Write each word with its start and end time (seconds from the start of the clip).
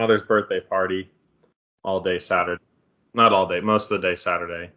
grandmother's 0.00 0.26
birthday 0.26 0.60
party 0.60 1.10
all 1.84 2.00
day 2.00 2.18
Saturday. 2.18 2.62
Not 3.12 3.34
all 3.34 3.46
day, 3.46 3.60
most 3.60 3.90
of 3.90 4.00
the 4.00 4.08
day 4.08 4.16
Saturday. 4.16 4.70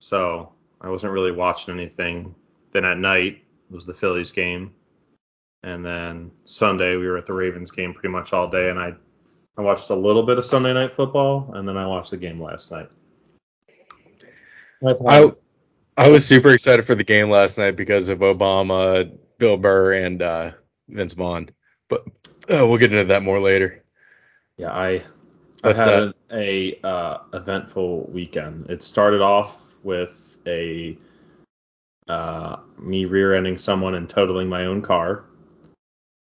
So 0.00 0.52
I 0.80 0.88
wasn't 0.88 1.12
really 1.12 1.30
watching 1.30 1.72
anything. 1.74 2.34
Then 2.72 2.84
at 2.84 2.98
night 2.98 3.44
was 3.70 3.86
the 3.86 3.94
Phillies 3.94 4.32
game. 4.32 4.74
And 5.62 5.86
then 5.86 6.32
Sunday 6.44 6.96
we 6.96 7.06
were 7.06 7.18
at 7.18 7.26
the 7.26 7.32
Ravens 7.32 7.70
game 7.70 7.94
pretty 7.94 8.08
much 8.08 8.32
all 8.32 8.48
day 8.48 8.70
and 8.70 8.80
I 8.80 8.94
I 9.56 9.60
watched 9.60 9.90
a 9.90 9.94
little 9.94 10.24
bit 10.24 10.38
of 10.38 10.44
Sunday 10.44 10.72
night 10.72 10.92
football 10.92 11.52
and 11.54 11.68
then 11.68 11.76
I 11.76 11.86
watched 11.86 12.10
the 12.10 12.16
game 12.16 12.42
last 12.42 12.72
night. 12.72 12.88
I 15.06 15.30
I 15.96 16.08
was 16.08 16.26
super 16.26 16.52
excited 16.52 16.84
for 16.84 16.96
the 16.96 17.04
game 17.04 17.30
last 17.30 17.58
night 17.58 17.76
because 17.76 18.08
of 18.08 18.20
Obama, 18.20 19.16
Bill 19.38 19.56
Burr, 19.56 19.92
and 19.92 20.20
uh, 20.20 20.50
Vince 20.88 21.12
Vaughn. 21.12 21.50
But 21.88 22.06
uh, 22.48 22.66
we'll 22.66 22.78
get 22.78 22.90
into 22.90 23.04
that 23.04 23.22
more 23.22 23.38
later. 23.38 23.81
Yeah, 24.62 24.70
I 24.70 25.02
I 25.64 25.72
had 25.72 25.88
uh, 25.88 26.12
a 26.30 26.78
uh, 26.84 27.18
eventful 27.32 28.08
weekend. 28.12 28.70
It 28.70 28.84
started 28.84 29.20
off 29.20 29.60
with 29.82 30.38
a 30.46 30.96
uh, 32.06 32.58
me 32.78 33.06
rear-ending 33.06 33.58
someone 33.58 33.96
and 33.96 34.08
totaling 34.08 34.48
my 34.48 34.66
own 34.66 34.82
car. 34.82 35.24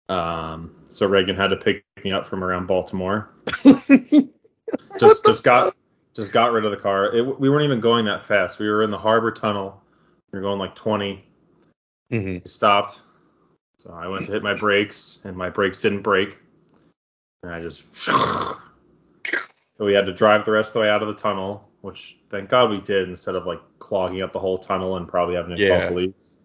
Um, 0.09 0.75
so 0.91 1.07
Reagan 1.07 1.37
had 1.37 1.49
to 1.49 1.57
pick 1.57 1.85
me 2.03 2.11
up 2.11 2.27
from 2.27 2.43
around 2.43 2.67
Baltimore. 2.67 3.31
Just 4.99 5.25
just 5.25 5.45
got 5.45 5.77
just 6.15 6.33
got 6.33 6.53
rid 6.53 6.65
of 6.65 6.73
the 6.73 6.77
car. 6.77 7.15
It, 7.15 7.23
we 7.39 7.49
weren't 7.49 7.65
even 7.65 7.81
going 7.81 8.07
that 8.07 8.25
fast. 8.25 8.59
We 8.59 8.69
were 8.69 8.83
in 8.83 8.91
the 8.91 8.99
harbor 8.99 9.31
tunnel. 9.31 9.81
We 10.33 10.39
were 10.39 10.43
going 10.43 10.59
like 10.59 10.75
20. 10.75 11.25
Mhm. 12.13 12.43
We 12.43 12.49
stopped. 12.49 13.01
So 13.79 13.93
I 13.93 14.09
went 14.09 14.27
to 14.27 14.33
hit 14.33 14.43
my 14.43 14.55
brakes, 14.55 15.19
and 15.25 15.37
my 15.37 15.51
brakes 15.51 15.81
didn't 15.81 16.03
break. 16.03 16.39
And 17.45 17.55
I 17.55 17.61
just. 17.61 17.85
So 19.77 19.85
we 19.85 19.93
had 19.93 20.07
to 20.07 20.13
drive 20.13 20.45
the 20.45 20.53
rest 20.53 20.69
of 20.69 20.75
the 20.75 20.81
way 20.83 20.89
out 20.89 21.03
of 21.03 21.09
the 21.09 21.21
tunnel, 21.21 21.69
which 21.81 22.17
thank 22.31 22.49
God 22.49 22.71
we 22.71 22.81
did 22.81 23.09
instead 23.09 23.35
of 23.35 23.45
like 23.45 23.61
clogging 23.81 24.23
up 24.23 24.33
the 24.33 24.39
whole 24.39 24.57
tunnel 24.59 24.97
and 24.97 25.09
probably 25.09 25.35
having 25.35 25.57
to 25.57 25.61
Yeah. 25.61 25.81
call 25.81 25.89
police. 25.89 26.37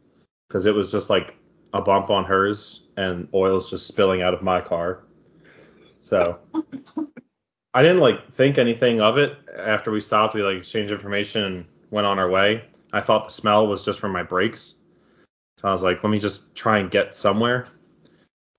Because 0.48 0.66
it 0.66 0.74
was 0.74 0.92
just 0.92 1.12
like 1.12 1.36
a 1.74 1.80
bump 1.80 2.10
on 2.10 2.26
hers 2.26 2.88
and 2.98 3.28
oil's 3.34 3.70
just 3.70 3.86
spilling 3.88 4.24
out 4.24 4.34
of 4.34 4.42
my 4.42 4.62
car. 4.62 5.04
So 5.90 6.40
I 7.76 7.84
didn't 7.84 8.00
like 8.00 8.32
think 8.32 8.58
anything 8.58 9.00
of 9.00 9.20
it 9.20 9.38
after 9.56 9.92
we 9.92 10.02
stopped. 10.02 10.34
We 10.34 10.42
like 10.42 10.58
exchanged 10.58 10.92
information 10.92 11.44
and 11.44 11.66
went 11.92 12.08
on 12.08 12.18
our 12.18 12.32
way. 12.32 12.64
I 12.92 13.02
thought 13.02 13.26
the 13.26 13.32
smell 13.32 13.68
was 13.68 13.86
just 13.86 14.00
from 14.00 14.12
my 14.12 14.24
brakes. 14.24 14.74
So 15.60 15.68
I 15.68 15.72
was 15.72 15.84
like, 15.84 16.04
let 16.04 16.10
me 16.10 16.18
just 16.18 16.56
try 16.56 16.80
and 16.80 16.90
get 16.90 17.14
somewhere. 17.14 17.68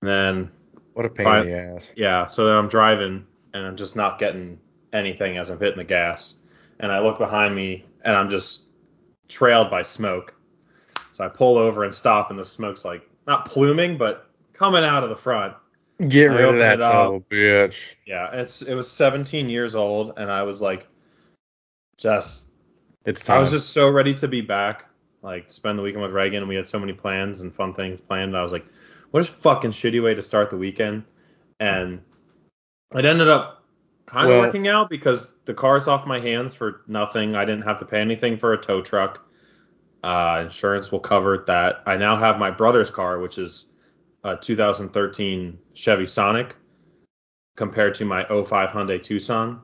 And 0.01 0.09
then 0.09 0.51
What 0.93 1.05
a 1.05 1.09
pain 1.09 1.27
in 1.27 1.45
the 1.47 1.57
ass. 1.57 1.93
yeah, 1.95 2.27
so 2.27 2.45
then 2.45 2.55
I'm 2.55 2.67
driving 2.67 3.25
and 3.53 3.65
I'm 3.65 3.77
just 3.77 3.95
not 3.95 4.19
getting 4.19 4.59
anything 4.91 5.37
as 5.37 5.49
I'm 5.49 5.59
hitting 5.59 5.77
the 5.77 5.83
gas. 5.83 6.35
And 6.79 6.91
I 6.91 6.99
look 6.99 7.17
behind 7.17 7.55
me 7.55 7.85
and 8.03 8.15
I'm 8.15 8.29
just 8.29 8.67
trailed 9.27 9.69
by 9.69 9.83
smoke. 9.83 10.33
So 11.11 11.23
I 11.23 11.29
pull 11.29 11.57
over 11.57 11.83
and 11.83 11.93
stop 11.93 12.29
and 12.29 12.39
the 12.39 12.45
smoke's 12.45 12.83
like 12.83 13.07
not 13.27 13.45
pluming, 13.45 13.97
but 13.97 14.29
coming 14.53 14.83
out 14.83 15.03
of 15.03 15.09
the 15.09 15.15
front. 15.15 15.55
Get 16.07 16.27
rid 16.27 16.49
of 16.49 16.57
that 16.57 16.79
son 16.79 17.15
of 17.15 17.29
bitch. 17.29 17.95
Yeah, 18.07 18.31
it's 18.33 18.61
it 18.63 18.73
was 18.73 18.89
17 18.91 19.49
years 19.49 19.75
old 19.75 20.13
and 20.17 20.31
I 20.31 20.43
was 20.43 20.61
like 20.61 20.87
just 21.97 22.47
It's 23.05 23.21
time. 23.21 23.37
I 23.37 23.39
was 23.39 23.51
just 23.51 23.69
so 23.69 23.87
ready 23.87 24.15
to 24.15 24.27
be 24.27 24.41
back, 24.41 24.85
like 25.21 25.51
spend 25.51 25.77
the 25.77 25.83
weekend 25.83 26.01
with 26.01 26.11
Reagan, 26.11 26.39
and 26.39 26.49
we 26.49 26.55
had 26.55 26.67
so 26.67 26.79
many 26.79 26.93
plans 26.93 27.41
and 27.41 27.53
fun 27.53 27.75
things 27.75 28.01
planned. 28.01 28.35
I 28.35 28.41
was 28.41 28.51
like, 28.51 28.65
what 29.11 29.23
a 29.23 29.25
fucking 29.25 29.71
shitty 29.71 30.03
way 30.03 30.13
to 30.13 30.21
start 30.21 30.49
the 30.49 30.57
weekend. 30.57 31.03
And 31.59 32.01
it 32.95 33.05
ended 33.05 33.29
up 33.29 33.63
kind 34.05 34.25
of 34.25 34.29
Well- 34.31 34.41
working 34.41 34.67
out 34.67 34.89
because 34.89 35.33
the 35.45 35.53
car's 35.53 35.87
off 35.87 36.05
my 36.07 36.19
hands 36.19 36.53
for 36.55 36.81
nothing. 36.87 37.35
I 37.35 37.45
didn't 37.45 37.63
have 37.63 37.79
to 37.79 37.85
pay 37.85 37.99
anything 38.01 38.37
for 38.37 38.53
a 38.53 38.57
tow 38.57 38.81
truck. 38.81 39.25
Uh, 40.03 40.41
insurance 40.45 40.91
will 40.91 40.99
cover 40.99 41.43
that. 41.47 41.83
I 41.85 41.95
now 41.97 42.15
have 42.15 42.39
my 42.39 42.49
brother's 42.49 42.89
car, 42.89 43.19
which 43.19 43.37
is 43.37 43.67
a 44.23 44.35
2013 44.35 45.59
Chevy 45.73 46.07
Sonic, 46.07 46.55
compared 47.55 47.93
to 47.95 48.05
my 48.05 48.25
05 48.25 48.69
Hyundai 48.69 49.01
Tucson, 49.01 49.61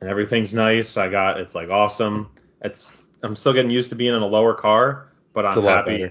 and 0.00 0.08
everything's 0.08 0.54
nice. 0.54 0.96
I 0.96 1.08
got 1.10 1.38
it's 1.40 1.54
like 1.54 1.68
awesome. 1.68 2.30
It's 2.62 3.02
I'm 3.22 3.36
still 3.36 3.52
getting 3.52 3.70
used 3.70 3.90
to 3.90 3.96
being 3.96 4.14
in 4.14 4.22
a 4.22 4.26
lower 4.26 4.54
car, 4.54 5.12
but 5.34 5.44
I'm 5.44 5.50
It's 5.50 5.56
a 5.58 5.60
lot 5.60 5.86
happy. 5.86 6.10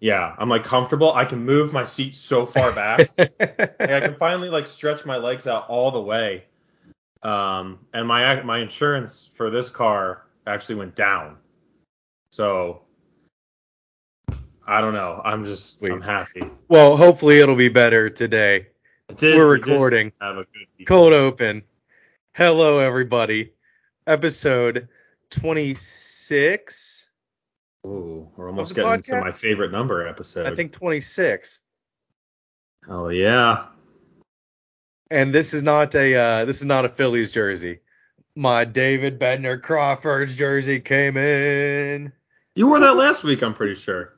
Yeah, 0.00 0.34
I'm 0.38 0.48
like 0.48 0.62
comfortable. 0.64 1.12
I 1.12 1.24
can 1.24 1.44
move 1.44 1.72
my 1.72 1.84
seat 1.84 2.14
so 2.14 2.46
far 2.46 2.72
back. 2.72 3.08
like 3.18 3.80
I 3.80 4.00
can 4.00 4.14
finally 4.16 4.48
like 4.48 4.66
stretch 4.66 5.04
my 5.04 5.16
legs 5.16 5.46
out 5.46 5.68
all 5.68 5.90
the 5.90 6.00
way. 6.00 6.44
Um, 7.22 7.80
and 7.92 8.06
my 8.06 8.40
my 8.42 8.58
insurance 8.58 9.28
for 9.34 9.50
this 9.50 9.68
car 9.68 10.24
actually 10.46 10.76
went 10.76 10.94
down. 10.94 11.36
So 12.30 12.82
I 14.66 14.80
don't 14.80 14.94
know. 14.94 15.20
I'm 15.24 15.44
just 15.44 15.78
Sweet. 15.78 15.92
I'm 15.92 16.00
happy. 16.00 16.42
well, 16.68 16.96
hopefully 16.96 17.40
it'll 17.40 17.56
be 17.56 17.68
better 17.68 18.08
today. 18.08 18.68
Did- 19.16 19.36
We're 19.36 19.46
we 19.48 19.52
recording. 19.54 20.12
Have 20.20 20.36
a 20.36 20.44
good. 20.44 20.86
Cold 20.86 21.12
open. 21.12 21.62
Hello, 22.34 22.78
everybody. 22.78 23.52
Episode 24.06 24.88
26. 25.30 27.07
Ooh, 27.86 28.28
we're 28.36 28.48
almost 28.48 28.74
getting 28.74 29.02
to 29.02 29.20
my 29.20 29.30
favorite 29.30 29.72
number 29.72 30.06
episode. 30.06 30.46
I 30.46 30.54
think 30.54 30.72
26. 30.72 31.60
Oh 32.88 33.08
yeah. 33.08 33.66
And 35.10 35.32
this 35.32 35.54
is 35.54 35.62
not 35.62 35.94
a 35.94 36.14
uh, 36.14 36.44
this 36.44 36.58
is 36.58 36.66
not 36.66 36.84
a 36.84 36.88
Phillies 36.88 37.30
jersey. 37.30 37.80
My 38.34 38.64
David 38.64 39.18
Bednar 39.18 39.60
Crawford's 39.60 40.36
jersey 40.36 40.80
came 40.80 41.16
in. 41.16 42.12
You 42.54 42.68
wore 42.68 42.80
that 42.80 42.96
last 42.96 43.24
week, 43.24 43.42
I'm 43.42 43.54
pretty 43.54 43.74
sure. 43.74 44.14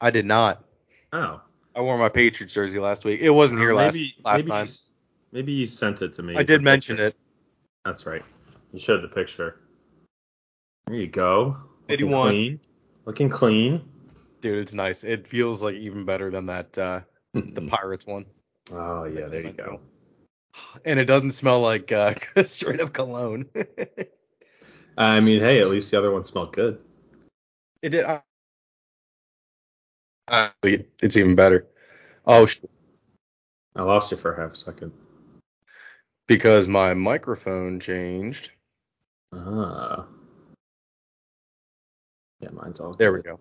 I 0.00 0.10
did 0.10 0.26
not. 0.26 0.64
Oh. 1.12 1.40
I 1.74 1.80
wore 1.80 1.98
my 1.98 2.08
Patriots 2.08 2.54
jersey 2.54 2.78
last 2.78 3.04
week. 3.04 3.20
It 3.20 3.30
wasn't 3.30 3.60
here 3.60 3.74
last 3.74 3.94
maybe, 3.94 4.14
last 4.24 4.36
maybe 4.38 4.48
time. 4.48 4.66
You, 4.66 4.72
maybe 5.32 5.52
you 5.52 5.66
sent 5.66 6.02
it 6.02 6.12
to 6.14 6.22
me. 6.22 6.36
I 6.36 6.42
did 6.42 6.62
mention 6.62 6.96
picture. 6.96 7.08
it. 7.08 7.16
That's 7.84 8.06
right. 8.06 8.22
You 8.72 8.78
showed 8.78 9.02
the 9.02 9.08
picture. 9.08 9.60
There 10.86 10.96
you 10.96 11.06
go. 11.06 11.56
81. 11.88 12.60
Looking 13.04 13.28
clean. 13.28 13.82
Dude, 14.40 14.58
it's 14.58 14.74
nice. 14.74 15.04
It 15.04 15.26
feels 15.26 15.62
like 15.62 15.74
even 15.74 16.04
better 16.04 16.30
than 16.30 16.46
that 16.46 16.76
uh 16.78 17.00
the 17.34 17.62
Pirates 17.62 18.06
one. 18.06 18.26
Oh 18.72 19.04
yeah, 19.04 19.26
there 19.26 19.42
you 19.42 19.52
go. 19.52 19.80
And 20.84 20.98
it 20.98 21.04
doesn't 21.04 21.32
smell 21.32 21.60
like 21.60 21.92
uh 21.92 22.14
straight 22.44 22.80
up 22.80 22.92
cologne. 22.92 23.46
I 24.96 25.20
mean, 25.20 25.40
hey, 25.40 25.60
at 25.60 25.68
least 25.68 25.90
the 25.90 25.98
other 25.98 26.12
one 26.12 26.24
smelled 26.24 26.52
good. 26.52 26.78
it 27.82 27.90
did 27.90 28.04
uh, 28.04 28.20
it's 30.64 31.16
even 31.16 31.34
better. 31.34 31.66
Oh, 32.26 32.46
sh- 32.46 32.62
I 33.76 33.82
lost 33.82 34.10
you 34.10 34.16
for 34.16 34.32
a 34.32 34.40
half 34.40 34.52
a 34.52 34.56
second. 34.56 34.92
because 36.26 36.66
my 36.66 36.94
microphone 36.94 37.80
changed. 37.80 38.50
Ah. 39.32 40.06
Yeah, 42.44 42.50
mine's 42.52 42.78
all. 42.78 42.92
There 42.92 43.10
we 43.10 43.22
go. 43.22 43.40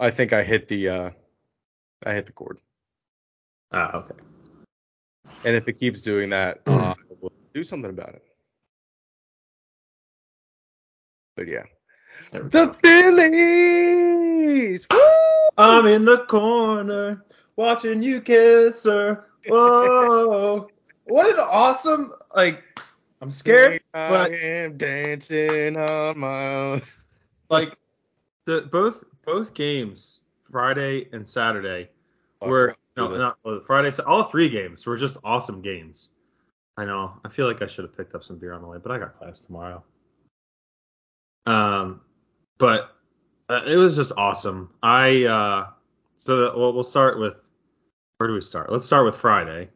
I 0.00 0.10
think 0.10 0.32
I 0.32 0.42
hit 0.42 0.66
the 0.66 0.88
uh 0.88 1.10
I 2.04 2.14
hit 2.14 2.26
the 2.26 2.32
cord. 2.32 2.60
Ah, 3.70 3.98
okay. 3.98 4.16
And 5.44 5.54
if 5.54 5.68
it 5.68 5.74
keeps 5.74 6.02
doing 6.02 6.30
that, 6.30 6.62
uh, 6.66 6.96
we'll 7.20 7.30
do 7.54 7.62
something 7.62 7.90
about 7.90 8.16
it. 8.16 8.24
But 11.36 11.46
yeah. 11.46 11.62
The 12.32 12.66
go. 12.66 12.72
Phillies! 12.72 14.08
Woo! 14.90 14.98
I'm 15.56 15.86
in 15.86 16.04
the 16.04 16.24
corner 16.24 17.24
watching 17.54 18.02
you 18.02 18.20
kiss 18.20 18.82
her. 18.84 19.26
Whoa. 19.46 20.68
what 21.04 21.28
an 21.32 21.38
awesome 21.38 22.12
like 22.34 22.64
I'm 23.22 23.30
scared, 23.30 23.82
I 23.94 24.08
but 24.08 24.32
am 24.32 24.76
dancing 24.76 25.76
on 25.76 26.18
my 26.18 26.54
own. 26.54 26.82
like 27.48 27.78
the 28.46 28.62
both 28.70 29.04
both 29.24 29.54
games, 29.54 30.20
Friday 30.50 31.08
and 31.12 31.26
Saturday, 31.26 31.90
Oh, 32.40 32.48
were 32.48 32.74
no, 32.96 33.08
this. 33.10 33.18
not 33.18 33.38
well, 33.44 33.60
Friday. 33.66 33.90
All 34.06 34.24
three 34.24 34.48
games 34.48 34.86
were 34.86 34.96
just 34.96 35.16
awesome 35.24 35.62
games. 35.62 36.10
I 36.76 36.84
know. 36.84 37.12
I 37.24 37.28
feel 37.28 37.46
like 37.46 37.62
I 37.62 37.66
should 37.66 37.84
have 37.84 37.96
picked 37.96 38.14
up 38.14 38.22
some 38.24 38.38
beer 38.38 38.52
on 38.52 38.60
the 38.60 38.68
way, 38.68 38.78
but 38.78 38.92
I 38.92 38.98
got 38.98 39.14
class 39.14 39.42
tomorrow. 39.42 39.82
Um, 41.46 42.00
but 42.58 42.94
uh, 43.48 43.62
it 43.66 43.76
was 43.76 43.96
just 43.96 44.12
awesome. 44.16 44.70
I 44.82 45.24
uh, 45.24 45.66
so 46.16 46.36
that, 46.42 46.58
well, 46.58 46.72
we'll 46.72 46.82
start 46.82 47.18
with 47.18 47.34
where 48.18 48.28
do 48.28 48.34
we 48.34 48.40
start? 48.40 48.70
Let's 48.70 48.84
start 48.84 49.06
with 49.06 49.16
Friday. 49.16 49.68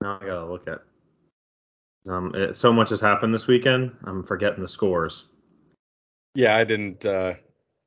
Now 0.00 0.18
I 0.20 0.26
gotta 0.26 0.46
look 0.46 0.66
at. 0.68 0.80
Um, 2.08 2.34
it, 2.34 2.56
so 2.56 2.72
much 2.72 2.90
has 2.90 3.00
happened 3.00 3.32
this 3.32 3.46
weekend. 3.46 3.92
I'm 4.04 4.24
forgetting 4.24 4.60
the 4.60 4.68
scores. 4.68 5.28
Yeah, 6.34 6.56
I 6.56 6.64
didn't. 6.64 7.04
Uh, 7.04 7.34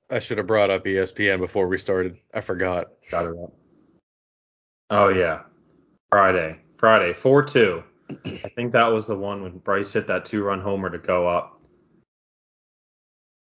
I 0.09 0.19
should 0.19 0.37
have 0.37 0.47
brought 0.47 0.69
up 0.69 0.85
ESPN 0.85 1.39
before 1.39 1.67
we 1.67 1.77
started. 1.77 2.17
I 2.33 2.41
forgot. 2.41 2.87
Got 3.09 3.25
it 3.25 3.37
up. 3.41 3.53
Oh 4.89 5.09
yeah, 5.09 5.41
Friday. 6.09 6.59
Friday, 6.77 7.13
four 7.13 7.43
two. 7.43 7.83
I 8.09 8.51
think 8.55 8.73
that 8.73 8.87
was 8.87 9.07
the 9.07 9.17
one 9.17 9.41
when 9.41 9.57
Bryce 9.57 9.91
hit 9.91 10.05
that 10.07 10.25
two-run 10.25 10.61
homer 10.61 10.91
to 10.91 10.99
go 10.99 11.27
up. 11.27 11.59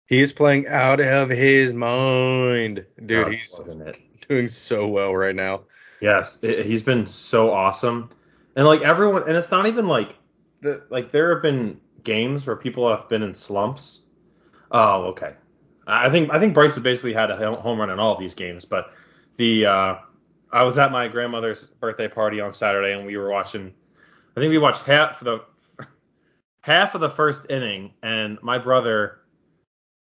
He's 0.07 0.33
playing 0.33 0.67
out 0.67 1.01
of 1.01 1.29
his 1.29 1.75
mind, 1.75 2.87
dude. 3.05 3.35
He's 3.35 3.59
it? 3.59 3.99
doing 4.27 4.49
so 4.49 4.87
well 4.89 5.15
right 5.15 5.35
now. 5.35 5.63
Yes, 6.01 6.39
it, 6.43 6.65
he's 6.65 6.83
been 6.83 7.07
so 7.07 7.51
awesome, 7.51 8.09
and 8.57 8.67
like 8.67 8.81
everyone, 8.81 9.25
and 9.29 9.37
it's 9.37 9.51
not 9.51 9.67
even 9.67 9.87
like 9.87 10.15
the 10.63 10.83
like 10.89 11.11
there 11.11 11.35
have 11.35 11.43
been 11.43 11.81
games 12.03 12.47
where 12.47 12.57
people 12.57 12.89
have 12.89 13.09
been 13.09 13.23
in 13.23 13.35
slumps. 13.35 14.05
Oh, 14.71 15.05
okay. 15.09 15.35
I 15.87 16.09
think 16.09 16.31
I 16.31 16.39
think 16.39 16.55
Bryce 16.55 16.75
has 16.75 16.83
basically 16.83 17.13
had 17.13 17.31
a 17.31 17.57
home 17.57 17.79
run 17.79 17.91
in 17.91 17.99
all 17.99 18.15
of 18.15 18.21
these 18.21 18.35
games, 18.35 18.65
but 18.65 18.93
the 19.37 19.67
uh, 19.67 19.97
I 20.51 20.63
was 20.63 20.79
at 20.79 20.93
my 20.93 21.09
grandmother's 21.09 21.67
birthday 21.67 22.09
party 22.09 22.41
on 22.41 22.53
Saturday, 22.53 22.93
and 22.93 23.07
we 23.07 23.17
were 23.17 23.31
watching. 23.31 23.73
I 24.37 24.41
think 24.41 24.51
we 24.51 24.59
watched 24.59 24.83
half 24.85 25.21
of 25.23 25.25
the 25.79 25.87
half 26.61 26.95
of 26.95 27.01
the 27.01 27.11
first 27.11 27.47
inning, 27.51 27.93
and 28.03 28.39
my 28.43 28.59
brother 28.59 29.19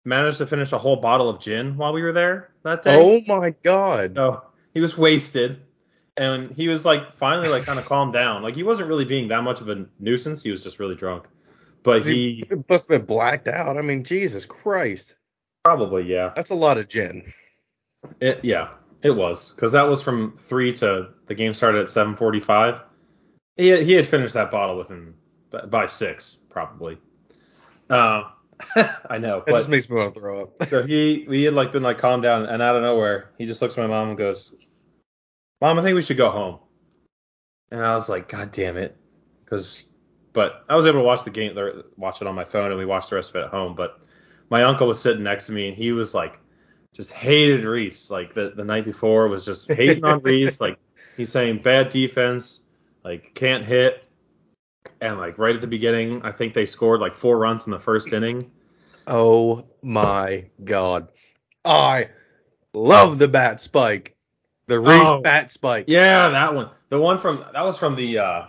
managed 0.04 0.38
to 0.38 0.46
finish 0.46 0.72
a 0.72 0.78
whole 0.78 0.96
bottle 0.96 1.28
of 1.28 1.40
gin 1.40 1.76
while 1.76 1.92
we 1.92 2.02
were 2.02 2.12
there 2.12 2.50
that 2.64 2.82
day. 2.82 2.96
Oh 2.96 3.20
my 3.26 3.50
god. 3.62 4.14
So 4.14 4.42
he 4.74 4.80
was 4.80 4.96
wasted, 4.96 5.60
and 6.16 6.50
he 6.52 6.68
was 6.68 6.84
like 6.84 7.16
finally 7.16 7.48
like 7.48 7.64
kind 7.64 7.78
of 7.78 7.86
calmed 7.86 8.12
down. 8.12 8.42
Like 8.42 8.54
he 8.54 8.62
wasn't 8.62 8.88
really 8.88 9.04
being 9.04 9.28
that 9.28 9.42
much 9.42 9.60
of 9.60 9.68
a 9.68 9.86
nuisance. 9.98 10.42
He 10.42 10.50
was 10.50 10.62
just 10.62 10.78
really 10.78 10.94
drunk. 10.94 11.24
But 11.82 12.06
He 12.06 12.44
he 12.48 12.54
must 12.68 12.88
have 12.88 13.00
been 13.00 13.06
blacked 13.06 13.48
out. 13.48 13.76
I 13.76 13.82
mean, 13.82 14.04
Jesus 14.04 14.44
Christ. 14.44 15.16
Probably 15.64 16.04
yeah, 16.04 16.32
That's 16.34 16.50
a 16.50 16.54
lot 16.54 16.78
of 16.78 16.88
gin. 16.88 17.32
it 18.20 18.40
yeah 18.44 18.70
it 19.02 19.10
was 19.10 19.50
because 19.52 19.72
that 19.72 19.82
was 19.82 20.02
from 20.02 20.36
three 20.38 20.72
to 20.76 21.08
the 21.26 21.34
game 21.34 21.54
started 21.54 21.82
at 21.82 21.86
7:45. 21.88 22.82
He 23.56 23.68
had, 23.68 23.82
he 23.82 23.92
had 23.92 24.06
finished 24.06 24.34
that 24.34 24.50
bottle 24.50 24.78
within 24.78 25.14
by 25.68 25.86
six 25.86 26.36
probably. 26.50 26.98
Uh, 27.90 28.24
I 28.76 29.18
know, 29.18 29.38
That 29.40 29.46
but 29.46 29.56
just 29.56 29.68
makes 29.68 29.90
me 29.90 29.96
want 29.96 30.14
to 30.14 30.20
throw 30.20 30.42
up. 30.42 30.62
So 30.68 30.82
he 30.82 31.26
we 31.28 31.42
had 31.44 31.54
like 31.54 31.72
been 31.72 31.82
like 31.82 31.98
calmed 31.98 32.22
down, 32.22 32.46
and 32.46 32.62
out 32.62 32.76
of 32.76 32.82
nowhere, 32.82 33.30
he 33.38 33.46
just 33.46 33.60
looks 33.60 33.76
at 33.76 33.80
my 33.80 33.88
mom 33.88 34.10
and 34.10 34.18
goes, 34.18 34.52
"Mom, 35.60 35.78
I 35.78 35.82
think 35.82 35.96
we 35.96 36.02
should 36.02 36.16
go 36.16 36.30
home." 36.30 36.60
And 37.70 37.82
I 37.84 37.94
was 37.94 38.08
like, 38.08 38.28
"God 38.28 38.52
damn 38.52 38.76
it," 38.76 38.96
because 39.44 39.84
but 40.32 40.64
I 40.68 40.76
was 40.76 40.86
able 40.86 41.00
to 41.00 41.04
watch 41.04 41.24
the 41.24 41.30
game, 41.30 41.56
watch 41.96 42.20
it 42.22 42.26
on 42.28 42.34
my 42.34 42.44
phone, 42.44 42.70
and 42.70 42.78
we 42.78 42.86
watched 42.86 43.10
the 43.10 43.16
rest 43.16 43.30
of 43.30 43.36
it 43.36 43.44
at 43.44 43.50
home. 43.50 43.74
But 43.74 43.98
my 44.50 44.62
uncle 44.64 44.86
was 44.86 45.00
sitting 45.00 45.22
next 45.22 45.46
to 45.46 45.52
me, 45.52 45.68
and 45.68 45.76
he 45.76 45.92
was 45.92 46.14
like, 46.14 46.38
just 46.92 47.12
hated 47.12 47.64
Rhys. 47.64 48.10
Like 48.10 48.34
the 48.34 48.52
the 48.54 48.64
night 48.64 48.84
before 48.84 49.28
was 49.28 49.44
just 49.44 49.70
hating 49.72 50.04
on 50.04 50.20
Rhys. 50.22 50.60
Like 50.60 50.78
he's 51.16 51.30
saying 51.30 51.62
bad 51.62 51.88
defense, 51.88 52.60
like 53.04 53.34
can't 53.34 53.64
hit. 53.64 54.04
And 55.00 55.18
like 55.18 55.38
right 55.38 55.54
at 55.54 55.60
the 55.60 55.66
beginning, 55.66 56.22
I 56.22 56.32
think 56.32 56.54
they 56.54 56.66
scored 56.66 57.00
like 57.00 57.14
four 57.14 57.38
runs 57.38 57.66
in 57.66 57.70
the 57.72 57.78
first 57.78 58.12
inning. 58.12 58.50
oh 59.06 59.64
my 59.82 60.46
god. 60.64 61.08
I 61.64 62.10
love 62.74 63.18
the 63.18 63.28
bat 63.28 63.60
spike. 63.60 64.14
The 64.66 64.78
Rhys 64.80 65.06
Oh. 65.08 65.20
bat 65.20 65.50
spike. 65.50 65.86
Yeah, 65.88 66.28
that 66.28 66.54
one. 66.54 66.70
The 66.88 67.00
one 67.00 67.18
from 67.18 67.44
that 67.52 67.64
was 67.64 67.76
from 67.78 67.96
the 67.96 68.18
uh 68.18 68.44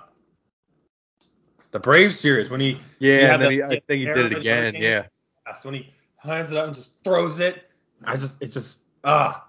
the 1.72 1.80
Brave 1.80 2.13
series 2.13 2.50
when 2.50 2.60
he 2.60 2.80
Yeah, 3.00 3.38
then 3.38 3.48
the- 3.50 3.51
he, 3.51 3.63
I 3.63 3.69
think 3.69 3.86
he 3.90 4.06
did 4.06 4.31
it 4.31 4.36
again. 4.38 4.75
Yeah. 4.78 5.06
That's 5.45 5.66
when 5.66 5.74
he 5.75 5.94
hands 6.18 6.51
it 6.51 6.57
up 6.57 6.68
and 6.68 6.75
just 6.75 6.94
throws 7.04 7.40
it. 7.40 7.63
I 8.04 8.18
just 8.18 8.42
it 8.42 8.51
just 8.51 8.81
ah. 9.04 9.45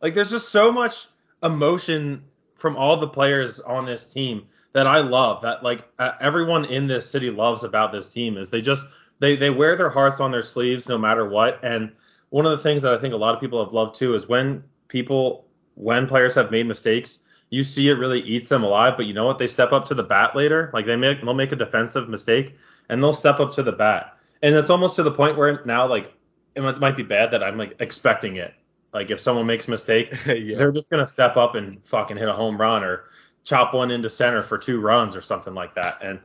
Like 0.00 0.14
there's 0.14 0.30
just 0.30 0.50
so 0.50 0.70
much 0.70 1.06
emotion 1.42 2.24
from 2.54 2.76
all 2.76 2.96
the 2.96 3.08
players 3.08 3.60
on 3.60 3.86
this 3.86 4.06
team 4.06 4.46
that 4.72 4.86
I 4.86 4.98
love 4.98 5.42
that 5.42 5.62
like 5.62 5.84
uh, 5.98 6.12
everyone 6.20 6.64
in 6.64 6.86
this 6.86 7.08
city 7.08 7.30
loves 7.30 7.64
about 7.64 7.92
this 7.92 8.10
team 8.10 8.36
is 8.36 8.50
they 8.50 8.60
just 8.60 8.86
they 9.20 9.36
they 9.36 9.50
wear 9.50 9.76
their 9.76 9.90
hearts 9.90 10.20
on 10.20 10.30
their 10.30 10.42
sleeves 10.42 10.88
no 10.88 10.98
matter 10.98 11.28
what. 11.28 11.60
And 11.62 11.92
one 12.30 12.46
of 12.46 12.52
the 12.52 12.62
things 12.62 12.82
that 12.82 12.92
I 12.92 12.98
think 12.98 13.14
a 13.14 13.18
lot 13.18 13.34
of 13.34 13.40
people 13.40 13.64
have 13.64 13.72
loved 13.72 13.96
too 13.96 14.14
is 14.14 14.28
when 14.28 14.64
people 14.88 15.46
when 15.74 16.06
players 16.06 16.34
have 16.34 16.50
made 16.50 16.66
mistakes 16.66 17.20
you 17.50 17.62
see 17.62 17.88
it 17.88 17.92
really 17.92 18.20
eats 18.20 18.48
them 18.48 18.64
alive. 18.64 18.94
But 18.96 19.06
you 19.06 19.14
know 19.14 19.26
what? 19.26 19.38
They 19.38 19.46
step 19.46 19.70
up 19.70 19.84
to 19.86 19.94
the 19.94 20.02
bat 20.02 20.34
later. 20.34 20.70
Like 20.74 20.86
they 20.86 20.96
make 20.96 21.22
they'll 21.22 21.34
make 21.34 21.52
a 21.52 21.56
defensive 21.56 22.08
mistake 22.08 22.56
and 22.88 23.02
they'll 23.02 23.12
step 23.12 23.38
up 23.38 23.52
to 23.52 23.62
the 23.62 23.72
bat 23.72 24.13
and 24.44 24.54
it's 24.54 24.70
almost 24.70 24.96
to 24.96 25.02
the 25.02 25.10
point 25.10 25.36
where 25.36 25.62
now 25.64 25.88
like 25.88 26.12
it 26.54 26.62
might- 26.80 26.96
be 26.96 27.02
bad 27.02 27.32
that 27.32 27.42
I'm 27.42 27.58
like 27.58 27.76
expecting 27.80 28.36
it 28.36 28.54
like 28.92 29.10
if 29.10 29.20
someone 29.20 29.46
makes 29.46 29.66
a 29.66 29.70
mistake 29.70 30.12
yeah. 30.26 30.56
they're 30.56 30.70
just 30.72 30.88
gonna 30.90 31.06
step 31.06 31.36
up 31.36 31.56
and 31.56 31.84
fucking 31.84 32.16
hit 32.16 32.28
a 32.28 32.32
home 32.32 32.60
run 32.60 32.84
or 32.84 33.04
chop 33.44 33.74
one 33.74 33.90
into 33.90 34.08
center 34.08 34.42
for 34.42 34.56
two 34.58 34.80
runs 34.80 35.16
or 35.16 35.20
something 35.20 35.52
like 35.54 35.74
that. 35.74 35.98
And 36.02 36.20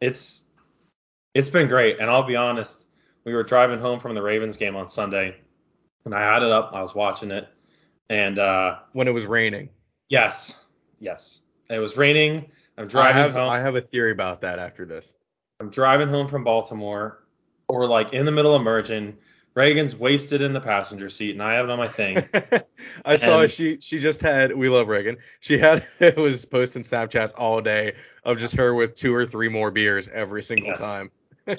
it's 0.00 0.42
it's 1.34 1.48
been 1.48 1.68
great. 1.68 2.00
And 2.00 2.10
I'll 2.10 2.26
be 2.26 2.34
honest, 2.36 2.84
we 3.24 3.34
were 3.34 3.44
driving 3.44 3.78
home 3.78 4.00
from 4.00 4.14
the 4.14 4.22
Ravens 4.22 4.56
game 4.56 4.74
on 4.74 4.88
Sunday, 4.88 5.36
and 6.04 6.14
I 6.14 6.22
had 6.22 6.42
it 6.42 6.50
up. 6.50 6.72
I 6.74 6.80
was 6.80 6.94
watching 6.94 7.30
it, 7.30 7.46
and 8.08 8.38
uh, 8.38 8.78
When 8.94 9.06
it 9.06 9.12
was 9.12 9.26
raining. 9.26 9.68
yes, 10.08 10.58
yes, 10.98 11.40
it 11.70 11.78
was 11.78 11.96
raining. 11.96 12.50
I'm 12.78 12.88
driving 12.88 13.16
I 13.16 13.20
have 13.20 13.34
home. 13.34 13.48
I 13.48 13.60
have 13.60 13.76
a 13.76 13.80
theory 13.80 14.10
about 14.12 14.40
that 14.40 14.58
after 14.58 14.84
this. 14.84 15.14
I'm 15.60 15.70
driving 15.70 16.08
home 16.08 16.26
from 16.26 16.42
Baltimore, 16.42 17.22
or 17.68 17.86
like 17.86 18.12
in 18.12 18.24
the 18.26 18.32
middle 18.32 18.54
of 18.54 18.62
merging. 18.62 19.16
Reagan's 19.54 19.96
wasted 19.96 20.42
in 20.42 20.52
the 20.52 20.60
passenger 20.60 21.08
seat, 21.08 21.30
and 21.30 21.42
I 21.42 21.54
have 21.54 21.64
it 21.64 21.70
on 21.70 21.78
my 21.78 21.88
thing. 21.88 22.16
I 23.06 23.16
saw 23.16 23.46
she 23.46 23.80
she 23.80 23.98
just 23.98 24.20
had 24.20 24.54
we 24.54 24.68
love 24.68 24.88
Reagan. 24.88 25.16
She 25.40 25.58
had 25.58 25.82
it 26.00 26.16
was 26.16 26.44
posting 26.44 26.82
Snapchats 26.82 27.32
all 27.36 27.62
day 27.62 27.94
of 28.24 28.38
just 28.38 28.54
her 28.56 28.74
with 28.74 28.94
two 28.96 29.14
or 29.14 29.24
three 29.24 29.48
more 29.48 29.70
beers 29.70 30.08
every 30.08 30.42
single 30.42 30.68
Yes. 30.68 30.80
time. 30.80 31.10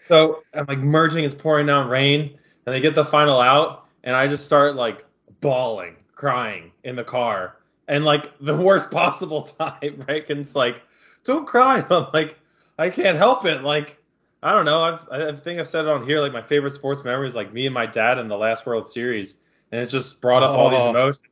So 0.00 0.44
I'm 0.52 0.66
like 0.66 0.78
merging, 0.78 1.24
it's 1.24 1.34
pouring 1.34 1.66
down 1.66 1.88
rain, 1.88 2.38
and 2.66 2.74
they 2.74 2.80
get 2.80 2.94
the 2.94 3.04
final 3.04 3.40
out, 3.40 3.86
and 4.02 4.14
I 4.14 4.26
just 4.26 4.44
start 4.44 4.74
like 4.76 5.04
bawling, 5.40 5.96
crying 6.14 6.72
in 6.84 6.96
the 6.96 7.04
car, 7.04 7.56
and 7.88 8.04
like 8.04 8.36
the 8.38 8.56
worst 8.56 8.90
possible 8.90 9.42
time. 9.42 10.04
Reagan's 10.08 10.54
like, 10.54 10.82
"Don't 11.24 11.46
cry." 11.46 11.84
I'm 11.90 12.06
like, 12.12 12.38
I 12.78 12.90
can't 12.90 13.16
help 13.16 13.44
it. 13.46 13.62
Like, 13.62 13.98
I 14.44 14.52
don't 14.52 14.66
know. 14.66 14.82
I've, 14.82 15.08
I 15.10 15.32
think 15.34 15.58
I've 15.58 15.66
said 15.66 15.86
it 15.86 15.90
on 15.90 16.06
here. 16.06 16.20
Like 16.20 16.32
my 16.34 16.42
favorite 16.42 16.72
sports 16.72 17.02
memory 17.02 17.26
is 17.26 17.34
like 17.34 17.50
me 17.52 17.64
and 17.64 17.72
my 17.72 17.86
dad 17.86 18.18
in 18.18 18.28
the 18.28 18.36
last 18.36 18.66
World 18.66 18.86
Series, 18.86 19.34
and 19.72 19.80
it 19.80 19.86
just 19.86 20.20
brought 20.20 20.42
up 20.42 20.50
all 20.56 20.68
these 20.68 20.80
Oh. 20.80 20.90
emotions. 20.90 21.26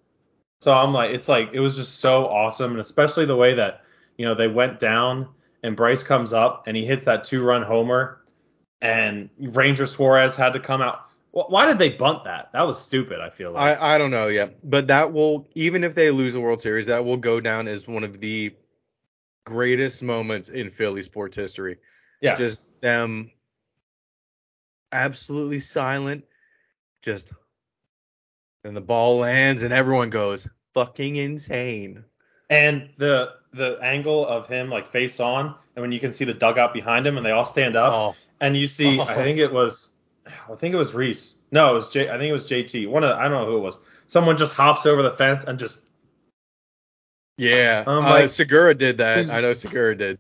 So 0.62 0.73
I'm 0.73 0.94
like, 0.94 1.11
it's 1.11 1.29
like 1.29 1.50
it 1.53 1.61
was 1.61 1.76
just 1.76 1.99
so 1.99 2.26
awesome, 2.26 2.70
and 2.70 2.81
especially 2.81 3.26
the 3.26 3.37
way 3.37 3.55
that 3.55 3.82
you 4.17 4.25
know 4.25 4.35
they 4.35 4.49
went 4.49 4.79
down 4.79 5.29
and 5.62 5.76
Bryce 5.76 6.03
comes 6.03 6.32
up 6.32 6.64
and 6.67 6.76
he 6.76 6.87
hits 6.87 7.05
that 7.05 7.25
two-run 7.25 7.63
homer, 7.63 8.22
and 8.81 9.29
Ranger 9.39 9.86
Suarez 9.86 10.34
had 10.34 10.55
to 10.55 10.60
come 10.60 10.81
out. 10.81 11.03
Why 11.32 11.67
did 11.67 11.79
they 11.79 11.91
bunt 11.91 12.25
that? 12.25 12.51
That 12.53 12.63
was 12.63 12.81
stupid. 12.81 13.20
I 13.20 13.29
feel 13.29 13.53
like. 13.53 13.79
I 13.79 13.94
I 13.94 13.98
don't 13.98 14.10
know 14.10 14.29
yet, 14.29 14.56
but 14.63 14.86
that 14.86 15.13
will 15.13 15.48
even 15.55 15.84
if 15.84 15.94
they 15.94 16.10
lose 16.10 16.32
the 16.32 16.41
World 16.41 16.63
Series, 16.63 16.86
that 16.86 17.05
will 17.05 17.19
go 17.19 17.41
down 17.41 17.69
as 17.69 17.86
one 17.86 18.05
of 18.05 18.20
the 18.20 18.55
greatest 19.44 20.03
moments 20.03 20.48
in 20.48 20.70
Philly 20.70 21.03
sports 21.03 21.36
history. 21.36 21.77
Yes. 22.22 22.38
Just 22.38 22.67
them 22.81 23.31
absolutely 24.93 25.60
silent, 25.60 26.24
just 27.02 27.32
and 28.64 28.76
the 28.76 28.81
ball 28.81 29.19
lands 29.19 29.62
and 29.64 29.72
everyone 29.74 30.08
goes 30.10 30.48
fucking 30.74 31.17
insane. 31.17 32.05
and 32.48 32.91
the 32.98 33.31
the 33.52 33.79
angle 33.82 34.26
of 34.26 34.46
him 34.46 34.70
like 34.70 34.88
face 34.91 35.20
on, 35.20 35.55
and 35.76 35.82
when 35.82 35.93
you 35.93 36.00
can 36.00 36.12
see 36.12 36.24
the 36.24 36.32
dugout 36.34 36.72
behind 36.72 37.06
him, 37.06 37.17
and 37.17 37.26
they 37.26 37.31
all 37.32 37.44
stand 37.44 37.76
up, 37.76 37.93
Oh, 37.93 38.17
and 38.41 38.56
you 38.56 38.67
see, 38.69 38.98
I 39.00 39.12
Oh. 39.12 39.17
think 39.17 39.38
it 39.38 39.52
was, 39.52 39.93
I 40.26 40.55
think 40.55 40.74
it 40.74 40.79
was 40.79 40.94
Rhys. 40.94 41.34
No, 41.50 41.70
it 41.70 41.74
was 41.74 41.88
J. 41.91 42.08
I 42.08 42.12
think 42.19 42.31
it 42.31 42.32
was 42.32 42.46
JT. 42.46 42.86
One 42.88 43.05
of 43.05 43.10
I 43.10 43.22
don't 43.24 43.32
know 43.32 43.46
who 43.46 43.56
it 43.58 43.60
was. 43.60 43.76
Someone 44.06 44.36
just 44.38 44.55
hops 44.55 44.86
over 44.86 45.02
the 45.02 45.10
fence 45.10 45.44
and 45.44 45.58
just 45.58 45.76
yeah. 47.36 47.84
Um, 47.86 48.05
uh, 48.06 48.10
like- 48.10 48.29
Segura 48.31 48.74
did 48.74 48.98
that. 48.98 49.31
I 49.31 49.41
know 49.41 49.52
Segura 49.55 49.96
did. 49.96 50.19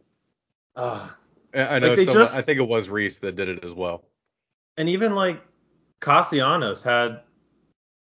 uh, 0.76 1.08
I 1.54 1.78
know 1.78 1.88
Like, 1.90 1.98
someone, 2.00 2.24
just- 2.24 2.34
I 2.36 2.42
think 2.42 2.58
it 2.58 2.68
was 2.68 2.88
Rhys 2.88 3.18
that 3.20 3.36
did 3.36 3.48
it 3.48 3.64
as 3.64 3.72
well. 3.72 4.04
and 4.78 4.88
even 4.88 5.14
like 5.14 5.40
Castellanos 6.00 6.82
had 6.82 7.20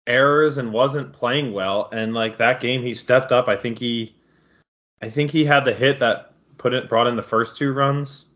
errors 0.06 0.56
and 0.58 0.72
wasn't 0.72 1.12
playing 1.12 1.52
well, 1.52 1.88
and 1.92 2.14
like 2.14 2.38
that 2.38 2.60
game 2.60 2.82
he 2.82 2.94
stepped 2.94 3.32
up. 3.32 3.48
I 3.48 3.56
think 3.56 3.78
he, 3.78 4.14
I 5.02 5.08
think 5.10 5.30
he 5.30 5.44
had 5.44 5.64
the 5.64 5.72
hit 5.74 5.98
that 6.00 6.32
put 6.58 6.72
it 6.74 6.88
brought 6.88 7.06
in 7.06 7.16
the 7.16 7.22
first 7.22 7.56
two 7.56 7.72
runs, 7.72 8.26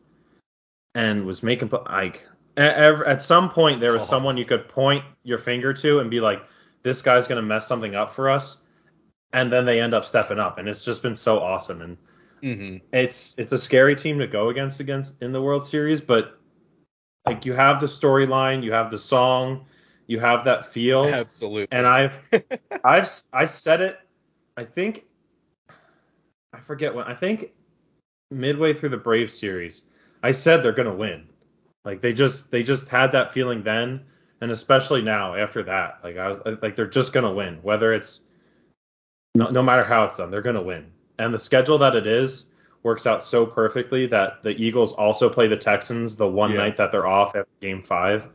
and 0.95 1.25
was 1.27 1.43
making 1.43 1.71
like 1.91 2.27
at, 2.57 3.03
at 3.03 3.23
some 3.23 3.51
point 3.51 3.81
there 3.81 3.93
was 3.93 4.03
Oh. 4.03 4.07
someone 4.07 4.37
you 4.37 4.45
could 4.45 4.69
point 4.69 5.05
your 5.23 5.39
finger 5.39 5.73
to 5.75 6.01
and 6.01 6.11
be 6.11 6.21
like, 6.21 6.43
this 6.83 7.03
guy's 7.03 7.27
gonna 7.27 7.43
mess 7.43 7.67
something 7.67 7.95
up 7.95 8.11
for 8.13 8.31
us, 8.31 8.59
and 9.33 9.53
then 9.53 9.65
they 9.65 9.81
end 9.81 9.95
up 9.95 10.05
stepping 10.05 10.39
up, 10.39 10.59
and 10.59 10.69
it's 10.69 10.85
just 10.85 11.03
been 11.03 11.17
so 11.17 11.39
awesome 11.41 11.81
and 11.83 11.97
hmm 12.43 12.77
it's 12.93 13.37
it's 13.39 13.53
a 13.53 13.59
scary 13.59 13.97
team 13.97 14.19
to 14.19 14.27
go 14.27 14.49
against 14.49 14.81
against 14.81 15.21
in 15.23 15.33
the 15.33 15.43
World 15.43 15.65
Series, 15.65 16.01
but 16.01 16.39
like 17.27 17.47
you 17.47 17.55
have 17.55 17.81
the 17.81 17.87
storyline, 17.87 18.63
you 18.63 18.73
have 18.73 18.91
the 18.91 18.99
song, 18.99 19.67
you 20.07 20.21
have 20.21 20.45
that 20.45 20.67
feel, 20.67 21.07
Absolutely. 21.07 21.69
and 21.71 21.87
I've 21.87 22.19
I've 22.85 23.11
I 23.33 23.47
said 23.47 23.81
it, 23.81 23.99
I 24.57 24.65
think 24.65 25.05
I 26.53 26.61
forget 26.61 26.95
when 26.95 27.07
I 27.07 27.15
think 27.15 27.53
midway 28.31 28.75
through 28.75 28.91
the 28.91 28.97
Brave 28.97 29.31
series, 29.31 29.83
I 30.23 30.33
said 30.33 30.63
they're 30.63 30.73
gonna 30.73 30.95
win. 30.95 31.29
Like 31.85 32.01
they 32.01 32.13
just 32.13 32.51
they 32.51 32.63
just 32.63 32.89
had 32.89 33.13
that 33.13 33.33
feeling 33.33 33.63
then, 33.63 34.05
and 34.41 34.51
especially 34.51 35.03
now 35.03 35.35
after 35.35 35.65
that. 35.65 36.01
Like 36.03 36.17
I 36.17 36.29
was 36.29 36.41
like 36.63 36.77
they're 36.77 36.87
just 36.87 37.13
gonna 37.13 37.33
win, 37.33 37.59
whether 37.63 37.93
it's 37.93 38.21
no, 39.35 39.51
no 39.51 39.63
matter 39.63 39.85
how 39.85 40.05
it's 40.05 40.17
done, 40.17 40.31
they're 40.31 40.43
gonna 40.43 40.63
win. 40.63 40.94
And 41.19 41.33
the 41.33 41.39
schedule 41.39 41.79
that 41.79 41.95
it 41.97 42.07
is 42.07 42.47
works 42.83 43.07
out 43.07 43.23
so 43.23 43.47
perfectly 43.47 44.07
that 44.09 44.43
the 44.43 44.51
Eagles 44.51 44.93
also 44.93 45.29
play 45.31 45.47
the 45.49 45.57
Texans 45.57 46.17
the 46.17 46.29
one 46.29 46.51
Yeah. 46.53 46.59
night 46.59 46.77
that 46.77 46.91
they're 46.91 47.07
off 47.07 47.31
after 47.37 47.49
Game 47.61 47.83
Five. 47.83 48.29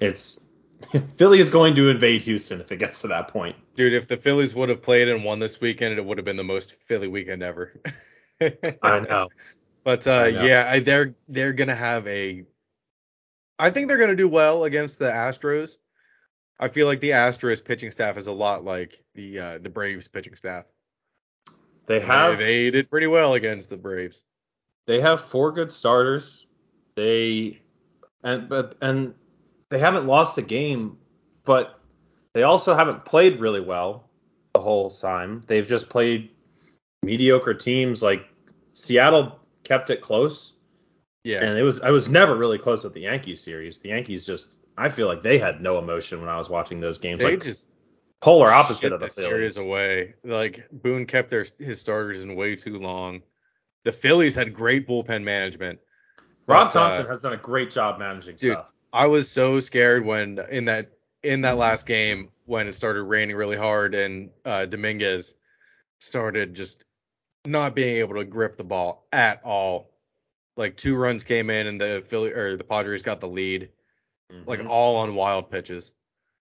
It's 0.00 0.40
Philly 1.16 1.38
is 1.38 1.48
going 1.50 1.74
to 1.76 1.88
invade 1.88 2.22
Houston 2.22 2.60
if 2.60 2.70
it 2.70 2.76
gets 2.78 3.00
to 3.00 3.08
that 3.08 3.28
point. 3.28 3.56
Dude, 3.76 3.94
if 3.94 4.06
the 4.08 4.16
Phillies 4.18 4.54
would 4.54 4.68
have 4.68 4.82
played 4.82 5.08
and 5.08 5.24
won 5.24 5.38
this 5.38 5.60
weekend, 5.60 5.98
it 5.98 6.04
would 6.04 6.18
have 6.18 6.24
been 6.24 6.36
the 6.36 6.44
most 6.44 6.74
Philly 6.82 7.08
weekend 7.08 7.42
ever. 7.42 7.72
I 8.82 9.00
know. 9.00 9.28
But 9.84 10.06
uh, 10.06 10.10
I 10.10 10.30
know. 10.32 10.44
yeah, 10.44 10.66
I, 10.68 10.80
they're 10.80 11.14
they're 11.28 11.52
gonna 11.54 11.74
have 11.74 12.06
a. 12.08 12.44
I 13.58 13.70
think 13.70 13.88
they're 13.88 13.96
gonna 13.96 14.16
do 14.16 14.28
well 14.28 14.64
against 14.64 14.98
the 14.98 15.06
Astros. 15.06 15.76
I 16.58 16.68
feel 16.68 16.86
like 16.86 17.00
the 17.00 17.10
Astros 17.10 17.64
pitching 17.64 17.90
staff 17.90 18.18
is 18.18 18.26
a 18.26 18.32
lot 18.32 18.64
like 18.64 19.02
the 19.14 19.38
uh, 19.38 19.58
the 19.58 19.70
Braves 19.70 20.08
pitching 20.08 20.34
staff. 20.34 20.66
They 21.86 22.00
have 22.00 22.38
they 22.38 22.70
did 22.70 22.90
pretty 22.90 23.06
well 23.06 23.34
against 23.34 23.70
the 23.70 23.76
Braves. 23.76 24.24
they 24.86 25.00
have 25.00 25.20
four 25.20 25.52
good 25.52 25.70
starters. 25.72 26.46
They 26.96 27.60
and 28.22 28.48
but 28.48 28.76
and 28.80 29.14
they 29.70 29.78
haven't 29.78 30.06
lost 30.06 30.38
a 30.38 30.42
game, 30.42 30.98
but 31.44 31.78
they 32.34 32.42
also 32.42 32.74
haven't 32.74 33.04
played 33.04 33.40
really 33.40 33.60
well 33.60 34.08
the 34.54 34.60
whole 34.60 34.90
time. 34.90 35.42
They've 35.46 35.66
just 35.66 35.88
played 35.88 36.30
mediocre 37.02 37.54
teams. 37.54 38.02
Like 38.02 38.26
Seattle 38.72 39.38
kept 39.64 39.90
it 39.90 40.00
close, 40.00 40.52
Yeah, 41.24 41.42
and 41.44 41.58
it 41.58 41.62
was 41.62 41.80
I 41.80 41.90
was 41.90 42.08
never 42.08 42.34
really 42.36 42.58
close 42.58 42.82
with 42.84 42.94
the 42.94 43.02
Yankees 43.02 43.42
series. 43.42 43.78
The 43.78 43.90
Yankees 43.90 44.26
just 44.26 44.58
I 44.78 44.88
feel 44.88 45.06
like 45.06 45.22
they 45.22 45.38
had 45.38 45.60
no 45.60 45.78
emotion 45.78 46.20
when 46.20 46.28
I 46.28 46.36
was 46.36 46.48
watching 46.50 46.80
those 46.80 46.98
games. 46.98 47.20
they 47.20 47.32
like 47.32 47.44
just 47.44 47.68
polar 48.26 48.50
opposite 48.50 48.92
of 48.92 48.98
the 48.98 49.06
the 49.06 49.10
series 49.10 49.56
away. 49.56 50.14
Like 50.24 50.66
Boone 50.72 51.06
kept 51.06 51.30
their 51.30 51.46
his 51.58 51.80
starters 51.80 52.24
in 52.24 52.34
way 52.34 52.56
too 52.56 52.78
long. 52.78 53.22
The 53.84 53.92
Phillies 53.92 54.34
had 54.34 54.52
great 54.52 54.86
bullpen 54.86 55.22
management. 55.22 55.78
Rob 56.48 56.72
but, 56.72 56.76
uh, 56.76 56.80
Thompson 56.80 57.06
has 57.06 57.22
done 57.22 57.34
a 57.34 57.38
great 57.38 57.70
job 57.70 57.98
managing 58.00 58.36
dude, 58.36 58.54
stuff. 58.54 58.66
I 58.92 59.06
was 59.06 59.30
so 59.30 59.60
scared 59.60 60.04
when 60.04 60.40
in 60.50 60.64
that 60.64 60.90
in 61.22 61.42
that 61.42 61.56
last 61.56 61.86
game 61.86 62.30
when 62.46 62.66
it 62.66 62.74
started 62.74 63.04
raining 63.04 63.36
really 63.36 63.56
hard 63.56 63.94
and 63.94 64.30
uh, 64.44 64.66
Dominguez 64.66 65.34
started 66.00 66.54
just 66.54 66.84
not 67.44 67.74
being 67.74 67.96
able 67.98 68.16
to 68.16 68.24
grip 68.24 68.56
the 68.56 68.64
ball 68.64 69.06
at 69.12 69.40
all. 69.44 69.92
Like 70.56 70.76
two 70.76 70.96
runs 70.96 71.22
came 71.22 71.48
in 71.50 71.68
and 71.68 71.80
the 71.80 72.02
Philly 72.06 72.32
or 72.32 72.56
the 72.56 72.64
Padres 72.64 73.02
got 73.02 73.20
the 73.20 73.28
lead, 73.28 73.70
like 74.46 74.60
Mhm. 74.60 74.68
all 74.68 74.96
on 74.96 75.14
wild 75.14 75.50
pitches. 75.50 75.92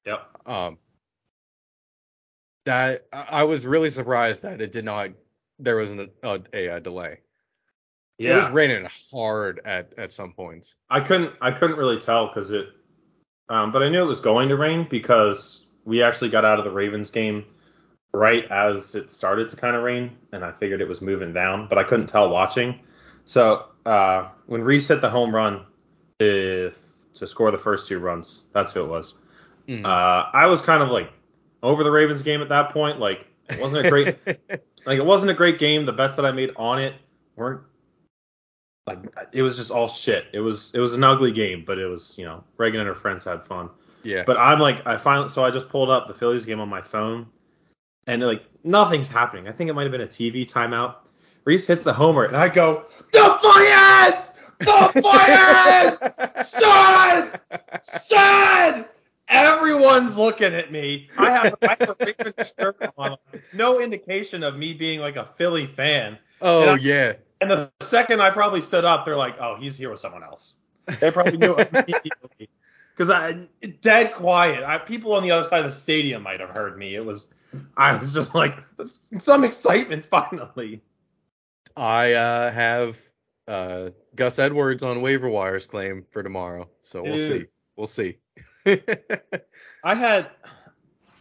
yep. 0.06 0.28
Um, 0.46 0.78
that 2.66 3.06
I 3.12 3.44
was 3.44 3.66
really 3.66 3.90
surprised 3.90 4.44
that 4.44 4.62
it 4.62 4.72
did 4.72 4.86
not. 4.86 5.12
There 5.60 5.78
wasn't 5.78 6.12
a, 6.24 6.42
a, 6.54 6.68
a 6.68 6.80
delay. 6.82 7.20
Yeah. 8.18 8.34
It 8.34 8.36
was 8.38 8.50
raining 8.50 8.88
hard 9.12 9.62
at 9.66 9.94
at 9.98 10.12
some 10.12 10.34
points. 10.34 10.76
I 10.90 11.00
couldn't 11.02 11.34
I 11.42 11.52
couldn't 11.52 11.78
really 11.78 12.00
tell 12.00 12.28
because 12.28 12.52
it, 12.52 12.68
um, 13.50 13.72
but 13.72 13.84
I 13.84 13.90
knew 13.90 14.02
it 14.02 14.08
was 14.08 14.20
going 14.20 14.50
to 14.50 14.56
rain 14.56 14.88
because 14.90 15.66
we 15.86 16.02
actually 16.02 16.30
got 16.30 16.46
out 16.46 16.60
of 16.60 16.66
the 16.66 16.72
Ravens 16.72 17.10
game 17.10 17.46
right 18.14 18.50
as 18.50 18.96
it 18.96 19.12
started 19.12 19.50
to 19.50 19.56
kind 19.56 19.76
of 19.76 19.84
rain, 19.84 20.18
and 20.32 20.44
I 20.44 20.52
figured 20.54 20.82
it 20.82 20.88
was 20.88 21.02
moving 21.02 21.34
down, 21.34 21.68
but 21.68 21.78
I 21.78 21.84
couldn't 21.84 22.08
tell 22.08 22.30
watching. 22.30 22.80
So 23.26 23.66
uh, 23.86 24.30
when 24.46 24.62
Rhys 24.62 24.88
hit 24.88 25.02
the 25.02 25.10
home 25.10 25.36
run 25.36 25.66
to, 26.20 26.72
to 27.16 27.28
score 27.28 27.52
the 27.52 27.58
first 27.58 27.88
two 27.88 28.00
runs, 28.00 28.42
that's 28.54 28.72
who 28.72 28.84
it 28.84 28.88
was. 28.88 29.16
Mhm. 29.68 29.84
Uh, 29.84 30.30
I 30.32 30.46
was 30.46 30.62
kind 30.62 30.82
of 30.82 30.90
like 30.90 31.12
over 31.66 31.84
the 31.84 31.92
Ravens 31.92 32.22
game 32.22 32.42
at 32.42 32.50
that 32.50 32.70
point. 32.70 33.00
Like 33.00 33.26
it 33.50 33.60
wasn't 33.60 33.86
a 33.86 33.90
great 33.90 34.18
like 34.86 35.00
it 35.00 35.06
wasn't 35.06 35.32
a 35.32 35.34
great 35.34 35.60
game. 35.60 35.86
The 35.86 35.94
bets 35.94 36.16
that 36.16 36.26
I 36.26 36.32
made 36.32 36.52
on 36.56 36.82
it 36.82 36.94
weren't 37.36 37.62
like 38.88 39.00
it 39.32 39.42
was 39.42 39.58
just 39.58 39.72
all 39.72 39.88
shit. 39.88 40.28
It 40.32 40.40
was 40.40 40.74
it 40.76 40.80
was 40.80 40.94
an 40.94 41.04
ugly 41.04 41.32
game, 41.32 41.64
but 41.66 41.80
it 41.80 41.88
was 41.88 42.16
you 42.18 42.26
know 42.26 42.44
Reagan 42.58 42.80
and 42.80 42.88
her 42.88 42.96
friends 42.96 43.24
had 43.24 43.44
fun. 43.44 43.70
yeah. 44.04 44.24
But 44.26 44.38
I'm 44.38 44.60
like 44.60 44.86
I 44.86 44.96
finally 44.98 45.30
so 45.30 45.44
I 45.44 45.50
just 45.50 45.70
pulled 45.70 45.90
up 45.90 46.08
the 46.08 46.14
Phillies 46.14 46.46
game 46.46 46.60
on 46.60 46.70
my 46.70 46.82
phone, 46.82 47.26
and 48.06 48.22
like 48.22 48.46
nothing's 48.64 49.10
happening. 49.10 49.48
I 49.48 49.52
think 49.52 49.70
it 49.70 49.74
might 49.74 49.84
have 49.84 49.92
been 49.92 50.02
a 50.02 50.08
TV 50.08 50.50
timeout. 50.50 50.96
Rhys 51.46 51.68
hits 51.68 51.84
the 51.84 51.94
homer, 51.94 52.24
and 52.24 52.38
I 52.38 52.48
go 52.48 52.86
the 53.12 53.38
Flyers, 53.42 54.30
the 54.60 55.02
Flyers, 55.02 55.98
son, 56.50 57.40
son. 57.84 58.86
Everyone's 59.28 60.18
looking 60.18 60.54
at 60.54 60.72
me. 60.72 61.10
I 61.18 61.32
have, 61.32 61.56
I 61.64 61.78
have 61.80 61.90
a 61.90 61.96
Ravens 62.00 62.54
shirt 62.60 62.78
on. 62.98 63.18
No 63.54 63.80
indication 63.82 64.44
of 64.44 64.56
me 64.56 64.74
being 64.74 65.00
like 65.00 65.16
a 65.16 65.26
Philly 65.38 65.66
fan. 65.68 66.18
oh 66.42 66.62
And 66.62 66.70
I- 66.72 66.76
yeah. 66.78 67.14
And 67.42 67.52
the 67.52 67.72
second 67.82 68.22
I 68.22 68.30
probably 68.30 68.62
stood 68.62 68.86
up, 68.86 69.04
they're 69.06 69.18
like, 69.18 69.36
"Oh, 69.42 69.58
he's 69.60 69.78
here 69.78 69.90
with 69.92 70.00
someone 70.00 70.24
else." 70.24 70.54
They 71.02 71.12
probably 71.12 71.38
knew 71.38 71.54
immediately 71.56 72.50
because 72.96 73.10
I 73.10 73.48
dead 73.82 74.14
quiet. 74.14 74.64
I, 74.64 74.78
people 74.78 75.14
on 75.14 75.22
the 75.22 75.32
other 75.32 75.48
side 75.48 75.60
of 75.60 75.66
the 75.66 75.78
stadium 75.78 76.24
might 76.24 76.40
have 76.40 76.50
heard 76.50 76.78
me. 76.78 76.96
It 76.96 77.04
was, 77.04 77.28
I 77.76 77.98
was 77.98 78.14
just 78.14 78.34
like, 78.34 78.58
some 79.20 79.44
excitement 79.44 80.06
finally. 80.06 80.82
I 81.76 82.14
uh, 82.14 82.52
have 82.52 82.98
uh, 83.50 83.90
Gus 84.16 84.40
Edwards 84.40 84.82
on 84.82 85.02
waiver 85.02 85.30
wires 85.30 85.68
claim 85.68 86.06
for 86.10 86.24
tomorrow, 86.24 86.70
so 86.84 87.04
we'll 87.04 87.16
Dude. 87.16 87.42
see. 87.42 87.48
We'll 87.76 87.88
see. 87.88 88.18
I 89.84 89.96
had, 89.96 90.30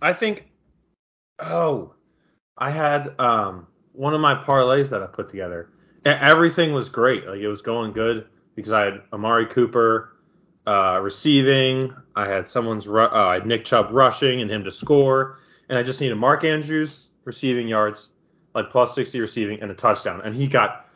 I 0.00 0.12
think, 0.12 0.48
oh, 1.38 1.94
I 2.56 2.70
had 2.70 3.18
um 3.18 3.66
one 3.92 4.14
of 4.14 4.20
my 4.20 4.34
parlays 4.34 4.90
that 4.90 5.02
I 5.02 5.06
put 5.06 5.28
together. 5.28 5.70
Everything 6.04 6.72
was 6.72 6.88
great. 6.88 7.26
Like 7.26 7.40
it 7.40 7.48
was 7.48 7.62
going 7.62 7.92
good 7.92 8.26
because 8.54 8.72
I 8.72 8.84
had 8.84 9.02
Amari 9.12 9.46
Cooper 9.46 10.14
uh, 10.66 10.98
receiving. 11.00 11.94
I 12.14 12.28
had 12.28 12.48
someone's 12.48 12.86
ru- 12.86 13.04
uh, 13.04 13.26
I 13.28 13.34
had 13.34 13.46
Nick 13.46 13.64
Chubb 13.64 13.88
rushing 13.90 14.40
and 14.40 14.50
him 14.50 14.64
to 14.64 14.72
score, 14.72 15.38
and 15.68 15.78
I 15.78 15.82
just 15.82 16.00
needed 16.00 16.16
Mark 16.16 16.44
Andrews 16.44 17.08
receiving 17.24 17.68
yards, 17.68 18.10
like 18.54 18.70
plus 18.70 18.94
60 18.94 19.20
receiving 19.20 19.60
and 19.62 19.70
a 19.70 19.74
touchdown, 19.74 20.22
and 20.24 20.34
he 20.34 20.46
got 20.46 20.86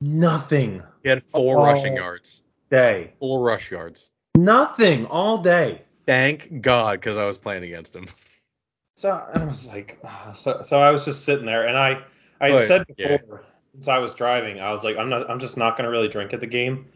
nothing 0.00 0.82
he 1.02 1.08
had 1.08 1.22
four 1.24 1.62
rushing 1.62 1.96
yards, 1.96 2.42
day, 2.70 3.14
four 3.20 3.42
rush 3.42 3.70
yards. 3.70 4.10
Nothing 4.44 5.06
all 5.06 5.38
day. 5.38 5.82
Thank 6.06 6.60
God, 6.62 7.00
because 7.00 7.16
I 7.16 7.26
was 7.26 7.36
playing 7.38 7.64
against 7.64 7.94
him. 7.94 8.06
So 8.96 9.10
I 9.10 9.44
was 9.44 9.68
like, 9.68 9.98
ah, 10.04 10.32
so 10.32 10.62
so 10.62 10.80
I 10.80 10.90
was 10.90 11.04
just 11.04 11.24
sitting 11.24 11.46
there, 11.46 11.66
and 11.68 11.76
I 11.78 12.02
I 12.40 12.50
But, 12.50 12.66
said 12.66 12.86
yeah. 12.96 13.18
before 13.18 13.44
since 13.72 13.86
I 13.88 13.98
was 13.98 14.14
driving, 14.14 14.58
I 14.60 14.72
was 14.72 14.82
like, 14.82 14.96
I'm 14.96 15.08
not, 15.08 15.30
I'm 15.30 15.38
just 15.38 15.56
not 15.56 15.76
gonna 15.76 15.90
really 15.90 16.08
drink 16.08 16.32
at 16.32 16.40
the 16.40 16.46
game. 16.46 16.86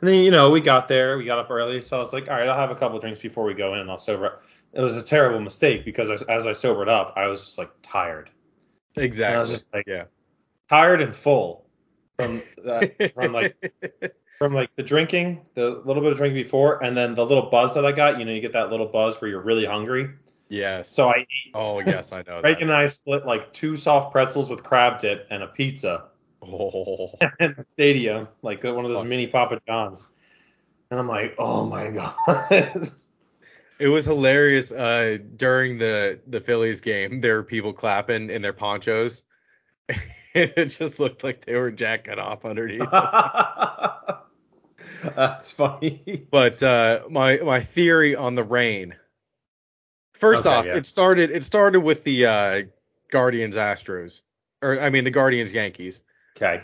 And 0.00 0.08
then 0.08 0.14
you 0.22 0.30
know 0.30 0.48
we 0.50 0.60
got 0.60 0.88
there, 0.88 1.18
we 1.18 1.24
got 1.26 1.38
up 1.38 1.50
early, 1.50 1.82
so 1.82 1.96
I 1.96 2.00
was 2.00 2.12
like, 2.14 2.30
all 2.30 2.36
right, 2.36 2.48
I'll 2.48 2.56
have 2.58 2.70
a 2.70 2.74
couple 2.74 2.96
of 2.96 3.02
drinks 3.02 3.20
before 3.20 3.44
we 3.44 3.52
go 3.52 3.74
in, 3.74 3.80
and 3.80 3.90
I'll 3.90 3.98
sober 3.98 4.26
up. 4.26 4.42
It 4.72 4.80
was 4.80 4.96
a 4.96 5.04
terrible 5.04 5.40
mistake 5.40 5.84
because 5.84 6.08
as, 6.08 6.22
as 6.22 6.46
I 6.46 6.52
sobered 6.52 6.88
up, 6.88 7.12
I 7.16 7.26
was 7.26 7.44
just 7.44 7.58
like 7.58 7.70
tired, 7.82 8.30
Exactly. 8.96 9.36
I 9.36 9.40
was 9.40 9.50
just 9.50 9.68
like- 9.74 9.84
yeah. 9.86 10.04
tired 10.70 11.02
and 11.02 11.14
full 11.14 11.66
from 12.18 12.40
that, 12.64 13.12
from 13.14 13.32
like 13.32 13.74
from 14.40 14.54
like 14.54 14.74
the 14.74 14.82
drinking, 14.82 15.46
the 15.54 15.82
little 15.84 16.02
bit 16.02 16.12
of 16.12 16.18
drinking 16.18 16.42
before, 16.42 16.82
and 16.82 16.96
then 16.96 17.14
the 17.14 17.24
little 17.26 17.50
buzz 17.50 17.74
that 17.74 17.84
I 17.84 17.92
got. 17.92 18.18
You 18.18 18.24
know, 18.24 18.32
you 18.32 18.40
get 18.40 18.54
that 18.54 18.70
little 18.70 18.86
buzz 18.86 19.20
where 19.20 19.30
you're 19.30 19.42
really 19.42 19.66
hungry. 19.66 20.08
yes. 20.48 20.88
So 20.88 21.10
I 21.10 21.26
Oh 21.54 21.80
yes, 21.80 22.12
I 22.12 22.22
know. 22.26 22.40
Reagan 22.40 22.68
that. 22.68 22.72
and 22.72 22.72
I 22.72 22.86
split 22.86 23.26
like 23.26 23.52
two 23.52 23.76
soft 23.76 24.12
pretzels 24.12 24.48
with 24.48 24.62
crab 24.64 24.98
dip 24.98 25.26
and 25.30 25.42
a 25.42 25.46
pizza 25.46 26.04
Oh. 26.42 27.12
in 27.40 27.54
the 27.54 27.62
stadium, 27.62 28.26
like 28.40 28.64
one 28.64 28.84
of 28.86 28.88
those 28.90 29.00
Fuck. 29.00 29.06
mini 29.08 29.26
Papa 29.26 29.60
Johns. 29.68 30.06
And 30.90 30.98
I'm 30.98 31.06
like, 31.06 31.34
oh 31.38 31.66
my 31.66 31.90
god. 32.30 32.90
It 33.78 33.88
was 33.88 34.06
hilarious. 34.06 34.72
Uh, 34.72 35.18
during 35.36 35.76
the 35.76 36.18
the 36.26 36.40
Phillies 36.40 36.80
game, 36.80 37.20
there 37.20 37.36
were 37.36 37.42
people 37.44 37.74
clapping 37.74 38.30
in 38.30 38.40
their 38.42 38.54
ponchos. 38.54 39.22
And 40.32 40.52
it 40.56 40.66
just 40.66 41.00
looked 41.00 41.24
like 41.24 41.44
they 41.44 41.56
were 41.56 41.72
jacking 41.72 42.18
off 42.20 42.44
underneath. 42.44 42.86
That's 45.16 45.52
funny. 45.52 46.26
But 46.30 46.62
uh, 46.62 47.02
my 47.10 47.38
my 47.38 47.60
theory 47.60 48.16
on 48.16 48.34
the 48.34 48.44
rain. 48.44 48.94
First 50.14 50.46
Okay, 50.46 50.54
off, 50.54 50.66
yeah. 50.66 50.76
it 50.76 50.86
started 50.86 51.30
it 51.30 51.44
started 51.44 51.80
with 51.80 52.04
the 52.04 52.26
uh, 52.26 52.62
Guardians 53.10 53.56
Astros, 53.56 54.20
or 54.62 54.78
I 54.78 54.90
mean 54.90 55.04
the 55.04 55.10
Guardians 55.10 55.52
Yankees. 55.52 56.02
Okay. 56.36 56.62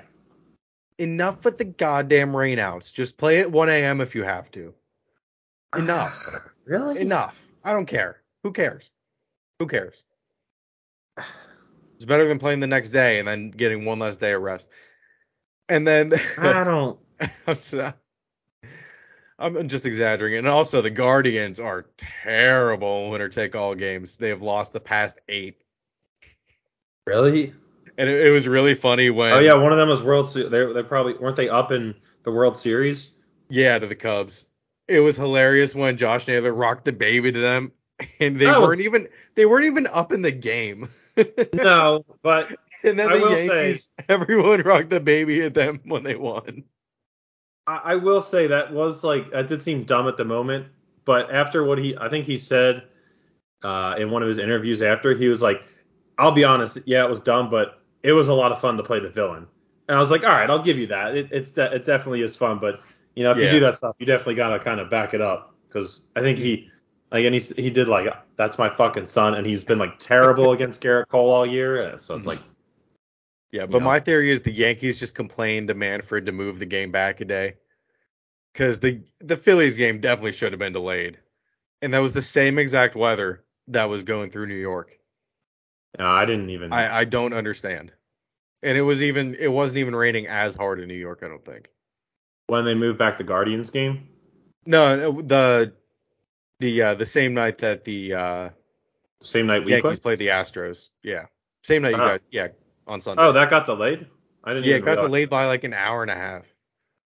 Enough 0.98 1.44
with 1.44 1.58
the 1.58 1.64
goddamn 1.64 2.32
rainouts. 2.32 2.92
Just 2.92 3.18
play 3.18 3.40
at 3.40 3.50
1 3.50 3.68
a.m. 3.68 4.00
if 4.00 4.14
you 4.14 4.24
have 4.24 4.50
to. 4.52 4.74
Enough. 5.76 6.24
Really? 6.66 6.98
Enough. 6.98 7.46
I 7.62 7.72
don't 7.72 7.86
care. 7.86 8.20
Who 8.42 8.50
cares? 8.50 8.90
Who 9.60 9.68
cares? 9.68 10.02
It's 11.94 12.04
better 12.04 12.26
than 12.26 12.40
playing 12.40 12.58
the 12.58 12.66
next 12.66 12.90
day 12.90 13.20
and 13.20 13.28
then 13.28 13.50
getting 13.52 13.84
one 13.84 14.00
less 14.00 14.16
day 14.16 14.32
of 14.32 14.42
rest. 14.42 14.68
And 15.68 15.86
then 15.86 16.12
I 16.38 16.64
don't. 16.64 16.98
I'm, 17.46 17.56
so, 17.58 17.92
I'm 19.38 19.68
just 19.68 19.84
exaggerating. 19.86 20.38
And 20.38 20.48
also, 20.48 20.80
the 20.80 20.90
Guardians 20.90 21.60
are 21.60 21.86
terrible 21.98 23.04
in 23.04 23.10
winner 23.10 23.28
take 23.28 23.54
all 23.54 23.74
games. 23.74 24.16
They 24.16 24.28
have 24.30 24.40
lost 24.42 24.72
the 24.72 24.80
past 24.80 25.20
eight. 25.28 25.60
Really? 27.06 27.52
And 27.98 28.08
it, 28.08 28.26
it 28.26 28.30
was 28.30 28.46
really 28.48 28.74
funny 28.74 29.10
when. 29.10 29.32
Oh 29.32 29.38
yeah, 29.38 29.54
one 29.54 29.72
of 29.72 29.78
them 29.78 29.88
was 29.88 30.02
World. 30.02 30.28
Se- 30.28 30.48
they 30.48 30.72
they 30.72 30.82
probably 30.82 31.14
weren't 31.14 31.36
they 31.36 31.48
up 31.48 31.70
in 31.72 31.94
the 32.24 32.32
World 32.32 32.56
Series? 32.58 33.12
Yeah, 33.48 33.78
to 33.78 33.86
the 33.86 33.94
Cubs. 33.94 34.46
It 34.88 35.00
was 35.00 35.16
hilarious 35.16 35.74
when 35.74 35.96
Josh 35.96 36.26
Naylor 36.26 36.52
rocked 36.52 36.84
the 36.84 36.92
baby 36.92 37.32
to 37.32 37.38
them, 37.40 37.72
and 38.20 38.36
they 38.36 38.44
That 38.46 38.58
weren't 38.60 38.70
was- 38.78 38.80
even 38.86 39.08
they 39.34 39.46
weren't 39.46 39.64
even 39.66 39.86
up 39.86 40.12
in 40.12 40.22
the 40.22 40.32
game. 40.32 40.88
No, 41.54 42.04
but 42.22 42.54
and 42.82 42.98
then 42.98 43.10
I 43.10 43.16
the 43.16 43.22
will 43.24 43.34
say- 43.34 43.46
Yankees, 43.46 43.88
everyone 44.08 44.60
rocked 44.62 44.90
the 44.90 45.00
baby 45.00 45.40
at 45.42 45.54
them 45.54 45.80
when 45.84 46.02
they 46.02 46.14
won. 46.14 46.64
I, 47.66 47.76
I 47.84 47.94
will 47.96 48.22
say 48.22 48.48
that 48.48 48.72
was 48.72 49.02
like 49.04 49.30
that 49.32 49.48
did 49.48 49.60
seem 49.60 49.84
dumb 49.84 50.08
at 50.08 50.16
the 50.16 50.24
moment, 50.24 50.66
but 51.04 51.30
after 51.32 51.64
what 51.64 51.78
he 51.78 51.96
I 51.96 52.08
think 52.08 52.26
he 52.26 52.36
said 52.36 52.84
uh, 53.62 53.94
in 53.98 54.10
one 54.10 54.22
of 54.22 54.28
his 54.28 54.38
interviews 54.38 54.82
after 54.82 55.14
he 55.16 55.28
was 55.28 55.42
like, 55.42 55.62
I'll 56.18 56.32
be 56.32 56.44
honest, 56.44 56.78
yeah, 56.86 57.04
it 57.04 57.10
was 57.10 57.20
dumb, 57.20 57.50
but 57.50 57.80
it 58.02 58.12
was 58.12 58.28
a 58.28 58.34
lot 58.34 58.52
of 58.52 58.60
fun 58.60 58.76
to 58.76 58.82
play 58.82 59.00
the 59.00 59.08
villain. 59.08 59.46
And 59.88 59.96
I 59.96 60.00
was 60.00 60.10
like, 60.10 60.22
all 60.24 60.30
right, 60.30 60.48
I'll 60.48 60.62
give 60.62 60.78
you 60.78 60.88
that. 60.88 61.16
It, 61.16 61.28
it's 61.32 61.52
de- 61.52 61.74
it 61.74 61.84
definitely 61.84 62.22
is 62.22 62.36
fun, 62.36 62.58
but 62.58 62.80
you 63.14 63.24
know 63.24 63.32
if 63.32 63.38
Yeah. 63.38 63.44
you 63.44 63.50
do 63.50 63.60
that 63.60 63.74
stuff, 63.76 63.96
you 63.98 64.06
definitely 64.06 64.34
gotta 64.34 64.58
kind 64.58 64.80
of 64.80 64.90
back 64.90 65.14
it 65.14 65.20
up 65.20 65.54
because 65.66 66.06
I 66.14 66.20
think 66.20 66.38
he 66.38 66.70
like 67.12 67.24
and 67.24 67.34
he 67.34 67.40
he 67.40 67.70
did 67.70 67.88
like 67.88 68.06
that's 68.36 68.58
my 68.58 68.68
fucking 68.74 69.06
son, 69.06 69.34
and 69.34 69.46
he's 69.46 69.64
been 69.64 69.78
like 69.78 69.98
terrible 69.98 70.52
against 70.56 70.82
Gerrit 70.82 71.08
Cole 71.08 71.30
all 71.30 71.46
year, 71.46 71.82
uh, 71.94 71.96
so 71.96 72.14
it's 72.16 72.26
like 72.26 72.40
Yeah, 73.52 73.66
but 73.66 73.78
know? 73.78 73.84
my 73.86 74.00
theory 74.00 74.30
is 74.30 74.42
the 74.42 74.52
Yankees 74.52 74.98
just 74.98 75.14
complained 75.14 75.68
to 75.68 75.74
Manfred 75.74 76.26
to 76.26 76.32
move 76.32 76.58
the 76.58 76.66
game 76.66 76.90
back 76.92 77.20
a 77.20 77.24
day. 77.24 77.54
Because 78.52 78.80
the 78.80 79.02
the 79.20 79.36
Phillies 79.36 79.76
game 79.76 80.00
definitely 80.00 80.32
should 80.32 80.52
have 80.52 80.58
been 80.58 80.72
delayed. 80.72 81.18
And 81.82 81.92
that 81.94 81.98
was 82.00 82.12
the 82.12 82.22
same 82.22 82.58
exact 82.58 82.96
weather 82.96 83.44
that 83.68 83.84
was 83.84 84.02
going 84.02 84.30
through 84.30 84.46
New 84.46 84.54
York. 84.54 84.98
uh, 85.98 86.04
I 86.04 86.24
didn't 86.24 86.50
even 86.50 86.72
I, 86.72 87.00
I 87.00 87.04
don't 87.04 87.32
understand. 87.34 87.92
And 88.62 88.76
it 88.78 88.82
was 88.82 89.02
even 89.02 89.34
it 89.38 89.48
wasn't 89.52 89.78
even 89.78 89.94
raining 89.94 90.26
as 90.26 90.54
hard 90.54 90.80
in 90.80 90.88
New 90.88 90.94
York, 90.94 91.20
I 91.22 91.28
don't 91.28 91.44
think. 91.44 91.68
when 92.46 92.64
they 92.64 92.74
moved 92.74 92.98
back 92.98 93.18
the 93.18 93.24
Guardians 93.24 93.70
game. 93.70 94.08
No, 94.64 94.96
no, 94.96 95.22
the 95.22 95.74
the 96.60 96.82
uh, 96.82 96.94
the 96.94 97.06
same 97.06 97.34
night 97.34 97.58
that 97.58 97.84
the 97.84 98.14
uh, 98.14 98.50
Same 99.22 99.46
night 99.46 99.64
we 99.64 99.72
Yankees 99.72 100.00
played. 100.00 100.02
played 100.02 100.18
the 100.18 100.28
Astros. 100.28 100.88
Yeah. 101.02 101.26
Same 101.62 101.82
night 101.82 101.90
you 101.90 101.96
Uh-huh. 101.96 102.06
got 102.14 102.22
yeah, 102.30 102.48
on 102.86 103.00
Sunday. 103.00 103.22
Oh, 103.22 103.32
that 103.32 103.50
got 103.50 103.66
delayed. 103.66 104.06
I 104.44 104.54
didn't. 104.54 104.64
yeah, 104.66 104.76
it 104.76 104.80
got 104.80 104.92
realize- 104.92 105.06
delayed 105.06 105.30
by 105.30 105.46
like 105.46 105.64
an 105.64 105.74
hour 105.74 106.02
and 106.02 106.10
a 106.10 106.14
half. 106.14 106.46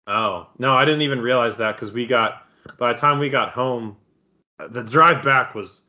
Oh 0.07 0.47
no, 0.59 0.75
I 0.75 0.85
didn't 0.85 1.03
even 1.03 1.21
realize 1.21 1.57
that 1.59 1.77
because 1.77 1.93
we 1.93 2.07
got 2.07 2.47
by 2.79 2.93
the 2.93 2.99
time 2.99 3.19
we 3.19 3.29
got 3.29 3.51
home, 3.51 3.97
the 4.71 4.83
drive 4.83 5.23
back 5.23 5.55
was. 5.55 5.83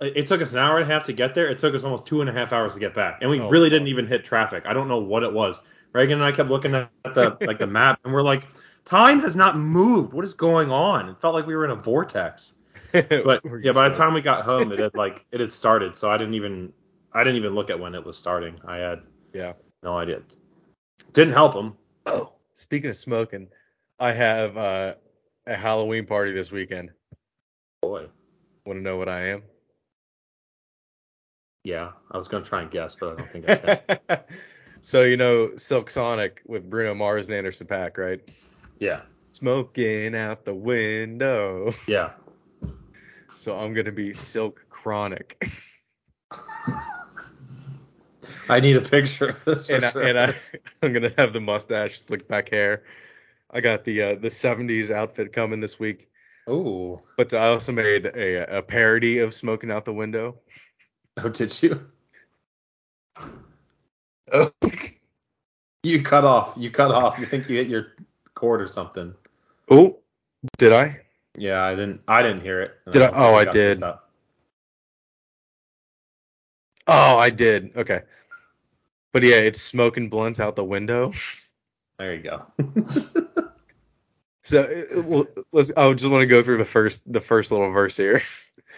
It 0.00 0.26
took 0.26 0.42
us 0.42 0.50
an 0.52 0.58
hour 0.58 0.78
and 0.78 0.90
a 0.90 0.92
half 0.92 1.04
to 1.04 1.12
get 1.12 1.32
there. 1.32 1.48
It 1.48 1.58
took 1.58 1.76
us 1.76 1.84
almost 1.84 2.06
two 2.06 2.20
and 2.22 2.28
a 2.28 2.32
half 2.32 2.52
hours 2.52 2.74
to 2.74 2.80
get 2.80 2.92
back, 2.92 3.18
and 3.20 3.30
we 3.30 3.38
Oh, 3.40 3.48
really 3.48 3.70
didn't 3.70 3.86
even 3.86 4.04
hit 4.06 4.24
traffic. 4.24 4.64
I 4.66 4.72
don't 4.72 4.88
know 4.88 4.98
what 4.98 5.22
it 5.22 5.32
was. 5.32 5.60
Reagan 5.92 6.14
and 6.14 6.24
I 6.24 6.32
kept 6.32 6.50
looking 6.50 6.74
at 6.74 6.90
the 7.04 7.36
like 7.46 7.60
the 7.60 7.68
map, 7.68 8.00
and 8.04 8.12
we're 8.12 8.22
like, 8.22 8.42
time 8.84 9.20
has 9.20 9.36
not 9.36 9.56
moved. 9.56 10.12
What 10.12 10.24
is 10.24 10.34
going 10.34 10.72
on? 10.72 11.08
It 11.08 11.20
felt 11.20 11.34
like 11.34 11.46
we 11.46 11.54
were 11.54 11.64
in 11.64 11.70
a 11.70 11.76
vortex. 11.76 12.52
But 12.92 13.42
yeah, 13.62 13.70
by 13.72 13.88
the 13.88 13.94
time 13.94 14.12
we 14.12 14.20
got 14.20 14.44
home, 14.44 14.70
it 14.72 14.78
had 14.80 14.94
like 14.94 15.24
it 15.30 15.38
had 15.40 15.52
started, 15.52 15.94
so 15.96 16.10
I 16.10 16.18
didn't 16.18 16.34
even 16.34 16.72
I 17.14 17.22
didn't 17.24 17.36
even 17.36 17.54
look 17.54 17.70
at 17.70 17.78
when 17.78 17.94
it 17.94 18.04
was 18.04 18.16
starting. 18.16 18.58
I 18.66 18.76
had 18.76 19.02
Yeah. 19.32 19.52
no 19.82 19.98
idea. 19.98 20.22
Didn't 21.12 21.34
help 21.34 21.52
them. 21.54 21.76
Oh, 22.06 22.32
speaking 22.54 22.90
of 22.90 22.96
smoking, 22.96 23.48
I 23.98 24.12
have 24.12 24.56
uh, 24.56 24.94
a 25.46 25.54
Halloween 25.54 26.06
party 26.06 26.32
this 26.32 26.50
weekend. 26.50 26.90
Boy. 27.82 28.06
Want 28.64 28.78
to 28.78 28.82
know 28.82 28.96
what 28.96 29.08
I 29.08 29.26
am? 29.28 29.42
Yeah, 31.64 31.92
I 32.10 32.16
was 32.16 32.26
gonna 32.28 32.44
try 32.44 32.62
and 32.62 32.70
guess, 32.70 32.94
but 32.94 33.12
I 33.12 33.16
don't 33.16 33.30
think 33.30 33.48
I 33.48 33.56
can. 34.08 34.18
so 34.80 35.02
you 35.02 35.16
know 35.16 35.54
Silk 35.56 35.90
Sonic 35.90 36.42
with 36.46 36.68
Bruno 36.68 36.94
Mars 36.94 37.28
and 37.28 37.36
Anderson 37.36 37.66
.Paak, 37.68 37.98
right? 37.98 38.20
yeah, 38.78 39.02
Smoking 39.32 40.16
out 40.16 40.44
the 40.44 40.54
window. 40.54 41.72
yeah. 41.86 42.10
So 43.34 43.56
I'm 43.56 43.74
gonna 43.74 43.92
be 43.92 44.12
Silk 44.12 44.64
Chronic, 44.70 45.40
I 48.48 48.60
need 48.60 48.76
a 48.76 48.80
picture 48.80 49.30
of 49.30 49.44
this. 49.44 49.66
For 49.66 49.74
and 49.74 49.84
I, 49.84 49.90
and 49.90 50.18
I, 50.18 50.34
I'm 50.82 50.92
gonna 50.92 51.12
have 51.16 51.32
the 51.32 51.40
mustache, 51.40 52.00
slick 52.00 52.28
back 52.28 52.50
hair. 52.50 52.82
I 53.50 53.60
got 53.60 53.84
the 53.84 54.02
uh, 54.02 54.14
the 54.14 54.28
70s 54.28 54.90
outfit 54.90 55.32
coming 55.32 55.60
this 55.60 55.78
week, 55.78 56.08
Ooh. 56.48 57.00
but 57.16 57.34
I 57.34 57.48
also 57.48 57.72
made 57.72 58.06
a 58.06 58.58
a 58.58 58.62
parody 58.62 59.18
of 59.18 59.34
Smoking 59.34 59.70
Out 59.70 59.84
the 59.84 59.92
Window. 59.92 60.38
Oh, 61.18 61.28
did 61.28 61.62
you? 61.62 61.80
Oh. 64.32 64.50
You 65.84 66.00
cut 66.00 66.24
off. 66.24 66.54
You 66.56 66.70
cut 66.70 66.92
off. 66.92 67.18
You 67.18 67.26
think 67.26 67.48
you 67.48 67.56
hit 67.56 67.66
your 67.66 67.94
cord 68.34 68.62
or 68.62 68.68
something? 68.68 69.12
Oh, 69.68 69.98
did 70.56 70.72
I? 70.72 71.00
Yeah, 71.36 71.60
I 71.64 71.74
didn't. 71.74 72.02
I 72.06 72.22
didn't 72.22 72.42
hear 72.42 72.60
it. 72.62 72.74
Did 72.92 73.02
I- 73.02 73.06
don't 73.06 73.18
oh, 73.18 73.34
I 73.34 73.44
did. 73.46 73.82
Oh, 76.86 77.18
I 77.18 77.30
did. 77.30 77.76
Okay. 77.76 78.02
But 79.12 79.22
yeah, 79.22 79.36
it's 79.36 79.60
smoking 79.60 80.08
blunts 80.08 80.40
out 80.40 80.56
the 80.56 80.64
window. 80.64 81.12
There 81.98 82.14
you 82.14 82.22
go. 82.22 82.46
So 84.42 84.62
uh, 84.62 85.02
well, 85.02 85.26
let's. 85.52 85.72
I 85.76 85.92
just 85.92 86.10
want 86.10 86.22
to 86.22 86.26
go 86.26 86.42
through 86.42 86.58
the 86.58 86.64
first 86.64 87.10
the 87.10 87.20
first 87.20 87.52
little 87.52 87.70
verse 87.70 87.96
here. 87.96 88.20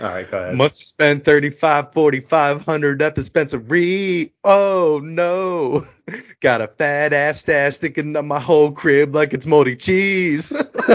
All 0.01 0.09
right, 0.09 0.29
go 0.29 0.39
ahead. 0.39 0.57
Must 0.57 0.77
spent 0.77 1.25
35, 1.25 1.93
4500 1.93 3.01
at 3.01 3.15
the 3.15 3.21
dispensary. 3.21 4.33
Oh 4.43 5.01
no. 5.03 5.87
Got 6.41 6.61
a 6.61 6.69
fat 6.69 7.13
ass 7.13 7.39
stash 7.39 7.77
sticking 7.77 8.17
up 8.17 8.25
my 8.25 8.41
whole 8.41 8.73
crib 8.73 9.15
like 9.15 9.33
it's 9.33 9.47
moldy 9.47 9.77
cheese. 9.77 10.51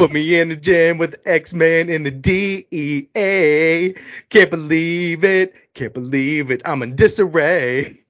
Put 0.00 0.12
me 0.12 0.40
in 0.40 0.50
the 0.50 0.56
gym 0.56 0.98
with 0.98 1.18
X-Men 1.26 1.90
in 1.90 2.04
the 2.04 2.12
DEA. 2.12 3.94
Can't 4.30 4.50
believe 4.50 5.24
it. 5.24 5.54
Can't 5.74 5.94
believe 5.94 6.50
it. 6.52 6.62
I'm 6.66 6.82
in 6.82 6.96
disarray. 6.96 8.00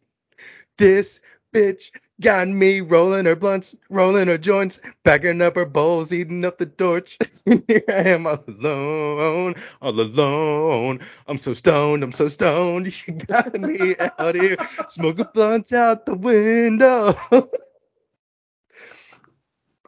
This 0.78 1.20
bitch 1.54 1.90
got 2.20 2.48
me 2.48 2.80
rolling 2.82 3.26
her 3.26 3.36
blunts, 3.36 3.76
rolling 3.90 4.28
her 4.28 4.38
joints, 4.38 4.80
packing 5.04 5.42
up 5.42 5.56
her 5.56 5.66
bowls, 5.66 6.12
eating 6.12 6.44
up 6.44 6.58
the 6.58 6.66
torch. 6.66 7.18
Here 7.46 7.84
I 7.88 8.10
am 8.10 8.26
all 8.26 8.44
alone, 8.48 9.54
all 9.82 10.00
alone. 10.00 11.00
I'm 11.28 11.38
so 11.38 11.54
stoned, 11.54 12.02
I'm 12.04 12.12
so 12.12 12.28
stoned. 12.28 12.94
You 13.08 13.14
got 13.14 13.54
me 13.60 13.96
out 14.18 14.36
here 14.36 14.58
smoking 14.88 15.26
blunts 15.34 15.72
out 15.72 16.06
the 16.06 16.16
window. 16.16 17.14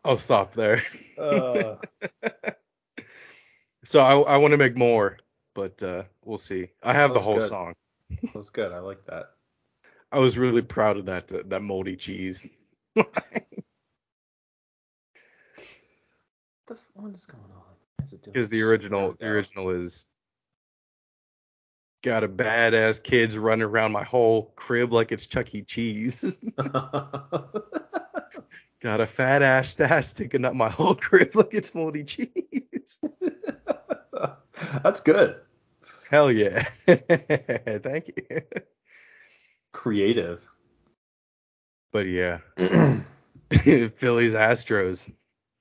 I'll 0.05 0.19
stop 0.19 0.55
there. 0.55 0.83
Uh, 1.19 1.77
So 3.85 4.01
I, 4.01 4.17
I 4.35 4.37
want 4.37 4.53
to 4.53 4.59
make 4.59 4.77
more, 4.77 5.19
but 5.55 5.83
uh, 5.83 6.05
we'll 6.25 6.38
see. 6.38 6.69
I 6.83 6.93
have 6.93 7.15
the 7.15 7.21
whole 7.21 7.38
good. 7.38 7.49
song. 7.49 7.75
that 8.11 8.35
was 8.35 8.51
good. 8.51 8.73
I 8.73 8.79
like 8.79 9.05
that. 9.07 9.31
I 10.12 10.21
was 10.21 10.38
really 10.38 10.62
proud 10.62 10.99
of 10.99 11.07
that 11.07 11.33
uh, 11.33 11.43
that 11.47 11.62
moldy 11.62 11.97
cheese. 11.97 12.47
The, 16.69 16.79
what 16.93 17.12
is 17.12 17.27
going 17.27 17.43
on? 17.43 18.09
Because 18.25 18.49
the 18.49 18.62
original, 18.62 19.17
the 19.19 19.27
original 19.27 19.71
is 19.71 20.07
got 22.05 22.23
a 22.23 22.29
badass 22.29 23.03
kids 23.03 23.37
running 23.37 23.65
around 23.65 23.91
my 23.91 24.05
whole 24.05 24.53
crib 24.55 24.93
like 24.93 25.11
it's 25.11 25.27
Chuck 25.27 25.53
E. 25.57 25.62
Cheese. 25.62 26.38
go. 28.83 28.88
got 28.90 29.01
a 29.01 29.07
fat 29.07 29.42
ass 29.42 29.71
stash 29.71 30.09
sticking 30.09 30.45
up 30.45 30.55
my 30.55 30.68
whole 30.68 30.95
crib 30.95 31.31
like 31.35 31.53
it's 31.53 31.75
moldy 31.75 32.05
cheese. 32.05 33.01
That's 34.83 35.01
good. 35.01 35.37
Hell 36.11 36.31
yeah! 36.31 36.62
Thank 36.87 38.12
you. 38.16 38.40
Creative. 39.73 40.47
But 41.92 42.07
yeah, 42.07 42.38
Phillies 42.57 44.35
Astros. 44.35 45.11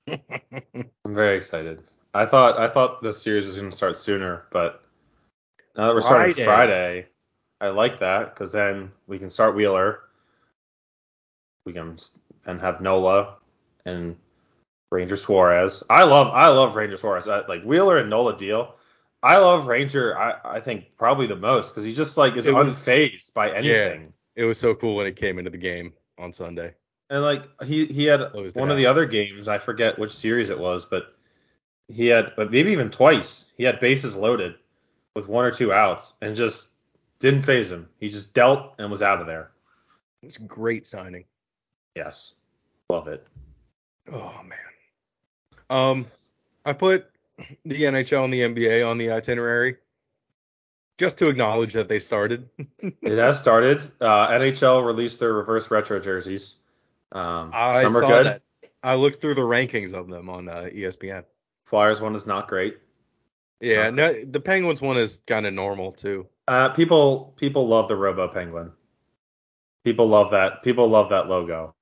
I'm 0.08 0.86
very 1.06 1.36
excited. 1.36 1.82
I 2.14 2.26
thought 2.26 2.58
I 2.58 2.68
thought 2.68 3.02
the 3.02 3.12
series 3.12 3.46
was 3.46 3.54
going 3.54 3.70
to 3.70 3.76
start 3.76 3.96
sooner, 3.96 4.44
but 4.50 4.82
now 5.76 5.86
that 5.86 5.94
we're 5.94 6.02
starting 6.02 6.34
Friday. 6.34 6.44
Friday, 6.44 7.06
I 7.60 7.68
like 7.68 8.00
that 8.00 8.34
because 8.34 8.52
then 8.52 8.92
we 9.06 9.18
can 9.18 9.30
start 9.30 9.56
Wheeler. 9.56 10.00
We 11.64 11.72
can 11.72 11.96
then 12.44 12.58
have 12.58 12.80
Nola 12.80 13.36
and 13.84 14.16
Ranger 14.90 15.16
Suarez. 15.16 15.82
I 15.88 16.04
love 16.04 16.28
I 16.28 16.48
love 16.48 16.76
Ranger 16.76 16.96
Suarez. 16.96 17.28
I, 17.28 17.46
like 17.46 17.62
Wheeler 17.64 17.98
and 17.98 18.10
Nola 18.10 18.36
deal. 18.36 18.74
I 19.22 19.38
love 19.38 19.66
Ranger. 19.66 20.18
I, 20.18 20.34
I 20.44 20.60
think 20.60 20.96
probably 20.98 21.26
the 21.26 21.36
most 21.36 21.68
because 21.70 21.84
he 21.84 21.94
just 21.94 22.16
like 22.16 22.36
is 22.36 22.46
It 22.48 22.54
was- 22.54 22.74
unfazed 22.74 23.32
by 23.34 23.50
anything. 23.52 24.02
Yeah, 24.02 24.42
It 24.42 24.44
was 24.44 24.58
so 24.58 24.74
cool 24.74 24.96
when 24.96 25.06
it 25.06 25.16
came 25.16 25.38
into 25.38 25.50
the 25.50 25.58
game. 25.58 25.92
on 26.18 26.32
Sunday. 26.32 26.74
And 27.10 27.22
like 27.22 27.42
he 27.64 27.86
he 27.86 28.04
had 28.04 28.20
one 28.54 28.70
of 28.70 28.76
the 28.76 28.86
other 28.86 29.06
games, 29.06 29.46
I 29.48 29.58
forget 29.58 29.98
which 29.98 30.12
series 30.12 30.50
it 30.50 30.58
was, 30.58 30.84
but 30.86 31.14
he 31.88 32.06
had 32.06 32.32
but 32.36 32.50
maybe 32.50 32.72
even 32.72 32.90
twice, 32.90 33.52
he 33.56 33.64
had 33.64 33.80
bases 33.80 34.16
loaded 34.16 34.54
with 35.14 35.28
one 35.28 35.44
or 35.44 35.50
two 35.50 35.72
outs 35.72 36.14
and 36.22 36.34
just 36.34 36.70
didn't 37.18 37.42
phase 37.42 37.70
him. 37.70 37.88
He 38.00 38.08
just 38.08 38.32
dealt 38.34 38.74
and 38.78 38.90
was 38.90 39.02
out 39.02 39.20
of 39.20 39.26
there. 39.26 39.50
It's 40.22 40.36
a 40.36 40.42
great 40.42 40.86
signing. 40.86 41.24
Yes. 41.94 42.34
Love 42.88 43.08
it. 43.08 43.26
Oh 44.10 44.40
man. 44.44 44.58
Um, 45.70 46.06
I 46.64 46.72
put 46.72 47.10
the 47.64 47.82
NHL 47.82 48.24
and 48.24 48.32
the 48.32 48.40
NBA 48.40 48.88
on 48.88 48.98
the 48.98 49.10
itinerary 49.10 49.76
just 50.98 51.18
to 51.18 51.28
acknowledge 51.28 51.72
that 51.72 51.88
they 51.88 51.98
started. 51.98 52.48
It 53.02 53.18
has 53.18 53.40
started. 53.40 53.80
Uh, 54.00 54.28
NHL 54.28 54.84
released 54.84 55.20
their 55.20 55.32
reverse 55.32 55.70
retro 55.70 55.98
jerseys. 56.00 56.56
Um, 57.12 57.50
I 57.52 57.82
some 57.82 57.96
are 57.96 58.00
saw 58.00 58.08
good. 58.08 58.26
that. 58.26 58.42
I 58.82 58.94
looked 58.94 59.20
through 59.20 59.34
the 59.34 59.42
rankings 59.42 59.94
of 59.94 60.08
them 60.08 60.28
on 60.28 60.48
uh, 60.48 60.68
ESPN. 60.72 61.24
Flyers 61.64 62.00
one 62.00 62.14
is 62.14 62.26
not 62.26 62.48
great. 62.48 62.78
Yeah, 63.60 63.90
no, 63.90 64.24
the 64.24 64.40
Penguins 64.40 64.80
one 64.80 64.96
is 64.96 65.20
kind 65.26 65.46
of 65.46 65.54
normal 65.54 65.92
too. 65.92 66.26
Uh, 66.48 66.68
people 66.70 67.32
people 67.36 67.68
love 67.68 67.88
the 67.88 67.96
Robo 67.96 68.28
Penguin. 68.28 68.72
People 69.84 70.08
love 70.08 70.30
that. 70.32 70.62
People 70.62 70.88
love 70.88 71.10
that 71.10 71.28
logo. 71.28 71.74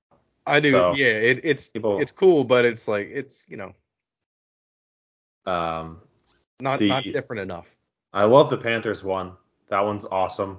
I 0.46 0.60
do. 0.60 0.70
So, 0.70 0.94
yeah, 0.96 1.06
it, 1.06 1.40
it's 1.44 1.68
people- 1.68 2.00
it's 2.00 2.10
cool, 2.12 2.44
but 2.44 2.64
it's 2.64 2.88
like 2.88 3.08
it's 3.12 3.46
you 3.48 3.56
know 3.56 3.74
Um, 5.46 6.00
not 6.60 6.78
The- 6.78 6.88
not 6.88 7.04
different 7.04 7.40
enough. 7.42 7.74
I 8.12 8.24
love 8.24 8.50
the 8.50 8.56
Panthers 8.56 9.04
one. 9.04 9.32
That 9.68 9.80
one's 9.80 10.04
awesome. 10.04 10.58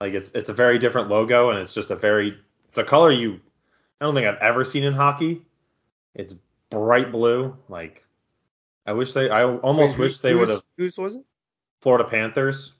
Like 0.00 0.14
it's 0.14 0.30
it's 0.32 0.48
a 0.48 0.54
very 0.54 0.78
different 0.78 1.08
logo 1.08 1.50
and 1.50 1.58
it's 1.58 1.74
just 1.74 1.90
a 1.90 1.96
very 1.96 2.38
it's 2.68 2.78
a 2.78 2.84
color 2.84 3.10
you 3.10 3.40
I 4.00 4.06
don't 4.06 4.14
think 4.14 4.26
I've 4.26 4.38
ever 4.38 4.64
seen 4.64 4.84
in 4.84 4.94
hockey. 4.94 5.42
It's 6.14 6.34
bright 6.70 7.12
blue. 7.12 7.54
Like 7.68 8.02
I 8.86 8.92
wish 8.92 9.12
they 9.12 9.28
I 9.28 9.44
almost 9.44 9.98
Wait, 9.98 10.04
wish 10.06 10.16
who- 10.20 10.28
they 10.28 10.34
would 10.34 10.48
have 10.48 10.62
Whose 10.78 10.96
was 10.98 11.16
it? 11.16 11.24
Florida 11.82 12.04
Panthers. 12.08 12.72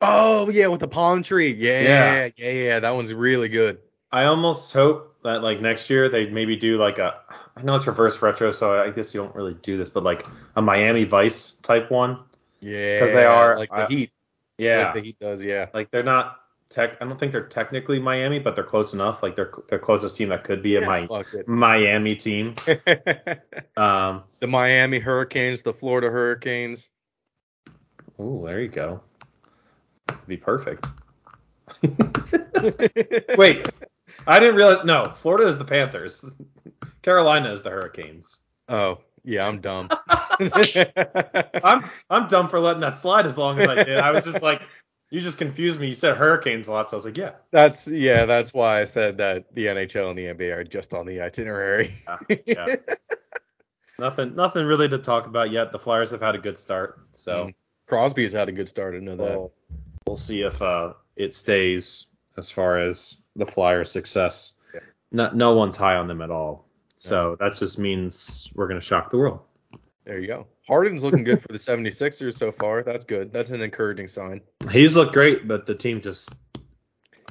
Oh 0.00 0.50
yeah, 0.50 0.66
with 0.66 0.80
the 0.80 0.88
palm 0.88 1.22
tree. 1.22 1.52
Yeah, 1.54 1.80
Yeah. 1.82 2.28
yeah, 2.36 2.50
yeah. 2.50 2.80
That 2.80 2.90
one's 2.90 3.14
really 3.14 3.48
good. 3.48 3.78
I 4.12 4.24
almost 4.24 4.72
hope 4.72 5.16
that 5.24 5.42
like 5.42 5.60
next 5.60 5.88
year 5.88 6.08
they 6.08 6.28
maybe 6.28 6.56
do 6.56 6.76
like 6.78 6.98
a 6.98 7.16
I 7.56 7.62
know 7.62 7.74
it's 7.76 7.86
reverse 7.86 8.20
retro, 8.22 8.52
so 8.52 8.78
I 8.80 8.90
guess 8.90 9.14
you 9.14 9.22
don't 9.22 9.34
really 9.34 9.54
do 9.62 9.76
this, 9.78 9.88
but 9.88 10.02
like 10.02 10.22
a 10.56 10.62
Miami 10.62 11.04
Vice 11.04 11.52
type 11.62 11.90
one. 11.90 12.18
Yeah, 12.60 13.00
Because 13.00 13.14
they 13.14 13.24
are- 13.24 13.56
like 13.58 13.70
the 13.70 13.84
I- 13.84 13.86
Heat. 13.88 14.10
Yeah. 14.58 14.84
like 14.84 14.94
the 14.94 15.00
Heat 15.00 15.18
does. 15.18 15.42
Yeah. 15.42 15.66
like 15.74 15.90
they're 15.90 16.02
not 16.02 16.38
tech 16.68 16.96
I 17.00 17.04
don't 17.06 17.18
think 17.18 17.32
they're 17.32 17.46
technically 17.46 17.98
Miami, 17.98 18.38
but 18.38 18.54
they're 18.54 18.64
close 18.64 18.92
enough. 18.94 19.22
Like 19.22 19.34
they're 19.36 19.52
the 19.68 19.78
closest 19.78 20.16
team 20.16 20.28
that 20.30 20.44
could 20.44 20.62
be 20.62 20.76
a 20.76 20.80
Yeah, 20.82 21.06
Mi- 21.08 21.42
Miami 21.46 22.16
team. 22.16 22.54
Um 23.76 24.22
the 24.40 24.46
Miami 24.46 24.98
Hurricanes, 24.98 25.62
the 25.62 25.72
Florida 25.72 26.10
Hurricanes. 26.10 26.88
Oh, 28.18 28.44
there 28.46 28.60
you 28.60 28.68
go. 28.68 29.00
Be 30.26 30.36
perfect. 30.36 30.86
Wait, 33.36 33.66
I 34.26 34.40
didn't 34.40 34.56
realize. 34.56 34.84
No, 34.84 35.04
Florida 35.04 35.46
is 35.48 35.58
the 35.58 35.64
Panthers. 35.64 36.24
Carolina 37.02 37.52
is 37.52 37.62
the 37.62 37.70
Hurricanes. 37.70 38.36
Oh, 38.68 38.98
yeah, 39.24 39.46
I'm 39.46 39.60
dumb. 39.60 39.88
I'm 40.40 41.84
I'm 42.10 42.28
dumb 42.28 42.48
for 42.48 42.60
letting 42.60 42.80
that 42.80 42.96
slide 42.98 43.26
as 43.26 43.36
long 43.38 43.58
as 43.60 43.68
I 43.68 43.82
did. 43.84 43.98
I 43.98 44.10
was 44.12 44.24
just 44.24 44.42
like, 44.42 44.62
you 45.10 45.20
just 45.20 45.38
confused 45.38 45.78
me. 45.80 45.88
You 45.88 45.94
said 45.94 46.16
Hurricanes 46.16 46.68
a 46.68 46.72
lot, 46.72 46.88
so 46.88 46.96
I 46.96 46.98
was 46.98 47.04
like, 47.04 47.16
yeah. 47.16 47.32
That's 47.50 47.88
yeah, 47.88 48.24
that's 48.24 48.54
why 48.54 48.80
I 48.80 48.84
said 48.84 49.18
that 49.18 49.54
the 49.54 49.66
NHL 49.66 50.10
and 50.10 50.18
the 50.18 50.26
NBA 50.26 50.56
are 50.56 50.64
just 50.64 50.94
on 50.94 51.06
the 51.06 51.20
itinerary. 51.20 51.92
Yeah, 52.06 52.36
yeah. 52.46 52.66
nothing 53.98 54.34
nothing 54.34 54.64
really 54.66 54.88
to 54.88 54.98
talk 54.98 55.26
about 55.26 55.50
yet. 55.50 55.72
The 55.72 55.78
Flyers 55.78 56.10
have 56.10 56.20
had 56.20 56.34
a 56.34 56.38
good 56.38 56.58
start, 56.58 57.00
so 57.12 57.46
Mm. 57.46 57.54
Crosby's 57.88 58.32
had 58.32 58.48
a 58.48 58.52
good 58.52 58.68
start. 58.68 58.94
I 58.94 58.98
know 58.98 59.16
that. 59.16 59.30
we'll, 59.38 59.52
we'll 60.06 60.16
see 60.16 60.42
if 60.42 60.62
uh, 60.62 60.94
it 61.16 61.34
stays 61.34 62.06
as 62.38 62.50
far 62.50 62.78
as 62.78 63.18
the 63.36 63.46
Flyers' 63.46 63.90
success. 63.90 64.52
Yeah. 64.74 64.80
No, 65.10 65.30
no 65.32 65.54
one's 65.54 65.76
high 65.76 65.96
on 65.96 66.08
them 66.08 66.22
at 66.22 66.30
all. 66.30 66.66
So 66.98 67.36
that 67.40 67.56
just 67.56 67.78
means 67.78 68.48
we're 68.54 68.68
going 68.68 68.80
to 68.80 68.86
shock 68.86 69.10
the 69.10 69.18
world. 69.18 69.40
There 70.04 70.20
you 70.20 70.26
go. 70.26 70.46
Harden's 70.66 71.02
looking 71.02 71.24
good 71.24 71.42
for 71.42 71.48
the 71.48 71.58
76ers 71.58 72.34
so 72.34 72.52
far. 72.52 72.82
That's 72.82 73.04
good. 73.04 73.32
That's 73.32 73.50
an 73.50 73.60
encouraging 73.60 74.08
sign. 74.08 74.40
He's 74.70 74.96
looked 74.96 75.12
great, 75.12 75.48
but 75.48 75.66
the 75.66 75.74
team 75.74 76.00
just 76.00 76.30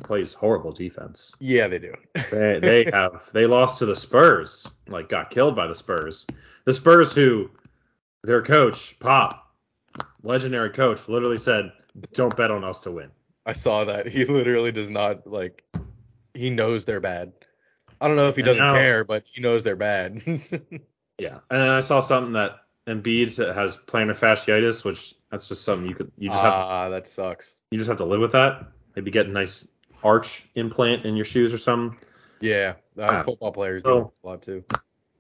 plays 0.04 0.34
horrible 0.34 0.72
defense. 0.72 1.32
Yeah, 1.40 1.68
they 1.68 1.80
do. 1.80 1.94
They, 2.32 2.60
they 2.60 2.86
have 2.94 3.30
they 3.34 3.46
lost 3.46 3.78
to 3.80 3.86
the 3.86 3.96
Spurs, 3.96 4.68
like 4.88 5.10
got 5.10 5.30
killed 5.30 5.56
by 5.56 5.68
the 5.68 5.76
Spurs. 5.76 6.26
The 6.66 6.74
Spurs, 6.74 7.14
who 7.14 7.50
their 8.24 8.42
coach 8.42 8.98
Pop, 9.00 9.54
legendary 10.24 10.72
coach, 10.72 11.08
literally 11.08 11.38
said, 11.38 11.72
"Don't 12.14 12.36
bet 12.36 12.52
on 12.52 12.64
us 12.64 12.82
to 12.82 12.92
win." 12.92 13.12
I 13.46 13.54
saw 13.54 13.86
that. 13.86 14.08
He 14.08 14.26
literally 14.26 14.72
does 14.72 14.90
not 14.90 15.26
like. 15.26 15.64
He 16.34 16.50
knows 16.50 16.86
they're 16.86 17.00
bad. 17.02 17.34
I 18.00 18.08
don't 18.08 18.16
know 18.18 18.28
if 18.30 18.36
he 18.36 18.42
doesn't 18.42 18.66
now- 18.66 18.74
care, 18.74 19.04
but 19.04 19.26
he 19.28 19.42
knows 19.42 19.64
they're 19.64 19.76
bad. 19.76 20.22
Yeah, 21.20 21.36
and 21.52 21.62
then 21.62 21.70
I 21.70 21.82
saw 21.82 22.00
something 22.00 22.34
that 22.34 22.62
Embiid 22.88 23.38
has 23.54 23.78
plantar 23.78 24.16
fasciitis, 24.18 24.84
which 24.84 25.14
that's 25.30 25.48
just 25.48 25.64
something 25.64 25.88
you 25.88 25.94
could 25.94 26.12
you 26.18 26.30
just 26.30 26.42
have 26.42 26.54
Ah, 26.56 26.90
that 26.90 27.06
sucks. 27.06 27.58
you 27.70 27.78
just 27.78 27.90
have 27.90 27.98
to 27.98 28.06
live 28.06 28.22
with 28.22 28.32
that. 28.32 28.66
Maybe 28.96 29.12
get 29.12 29.28
a 29.28 29.30
nice 29.30 29.68
arch 30.04 30.48
implant 30.56 31.06
in 31.06 31.16
your 31.16 31.26
shoes 31.26 31.54
or 31.54 31.60
something. 31.60 32.00
Yeah, 32.40 32.74
uh, 32.98 33.02
Ah, 33.04 33.24
football 33.24 33.52
players 33.52 33.84
so- 33.84 34.00
do 34.06 34.12
a 34.24 34.28
lot 34.28 34.42
too. 34.42 34.64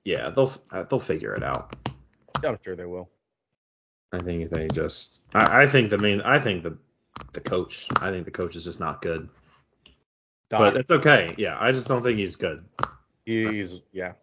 Yeah, 0.04 0.30
they'll 0.32 0.52
uh, 0.72 0.84
they'll 0.90 1.00
figure 1.00 1.36
it 1.36 1.44
out. 1.44 1.76
I'm 2.44 2.58
sure 2.64 2.76
they 2.76 2.86
will. 2.86 3.08
I 4.12 4.18
think 4.20 4.50
they 4.50 4.70
just 4.70 5.22
I, 5.36 5.64
I 5.64 5.68
think 5.68 5.92
the 5.92 6.00
main 6.00 6.22
I 6.22 6.40
think 6.40 6.64
the 6.64 6.80
the 7.34 7.42
coach 7.42 7.86
I 7.98 8.10
think 8.10 8.26
the 8.26 8.32
coach 8.32 8.56
is 8.56 8.64
just 8.64 8.80
not 8.80 9.04
good. 9.04 9.30
But 10.60 10.78
it's 10.78 10.92
okay. 10.92 11.34
Yeah, 11.38 11.58
I 11.60 11.72
just 11.72 11.88
don't 11.88 12.04
think 12.04 12.18
he's 12.18 12.36
good. 12.36 12.64
he's 13.26 13.82
yeah. 13.92 14.14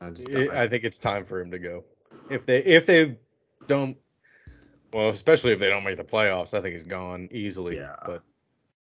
I 0.00 0.10
just 0.10 0.30
I 0.30 0.64
I 0.64 0.68
think 0.68 0.84
it's 0.84 0.98
time 0.98 1.24
for 1.24 1.40
him 1.40 1.50
to 1.50 1.58
go. 1.58 1.84
If 2.30 2.46
they 2.46 2.58
if 2.58 2.86
they 2.86 3.18
don't, 3.66 3.96
well, 4.92 5.08
especially 5.08 5.52
if 5.52 5.58
they 5.58 5.68
don't 5.68 5.84
make 5.84 5.96
the 5.96 6.04
playoffs, 6.04 6.54
I 6.54 6.60
think 6.60 6.72
he's 6.72 6.82
gone 6.82 7.28
easily. 7.32 7.76
Yeah. 7.76 7.96
but 8.04 8.22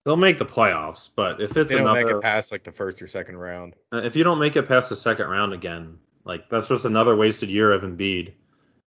they'll 0.03 0.15
make 0.15 0.37
the 0.37 0.45
playoffs, 0.45 1.09
but 1.15 1.41
if 1.41 1.55
it's 1.55 1.69
they 1.69 1.77
don't 1.77 1.87
another 1.87 2.05
make 2.05 2.15
it 2.15 2.21
past 2.21 2.51
like 2.51 2.63
the 2.63 2.71
first 2.71 3.01
or 3.01 3.07
second 3.07 3.37
round. 3.37 3.75
Uh, 3.91 4.01
if 4.03 4.15
you 4.15 4.23
don't 4.23 4.39
make 4.39 4.55
it 4.55 4.67
past 4.67 4.89
the 4.89 4.95
second 4.95 5.27
round 5.27 5.53
again, 5.53 5.97
like 6.23 6.49
that's 6.49 6.67
just 6.67 6.85
another 6.85 7.15
wasted 7.15 7.49
year 7.49 7.71
of 7.71 7.83
Embiid, 7.83 8.33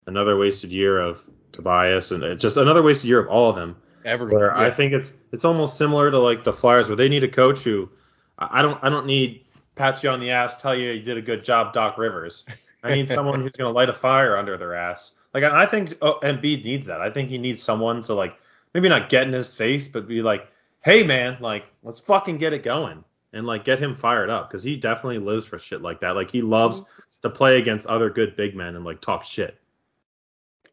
another 0.08 0.38
wasted 0.38 0.72
year 0.72 1.00
of 1.00 1.22
Tobias, 1.52 2.12
and 2.12 2.24
uh, 2.24 2.36
just 2.36 2.58
another 2.58 2.82
wasted 2.82 3.10
year 3.10 3.20
of 3.20 3.28
all 3.28 3.50
of 3.50 3.56
them. 3.56 3.78
Everyone. 4.06 4.40
Where 4.40 4.58
I 4.58 4.70
think 4.72 4.94
it's 4.94 5.12
it's 5.32 5.46
almost 5.46 5.78
similar 5.78 6.12
to 6.12 6.20
like 6.20 6.44
the 6.44 6.54
Flyers, 6.54 6.88
where 6.88 6.96
they 6.96 7.10
need 7.10 7.24
a 7.24 7.28
coach 7.28 7.60
who 7.60 7.90
I 8.38 8.60
I 8.60 8.62
don't 8.62 8.84
I 8.84 8.90
don't 8.90 9.06
need 9.06 9.46
pat 9.76 10.04
you 10.04 10.10
on 10.10 10.20
the 10.20 10.32
ass, 10.32 10.62
tell 10.62 10.76
you 10.76 10.92
you 10.92 11.02
did 11.02 11.18
a 11.18 11.22
good 11.22 11.44
job, 11.44 11.74
Doc 11.74 11.98
Rivers. 11.98 12.46
I 12.84 12.96
need 12.96 13.08
someone 13.18 13.42
who's 13.42 13.52
gonna 13.52 13.72
light 13.72 13.90
a 13.90 13.94
fire 13.94 14.38
under 14.38 14.58
their 14.58 14.76
ass. 14.76 15.14
Like 15.34 15.44
I 15.44 15.64
I 15.64 15.66
think 15.66 15.98
oh, 16.02 16.20
Embiid 16.22 16.64
needs 16.64 16.88
that. 16.88 17.02
I 17.02 17.10
think 17.10 17.30
he 17.30 17.38
needs 17.38 17.62
someone 17.62 18.02
to 18.04 18.14
like 18.14 18.38
maybe 18.74 18.90
not 18.90 19.10
get 19.10 19.24
in 19.24 19.34
his 19.34 19.54
face, 19.54 19.88
but 19.88 20.08
be 20.08 20.22
like, 20.22 20.48
hey 20.82 21.04
man, 21.04 21.38
like 21.40 21.66
let's 21.84 22.00
fucking 22.00 22.38
get 22.38 22.54
it 22.54 22.64
going 22.64 23.04
and 23.34 23.46
like 23.46 23.64
get 23.64 23.80
him 23.80 23.96
fired 23.96 24.30
up 24.30 24.50
because 24.50 24.64
he 24.64 24.76
definitely 24.76 25.20
lives 25.20 25.46
for 25.46 25.60
shit 25.60 25.82
like 25.82 26.02
that. 26.02 26.16
Like 26.16 26.32
he 26.32 26.42
loves 26.42 26.84
to 27.22 27.30
play 27.30 27.60
against 27.60 27.88
other 27.88 28.10
good 28.10 28.36
big 28.36 28.56
men 28.56 28.76
and 28.76 28.86
like 28.86 29.02
talk 29.02 29.26
shit. 29.26 29.58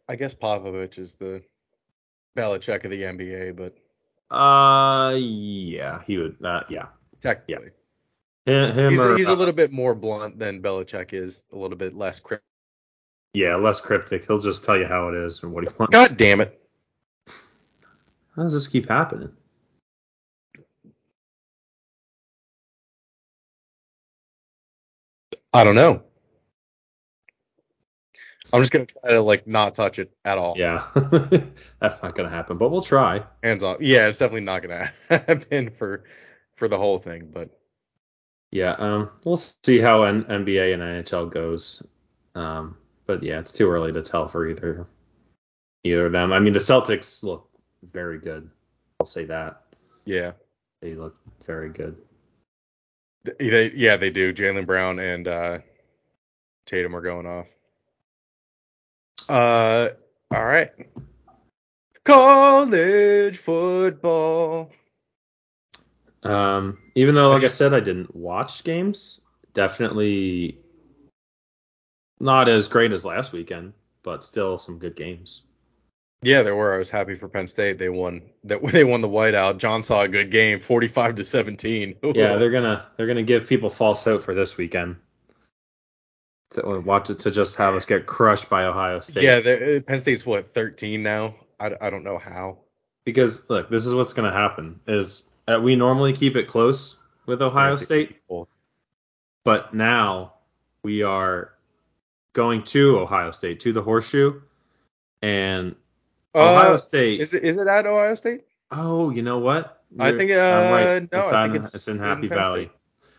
I 0.09 0.17
guess 0.17 0.35
Popovich 0.35 0.99
is 0.99 1.15
the 1.17 1.43
Belichick 2.37 2.85
of 2.85 2.91
the 2.91 3.03
NBA, 3.03 3.57
but 3.57 3.77
Uh, 4.31 5.15
yeah, 5.17 6.03
he 6.07 6.19
would. 6.19 6.41
not. 6.41 6.71
yeah, 6.71 6.87
technically 7.21 7.71
him, 8.47 8.73
him 8.73 8.91
he's, 8.91 9.01
or, 9.01 9.17
he's 9.17 9.29
a 9.29 9.33
uh, 9.33 9.37
little 9.37 9.55
bit 9.55 9.73
more 9.73 9.95
blunt 9.95 10.39
than 10.39 10.63
Belichick 10.63 11.13
is. 11.13 11.45
A 11.53 11.57
little 11.57 11.77
bit 11.77 11.95
less 11.95 12.21
cryptic. 12.21 12.45
yeah, 13.35 13.57
less 13.57 13.81
cryptic. 13.81 14.27
He'll 14.27 14.39
just 14.41 14.65
tell 14.65 14.77
you 14.77 14.87
how 14.87 15.09
it 15.09 15.15
is 15.15 15.43
and 15.43 15.53
what 15.53 15.65
he 15.65 15.71
wants. 15.79 15.93
God 15.93 16.17
damn 16.17 16.41
it! 16.41 16.61
How 18.37 18.43
does 18.43 18.53
this 18.53 18.67
keep 18.69 18.89
happening? 18.89 19.31
I 25.53 25.65
don't 25.65 25.75
know. 25.75 26.03
I'm 28.53 28.61
just 28.61 28.73
gonna 28.73 28.87
try 28.87 29.11
to 29.13 29.21
like 29.21 29.47
not 29.47 29.75
touch 29.75 29.99
it 29.99 30.11
at 30.25 30.39
all. 30.39 30.55
Yeah, 30.57 30.87
that's 31.81 32.03
not 32.03 32.15
gonna 32.15 32.31
happen, 32.31 32.59
but 32.59 32.71
we'll 32.71 32.83
try. 32.83 33.23
Hands 33.43 33.63
off. 33.63 33.79
Yeah, 33.81 34.09
it's 34.09 34.19
definitely 34.19 34.43
not 34.43 34.63
gonna 34.63 34.91
happen 35.09 35.71
for 35.71 36.05
for 36.57 36.69
the 36.69 36.79
whole 36.79 36.99
thing, 36.99 37.31
but 37.33 37.51
Yeah, 38.51 38.73
um, 38.73 39.11
we'll 39.25 39.37
see 39.37 39.79
how 39.79 40.05
N- 40.05 40.25
NBA 40.25 40.75
and 40.75 40.83
NHL 40.83 41.31
goes. 41.31 41.83
Um, 42.35 42.77
but 43.07 43.23
yeah, 43.23 43.39
it's 43.39 43.53
too 43.53 43.71
early 43.71 43.93
to 43.93 44.03
tell 44.03 44.29
for 44.29 44.49
either 44.49 44.87
either 45.85 46.07
of 46.07 46.13
them. 46.13 46.33
I 46.33 46.39
mean, 46.39 46.53
the 46.53 46.59
Celtics 46.59 47.23
look 47.23 47.49
very 47.93 48.19
good. 48.19 48.51
I'll 49.01 49.07
say 49.07 49.25
that 49.27 49.63
yeah. 50.09 50.33
they 50.81 50.95
look 50.95 51.17
very 51.47 51.69
good. 51.69 51.97
They, 53.39 53.71
yeah, 53.73 53.97
they 53.97 54.11
do. 54.11 54.33
Jaylen 54.33 54.67
Brown 54.67 54.99
and 54.99 55.29
uh, 55.29 55.59
Tatum 56.65 56.97
are 56.97 57.03
going 57.03 57.27
off. 57.27 57.47
Uh, 59.29 59.89
all 60.31 60.45
right. 60.45 60.71
College 62.05 63.37
football. 63.37 64.71
Um, 66.23 66.79
even 66.95 67.15
though, 67.15 67.31
I 67.31 67.35
like 67.35 67.43
I, 67.43 67.47
just- 67.47 67.57
said, 67.57 67.75
I 67.75 67.81
didn't 67.81 68.15
watch 68.15 68.65
games, 68.65 69.21
definitely 69.55 70.59
not 72.21 72.49
as 72.49 72.69
great 72.69 72.93
as 72.93 73.05
last 73.05 73.33
weekend, 73.33 73.73
but 74.03 74.25
still 74.25 74.59
some 74.59 74.79
good 74.79 74.97
games. 74.97 75.43
Yeah, 76.23 76.43
there 76.43 76.57
were. 76.57 76.75
I 76.75 76.79
was 76.79 76.91
happy 76.91 77.15
for 77.15 77.29
Penn 77.29 77.47
State. 77.47 77.79
They 77.79 77.89
won. 77.89 78.23
That 78.45 78.61
they 78.73 78.85
won 78.85 79.01
the 79.01 79.09
whiteout. 79.09 79.59
John 79.59 79.83
saw 79.83 80.03
a 80.03 80.09
good 80.09 80.31
game, 80.31 80.59
45 80.59 81.17
to 81.17 81.25
17. 81.25 81.95
Yeah, 82.15 82.37
they're 82.37 82.51
gonna 82.51 82.87
they're 82.97 83.07
gonna 83.07 83.23
give 83.23 83.47
people 83.47 83.71
false 83.71 84.03
hope 84.03 84.23
for 84.23 84.35
this 84.35 84.57
weekend. 84.57 84.97
To 86.63 86.81
watch 86.81 87.11
it 87.11 87.19
to 87.21 87.31
just 87.31 87.57
have 87.57 87.75
us 87.75 87.87
get 87.87 88.07
crushed 88.07 88.49
by 88.49 88.65
Ohio 88.65 89.01
State. 89.01 89.23
yeah. 89.25 89.81
Penn 89.81 90.01
State's 90.01 90.25
what 90.27 90.53
13 90.53 91.03
now. 91.03 91.35
I, 91.61 91.73
I 91.81 91.91
don't 91.91 92.05
know 92.05 92.19
how. 92.19 92.59
Because 93.05 93.49
look, 93.49 93.71
this 93.71 93.87
is 93.87 93.95
what's 93.95 94.13
gonna 94.13 94.33
happen 94.33 94.81
is 94.87 95.29
uh, 95.49 95.59
we 95.63 95.77
normally 95.77 96.13
keep 96.13 96.37
it 96.37 96.49
close 96.49 96.97
with 97.27 97.41
Ohio 97.43 97.77
State, 97.77 98.17
but 99.45 99.75
now 99.75 100.35
we 100.83 101.03
are 101.03 101.53
going 102.33 102.63
to 102.65 102.99
Ohio 102.99 103.31
State 103.31 103.61
to 103.61 103.73
the 103.73 103.83
horseshoe 103.83 104.41
and 105.23 105.75
Ohio 106.35 106.75
Uh, 106.75 106.79
State. 106.79 107.21
is 107.21 107.35
it 107.35 107.43
is 107.45 107.57
it 107.59 107.67
at 107.67 107.87
Ohio 107.87 108.15
State? 108.15 108.43
oh, 108.71 109.11
you 109.11 109.23
know 109.23 109.39
what? 109.39 109.83
I 109.99 110.09
You're- 110.09 110.19
think, 110.19 110.31
I'm 110.33 110.39
uh, 110.39 110.71
right. 110.77 111.13
no, 111.13 111.21
it's 111.21 111.33
I 111.33 111.45
think 111.51 111.65
it's 111.65 111.89
in 111.89 111.97
in 111.97 112.03
Happy 112.03 112.29
Penn 112.29 112.39
Valley. 112.39 112.65
State. 112.65 112.73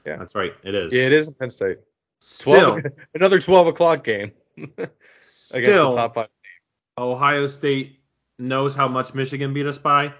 Yeah. 0.06 0.18
That's 0.18 0.36
right. 0.36 0.54
It 0.64 0.76
is. 0.76 0.94
Yeah, 0.94 1.08
it 1.08 1.12
is 1.14 1.28
in 1.28 1.34
Penn 1.34 1.50
State. 1.50 1.80
Still, 2.20 2.82
12 2.82 2.86
another 3.16 3.40
12 3.40 3.68
o'clock 3.68 4.04
game 4.04 4.32
against 4.58 4.92
still, 5.32 5.92
the 5.92 5.96
top 5.98 6.16
five. 6.16 6.28
Ohio 6.98 7.48
State 7.48 8.00
knows 8.38 8.76
how 8.76 8.88
much 8.88 9.14
Michigan 9.14 9.54
beat 9.54 9.66
us 9.66 9.78
by, 9.78 10.14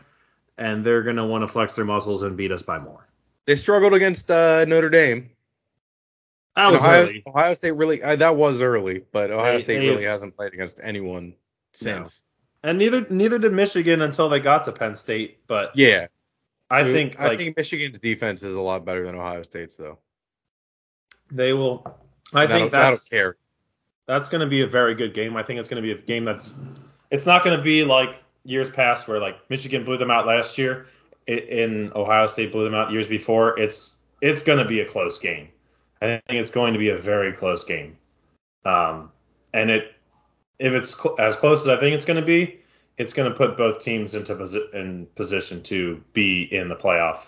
and 0.58 0.86
they're 0.86 1.04
gonna 1.04 1.26
want 1.26 1.42
to 1.44 1.48
flex 1.48 1.76
their 1.76 1.86
muscles 1.86 2.24
and 2.24 2.38
beat 2.38 2.52
us 2.52 2.62
by 2.62 2.80
more. 2.80 3.08
They 3.46 3.56
struggled 3.56 3.94
against 3.94 4.30
uh, 4.32 4.66
Notre 4.66 4.90
Dame. 4.90 5.30
That 6.56 6.72
was 6.72 6.82
Ohio, 6.82 7.02
early. 7.04 7.24
Ohio 7.28 7.54
State 7.54 7.72
really 7.72 8.02
uh, 8.04 8.16
that 8.18 8.36
was 8.36 8.62
early, 8.62 9.04
but 9.12 9.32
Ohio 9.32 9.54
They- 9.54 9.60
State 9.64 9.80
they- 9.80 9.88
really 9.88 10.04
hasn't 10.06 10.36
played 10.36 10.54
against 10.54 10.80
anyone 10.84 11.34
since. 11.74 12.22
and 12.64 12.78
neither 12.78 13.06
neither 13.10 13.40
did 13.40 13.54
Michigan 13.54 14.02
until 14.02 14.30
they 14.30 14.40
got 14.40 14.66
to 14.66 14.72
Penn 14.72 14.96
State. 14.96 15.40
But 15.48 15.72
Yeah, 15.76 16.08
I 16.70 16.84
think 16.84 17.20
I 17.20 17.28
like 17.30 17.40
think 17.40 17.58
Michigan's 17.58 18.00
defense 18.00 18.44
is 18.44 18.56
a 18.56 18.62
lot 18.62 18.86
better 18.86 19.04
than 19.06 19.16
Ohio 19.16 19.44
State's 19.44 19.76
though. 19.78 20.00
They 21.32 21.54
will. 21.54 21.86
I 22.34 22.44
And 22.44 22.52
think 22.52 22.72
that's 22.72 23.10
care. 23.10 23.38
that's 24.06 24.30
going 24.30 24.42
to 24.42 24.48
be 24.48 24.62
a 24.62 24.68
very 24.68 24.96
good 24.96 25.14
game. 25.14 25.36
I 25.36 25.44
think 25.44 25.60
it's 25.60 25.70
going 25.70 25.82
to 25.82 25.96
be 25.96 26.00
a 26.00 26.04
game 26.04 26.26
that's. 26.26 26.52
It's 27.12 27.26
not 27.26 27.44
going 27.44 27.58
to 27.58 27.64
be 27.64 27.84
like 27.84 28.24
years 28.44 28.70
past 28.70 29.08
where 29.08 29.20
like 29.20 29.50
Michigan 29.50 29.84
blew 29.84 29.98
them 29.98 30.12
out 30.12 30.28
last 30.28 30.58
year, 30.58 30.88
in 31.28 31.92
Ohio 31.96 32.28
State 32.28 32.52
blew 32.52 32.64
them 32.64 32.76
out 32.76 32.92
years 32.92 33.08
before. 33.08 33.60
It's 33.60 33.96
it's 34.22 34.42
going 34.42 34.60
to 34.60 34.66
be 34.66 34.82
a 34.82 34.86
close 34.86 35.20
game. 35.20 35.50
I 36.02 36.06
think 36.06 36.40
it's 36.42 36.52
going 36.52 36.74
to 36.74 36.80
be 36.80 36.90
a 36.90 36.98
very 36.98 37.34
close 37.34 37.64
game. 37.64 37.98
Um, 38.66 39.12
and 39.54 39.70
it 39.70 39.94
if 40.60 40.74
it's 40.74 40.96
cl- 40.96 41.16
as 41.20 41.36
close 41.36 41.62
as 41.62 41.70
I 41.70 41.80
think 41.80 41.96
it's 41.96 42.06
going 42.06 42.20
to 42.20 42.26
be, 42.26 42.60
it's 42.98 43.14
going 43.14 43.30
to 43.32 43.36
put 43.36 43.58
both 43.58 43.80
teams 43.80 44.16
into 44.16 44.36
posi- 44.36 44.74
in 44.74 45.08
position 45.16 45.64
to 45.64 46.04
be 46.14 46.44
in 46.44 46.68
the 46.70 46.76
playoff. 46.76 47.28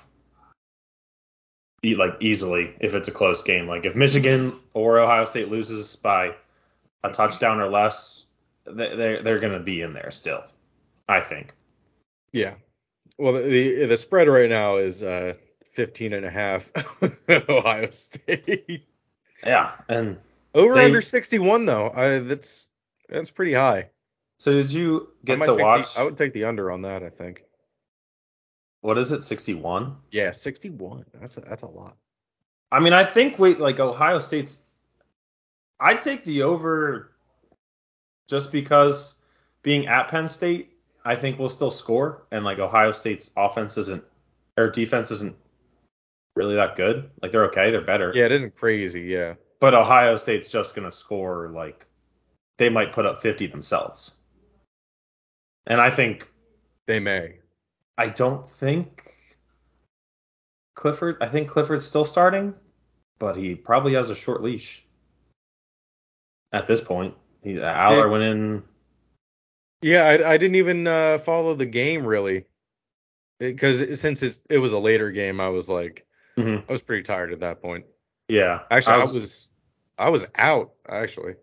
Like 1.83 2.17
easily 2.19 2.75
if 2.79 2.93
it's 2.93 3.07
a 3.07 3.11
close 3.11 3.41
game. 3.41 3.67
Like 3.67 3.85
if 3.85 3.95
Michigan 3.95 4.53
or 4.73 4.99
Ohio 4.99 5.25
State 5.25 5.49
loses 5.49 5.95
by 5.95 6.35
a 7.03 7.09
touchdown 7.11 7.59
or 7.59 7.69
less, 7.69 8.25
they 8.65 8.95
they're, 8.95 9.23
they're 9.23 9.39
going 9.39 9.53
to 9.53 9.59
be 9.59 9.81
in 9.81 9.93
there 9.93 10.11
still. 10.11 10.43
I 11.09 11.21
think. 11.21 11.53
Yeah. 12.31 12.53
Well, 13.17 13.33
the 13.33 13.41
the, 13.41 13.85
the 13.87 13.97
spread 13.97 14.27
right 14.27 14.49
now 14.49 14.77
is 14.77 15.01
uh 15.01 15.33
15 15.71 16.13
and 16.13 16.25
a 16.25 16.29
half 16.29 16.71
Ohio 17.49 17.89
State. 17.91 18.85
Yeah, 19.43 19.71
and 19.89 20.17
Over 20.53 20.75
They- 20.75 20.85
under 20.85 21.01
61 21.01 21.65
though. 21.65 21.89
I 21.95 22.19
that's 22.19 22.67
that's 23.09 23.31
pretty 23.31 23.53
high. 23.53 23.89
so 24.37 24.53
did 24.53 24.71
you 24.71 25.09
get 25.25 25.41
to 25.41 25.53
watch? 25.55 25.93
The, 25.95 25.99
I 26.01 26.03
would 26.03 26.15
take 26.17 26.33
the 26.33 26.43
under 26.43 26.69
on 26.71 26.83
that, 26.83 27.01
I 27.03 27.09
think. 27.09 27.43
What 28.81 28.97
is 28.97 29.11
it? 29.11 29.23
61. 29.23 29.95
Yeah, 30.11 30.31
61. 30.31 31.05
That's 31.13 31.37
a, 31.37 31.41
that's 31.41 31.63
a 31.63 31.67
lot. 31.67 31.95
I 32.71 32.79
mean, 32.79 32.93
I 32.93 33.03
think 33.03 33.39
we 33.39 33.55
like 33.55 33.79
Ohio 33.79 34.19
State's. 34.19 34.61
I'd 35.79 36.01
take 36.01 36.23
the 36.23 36.43
over 36.43 37.11
just 38.29 38.51
because 38.51 39.15
being 39.61 39.87
at 39.87 40.07
Penn 40.09 40.27
State, 40.27 40.71
I 41.03 41.15
think 41.15 41.39
we'll 41.39 41.49
still 41.49 41.71
score, 41.71 42.23
and 42.31 42.45
like 42.45 42.59
Ohio 42.59 42.91
State's 42.91 43.31
offense 43.35 43.77
isn't 43.77 44.03
or 44.57 44.69
defense 44.69 45.11
isn't 45.11 45.35
really 46.35 46.55
that 46.55 46.75
good. 46.75 47.09
Like 47.21 47.31
they're 47.31 47.45
okay, 47.45 47.71
they're 47.71 47.81
better. 47.81 48.11
Yeah, 48.15 48.25
it 48.25 48.31
isn't 48.31 48.55
crazy. 48.55 49.01
Yeah. 49.01 49.35
But 49.59 49.73
Ohio 49.73 50.15
State's 50.15 50.49
just 50.49 50.75
gonna 50.75 50.91
score 50.91 51.49
like 51.49 51.85
they 52.57 52.69
might 52.69 52.93
put 52.93 53.05
up 53.05 53.21
50 53.21 53.47
themselves. 53.47 54.13
And 55.67 55.81
I 55.81 55.89
think 55.89 56.29
They 56.87 56.99
may. 56.99 57.40
I 57.97 58.08
don't 58.10 58.47
think 58.49 59.12
Clifford. 60.75 61.17
I 61.21 61.27
think 61.27 61.49
Clifford's 61.49 61.86
still 61.86 62.06
starting, 62.06 62.54
but 63.19 63.36
he 63.36 63.56
probably 63.56 63.93
has 63.93 64.10
a 64.10 64.15
short 64.15 64.41
leash 64.41 64.84
at 66.51 66.67
this 66.67 66.82
point. 66.82 67.15
He, 67.43 67.56
Allar 67.56 68.04
Did- 68.04 68.12
went 68.12 68.23
in. 68.23 68.63
Yeah, 69.84 70.04
I, 70.06 70.34
I 70.34 70.38
didn't 70.38 70.56
even 70.58 70.86
uh, 70.86 71.17
follow 71.17 71.56
the 71.56 71.65
game 71.65 72.06
really, 72.06 72.45
because 73.39 73.99
since 73.99 74.21
it's, 74.21 74.39
it 74.47 74.60
was 74.60 74.73
a 74.73 74.77
later 74.80 75.10
game, 75.12 75.39
I 75.39 75.47
was 75.49 75.69
like, 75.69 76.06
Mhm. 76.38 76.63
I 76.69 76.71
was 76.71 76.84
pretty 76.84 77.01
tired 77.01 77.34
at 77.34 77.39
that 77.39 77.62
point. 77.63 77.86
Yeah, 78.27 78.60
Actually, 78.69 78.93
I 78.93 78.99
I 78.99 79.01
was, 79.04 79.13
was, 79.13 79.47
I 79.97 80.10
was 80.10 80.27
out 80.36 80.71
actually. 80.88 81.34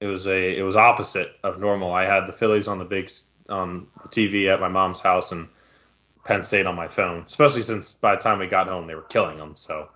It 0.00 0.06
was 0.06 0.26
a. 0.28 0.56
It 0.56 0.62
was 0.62 0.76
opposite 0.76 1.32
of 1.42 1.58
normal. 1.58 1.92
I 1.92 2.04
had 2.04 2.26
the 2.26 2.32
Phillies 2.32 2.68
on 2.68 2.78
the 2.78 2.84
big 2.84 3.10
on 3.48 3.88
the 4.04 4.08
TV 4.08 4.46
at 4.46 4.60
my 4.60 4.68
mom's 4.68 5.00
house 5.00 5.32
and 5.32 5.48
Penn 6.28 6.42
State 6.42 6.66
on 6.66 6.76
my 6.76 6.88
phone. 6.88 7.24
Especially 7.26 7.62
since 7.62 7.92
by 7.92 8.14
the 8.14 8.20
time 8.20 8.38
we 8.38 8.46
got 8.46 8.68
home, 8.68 8.86
they 8.86 8.94
were 8.94 9.00
killing 9.00 9.38
them. 9.38 9.56
So 9.56 9.88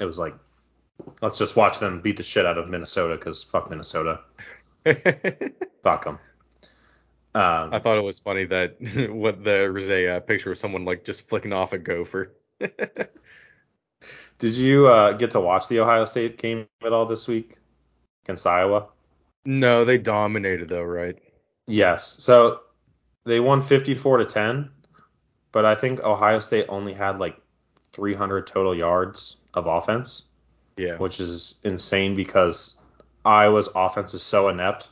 it 0.00 0.06
was 0.06 0.18
like, 0.18 0.34
let's 1.20 1.36
just 1.36 1.56
watch 1.56 1.78
them 1.78 2.00
beat 2.00 2.16
the 2.16 2.22
shit 2.22 2.46
out 2.46 2.56
of 2.56 2.70
Minnesota 2.70 3.16
because 3.16 3.42
fuck 3.42 3.68
Minnesota, 3.68 4.20
fuck 5.82 6.04
them. 6.04 6.18
Um, 7.36 7.74
I 7.74 7.80
thought 7.80 7.98
it 7.98 8.04
was 8.04 8.18
funny 8.18 8.44
that 8.44 9.10
what 9.12 9.44
there 9.44 9.72
was 9.72 9.90
a 9.90 10.16
uh, 10.16 10.20
picture 10.20 10.52
of 10.52 10.58
someone 10.58 10.86
like 10.86 11.04
just 11.04 11.28
flicking 11.28 11.52
off 11.52 11.74
a 11.74 11.78
gopher. 11.78 12.32
Did 14.38 14.56
you 14.56 14.88
uh, 14.88 15.12
get 15.12 15.32
to 15.32 15.40
watch 15.40 15.68
the 15.68 15.80
Ohio 15.80 16.06
State 16.06 16.38
game 16.38 16.66
at 16.84 16.94
all 16.94 17.04
this 17.04 17.28
week 17.28 17.58
against 18.24 18.46
Iowa? 18.46 18.88
no, 19.44 19.84
they 19.84 19.98
dominated 19.98 20.70
though, 20.70 20.82
right? 20.82 21.18
Yes. 21.66 22.16
So 22.20 22.60
they 23.26 23.38
won 23.38 23.60
54 23.60 24.18
to 24.18 24.24
10, 24.24 24.70
but 25.54 25.64
I 25.64 25.74
think 25.74 26.00
Ohio 26.00 26.40
State 26.40 26.66
only 26.68 26.92
had 26.92 27.18
like 27.18 27.36
300 27.92 28.46
total 28.46 28.74
yards 28.74 29.36
of 29.54 29.66
offense, 29.66 30.24
Yeah. 30.76 30.96
which 30.98 31.20
is 31.20 31.54
insane 31.62 32.14
because 32.16 32.76
Iowa's 33.24 33.68
offense 33.74 34.12
is 34.14 34.22
so 34.22 34.48
inept. 34.48 34.90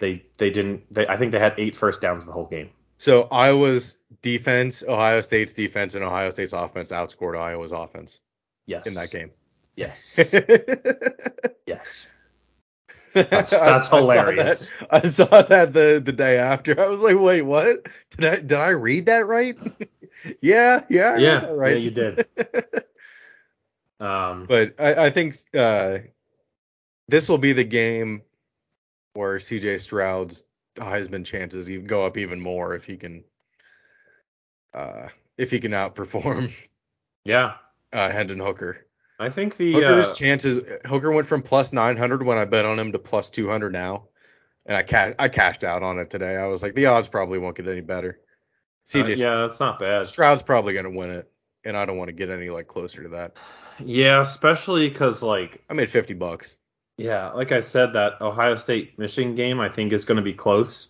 They 0.00 0.24
they 0.38 0.50
didn't. 0.50 0.82
They, 0.92 1.06
I 1.06 1.16
think 1.16 1.30
they 1.32 1.38
had 1.38 1.54
eight 1.58 1.76
first 1.76 2.00
downs 2.00 2.22
in 2.24 2.26
the 2.28 2.32
whole 2.32 2.46
game. 2.46 2.70
So 2.98 3.28
Iowa's 3.30 3.98
defense, 4.22 4.82
Ohio 4.86 5.20
State's 5.20 5.52
defense, 5.52 5.94
and 5.94 6.02
Ohio 6.02 6.30
State's 6.30 6.54
offense 6.54 6.90
outscored 6.90 7.38
Iowa's 7.38 7.72
offense 7.72 8.20
Yes. 8.66 8.86
in 8.86 8.94
that 8.94 9.10
game. 9.10 9.30
Yes. 9.76 10.18
Yes. 11.66 12.06
That's- 13.30 13.50
that's 13.50 13.52
I- 13.54 13.76
I 13.76 13.80
saw 13.80 13.96
hilarious. 13.98 14.68
that- 14.80 14.88
I 15.04 15.06
saw 15.08 15.42
that 15.42 15.72
the 15.72 16.02
the 16.04 16.12
day 16.12 16.38
after. 16.38 16.78
I 16.80 16.88
was 16.88 17.00
like, 17.02 17.18
wait, 17.18 17.42
what? 17.42 17.86
Did 18.10 18.24
I 18.24 18.36
did 18.36 18.52
I 18.52 18.68
read 18.70 19.06
that 19.06 19.26
right? 19.26 19.56
yeah, 20.40 20.84
yeah, 20.90 21.10
I 21.14 21.16
Yeah. 21.18 21.46
right. 21.50 21.72
Yeah, 21.72 21.78
you 21.78 21.90
did. 21.90 22.26
Um. 23.98 24.44
But 24.46 24.74
I, 24.78 25.06
I 25.06 25.10
think 25.10 25.34
uh, 25.54 25.98
this 27.08 27.30
will 27.30 27.38
be 27.38 27.52
the 27.54 27.64
game 27.64 28.20
where 29.14 29.38
CJ 29.38 29.80
Stroud's 29.80 30.44
Heisman 30.76 31.24
chances 31.24 31.70
even 31.70 31.86
go 31.86 32.04
up 32.04 32.18
even 32.18 32.38
more 32.38 32.74
if 32.74 32.84
he 32.84 32.98
can 32.98 33.24
uh, 34.74 35.08
if 35.38 35.50
he 35.50 35.60
can 35.60 35.72
outperform 35.72 36.52
Yeah. 37.24 37.54
uh, 37.92 38.10
Hendon 38.10 38.38
Hooker. 38.38 38.85
I 39.18 39.30
think 39.30 39.56
the 39.56 39.72
Hooker's 39.72 40.10
uh, 40.10 40.14
chances 40.14 40.60
Hooker 40.86 41.10
went 41.10 41.26
from 41.26 41.42
plus 41.42 41.72
900 41.72 42.22
when 42.22 42.38
I 42.38 42.44
bet 42.44 42.66
on 42.66 42.78
him 42.78 42.92
to 42.92 42.98
plus 42.98 43.30
200 43.30 43.72
now. 43.72 44.08
And 44.66 44.76
I 44.76 44.82
ca- 44.82 45.14
I 45.18 45.28
cashed 45.28 45.64
out 45.64 45.82
on 45.82 45.98
it 45.98 46.10
today. 46.10 46.36
I 46.36 46.46
was 46.46 46.62
like 46.62 46.74
the 46.74 46.86
odds 46.86 47.08
probably 47.08 47.38
won't 47.38 47.56
get 47.56 47.68
any 47.68 47.80
better. 47.80 48.20
uh, 48.94 48.98
CJ 48.98 49.16
yeah, 49.16 49.34
that's 49.36 49.60
not 49.60 49.78
bad. 49.78 50.06
Stroud's 50.06 50.42
probably 50.42 50.72
going 50.74 50.84
to 50.84 50.90
win 50.90 51.10
it 51.10 51.30
and 51.66 51.76
I 51.76 51.84
don't 51.84 51.98
want 51.98 52.08
to 52.08 52.12
get 52.12 52.30
any 52.30 52.48
like 52.48 52.68
closer 52.68 53.02
to 53.02 53.08
that. 53.10 53.36
Yeah, 53.80 54.20
especially 54.20 54.88
because 54.88 55.22
like 55.22 55.62
I 55.68 55.74
made 55.74 55.90
50 55.90 56.14
bucks. 56.14 56.56
yeah, 56.96 57.32
like 57.32 57.52
I 57.52 57.60
said, 57.60 57.94
that 57.94 58.20
Ohio 58.20 58.56
State 58.56 58.98
Michigan 58.98 59.34
game 59.34 59.60
I 59.60 59.68
think 59.68 59.92
is 59.92 60.04
going 60.04 60.16
to 60.16 60.22
be 60.22 60.32
close. 60.32 60.88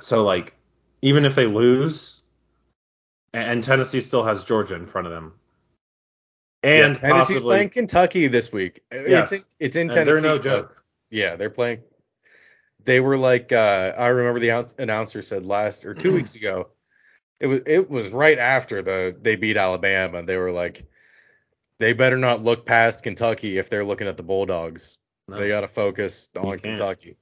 So 0.00 0.22
like, 0.24 0.54
even 1.02 1.24
if 1.24 1.34
they 1.34 1.46
lose, 1.46 2.22
and 3.32 3.64
Tennessee 3.64 4.00
still 4.00 4.24
has 4.24 4.44
Georgia 4.44 4.74
in 4.74 4.86
front 4.86 5.06
of 5.06 5.12
them, 5.12 5.32
and 6.62 6.94
yeah, 6.94 7.00
Tennessee's 7.00 7.36
possibly, 7.36 7.40
playing 7.42 7.68
Kentucky 7.70 8.26
this 8.26 8.52
week. 8.52 8.80
Yes. 8.92 9.32
It's 9.32 9.42
in, 9.42 9.48
it's 9.60 9.76
in 9.76 9.82
and 9.82 9.90
Tennessee. 9.92 10.20
they're 10.22 10.30
no 10.36 10.38
joke. 10.38 10.82
Yeah, 11.10 11.36
they're 11.36 11.50
playing. 11.50 11.82
They 12.84 13.00
were 13.00 13.16
like, 13.16 13.52
uh, 13.52 13.92
I 13.96 14.08
remember 14.08 14.40
the 14.40 14.74
announcer 14.78 15.22
said 15.22 15.44
last 15.44 15.84
or 15.84 15.94
two 15.94 16.12
weeks 16.14 16.34
ago. 16.34 16.68
It 17.40 17.46
was 17.46 17.60
it 17.66 17.88
was 17.88 18.10
right 18.10 18.38
after 18.38 18.82
the 18.82 19.16
they 19.20 19.36
beat 19.36 19.56
Alabama. 19.56 20.22
They 20.22 20.36
were 20.36 20.50
like, 20.50 20.84
they 21.78 21.92
better 21.92 22.16
not 22.16 22.42
look 22.42 22.66
past 22.66 23.02
Kentucky 23.04 23.58
if 23.58 23.70
they're 23.70 23.84
looking 23.84 24.08
at 24.08 24.16
the 24.16 24.22
Bulldogs. 24.24 24.98
No. 25.28 25.36
They 25.38 25.48
got 25.48 25.60
to 25.60 25.68
focus 25.68 26.28
on 26.36 26.42
can't. 26.44 26.62
Kentucky. 26.62 27.16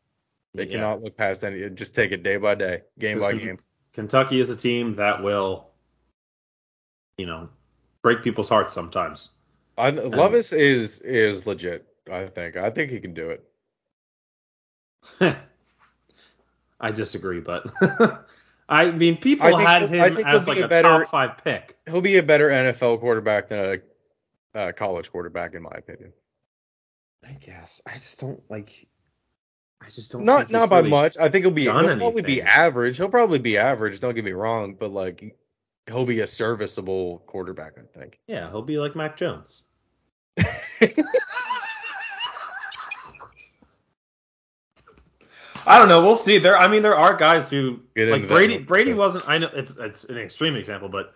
They 0.55 0.65
Yeah. 0.65 0.73
cannot 0.73 1.03
look 1.03 1.17
past 1.17 1.45
any. 1.45 1.69
Just 1.71 1.95
take 1.95 2.13
it 2.13 2.23
day 2.23 2.39
by 2.39 2.55
day, 2.55 2.83
game 2.99 3.19
by 3.19 3.33
Because 3.33 3.45
game. 3.45 3.59
Kentucky 3.93 4.41
is 4.41 4.49
a 4.49 4.57
team 4.57 4.95
that 4.95 5.23
will, 5.23 5.69
you 7.19 7.27
know, 7.27 7.49
break 8.07 8.23
people's 8.23 8.49
hearts 8.49 8.73
sometimes. 8.73 9.31
I, 9.77 9.91
Levis 9.91 10.53
is 10.53 11.01
is 11.01 11.45
legit. 11.45 11.89
I 12.09 12.27
think. 12.27 12.57
I 12.57 12.71
think 12.71 12.93
he 12.93 13.01
can 13.01 13.15
do 13.15 13.31
it. 13.31 13.45
I 16.81 16.93
disagree, 16.93 17.41
but 17.41 17.67
I 18.69 18.93
mean, 18.93 19.17
people 19.17 19.53
I 19.53 19.61
had 19.61 19.91
him 19.91 20.01
as 20.01 20.47
like 20.47 20.57
be 20.57 20.63
a 20.63 20.67
a 20.67 20.69
better- 20.69 21.01
top 21.01 21.09
five 21.11 21.39
pick. 21.43 21.77
He'll 21.87 22.01
be 22.01 22.19
a 22.19 22.23
better 22.23 22.49
NFL 22.49 23.01
quarterback 23.01 23.49
than 23.49 23.81
a 24.55 24.59
uh, 24.59 24.71
college 24.71 25.11
quarterback, 25.11 25.55
in 25.57 25.63
my 25.63 25.75
opinion. 25.75 26.13
I 27.27 27.33
guess 27.33 27.81
I 27.85 27.95
just 27.95 28.21
don't 28.21 28.41
like. 28.49 28.87
I 29.85 29.91
just 29.91 30.13
don't. 30.13 30.25
Not 30.25 30.49
not 30.49 30.71
by 30.71 30.79
really- 30.79 30.91
much. 30.91 31.19
I 31.19 31.29
think 31.29 31.45
he'll 31.45 31.53
be 31.53 31.63
he'll 31.63 31.97
probably 31.97 32.23
be 32.23 32.41
average. 32.41 32.99
He'll 32.99 33.09
probably 33.09 33.41
be 33.41 33.59
average. 33.59 33.99
Don't 33.99 34.15
get 34.15 34.25
me 34.25 34.31
wrong, 34.31 34.75
but 34.75 34.93
like 34.93 35.37
he'll 35.87 36.07
be 36.07 36.21
a 36.21 36.27
serviceable 36.27 37.23
quarterback. 37.27 37.75
I 37.79 37.83
think. 37.99 38.19
Yeah, 38.27 38.51
he'll 38.51 38.63
be 38.63 38.79
like 38.79 38.97
Mac 38.97 39.17
Jones. 39.17 39.63
I 45.69 45.79
don't 45.81 45.89
know. 45.89 46.01
We'll 46.01 46.17
see. 46.17 46.39
There. 46.39 46.57
I 46.57 46.69
mean, 46.69 46.83
there 46.83 46.97
are 46.97 47.17
guys 47.17 47.51
who 47.51 47.81
Get 47.97 48.09
like 48.09 48.29
Brady. 48.29 48.59
Brady 48.59 48.95
wasn't. 48.95 49.29
I 49.29 49.39
know 49.39 49.51
it's 49.53 49.77
it's 49.77 50.05
an 50.05 50.17
extreme 50.17 50.55
example, 50.55 50.89
but 50.89 51.13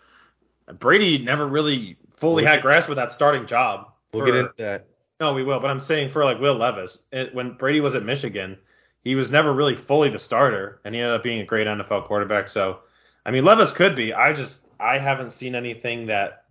Brady 0.78 1.18
never 1.18 1.46
really 1.46 1.96
fully 2.10 2.42
We'll 2.44 2.52
had 2.52 2.62
grasp 2.62 2.88
with 2.88 2.96
that 2.96 3.12
starting 3.12 3.46
job. 3.46 3.92
We'll 4.12 4.24
for- 4.24 4.32
get 4.32 4.34
into 4.36 4.52
that. 4.56 4.86
No, 5.20 5.34
we 5.34 5.44
will. 5.44 5.60
But 5.60 5.70
I'm 5.70 5.80
saying 5.80 6.10
for 6.10 6.24
like 6.24 6.40
Will 6.40 6.54
Levis, 6.54 6.98
it, 7.12 7.34
when 7.34 7.52
Brady 7.52 7.80
was 7.80 7.94
at 7.94 8.02
Michigan, 8.04 8.56
he 9.04 9.14
was 9.14 9.30
never 9.30 9.52
really 9.52 9.76
fully 9.76 10.08
the 10.08 10.18
starter, 10.18 10.80
and 10.84 10.94
he 10.94 11.00
ended 11.00 11.14
up 11.14 11.22
being 11.22 11.40
a 11.40 11.44
great 11.44 11.66
NFL 11.66 12.04
quarterback. 12.06 12.48
So, 12.48 12.80
I 13.30 13.32
mean, 13.32 13.44
Levis 13.44 13.70
could 13.70 13.94
be. 13.94 14.12
I 14.12 14.32
just 14.32 14.66
I 14.80 14.98
haven't 14.98 15.30
seen 15.30 15.54
anything 15.54 16.06
that 16.06 16.46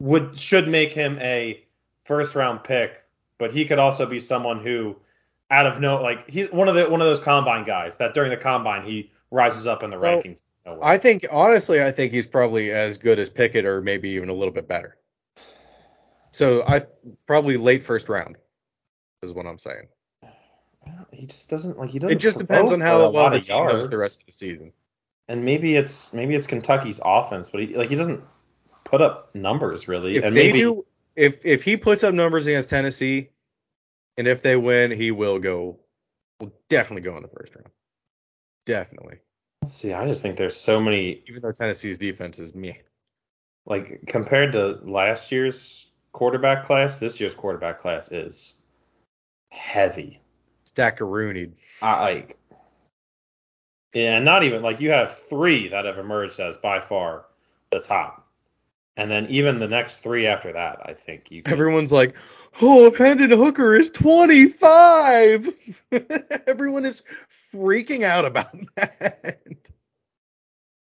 would 0.00 0.40
should 0.40 0.66
make 0.66 0.94
him 0.94 1.18
a 1.18 1.62
first 2.06 2.34
round 2.34 2.64
pick. 2.64 3.02
But 3.36 3.52
he 3.52 3.66
could 3.66 3.78
also 3.78 4.06
be 4.06 4.18
someone 4.18 4.62
who, 4.62 4.96
out 5.50 5.66
of 5.66 5.78
no 5.78 6.00
like 6.00 6.26
he's 6.26 6.50
one 6.50 6.68
of 6.68 6.74
the 6.74 6.88
one 6.88 7.02
of 7.02 7.06
those 7.06 7.20
combine 7.20 7.64
guys 7.64 7.98
that 7.98 8.14
during 8.14 8.30
the 8.30 8.38
combine 8.38 8.86
he 8.86 9.10
rises 9.30 9.66
up 9.66 9.82
in 9.82 9.90
the 9.90 9.98
Well, 9.98 10.16
rankings. 10.16 10.40
No. 10.64 10.78
I 10.82 10.96
think 10.96 11.26
honestly, 11.30 11.82
I 11.82 11.90
think 11.90 12.12
he's 12.12 12.26
probably 12.26 12.70
as 12.70 12.96
good 12.96 13.18
as 13.18 13.28
Pickett, 13.28 13.66
or 13.66 13.82
maybe 13.82 14.08
even 14.08 14.30
a 14.30 14.34
little 14.34 14.54
bit 14.54 14.66
better. 14.66 14.96
So 16.30 16.64
I 16.66 16.86
probably 17.26 17.58
late 17.58 17.82
first 17.82 18.08
round 18.08 18.36
is 19.22 19.34
what 19.34 19.44
I'm 19.44 19.58
saying. 19.58 19.88
he 21.12 21.26
just 21.26 21.50
doesn't 21.50 21.78
like 21.78 21.90
he 21.90 21.98
doesn't. 21.98 22.16
It 22.16 22.20
just 22.20 22.38
depends 22.38 22.72
on 22.72 22.80
how 22.80 23.10
well 23.10 23.28
the 23.28 23.40
team 23.40 23.66
does 23.66 23.90
the 23.90 23.98
rest 23.98 24.20
of 24.20 24.26
the 24.28 24.32
season. 24.32 24.72
And 25.28 25.44
maybe 25.44 25.76
it's 25.76 26.12
maybe 26.12 26.34
it's 26.34 26.46
Kentucky's 26.46 27.00
offense, 27.04 27.50
but 27.50 27.60
he 27.60 27.76
like 27.76 27.88
he 27.88 27.96
doesn't 27.96 28.22
put 28.84 29.02
up 29.02 29.34
numbers 29.34 29.88
really. 29.88 30.16
If 30.16 30.24
and 30.24 30.36
they 30.36 30.48
maybe 30.48 30.60
do, 30.60 30.84
if 31.14 31.44
if 31.44 31.62
he 31.62 31.76
puts 31.76 32.04
up 32.04 32.14
numbers 32.14 32.46
against 32.46 32.70
Tennessee, 32.70 33.30
and 34.16 34.26
if 34.26 34.42
they 34.42 34.56
win, 34.56 34.90
he 34.90 35.10
will 35.10 35.38
go. 35.38 35.80
Will 36.40 36.52
definitely 36.68 37.02
go 37.02 37.16
in 37.16 37.22
the 37.22 37.28
first 37.28 37.54
round. 37.54 37.70
Definitely. 38.66 39.18
see, 39.66 39.92
I 39.94 40.06
just 40.06 40.22
think 40.22 40.36
there's 40.36 40.56
so 40.56 40.80
many 40.80 41.22
Even 41.28 41.40
though 41.42 41.52
Tennessee's 41.52 41.98
defense 41.98 42.38
is 42.38 42.54
me. 42.54 42.78
like 43.64 44.02
compared 44.06 44.52
to 44.52 44.78
last 44.82 45.32
year's 45.32 45.86
quarterback 46.12 46.64
class, 46.64 46.98
this 46.98 47.20
year's 47.20 47.34
quarterback 47.34 47.78
class 47.78 48.12
is 48.12 48.54
heavy. 49.50 50.20
Stackaroonied. 50.66 51.52
I 51.80 52.00
like 52.02 52.38
yeah, 53.92 54.18
not 54.18 54.42
even 54.44 54.62
like 54.62 54.80
you 54.80 54.90
have 54.90 55.16
three 55.16 55.68
that 55.68 55.84
have 55.84 55.98
emerged 55.98 56.40
as 56.40 56.56
by 56.56 56.80
far 56.80 57.26
the 57.70 57.80
top. 57.80 58.22
And 58.98 59.10
then 59.10 59.26
even 59.26 59.58
the 59.58 59.68
next 59.68 60.00
three 60.00 60.26
after 60.26 60.52
that, 60.54 60.80
I 60.82 60.94
think 60.94 61.30
you 61.30 61.42
could, 61.42 61.52
Everyone's 61.52 61.92
like, 61.92 62.16
oh, 62.62 62.90
Hendon 62.92 63.30
Hooker 63.30 63.74
is 63.74 63.90
25. 63.90 65.50
Everyone 66.46 66.86
is 66.86 67.02
freaking 67.52 68.04
out 68.04 68.24
about 68.24 68.52
that. 68.76 69.38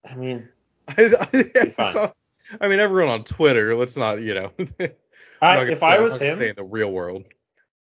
I 0.03 0.15
mean, 0.15 0.49
I, 0.87 1.73
I, 1.77 1.91
saw, 1.91 2.11
I 2.59 2.67
mean, 2.67 2.79
everyone 2.79 3.11
on 3.13 3.23
Twitter, 3.23 3.75
let's 3.75 3.95
not, 3.95 4.19
you 4.19 4.33
know. 4.33 4.51
Not 5.41 5.69
if 5.69 5.79
say- 5.79 5.85
I 5.85 5.99
was 5.99 6.17
him, 6.19 6.35
say 6.35 6.49
in 6.49 6.55
the 6.55 6.63
real 6.63 6.91
world. 6.91 7.25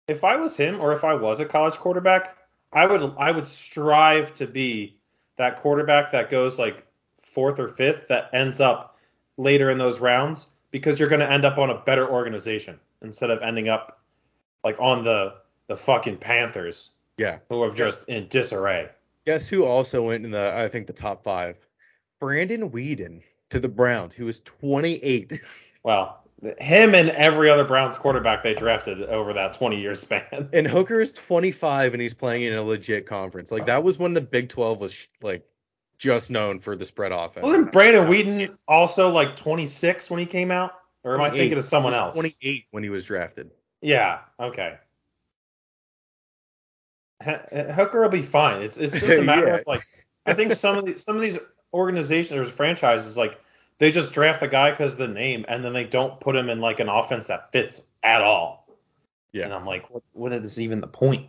if 0.08 0.24
I 0.24 0.36
was 0.36 0.56
him 0.56 0.80
or 0.80 0.92
if 0.92 1.04
I 1.04 1.14
was 1.14 1.38
a 1.38 1.44
college 1.44 1.74
quarterback, 1.74 2.36
I 2.72 2.86
would 2.86 3.14
I 3.18 3.30
would 3.30 3.48
strive 3.48 4.32
to 4.34 4.46
be 4.46 4.96
that 5.36 5.56
quarterback 5.60 6.12
that 6.12 6.28
goes 6.28 6.58
like 6.58 6.86
fourth 7.20 7.58
or 7.58 7.68
fifth 7.68 8.08
that 8.08 8.30
ends 8.32 8.60
up 8.60 8.96
later 9.36 9.70
in 9.70 9.78
those 9.78 10.00
rounds 10.00 10.46
because 10.70 10.98
you're 11.00 11.08
going 11.08 11.20
to 11.20 11.30
end 11.30 11.44
up 11.44 11.58
on 11.58 11.70
a 11.70 11.78
better 11.78 12.08
organization 12.08 12.78
instead 13.02 13.30
of 13.30 13.40
ending 13.42 13.68
up 13.68 14.00
like 14.64 14.76
on 14.78 15.02
the 15.04 15.34
the 15.68 15.76
fucking 15.76 16.18
Panthers 16.18 16.90
Yeah. 17.16 17.38
who 17.48 17.62
are 17.62 17.70
just 17.70 18.08
in 18.08 18.28
disarray. 18.28 18.88
Guess 19.26 19.48
who 19.48 19.64
also 19.64 20.02
went 20.02 20.24
in 20.24 20.30
the, 20.32 20.52
I 20.56 20.66
think, 20.68 20.86
the 20.88 20.92
top 20.92 21.22
five? 21.22 21.56
Brandon 22.18 22.70
Weeden 22.70 23.22
to 23.50 23.60
the 23.60 23.68
Browns. 23.68 24.14
He 24.14 24.22
was 24.24 24.40
28. 24.40 25.40
Well, 25.82 26.19
him 26.58 26.94
and 26.94 27.10
every 27.10 27.50
other 27.50 27.64
Browns 27.64 27.96
quarterback 27.96 28.42
they 28.42 28.54
drafted 28.54 29.02
over 29.02 29.34
that 29.34 29.54
20 29.54 29.80
year 29.80 29.94
span. 29.94 30.48
And 30.52 30.66
Hooker 30.66 31.00
is 31.00 31.12
25 31.12 31.92
and 31.92 32.00
he's 32.02 32.14
playing 32.14 32.42
in 32.44 32.54
a 32.54 32.62
legit 32.62 33.06
conference. 33.06 33.52
Like 33.52 33.66
that 33.66 33.82
was 33.82 33.98
when 33.98 34.14
the 34.14 34.20
Big 34.20 34.48
12 34.48 34.80
was 34.80 35.06
like 35.22 35.44
just 35.98 36.30
known 36.30 36.58
for 36.58 36.76
the 36.76 36.84
spread 36.86 37.12
offense. 37.12 37.44
Wasn't 37.44 37.72
Brandon 37.72 38.06
Weeden 38.06 38.56
also 38.66 39.10
like 39.10 39.36
26 39.36 40.10
when 40.10 40.18
he 40.20 40.26
came 40.26 40.50
out? 40.50 40.72
Or 41.04 41.14
am 41.14 41.20
I 41.20 41.30
thinking 41.30 41.56
of 41.58 41.64
someone 41.64 41.94
else? 41.94 42.14
28 42.14 42.66
when 42.70 42.82
he 42.82 42.90
was 42.90 43.04
drafted. 43.06 43.50
Yeah. 43.82 44.20
Okay. 44.38 44.76
H- 47.22 47.40
Hooker 47.74 48.02
will 48.02 48.08
be 48.08 48.22
fine. 48.22 48.62
It's 48.62 48.76
it's 48.76 48.98
just 48.98 49.18
a 49.18 49.22
matter 49.22 49.46
Yeah. 49.46 49.54
of 49.56 49.64
like 49.66 49.82
I 50.26 50.34
think 50.34 50.52
some 50.54 50.78
of 50.78 50.84
these 50.86 51.04
some 51.04 51.16
of 51.16 51.22
these 51.22 51.38
organizations 51.72 52.38
or 52.38 52.44
franchises 52.50 53.16
like 53.16 53.38
they 53.80 53.90
just 53.90 54.12
draft 54.12 54.40
the 54.40 54.46
guy 54.48 54.70
because 54.70 54.92
of 54.92 54.98
the 54.98 55.08
name 55.08 55.44
and 55.48 55.64
then 55.64 55.72
they 55.72 55.84
don't 55.84 56.20
put 56.20 56.36
him 56.36 56.48
in 56.48 56.60
like 56.60 56.78
an 56.78 56.88
offense 56.88 57.26
that 57.26 57.50
fits 57.50 57.82
at 58.02 58.20
all. 58.22 58.68
Yeah. 59.32 59.44
And 59.44 59.54
I'm 59.54 59.66
like, 59.66 59.90
what 59.90 60.02
what 60.12 60.32
is 60.32 60.60
even 60.60 60.80
the 60.80 60.86
point? 60.86 61.26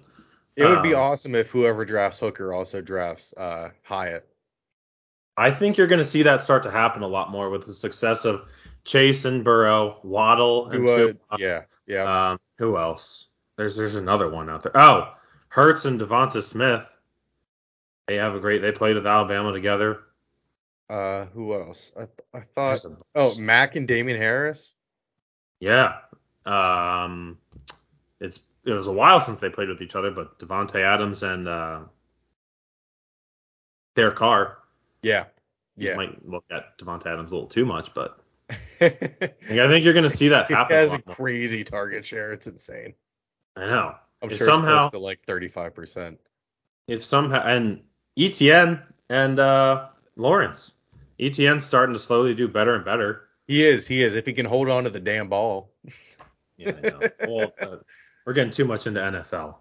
It 0.55 0.65
would 0.65 0.83
be 0.83 0.93
Um, 0.93 1.01
awesome 1.01 1.33
if 1.33 1.49
whoever 1.49 1.85
drafts 1.85 2.19
Hooker 2.19 2.53
also 2.53 2.81
drafts 2.81 3.33
uh, 3.37 3.69
Hyatt. 3.83 4.27
I 5.37 5.49
think 5.49 5.77
you're 5.77 5.87
going 5.87 6.01
to 6.01 6.07
see 6.07 6.23
that 6.23 6.41
start 6.41 6.63
to 6.63 6.71
happen 6.71 7.03
a 7.03 7.07
lot 7.07 7.31
more 7.31 7.49
with 7.49 7.65
the 7.65 7.73
success 7.73 8.25
of 8.25 8.45
Chase 8.83 9.23
and 9.23 9.45
Burrow, 9.45 9.99
Waddle, 10.03 10.69
and 10.69 10.73
Who, 10.73 10.89
uh, 10.89 10.97
Tua. 10.97 11.13
yeah, 11.39 11.61
yeah. 11.87 12.31
Um, 12.31 12.39
who 12.57 12.77
else? 12.77 13.27
There's 13.55 13.77
there's 13.77 13.95
another 13.95 14.29
one 14.29 14.49
out 14.49 14.63
there. 14.63 14.75
Oh, 14.75 15.13
Hurts 15.47 15.85
and 15.85 15.99
Devonta 16.01 16.43
Smith. 16.43 16.87
They 18.07 18.15
have 18.15 18.35
a 18.35 18.39
great. 18.39 18.61
They 18.61 18.71
played 18.73 18.97
with 18.97 19.07
Alabama 19.07 19.53
together. 19.53 19.99
Uh, 20.89 21.25
who 21.27 21.53
else? 21.53 21.91
I, 21.95 21.99
th- 22.05 22.09
I 22.33 22.39
thought. 22.41 22.85
Oh, 23.15 23.35
Mac 23.37 23.75
and 23.75 23.87
Damien 23.87 24.17
Harris. 24.17 24.73
yeah. 25.59 25.99
Um, 26.45 27.37
it's 28.19 28.39
it 28.65 28.73
was 28.73 28.87
a 28.87 28.91
while 28.91 29.21
since 29.21 29.39
they 29.39 29.49
played 29.49 29.69
with 29.69 29.81
each 29.81 29.95
other, 29.95 30.09
but 30.11 30.39
Davante 30.39 30.83
Adams 30.83 31.21
and 31.23 31.47
uh, 31.47 31.81
Derek 33.95 34.15
Carr. 34.15 34.57
Yeah, 35.03 35.25
You 35.77 35.89
yeah. 35.89 35.95
might 35.95 36.27
look 36.27 36.45
at 36.51 36.77
Davante 36.77 37.07
Adams 37.07 37.31
a 37.31 37.35
little 37.35 37.49
too 37.49 37.65
much, 37.65 37.93
but 37.93 38.19
I 38.49 38.57
think, 38.89 39.83
you're 39.83 39.93
going 39.93 40.03
to 40.03 40.09
see 40.09 40.27
that 40.29 40.49
happen. 40.51 40.75
He 40.75 40.79
has 40.79 40.93
a 40.93 40.97
a 40.97 41.01
crazy 41.01 41.63
target 41.63 42.05
share. 42.05 42.33
It's 42.33 42.47
insane. 42.47 42.93
I 43.55 43.65
know. 43.65 43.95
I'm 44.21 44.29
If 44.29 44.37
sure 44.37 44.47
somehow- 44.47 44.85
it's 44.85 44.89
close 44.89 44.91
to 44.91 44.99
like 44.99 45.19
35 45.21 45.73
percent. 45.73 46.19
if 46.87 47.03
somehow 47.03 47.41
and 47.43 47.81
Etienne 48.17 48.81
and 49.09 49.39
uh, 49.39 49.87
Lawrence, 50.15 50.73
Etienne's 51.19 51.65
starting 51.65 51.93
to 51.93 51.99
slowly 51.99 52.33
do 52.33 52.47
better 52.47 52.75
and 52.75 52.85
better. 52.85 53.23
He 53.47 53.65
is. 53.65 53.87
He 53.87 54.01
is. 54.03 54.15
If 54.15 54.25
he 54.25 54.33
can 54.33 54.45
hold 54.45 54.69
on 54.69 54.83
to 54.85 54.89
the 54.89 54.99
damn 54.99 55.27
ball. 55.29 55.71
Yeah, 56.57 56.73
I 56.77 56.89
know. 56.89 56.99
well, 57.27 57.53
uh, 57.59 57.75
we're 58.23 58.33
getting 58.33 58.51
too 58.51 58.65
much 58.65 58.85
into 58.85 58.99
NFL. 58.99 59.55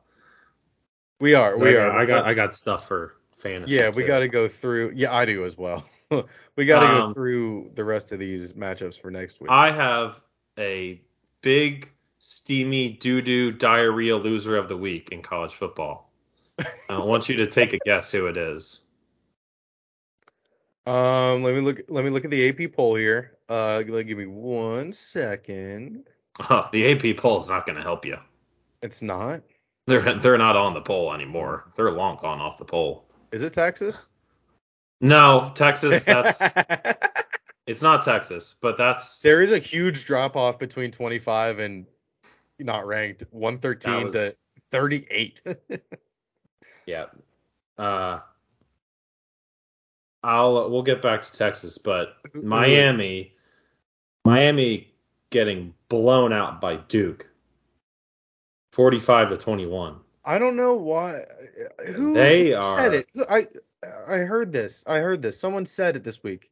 We 1.18 1.32
are. 1.32 1.56
So 1.56 1.64
We 1.64 1.78
I 1.78 1.80
are. 1.84 1.98
I 1.98 2.04
got 2.04 2.26
I 2.26 2.34
got 2.34 2.54
stuff 2.54 2.86
for 2.88 3.14
fantasy. 3.36 3.74
yeah, 3.74 3.88
we 3.88 4.04
got 4.04 4.18
to 4.18 4.28
go 4.28 4.48
through. 4.48 4.92
Yeah, 4.94 5.14
I 5.14 5.24
do 5.24 5.46
as 5.46 5.56
well. 5.56 5.82
we 6.56 6.66
got 6.66 6.80
to 6.80 6.86
go 6.86 7.02
Um, 7.04 7.14
through 7.14 7.70
the 7.74 7.84
rest 7.84 8.12
of 8.12 8.18
these 8.18 8.52
matchups 8.52 9.00
for 9.00 9.10
next 9.10 9.40
week. 9.40 9.50
I 9.50 9.70
have 9.70 10.20
a 10.58 11.00
big 11.40 11.90
steamy 12.18 12.90
doo 12.90 13.22
doo 13.22 13.50
diarrhea 13.50 14.16
loser 14.18 14.58
of 14.58 14.68
the 14.68 14.76
week 14.76 15.08
in 15.10 15.22
college 15.22 15.54
football. 15.54 16.12
I 16.90 16.98
want 17.02 17.30
you 17.30 17.36
to 17.36 17.46
take 17.46 17.72
a 17.72 17.78
guess 17.78 18.10
who 18.12 18.26
it 18.26 18.36
is. 18.36 18.80
Um, 20.86 21.42
let 21.42 21.54
me 21.54 21.60
look. 21.60 21.82
Let 21.88 22.04
me 22.04 22.10
look 22.10 22.24
at 22.24 22.30
the 22.30 22.48
AP 22.48 22.72
poll 22.72 22.94
here. 22.94 23.36
Uh, 23.48 23.82
give 23.82 24.18
me 24.18 24.26
one 24.26 24.92
second. 24.92 26.08
Oh, 26.48 26.68
the 26.72 26.92
AP 26.92 27.16
poll 27.16 27.40
is 27.40 27.48
not 27.48 27.66
going 27.66 27.76
to 27.76 27.82
help 27.82 28.04
you. 28.04 28.16
It's 28.82 29.02
not. 29.02 29.42
They're 29.86 30.14
they're 30.14 30.38
not 30.38 30.56
on 30.56 30.74
the 30.74 30.80
poll 30.80 31.12
anymore. 31.12 31.72
They're 31.76 31.90
long 31.90 32.18
gone 32.20 32.40
off 32.40 32.58
the 32.58 32.64
poll. 32.64 33.04
Is 33.32 33.42
it 33.42 33.52
Texas? 33.52 34.08
No, 35.00 35.52
Texas. 35.54 36.04
That's 36.04 36.40
it's 37.66 37.82
not 37.82 38.04
Texas, 38.04 38.54
but 38.60 38.76
that's 38.76 39.20
there 39.20 39.42
is 39.42 39.52
a 39.52 39.58
huge 39.58 40.04
drop 40.06 40.36
off 40.36 40.58
between 40.58 40.90
25 40.90 41.58
and 41.58 41.86
not 42.58 42.86
ranked 42.86 43.24
113 43.30 44.04
was- 44.04 44.14
to 44.14 44.36
38. 44.70 45.42
yeah. 46.86 47.06
Uh, 47.76 48.20
I'll 50.22 50.70
we'll 50.70 50.82
get 50.82 51.00
back 51.02 51.22
to 51.22 51.32
Texas, 51.32 51.78
but 51.78 52.16
is- 52.34 52.44
Miami, 52.44 53.32
Miami 54.24 54.92
getting 55.30 55.72
blown 55.88 56.32
out 56.32 56.60
by 56.60 56.76
Duke, 56.76 57.26
45 58.72 59.30
to 59.30 59.36
21. 59.36 59.96
I 60.24 60.38
don't 60.38 60.56
know 60.56 60.74
why. 60.74 61.24
Who 61.94 62.14
They 62.14 62.50
said 62.50 62.58
are- 62.58 62.94
it? 62.94 63.06
I 63.28 63.46
I 64.08 64.18
heard 64.18 64.52
this. 64.52 64.84
I 64.86 64.98
heard 64.98 65.22
this. 65.22 65.38
Someone 65.40 65.64
said 65.64 65.96
it 65.96 66.04
this 66.04 66.22
week. 66.22 66.50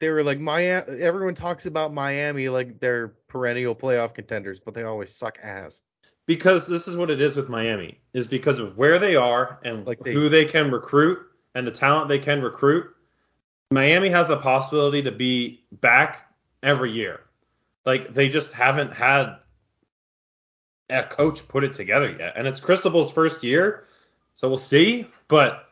They 0.00 0.10
were 0.10 0.22
like 0.22 0.38
Miami. 0.40 1.00
Everyone 1.02 1.34
talks 1.34 1.66
about 1.66 1.92
Miami 1.92 2.48
like 2.48 2.80
they're 2.80 3.08
perennial 3.28 3.74
playoff 3.74 4.14
contenders, 4.14 4.60
but 4.60 4.72
they 4.74 4.82
always 4.84 5.14
suck 5.14 5.38
ass. 5.42 5.82
Because 6.26 6.66
this 6.66 6.88
is 6.88 6.96
what 6.96 7.10
it 7.10 7.20
is 7.20 7.36
with 7.36 7.48
Miami, 7.48 8.00
is 8.14 8.26
because 8.26 8.58
of 8.58 8.76
where 8.76 8.98
they 8.98 9.14
are 9.16 9.60
and 9.64 9.86
Like 9.86 10.00
they- 10.00 10.12
who 10.14 10.28
they 10.30 10.44
can 10.46 10.70
recruit 10.70 11.18
and 11.56 11.66
the 11.66 11.70
talent 11.70 12.08
they 12.08 12.18
can 12.18 12.42
recruit. 12.42 12.94
Miami 13.70 14.10
has 14.10 14.28
the 14.28 14.36
possibility 14.36 15.02
to 15.02 15.10
be 15.10 15.64
back 15.72 16.30
every 16.62 16.92
year. 16.92 17.20
Like 17.86 18.12
they 18.12 18.28
just 18.28 18.52
haven't 18.52 18.92
had 18.92 19.38
a 20.90 21.02
coach 21.02 21.48
put 21.48 21.64
it 21.64 21.74
together 21.74 22.14
yet, 22.16 22.34
and 22.36 22.46
it's 22.46 22.60
Cristobal's 22.60 23.10
first 23.10 23.42
year, 23.42 23.84
so 24.34 24.48
we'll 24.48 24.58
see. 24.58 25.08
But 25.28 25.66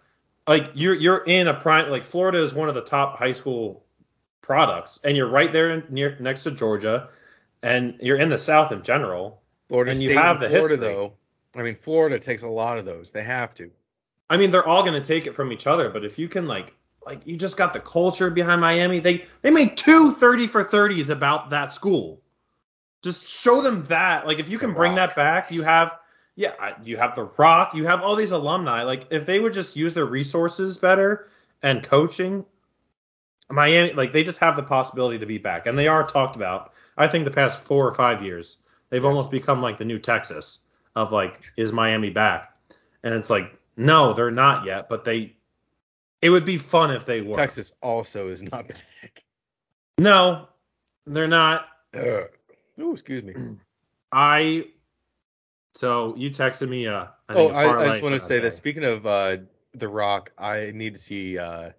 like 0.49 0.70
you're 0.74 0.95
you're 0.95 1.22
in 1.24 1.49
a 1.49 1.55
prime 1.55 1.91
like 1.91 2.05
Florida 2.05 2.43
is 2.43 2.55
one 2.55 2.68
of 2.68 2.74
the 2.74 2.80
top 2.80 3.18
high 3.18 3.32
school 3.32 3.85
products, 4.41 4.99
and 5.05 5.16
you're 5.16 5.28
right 5.28 5.53
there 5.53 5.70
in, 5.70 5.85
near 5.91 6.16
next 6.18 6.45
to 6.45 6.51
Georgia, 6.51 7.11
and 7.62 7.97
you're 8.01 8.18
in 8.18 8.30
the 8.30 8.39
South 8.39 8.72
in 8.72 8.82
general. 8.82 9.43
Florida 9.68 9.91
And 9.91 9.99
State 9.99 10.11
you 10.11 10.14
have 10.14 10.37
and 10.37 10.45
the 10.47 10.49
Florida 10.49 10.76
history. 10.76 10.95
though. 10.95 11.12
I 11.57 11.62
mean, 11.62 11.74
Florida 11.76 12.18
takes 12.18 12.43
a 12.43 12.49
lot 12.49 12.78
of 12.78 12.85
those. 12.87 13.12
They 13.12 13.22
have 13.22 13.55
to. 13.57 13.70
I 14.31 14.37
mean, 14.37 14.51
they're 14.51 14.66
all 14.66 14.83
going 14.83 15.01
to 15.01 15.07
take 15.07 15.27
it 15.27 15.35
from 15.35 15.53
each 15.53 15.66
other, 15.66 15.91
but 15.91 16.05
if 16.05 16.18
you 16.18 16.29
can 16.29 16.47
like 16.47 16.75
like 17.07 17.27
you 17.27 17.37
just 17.37 17.57
got 17.57 17.72
the 17.72 17.81
culture 17.81 18.31
behind 18.31 18.61
Miami. 18.61 18.99
They 19.01 19.27
they 19.43 19.51
made 19.51 19.77
two 19.77 20.12
30 20.12 20.47
for 20.47 20.64
30s 20.64 21.11
about 21.11 21.51
that 21.51 21.72
school. 21.72 22.22
Just 23.03 23.27
show 23.27 23.61
them 23.61 23.85
that. 23.85 24.27
Like 24.27 24.39
if 24.39 24.49
you 24.49 24.59
can 24.59 24.70
The 24.70 24.75
bring 24.75 24.93
Rock. 24.93 25.11
that 25.11 25.16
back, 25.16 25.51
you 25.51 25.62
have 25.62 25.99
yeah, 26.37 26.75
you 26.83 26.97
have 26.97 27.14
the 27.14 27.25
Rock, 27.37 27.75
you 27.75 27.85
have 27.87 28.03
all 28.03 28.16
these 28.16 28.33
alumni. 28.33 28.83
Like 28.83 29.07
if 29.11 29.27
they 29.27 29.39
would 29.39 29.53
just 29.53 29.77
use 29.77 29.95
their 29.95 30.07
resources 30.07 30.77
better 30.79 31.29
and 31.62 31.83
coaching, 31.83 32.45
Miami 33.51 33.93
like 33.93 34.12
they 34.12 34.25
just 34.25 34.39
have 34.39 34.57
the 34.57 34.62
possibility 34.62 35.18
to 35.18 35.27
be 35.27 35.39
back, 35.39 35.66
and 35.66 35.79
they 35.79 35.89
are 35.89 36.07
talked 36.07 36.37
about. 36.37 36.72
I 36.97 37.09
think 37.09 37.25
the 37.25 37.31
past 37.31 37.61
four 37.61 37.87
or 37.87 37.93
five 37.93 38.22
years, 38.22 38.57
they've 38.89 39.05
almost 39.05 39.31
become 39.31 39.61
like 39.61 39.79
the 39.79 39.85
new 39.85 39.99
Texas 39.99 40.61
of 40.95 41.12
like, 41.12 41.41
is 41.57 41.72
Miami 41.72 42.11
back? 42.11 42.57
And 43.03 43.12
it's 43.14 43.31
like, 43.31 43.53
no, 43.77 44.12
they're 44.12 44.31
not 44.31 44.64
yet, 44.64 44.89
but 44.89 45.05
they. 45.05 45.37
It 46.22 46.31
would 46.31 46.45
be 46.47 46.57
fun 46.57 46.91
if 46.91 47.05
they 47.05 47.20
were. 47.20 47.35
Texas 47.35 47.72
also 47.83 48.29
is 48.29 48.43
not 48.43 48.68
back. 48.68 49.25
No, 49.99 50.49
they're 51.07 51.29
not. 51.29 51.68
Ugh. 51.95 52.29
Oh, 52.81 52.93
excuse 52.93 53.22
me. 53.22 53.35
I. 54.12 54.66
So 55.75 56.14
you 56.16 56.31
texted 56.31 56.68
me. 56.68 56.87
Uh, 56.87 57.07
I 57.29 57.35
oh, 57.35 57.49
I, 57.49 57.83
I 57.83 57.87
just 57.89 58.03
want 58.03 58.14
to 58.14 58.20
say 58.20 58.41
day. 58.41 58.51
Speaking 58.51 58.85
of 58.85 59.07
uh, 59.07 59.39
The 59.75 59.89
Rock, 59.89 60.33
I 60.39 60.72
need 60.75 60.95
to 60.95 61.01
see 61.01 61.39
uh, 61.39 61.70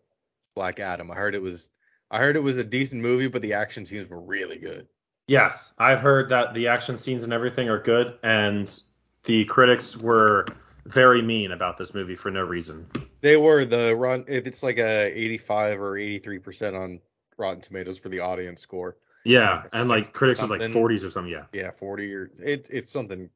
Black 0.55 0.79
Adam. 0.79 1.11
I 1.11 1.15
heard 1.15 1.35
it 1.35 1.41
was, 1.41 1.69
I 2.11 2.19
heard 2.19 2.35
it 2.35 2.43
was 2.43 2.57
a 2.57 2.63
decent 2.63 3.01
movie, 3.01 3.27
but 3.27 3.41
the 3.41 3.53
action 3.53 3.85
scenes 3.85 4.09
were 4.09 4.19
really 4.19 4.57
good. 4.57 4.87
Yes, 5.27 5.73
I've 5.77 6.01
heard 6.01 6.29
that 6.29 6.53
the 6.53 6.67
action 6.67 6.97
scenes 6.97 7.23
and 7.23 7.33
everything 7.33 7.69
are 7.69 7.79
good, 7.79 8.17
and 8.21 8.71
the 9.23 9.45
critics 9.45 9.97
were 9.97 10.45
very 10.87 11.21
mean 11.21 11.51
about 11.51 11.77
this 11.77 11.93
movie 11.93 12.15
for 12.15 12.29
no 12.31 12.43
reason. 12.43 12.87
They 13.21 13.37
were 13.37 13.65
the 13.65 13.95
run. 13.95 14.23
It's 14.27 14.61
like 14.63 14.77
a 14.77 15.11
85 15.17 15.79
or 15.81 15.97
83 15.97 16.39
percent 16.39 16.75
on 16.75 16.99
Rotten 17.37 17.61
Tomatoes 17.61 17.97
for 17.97 18.09
the 18.09 18.19
audience 18.19 18.61
score. 18.61 18.97
Yeah, 19.23 19.63
Like 19.63 19.69
and 19.73 19.89
like 19.89 20.13
critics 20.13 20.39
was 20.39 20.51
like 20.51 20.61
40s 20.61 21.03
or 21.03 21.09
something. 21.09 21.31
Yeah, 21.33 21.45
Yeah, 21.51 21.71
40 21.71 22.13
or 22.13 22.29
it's 22.39 22.69
it's 22.69 22.91
something 22.91 23.29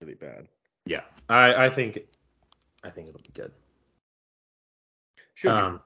really 0.00 0.14
bad. 0.14 0.48
yeah. 0.86 1.02
I 1.28 1.66
I 1.66 1.70
think 1.70 2.00
I 2.82 2.90
think 2.90 3.08
it'll 3.08 3.20
be 3.20 3.30
good. 3.32 3.52
Should 5.34 5.48
be. 5.48 5.52
Um, 5.52 5.80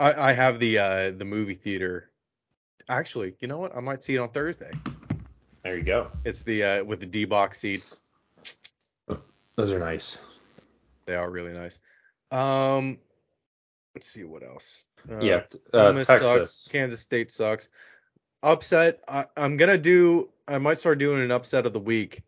I, 0.00 0.30
I 0.30 0.32
have 0.32 0.58
the 0.58 0.78
uh 0.78 1.10
the 1.12 1.24
movie 1.24 1.54
theater. 1.54 2.10
Actually, 2.88 3.34
you 3.40 3.46
know 3.48 3.58
what? 3.58 3.74
I 3.76 3.80
might 3.80 4.02
see 4.02 4.16
it 4.16 4.18
on 4.18 4.30
Thursday. 4.30 4.72
there 5.62 5.76
you 5.78 5.84
go. 5.84 6.10
It's 6.24 6.42
the 6.42 6.64
uh 6.64 6.84
with 6.84 6.98
the 7.00 7.06
D 7.06 7.24
box 7.24 7.58
seats. 7.60 8.02
Those 9.56 9.72
are 9.72 9.78
nice. 9.78 10.20
They 11.06 11.14
are 11.14 11.30
really 11.30 11.52
nice. 11.52 11.78
Um, 12.30 12.98
let's 13.94 14.06
see 14.06 14.24
what 14.24 14.42
else. 14.42 14.84
Uh, 15.10 15.20
yeah, 15.20 15.42
uh, 15.72 15.92
Texas. 15.92 16.18
sucks. 16.18 16.68
Kansas 16.68 17.00
State 17.00 17.30
sucks. 17.30 17.68
Upset. 18.42 19.00
I, 19.06 19.26
I'm 19.36 19.56
gonna 19.56 19.78
do. 19.78 20.30
I 20.48 20.58
might 20.58 20.78
start 20.78 20.98
doing 20.98 21.22
an 21.22 21.30
upset 21.30 21.66
of 21.66 21.72
the 21.72 21.80
week. 21.80 22.22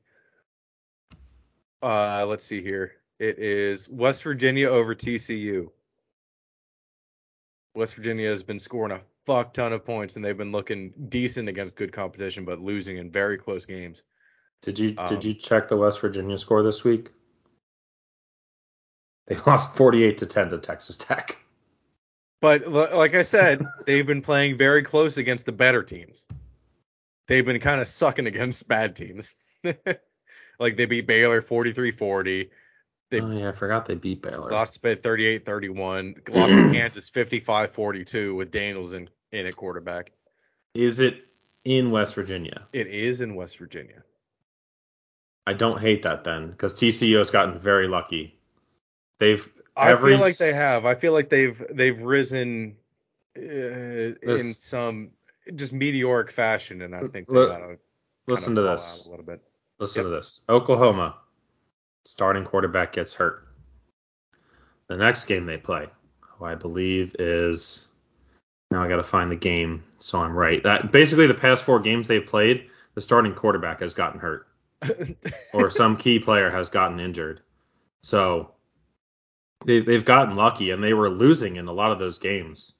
Uh, 1.83 2.25
let's 2.29 2.45
see 2.45 2.63
here. 2.63 2.93
It 3.19 3.39
is 3.39 3.89
West 3.89 4.23
Virginia 4.23 4.69
over 4.69 4.95
TCU. 4.95 5.71
West 7.75 7.95
Virginia 7.95 8.29
has 8.29 8.43
been 8.43 8.59
scoring 8.59 8.93
a 8.93 9.03
fuck 9.27 9.53
ton 9.53 9.73
of 9.73 9.85
points, 9.85 10.17
and 10.17 10.25
they've 10.25 10.37
been 10.37 10.53
looking 10.53 10.93
decent 11.09 11.49
against 11.49 11.77
good 11.77 11.93
competition, 11.93 12.45
but 12.45 12.61
losing 12.61 12.97
in 12.97 13.11
very 13.11 13.37
close 13.37 13.67
games. 13.67 14.03
Did 14.63 14.79
you 14.79 14.95
Um, 14.97 15.07
did 15.09 15.25
you 15.25 15.35
check 15.35 15.69
the 15.69 15.77
West 15.77 16.01
Virginia 16.01 16.39
score 16.39 16.63
this 16.63 16.85
week? 16.85 17.11
They 19.27 19.37
lost 19.47 19.77
48 19.77 20.19
to 20.19 20.27
10 20.27 20.51
to 20.51 20.59
Texas 20.59 20.97
Tech. 20.97 21.39
But 22.41 22.67
like 22.69 23.15
I 23.15 23.23
said, 23.23 23.65
they've 23.87 24.07
been 24.07 24.23
playing 24.23 24.57
very 24.59 24.83
close 24.83 25.17
against 25.17 25.47
the 25.47 25.53
better 25.53 25.83
teams. 25.83 26.27
They've 27.27 27.45
been 27.45 27.59
kind 27.61 27.81
of 27.81 27.89
sucking 27.89 28.27
against 28.27 28.69
bad 28.69 28.95
teams. 28.95 29.35
like 30.61 30.77
they 30.77 30.85
beat 30.87 31.07
Baylor 31.07 31.43
43-40, 31.43 32.51
They- 33.11 33.21
oh 33.21 33.31
yeah, 33.33 33.49
I 33.49 33.53
forgot 33.53 33.87
they 33.87 33.95
beat 33.95 34.23
Baylor. 34.23 34.51
lost 34.51 34.75
to 34.75 34.81
Pitt 34.81 35.03
38-31, 35.03 36.29
lost 36.29 36.53
to 36.53 36.71
Kansas 36.73 37.11
55-42 37.11 38.37
with 38.37 38.51
Daniels 38.53 38.93
in, 38.93 39.09
in 39.33 39.47
at 39.47 39.57
quarterback. 39.57 40.13
Is 40.75 41.01
it 41.01 41.25
in 41.65 41.91
West 41.91 42.15
Virginia? 42.15 42.69
It 42.73 42.87
is 42.87 43.23
in 43.23 43.35
West 43.35 43.59
Virginia. 43.59 44.05
I 45.47 45.55
don't 45.55 45.81
hate 45.81 46.03
that 46.03 46.23
then, 46.23 46.51
because 46.51 46.75
TCU 46.75 47.19
has 47.19 47.31
gotten 47.31 47.59
very 47.59 47.89
lucky. 47.89 48.36
They've 49.19 49.49
I 49.77 49.93
every 49.93 50.13
feel 50.13 50.21
like 50.21 50.39
they 50.39 50.53
have. 50.53 50.87
I 50.87 50.95
feel 50.95 51.13
like 51.13 51.29
they've 51.29 51.63
they've 51.71 52.01
risen 52.01 52.77
uh, 53.37 53.41
in 53.41 54.55
some 54.55 55.11
just 55.55 55.73
meteoric 55.73 56.31
fashion, 56.31 56.83
and 56.83 56.95
I 56.95 57.01
think 57.07 57.29
they 57.29 57.35
gotta 57.35 57.79
Listen 58.27 58.57
to 58.57 58.63
this. 58.63 59.05
a 59.07 59.11
little 59.11 59.25
bit. 59.25 59.41
Listen 59.79 60.05
to 60.05 60.11
this. 60.11 60.41
Oklahoma 60.49 61.17
starting 62.05 62.45
quarterback 62.45 62.93
gets 62.93 63.15
hurt. 63.15 63.47
The 64.89 64.97
next 64.97 65.25
game 65.25 65.47
they 65.47 65.59
play, 65.59 65.87
who 66.21 66.45
I 66.45 66.55
believe 66.55 67.15
is 67.19 67.87
now 68.71 68.83
I 68.83 68.89
got 68.89 68.97
to 68.97 69.05
find 69.05 69.31
the 69.31 69.37
game 69.37 69.85
so 69.99 70.21
I'm 70.21 70.37
right. 70.37 70.63
That 70.63 70.93
basically 70.93 71.27
the 71.27 71.35
past 71.35 71.65
four 71.65 71.79
games 71.81 72.09
they've 72.09 72.25
played, 72.25 72.69
the 72.95 73.01
starting 73.01 73.35
quarterback 73.35 73.81
has 73.81 73.95
gotten 73.95 74.21
hurt 74.21 74.49
or 75.53 75.71
some 75.71 75.97
key 75.97 76.19
player 76.19 76.51
has 76.51 76.69
gotten 76.69 76.99
injured. 76.99 77.43
So 78.03 78.53
they 79.65 79.81
they've 79.81 80.05
gotten 80.05 80.37
lucky 80.37 80.71
and 80.71 80.83
they 80.83 80.95
were 80.95 81.09
losing 81.11 81.57
in 81.57 81.67
a 81.69 81.73
lot 81.73 81.93
of 81.93 81.99
those 81.99 82.19
games. 82.19 82.73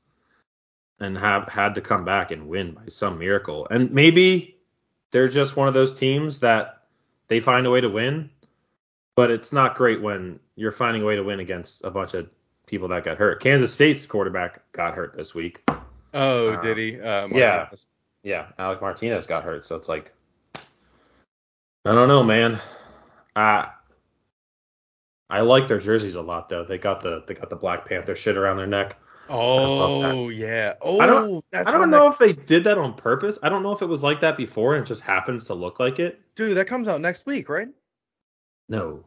and 0.99 1.19
have 1.19 1.47
had 1.49 1.75
to 1.75 1.83
come 1.83 2.07
back 2.07 2.31
and 2.31 2.49
win 2.49 2.73
by 2.73 2.87
some 2.89 3.19
miracle. 3.19 3.67
And 3.71 3.91
maybe 3.93 4.57
they're 5.11 5.29
just 5.29 5.55
one 5.55 5.69
of 5.69 5.75
those 5.75 5.93
teams 5.93 6.41
that 6.41 6.85
they 7.29 7.41
find 7.41 7.67
a 7.67 7.71
way 7.71 7.83
to 7.83 7.89
win, 7.91 8.31
but 9.15 9.31
it's 9.31 9.53
not 9.53 9.77
great 9.77 10.01
when 10.01 10.41
you're 10.55 10.73
finding 10.73 11.03
a 11.03 11.05
way 11.05 11.17
to 11.17 11.23
win 11.23 11.39
against 11.41 11.85
a 11.85 11.91
bunch 11.91 12.15
of 12.15 12.31
people 12.67 12.89
that 12.89 13.05
got 13.05 13.19
hurt. 13.19 13.41
Kansas 13.43 13.75
State's 13.75 14.07
quarterback 14.07 14.63
got 14.73 14.95
hurt 14.95 15.13
this 15.15 15.35
week. 15.35 15.63
Oh, 16.15 16.55
Uh, 16.55 16.61
did 16.63 16.79
he? 16.79 16.99
Uh, 16.99 17.29
yeah. 17.29 17.69
Yeah, 18.23 18.47
Alec 18.59 18.81
Martinez 18.81 19.27
got 19.27 19.45
hurt, 19.45 19.67
so 19.67 19.77
it's 19.77 19.91
like 19.91 20.15
I 20.57 21.95
don't 21.95 22.09
know, 22.09 22.23
man. 22.25 22.59
I 23.37 23.69
I 25.29 25.41
like 25.41 25.67
their 25.69 25.81
jerseys 25.81 26.15
a 26.15 26.23
lot 26.23 26.49
though. 26.49 26.65
They 26.65 26.79
got 26.79 27.01
the 27.01 27.25
they 27.27 27.35
got 27.35 27.51
the 27.51 27.57
Black 27.57 27.87
Panther 27.89 28.15
shit 28.17 28.37
around 28.37 28.59
their 28.59 28.67
neck. 28.67 28.99
Oh 29.29 30.29
yeah. 30.29 30.75
Oh, 30.81 31.01
I 31.01 31.07
don't- 31.07 31.45
that's 31.51 31.69
I 31.69 31.77
don't 31.77 31.91
know 31.91 32.05
that- 32.05 32.13
if 32.13 32.19
they 32.19 32.33
did 32.33 32.65
that 32.65 32.79
on 32.79 32.95
purpose. 32.95 33.39
I 33.43 33.49
don't 33.49 33.63
know 33.65 33.73
if 33.73 33.83
it 33.83 33.87
was 33.87 34.03
like 34.03 34.21
that 34.21 34.37
before 34.37 34.75
and 34.77 34.85
it 34.85 34.87
just 34.87 35.03
happens 35.03 35.45
to 35.47 35.55
look 35.55 35.81
like 35.81 35.99
it. 35.99 36.21
dude. 36.37 36.57
That 36.57 36.67
comes 36.69 36.87
out 36.87 37.01
next 37.01 37.27
week, 37.27 37.49
right? 37.49 37.69
No. 38.69 39.05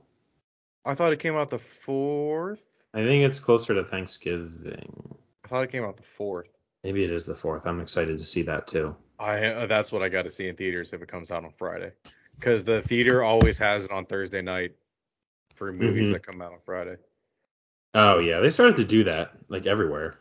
I 0.86 0.96
thought 0.96 1.14
it 1.14 1.20
came 1.20 1.36
out 1.36 1.50
the 1.50 1.60
fourth. 1.60 2.64
I 2.94 3.04
think 3.04 3.24
it's 3.24 3.40
closer 3.40 3.74
to 3.76 3.84
Thanksgiving. 3.84 5.16
I 5.46 5.48
thought 5.48 5.64
it 5.64 5.72
came 5.72 5.84
out 5.86 5.96
the 5.98 6.04
fourth. 6.04 6.50
Maybe 6.84 7.04
it 7.04 7.12
is 7.12 7.26
the 7.26 7.36
fourth. 7.36 7.66
I'm 7.66 7.80
excited 7.82 8.18
to 8.18 8.26
see 8.26 8.42
that 8.44 8.68
too. 8.68 8.96
I 9.20 9.46
uh, 9.46 9.68
that's 9.68 9.92
what 9.92 10.02
I 10.02 10.10
got 10.10 10.24
to 10.24 10.30
see 10.32 10.48
in 10.48 10.56
theaters 10.56 10.94
if 10.94 11.02
it 11.02 11.08
comes 11.10 11.30
out 11.30 11.44
on 11.44 11.52
Friday, 11.52 11.92
because 12.40 12.64
the 12.64 12.82
theater 12.82 13.22
always 13.22 13.58
has 13.58 13.86
it 13.86 13.92
on 13.92 14.06
Thursday 14.06 14.42
night 14.42 14.76
for 15.60 15.74
movies 15.74 16.08
Mhm. 16.08 16.14
that 16.14 16.26
come 16.26 16.42
out 16.42 16.54
on 16.54 16.60
Friday. 16.66 16.96
Oh 17.94 18.20
yeah, 18.20 18.40
they 18.40 18.50
started 18.50 18.78
to 18.78 18.86
do 18.86 19.04
that 19.04 19.34
like 19.50 19.66
everywhere, 19.66 20.16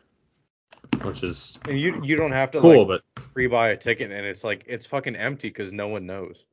which 1.02 1.22
is 1.22 1.58
And 1.68 1.80
you 1.80 2.02
you 2.02 2.16
don't 2.16 2.32
have 2.32 2.50
to 2.50 2.60
cool, 2.60 2.84
like 2.86 3.02
but 3.14 3.24
pre-buy 3.34 3.70
a 3.70 3.76
ticket, 3.76 4.10
and 4.10 4.26
it's 4.26 4.42
like 4.42 4.64
it's 4.66 4.84
fucking 4.84 5.14
empty 5.16 5.48
because 5.48 5.72
no 5.72 5.88
one 5.88 6.04
knows. 6.06 6.44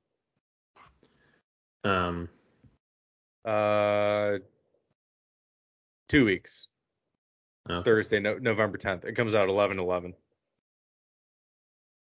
um, 1.83 2.29
Uh, 3.43 4.39
two 6.09 6.25
weeks. 6.25 6.67
okay. 7.69 7.83
Thursday, 7.83 8.19
no, 8.19 8.37
November 8.39 8.77
10th. 8.77 9.05
It 9.05 9.13
comes 9.13 9.35
out 9.35 9.49
11 9.49 9.77
11. 9.79 10.15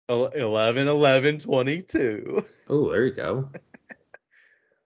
11 0.09 0.89
11 0.89 1.39
22. 1.39 2.45
oh, 2.69 2.91
there 2.91 3.05
you 3.07 3.13
go. 3.13 3.51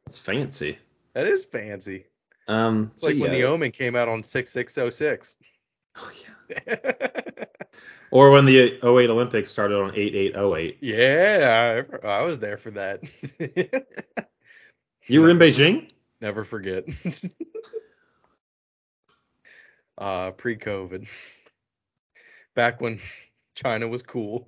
It's 0.06 0.18
fancy. 0.18 0.78
That 1.14 1.26
is 1.26 1.44
fancy. 1.44 2.06
Um, 2.48 2.90
It's 2.92 3.02
like 3.02 3.16
but 3.16 3.22
when 3.22 3.32
The. 3.32 3.44
Omen 3.44 3.70
came 3.70 3.96
out 3.96 4.08
on 4.08 4.22
6606. 4.22 5.36
Oh, 5.96 6.10
yeah. 6.48 6.76
Or 8.12 8.30
when 8.30 8.44
the 8.44 8.58
08 8.58 8.84
Olympics 8.84 9.50
started 9.50 9.76
on 9.76 9.94
8808. 9.94 10.76
yeah, 10.82 11.82
I, 12.04 12.06
I 12.06 12.22
was 12.24 12.38
there 12.40 12.58
for 12.58 12.70
that. 12.72 13.02
You 15.06 15.22
were 15.22 15.30
in 15.30 15.38
Beijing? 15.38 15.90
Never 16.20 16.44
forget. 16.44 16.84
uh, 19.98 20.32
pre 20.32 20.56
COVID. 20.56 21.08
Back 22.54 22.82
when 22.82 23.00
China 23.54 23.88
was 23.88 24.02
cool. 24.02 24.44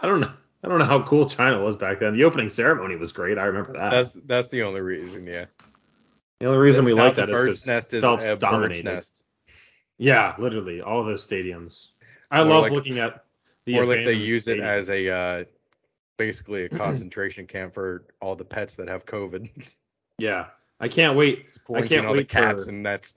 I 0.00 0.06
don't 0.06 0.20
know. 0.20 0.32
I 0.64 0.68
don't 0.68 0.78
know 0.78 0.84
how 0.84 1.02
cool 1.02 1.28
China 1.28 1.60
was 1.62 1.76
back 1.76 1.98
then. 1.98 2.14
The 2.16 2.24
opening 2.24 2.48
ceremony 2.48 2.96
was 2.96 3.12
great. 3.12 3.36
I 3.38 3.44
remember 3.44 3.72
that. 3.74 3.90
That's 3.90 4.14
that's 4.14 4.48
the 4.48 4.62
only 4.62 4.80
reason, 4.80 5.26
yeah. 5.26 5.46
the 6.38 6.46
only 6.46 6.58
reason 6.58 6.84
we 6.84 6.94
like 6.94 7.16
the 7.16 7.22
that 7.22 7.30
is 7.30 7.34
bird's 7.34 7.46
because 7.62 7.66
nest 7.66 7.94
is 7.94 8.02
Phelps 8.02 8.24
bird's 8.24 8.40
dominated. 8.40 8.84
nest. 8.84 9.24
Yeah, 9.98 10.34
literally 10.38 10.80
all 10.80 11.00
of 11.00 11.06
those 11.06 11.26
stadiums. 11.26 11.88
I 12.30 12.40
Or 12.40 12.44
love 12.44 12.62
like- 12.62 12.72
looking 12.72 12.98
at 12.98 13.24
the 13.64 13.78
or 13.78 13.86
like 13.86 14.04
they 14.04 14.14
use 14.14 14.48
it 14.48 14.60
as 14.60 14.88
a 14.90 15.08
uh, 15.08 15.44
basically 16.16 16.64
a 16.64 16.68
concentration 16.84 17.46
camp 17.46 17.74
for 17.74 18.04
all 18.20 18.34
the 18.36 18.44
pets 18.44 18.76
that 18.76 18.88
have 18.88 19.04
COVID. 19.04 19.48
Yeah, 20.18 20.48
I 20.78 20.86
can't 20.88 21.16
wait. 21.16 21.58
I 21.74 21.82
can't 21.82 22.06
all 22.06 22.12
the 22.12 22.18
wait 22.20 22.28
cats 22.28 22.64
for 22.64 22.70
and 22.70 22.84
that's 22.86 23.14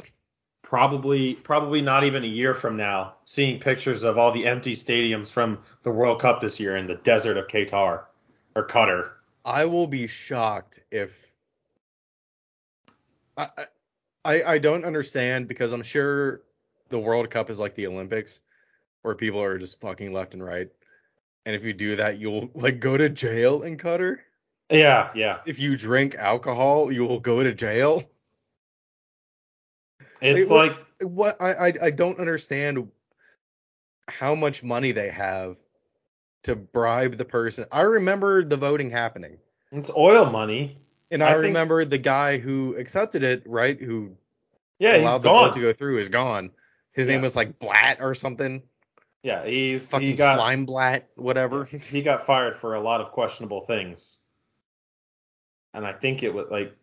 probably 0.66 1.36
probably 1.36 1.80
not 1.80 2.04
even 2.04 2.24
a 2.24 2.28
year 2.28 2.56
from 2.56 2.76
now 2.76 3.14
seeing 3.26 3.60
pictures 3.60 4.02
of 4.02 4.18
all 4.18 4.32
the 4.32 4.48
empty 4.48 4.74
stadiums 4.74 5.32
from 5.32 5.60
the 5.84 5.92
World 5.92 6.20
Cup 6.20 6.42
this 6.42 6.60
year 6.60 6.76
in 6.76 6.88
the 6.88 6.96
desert 6.96 7.38
of 7.38 7.48
Qatar 7.48 8.06
or 8.56 8.68
Qatar. 8.68 9.12
I 9.46 9.66
will 9.66 9.86
be 9.86 10.08
shocked 10.08 10.80
if 10.92 11.32
I 13.38 13.50
I- 14.26 14.44
I 14.44 14.58
don't 14.58 14.86
understand 14.86 15.48
because 15.48 15.72
I'm 15.72 15.84
sure 15.84 16.42
the 16.90 16.98
World 16.98 17.30
Cup 17.30 17.52
is 17.52 17.60
like 17.60 17.76
the 17.76 17.86
Olympics 17.86 18.40
where 19.04 19.14
people 19.14 19.42
are 19.42 19.60
just 19.60 19.80
fucking 19.80 20.12
left 20.12 20.34
and 20.34 20.44
right. 20.44 20.70
And 21.46 21.56
if 21.56 21.64
you 21.64 21.74
do 21.74 21.96
that, 21.98 22.18
you'll 22.18 22.50
like 22.56 22.80
go 22.80 22.98
to 22.98 23.08
jail 23.08 23.62
in 23.62 23.78
Qatar. 23.78 24.18
Yeah, 24.72 25.12
yeah. 25.14 25.42
If 25.46 25.60
you 25.60 25.78
drink 25.78 26.16
alcohol, 26.16 26.92
you 26.92 27.06
will 27.06 27.20
go 27.20 27.44
to 27.44 27.54
jail. 27.54 28.02
It's 30.22 30.50
what- 30.50 30.68
like 30.70 30.86
what 31.12 31.36
I, 31.42 31.54
I 31.68 31.74
I 31.84 31.90
don't 31.92 32.20
understand 32.20 32.90
how 34.08 34.36
much 34.36 34.64
money 34.64 34.92
they 34.92 35.10
have 35.10 35.58
to 36.44 36.56
bribe 36.56 37.18
the 37.18 37.26
person. 37.26 37.66
I 37.72 37.82
remember 37.82 38.44
the 38.44 38.58
voting 38.58 38.90
happening, 38.92 39.38
it's 39.72 39.90
oil 39.96 40.26
money. 40.28 40.78
and 41.12 41.24
I 41.24 41.30
I, 41.30 41.34
think- 41.34 41.44
remember 41.46 41.84
the 41.86 41.98
guy 41.98 42.38
who 42.38 42.76
accepted 42.78 43.24
it, 43.24 43.44
right? 43.46 43.80
Who 43.80 44.16
Yeah, 44.80 44.98
allowed 44.98 45.14
he's 45.14 45.22
the 45.24 45.30
gone. 45.30 45.46
vote 45.46 45.54
to 45.54 45.62
go 45.62 45.74
through 45.74 45.98
is 46.00 46.10
gone. 46.10 46.52
His 46.94 47.08
name 47.08 47.22
was 47.22 47.36
like 47.36 47.60
Blatt 47.60 47.98
or 48.00 48.14
something. 48.16 48.62
Yeah, 49.24 49.44
he's 49.46 49.90
Fucking 49.90 50.08
he 50.08 50.14
got 50.14 50.36
slime 50.38 50.66
Blatt, 50.66 51.10
whatever. 51.16 51.66
he 51.66 52.02
got 52.04 52.26
fired 52.26 52.56
for 52.56 52.76
a 52.76 52.80
lot 52.80 53.02
of 53.02 53.12
questionable 53.12 53.62
things. 53.62 54.18
And 55.74 55.86
I 55.86 55.92
think 55.94 56.22
it 56.24 56.34
was 56.34 56.46
like 56.52 56.74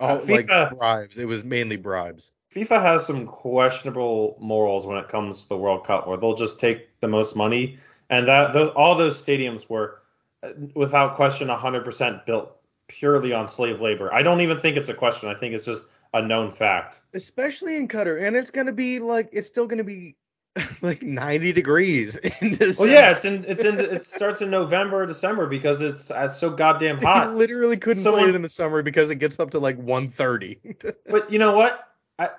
All 0.00 0.16
Uh, 0.16 0.24
like 0.26 0.46
FIFA- 0.46 0.78
bribes. 0.78 1.18
It 1.18 1.26
was 1.26 1.44
mainly 1.44 1.76
bribes. 1.76 2.32
FIFA 2.54 2.82
has 2.82 3.06
some 3.06 3.26
questionable 3.26 4.36
morals 4.40 4.86
when 4.86 4.98
it 4.98 5.08
comes 5.08 5.42
to 5.42 5.48
the 5.48 5.56
World 5.56 5.86
Cup, 5.86 6.06
where 6.06 6.16
they'll 6.16 6.36
just 6.36 6.60
take 6.60 7.00
the 7.00 7.08
most 7.08 7.34
money, 7.34 7.78
and 8.10 8.28
that 8.28 8.52
those, 8.52 8.72
all 8.76 8.94
those 8.94 9.22
stadiums 9.22 9.68
were, 9.68 10.02
uh, 10.42 10.50
without 10.74 11.16
question, 11.16 11.48
100% 11.48 12.26
built 12.26 12.56
purely 12.88 13.32
on 13.32 13.48
slave 13.48 13.80
labor. 13.80 14.12
I 14.12 14.22
don't 14.22 14.42
even 14.42 14.58
think 14.58 14.76
it's 14.76 14.88
a 14.88 14.94
question. 14.94 15.28
I 15.28 15.34
think 15.34 15.54
it's 15.54 15.64
just 15.64 15.84
a 16.12 16.20
known 16.20 16.52
fact. 16.52 17.00
Especially 17.14 17.76
in 17.76 17.88
Qatar, 17.88 18.22
and 18.22 18.36
it's 18.36 18.50
gonna 18.50 18.72
be 18.72 18.98
like 18.98 19.30
it's 19.32 19.46
still 19.46 19.66
gonna 19.66 19.84
be 19.84 20.16
like 20.82 21.02
90 21.02 21.52
degrees 21.52 22.16
in 22.40 22.50
December. 22.50 22.74
Well, 22.78 22.88
yeah, 22.88 23.10
it's 23.12 23.24
in 23.24 23.44
it's 23.48 23.64
in 23.64 23.78
it 23.80 24.04
starts 24.04 24.42
in 24.42 24.50
November 24.50 25.02
or 25.02 25.06
December 25.06 25.46
because 25.46 25.80
it's, 25.80 26.10
it's 26.14 26.36
so 26.36 26.50
goddamn 26.50 27.00
hot. 27.00 27.24
hot. 27.24 27.34
literally 27.34 27.78
couldn't 27.78 28.02
play 28.02 28.24
it 28.24 28.34
in 28.34 28.42
the 28.42 28.48
summer 28.48 28.82
because 28.82 29.10
it 29.10 29.16
gets 29.16 29.40
up 29.40 29.52
to 29.52 29.58
like 29.58 29.76
130. 29.76 30.60
But 31.06 31.30
you 31.30 31.38
know 31.38 31.52
what? 31.52 31.91
I, 32.18 32.30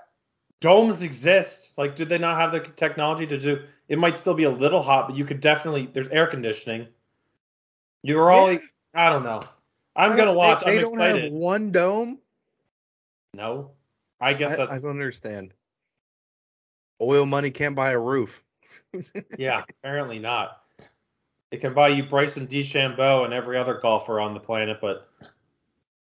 domes 0.61 1.01
exist. 1.01 1.73
Like, 1.77 1.95
did 1.95 2.09
they 2.09 2.17
not 2.17 2.39
have 2.39 2.51
the 2.51 2.59
technology 2.59 3.27
to 3.27 3.37
do? 3.37 3.63
It 3.89 3.99
might 3.99 4.17
still 4.17 4.33
be 4.33 4.43
a 4.43 4.49
little 4.49 4.81
hot, 4.81 5.07
but 5.07 5.17
you 5.17 5.25
could 5.25 5.39
definitely. 5.39 5.89
There's 5.91 6.07
air 6.07 6.27
conditioning. 6.27 6.87
You're 8.01 8.31
all. 8.31 8.51
Yeah. 8.51 8.59
I 8.93 9.09
don't 9.09 9.23
know. 9.23 9.41
I'm 9.95 10.11
I 10.11 10.17
gonna 10.17 10.33
watch. 10.33 10.63
They, 10.63 10.71
they 10.71 10.77
I'm 10.77 10.83
don't 10.83 10.93
excited. 10.93 11.23
have 11.25 11.33
one 11.33 11.71
dome. 11.71 12.19
No. 13.33 13.71
I 14.21 14.33
guess 14.33 14.53
I, 14.53 14.55
that's. 14.57 14.73
I 14.73 14.79
don't 14.79 14.91
understand. 14.91 15.53
Oil 17.01 17.25
money 17.25 17.51
can't 17.51 17.75
buy 17.75 17.91
a 17.91 17.99
roof. 17.99 18.43
yeah. 19.37 19.61
Apparently 19.81 20.19
not. 20.19 20.61
It 21.51 21.61
can 21.61 21.73
buy 21.73 21.89
you 21.89 22.03
Bryson 22.03 22.47
DeChambeau 22.47 23.25
and 23.25 23.33
every 23.33 23.57
other 23.57 23.75
golfer 23.75 24.19
on 24.19 24.33
the 24.33 24.39
planet, 24.39 24.79
but 24.81 25.07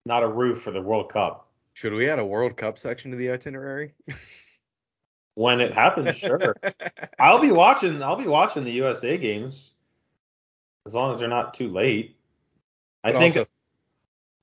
not 0.06 0.24
a 0.24 0.28
roof 0.28 0.62
for 0.62 0.72
the 0.72 0.82
World 0.82 1.12
Cup. 1.12 1.45
Should 1.76 1.92
we 1.92 2.10
add 2.10 2.20
a 2.20 2.26
World 2.26 2.56
Cup 2.56 2.78
section 2.78 3.12
to 3.12 3.18
the 3.18 3.30
itinerary? 3.32 3.94
When 5.38 5.60
it 5.60 5.74
happens, 5.74 6.16
sure. 6.16 6.56
I'll 7.20 7.42
be 7.42 7.52
watching. 7.52 8.02
I'll 8.02 8.16
be 8.16 8.26
watching 8.28 8.64
the 8.64 8.72
USA 8.72 9.18
games 9.18 9.74
as 10.86 10.96
long 10.96 11.12
as 11.12 11.20
they're 11.20 11.28
not 11.28 11.54
too 11.54 11.68
late. 11.68 12.16
I 13.04 13.12
But 13.12 13.20
think 13.20 13.36
also, 13.36 13.50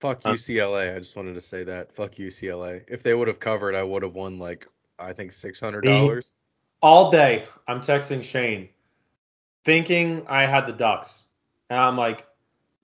fuck 0.03 0.23
Huh? 0.23 0.33
UCLA. 0.35 0.95
I 0.95 0.99
just 0.99 1.17
wanted 1.17 1.33
to 1.33 1.41
say 1.41 1.65
that. 1.65 1.91
Fuck 1.95 2.17
UCLA. 2.17 2.85
If 2.89 3.03
they 3.03 3.15
would 3.15 3.29
have 3.29 3.41
covered, 3.41 3.75
I 3.75 3.83
would 3.83 4.03
have 4.03 4.15
won 4.15 4.39
like 4.39 4.69
I 4.99 5.15
think 5.15 5.33
six 5.33 5.59
hundred 5.59 5.85
dollars. 5.85 6.33
all 6.83 7.11
day 7.11 7.47
I'm 7.67 7.81
texting 7.81 8.23
Shane, 8.23 8.69
thinking 9.65 10.27
I 10.29 10.45
had 10.45 10.67
the 10.67 10.75
Ducks, 10.75 11.25
and 11.71 11.81
I'm 11.81 11.97
like, 11.97 12.27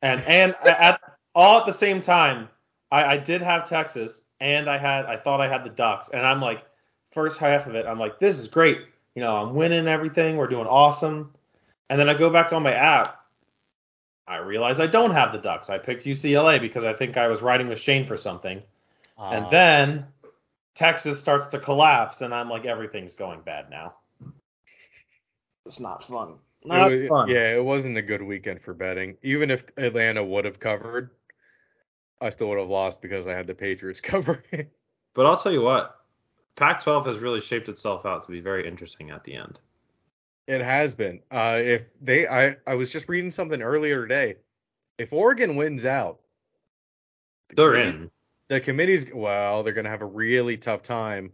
and 0.01 0.23
and 0.23 0.55
at 0.67 0.99
all 1.35 1.61
at 1.61 1.67
the 1.67 1.73
same 1.73 2.01
time, 2.01 2.49
I, 2.91 3.05
I 3.05 3.17
did 3.19 3.43
have 3.43 3.67
Texas, 3.67 4.23
and 4.41 4.69
I 4.69 4.79
had 4.79 5.07
I 5.07 5.17
thought 5.17 5.41
I 5.41 5.49
had 5.49 5.65
the 5.65 5.71
Ducks, 5.71 6.09
and 6.11 6.25
I'm 6.27 6.41
like, 6.41 6.65
first 7.13 7.39
half 7.39 7.67
of 7.67 7.75
it, 7.75 7.87
I'm 7.87 7.99
like, 7.99 8.19
this 8.19 8.39
is 8.39 8.49
great, 8.49 8.79
you 9.15 9.23
know, 9.23 9.37
I'm 9.37 9.55
winning 9.55 9.87
everything, 9.89 10.37
we're 10.37 10.47
doing 10.47 10.67
awesome, 10.67 11.33
and 11.91 11.99
then 11.99 12.09
I 12.09 12.15
go 12.15 12.31
back 12.31 12.53
on 12.53 12.63
my 12.63 12.73
app. 12.75 13.15
I 14.27 14.37
realize 14.37 14.79
I 14.79 14.87
don't 14.87 15.13
have 15.13 15.33
the 15.33 15.39
Ducks. 15.39 15.71
I 15.71 15.79
picked 15.79 16.05
UCLA 16.05 16.61
because 16.61 16.85
I 16.85 16.93
think 16.93 17.17
I 17.17 17.29
was 17.29 17.41
riding 17.41 17.67
with 17.67 17.79
Shane 17.81 18.05
for 18.05 18.19
something. 18.19 18.63
Uh, 19.19 19.31
And 19.31 19.51
then 19.51 20.07
Texas 20.75 21.19
starts 21.19 21.47
to 21.47 21.59
collapse, 21.59 22.21
and 22.21 22.35
I'm 22.35 22.51
like, 22.51 22.67
everything's 22.67 23.15
going 23.15 23.41
bad 23.41 23.71
now. 23.71 23.95
It's 25.65 25.81
not 25.81 26.05
fun. 26.05 26.35
It 26.63 26.69
Not 26.69 26.91
was- 26.91 27.09
fun. 27.09 27.29
Yeah, 27.31 27.55
it 27.55 27.65
wasn't 27.65 27.97
a 27.97 28.03
good 28.03 28.23
weekend 28.23 28.61
for 28.61 28.75
betting. 28.75 29.17
Even 29.23 29.51
if 29.51 29.65
Atlanta 29.79 30.23
would 30.23 30.45
have 30.45 30.61
covered, 30.61 31.11
I 32.21 32.31
still 32.31 32.49
would 32.49 32.59
have 32.59 32.69
lost 32.69 33.01
because 33.01 33.27
I 33.27 33.35
had 33.35 33.47
the 33.47 33.55
Patriots 33.55 34.01
covering. 34.03 34.67
But 35.15 35.27
I'll 35.27 35.37
tell 35.37 35.53
you 35.53 35.63
what, 35.63 35.97
Pac-12 36.57 37.07
has 37.07 37.19
really 37.19 37.41
shaped 37.41 37.69
itself 37.69 38.07
out 38.07 38.25
to 38.27 38.33
be 38.33 38.41
very 38.41 38.67
interesting 38.67 39.11
at 39.11 39.25
the 39.25 39.35
end. 39.35 39.59
It 40.47 40.61
has 40.61 40.95
been. 40.95 41.21
Uh, 41.31 41.61
if 41.63 41.83
they, 42.01 42.27
I, 42.27 42.57
I 42.67 42.75
was 42.75 42.91
just 42.91 43.09
reading 43.09 43.31
something 43.31 43.61
earlier 43.61 44.03
today. 44.03 44.37
If 44.97 45.13
Oregon 45.13 45.57
wins 45.57 45.85
out, 45.85 46.21
the 47.49 47.55
They're 47.57 47.81
in. 47.81 48.11
The 48.49 48.61
committee's 48.61 49.13
well, 49.13 49.63
they're 49.63 49.75
gonna 49.75 49.91
have 49.91 50.01
a 50.01 50.07
really 50.07 50.57
tough 50.57 50.83
time 50.83 51.33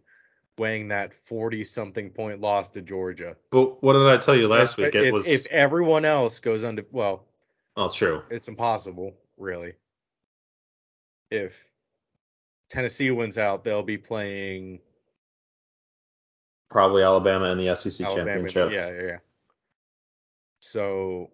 weighing 0.59 0.89
that 0.89 1.15
forty-something 1.15 2.11
point 2.11 2.41
loss 2.41 2.69
to 2.71 2.83
Georgia. 2.83 3.37
But 3.51 3.83
what 3.85 3.93
did 3.93 4.07
I 4.09 4.17
tell 4.17 4.37
you 4.37 4.49
last 4.49 4.79
If- 4.79 4.85
week? 4.87 4.95
It 4.97 5.07
if, 5.07 5.13
was 5.13 5.27
if 5.27 5.47
everyone 5.47 6.05
else 6.05 6.41
goes 6.41 6.65
under, 6.65 6.85
well, 6.91 7.25
oh 7.77 7.89
true. 7.89 8.23
it's 8.31 8.49
impossible, 8.49 9.15
really. 9.39 9.75
If 11.31 11.69
Tennessee 12.71 13.11
wins 13.11 13.39
out, 13.39 13.65
they'll 13.65 13.83
be 13.83 13.99
playing 13.99 14.81
Probably 16.71 17.03
Alabama 17.03 17.47
in 17.47 17.59
the 17.59 17.75
SEC 17.77 18.05
Alabama. 18.05 18.49
championship. 18.49 18.73
Yeah, 18.73 18.91
yeah, 18.91 19.03
yeah. 19.03 19.19
So 20.61 21.31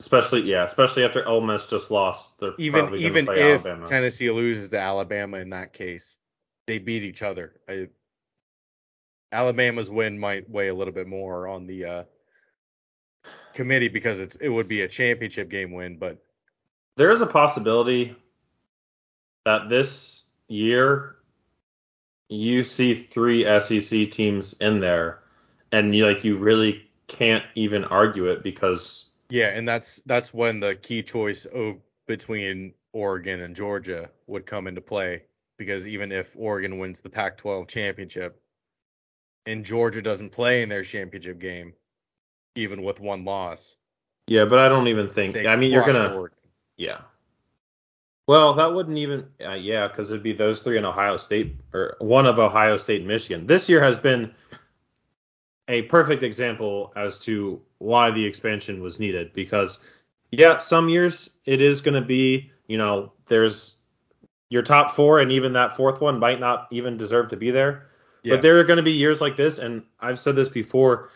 Especially 0.00 0.42
yeah, 0.42 0.64
especially 0.64 1.04
after 1.04 1.26
Ole 1.26 1.40
Miss 1.40 1.66
just 1.66 1.90
lost. 1.90 2.32
They're 2.38 2.52
even 2.58 2.94
even 2.94 3.28
if 3.28 3.64
Alabama. 3.64 3.86
Tennessee 3.86 4.30
loses 4.30 4.70
to 4.70 4.78
Alabama 4.78 5.38
in 5.38 5.50
that 5.50 5.72
case, 5.72 6.18
they 6.66 6.78
beat 6.78 7.04
each 7.04 7.22
other. 7.22 7.54
I, 7.68 7.88
Alabama's 9.32 9.90
win 9.90 10.18
might 10.18 10.50
weigh 10.50 10.68
a 10.68 10.74
little 10.74 10.92
bit 10.92 11.06
more 11.06 11.48
on 11.48 11.66
the 11.66 11.84
uh, 11.84 12.04
committee 13.52 13.88
because 13.88 14.18
it's 14.18 14.36
it 14.36 14.48
would 14.48 14.68
be 14.68 14.82
a 14.82 14.88
championship 14.88 15.48
game 15.48 15.72
win, 15.72 15.96
but 15.96 16.18
there 16.96 17.10
is 17.10 17.20
a 17.20 17.26
possibility 17.26 18.16
that 19.44 19.68
this 19.68 20.24
year 20.48 21.16
you 22.28 22.64
see 22.64 22.94
three 22.94 23.44
SEC 23.60 24.10
teams 24.10 24.54
in 24.60 24.80
there, 24.80 25.20
and 25.72 25.94
you 25.94 26.06
like 26.06 26.24
you 26.24 26.36
really 26.38 26.88
can't 27.06 27.44
even 27.54 27.84
argue 27.84 28.28
it 28.28 28.42
because 28.42 29.06
yeah, 29.30 29.48
and 29.48 29.68
that's 29.68 29.96
that's 30.06 30.32
when 30.32 30.60
the 30.60 30.74
key 30.74 31.02
choice 31.02 31.44
of 31.44 31.76
between 32.06 32.74
Oregon 32.92 33.40
and 33.40 33.54
Georgia 33.54 34.10
would 34.26 34.46
come 34.46 34.66
into 34.66 34.80
play 34.80 35.22
because 35.58 35.86
even 35.86 36.12
if 36.12 36.34
Oregon 36.36 36.78
wins 36.78 37.00
the 37.00 37.08
Pac-12 37.08 37.68
championship 37.68 38.40
and 39.46 39.64
Georgia 39.64 40.02
doesn't 40.02 40.30
play 40.30 40.62
in 40.62 40.68
their 40.68 40.82
championship 40.82 41.38
game, 41.38 41.74
even 42.54 42.82
with 42.82 43.00
one 43.00 43.24
loss, 43.24 43.76
yeah, 44.26 44.44
but 44.44 44.58
I 44.58 44.68
don't 44.68 44.88
even 44.88 45.08
think. 45.08 45.36
I 45.36 45.56
mean, 45.56 45.70
you're 45.70 45.84
gonna 45.84 46.14
Oregon. 46.14 46.38
yeah. 46.76 47.00
Well, 48.26 48.54
that 48.54 48.72
wouldn't 48.72 48.96
even 48.96 49.26
uh, 49.44 49.52
yeah, 49.52 49.86
because 49.86 50.10
it'd 50.10 50.22
be 50.22 50.32
those 50.32 50.62
three 50.62 50.78
in 50.78 50.84
Ohio 50.84 51.18
State 51.18 51.56
or 51.72 51.96
one 51.98 52.26
of 52.26 52.38
Ohio 52.38 52.76
State 52.76 53.00
and 53.00 53.08
Michigan. 53.08 53.46
This 53.46 53.68
year 53.68 53.82
has 53.82 53.98
been 53.98 54.32
a 55.68 55.82
perfect 55.82 56.22
example 56.22 56.92
as 56.96 57.18
to 57.20 57.60
why 57.78 58.10
the 58.10 58.24
expansion 58.24 58.82
was 58.82 58.98
needed 58.98 59.32
because 59.32 59.78
yeah, 60.30 60.56
some 60.56 60.88
years 60.88 61.30
it 61.44 61.60
is 61.60 61.80
going 61.80 61.94
to 61.94 62.06
be, 62.06 62.50
you 62.66 62.78
know, 62.78 63.12
there's 63.26 63.78
your 64.48 64.62
top 64.62 64.92
4 64.92 65.20
and 65.20 65.32
even 65.32 65.52
that 65.54 65.76
fourth 65.76 66.00
one 66.00 66.18
might 66.18 66.40
not 66.40 66.68
even 66.70 66.96
deserve 66.96 67.28
to 67.30 67.36
be 67.36 67.50
there. 67.50 67.86
Yeah. 68.22 68.34
But 68.34 68.42
there 68.42 68.58
are 68.58 68.64
going 68.64 68.78
to 68.78 68.82
be 68.82 68.92
years 68.92 69.20
like 69.20 69.36
this 69.36 69.58
and 69.58 69.82
I've 70.00 70.18
said 70.18 70.36
this 70.36 70.48
before, 70.48 71.10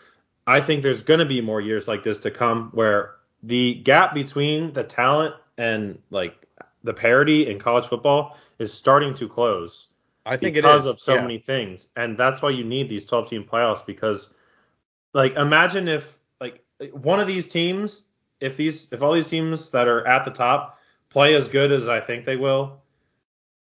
I 0.47 0.61
think 0.61 0.83
there's 0.83 1.03
going 1.03 1.19
to 1.19 1.25
be 1.25 1.41
more 1.41 1.61
years 1.61 1.87
like 1.87 2.03
this 2.03 2.19
to 2.19 2.31
come 2.31 2.69
where 2.73 3.15
the 3.43 3.75
gap 3.75 4.13
between 4.13 4.73
the 4.73 4.83
talent 4.83 5.35
and 5.57 5.99
like 6.09 6.47
the 6.83 6.93
parity 6.93 7.49
in 7.49 7.59
college 7.59 7.87
football 7.87 8.37
is 8.59 8.73
starting 8.73 9.13
to 9.15 9.27
close 9.27 9.87
I 10.25 10.37
think 10.37 10.55
because 10.55 10.85
it 10.85 10.89
is 10.89 10.95
of 10.95 10.99
so 10.99 11.15
yeah. 11.15 11.21
many 11.21 11.39
things, 11.39 11.89
and 11.95 12.17
that's 12.17 12.41
why 12.41 12.51
you 12.51 12.63
need 12.63 12.89
these 12.89 13.05
12 13.05 13.29
team 13.29 13.43
playoffs 13.43 13.85
because, 13.85 14.33
like, 15.13 15.33
imagine 15.35 15.87
if 15.87 16.19
like 16.39 16.63
one 16.91 17.19
of 17.19 17.27
these 17.27 17.47
teams, 17.47 18.03
if 18.39 18.55
these 18.57 18.91
if 18.91 19.01
all 19.01 19.13
these 19.13 19.27
teams 19.27 19.71
that 19.71 19.87
are 19.87 20.05
at 20.05 20.25
the 20.25 20.31
top 20.31 20.77
play 21.09 21.35
as 21.35 21.47
good 21.47 21.71
as 21.71 21.89
I 21.89 21.99
think 21.99 22.25
they 22.25 22.35
will, 22.35 22.81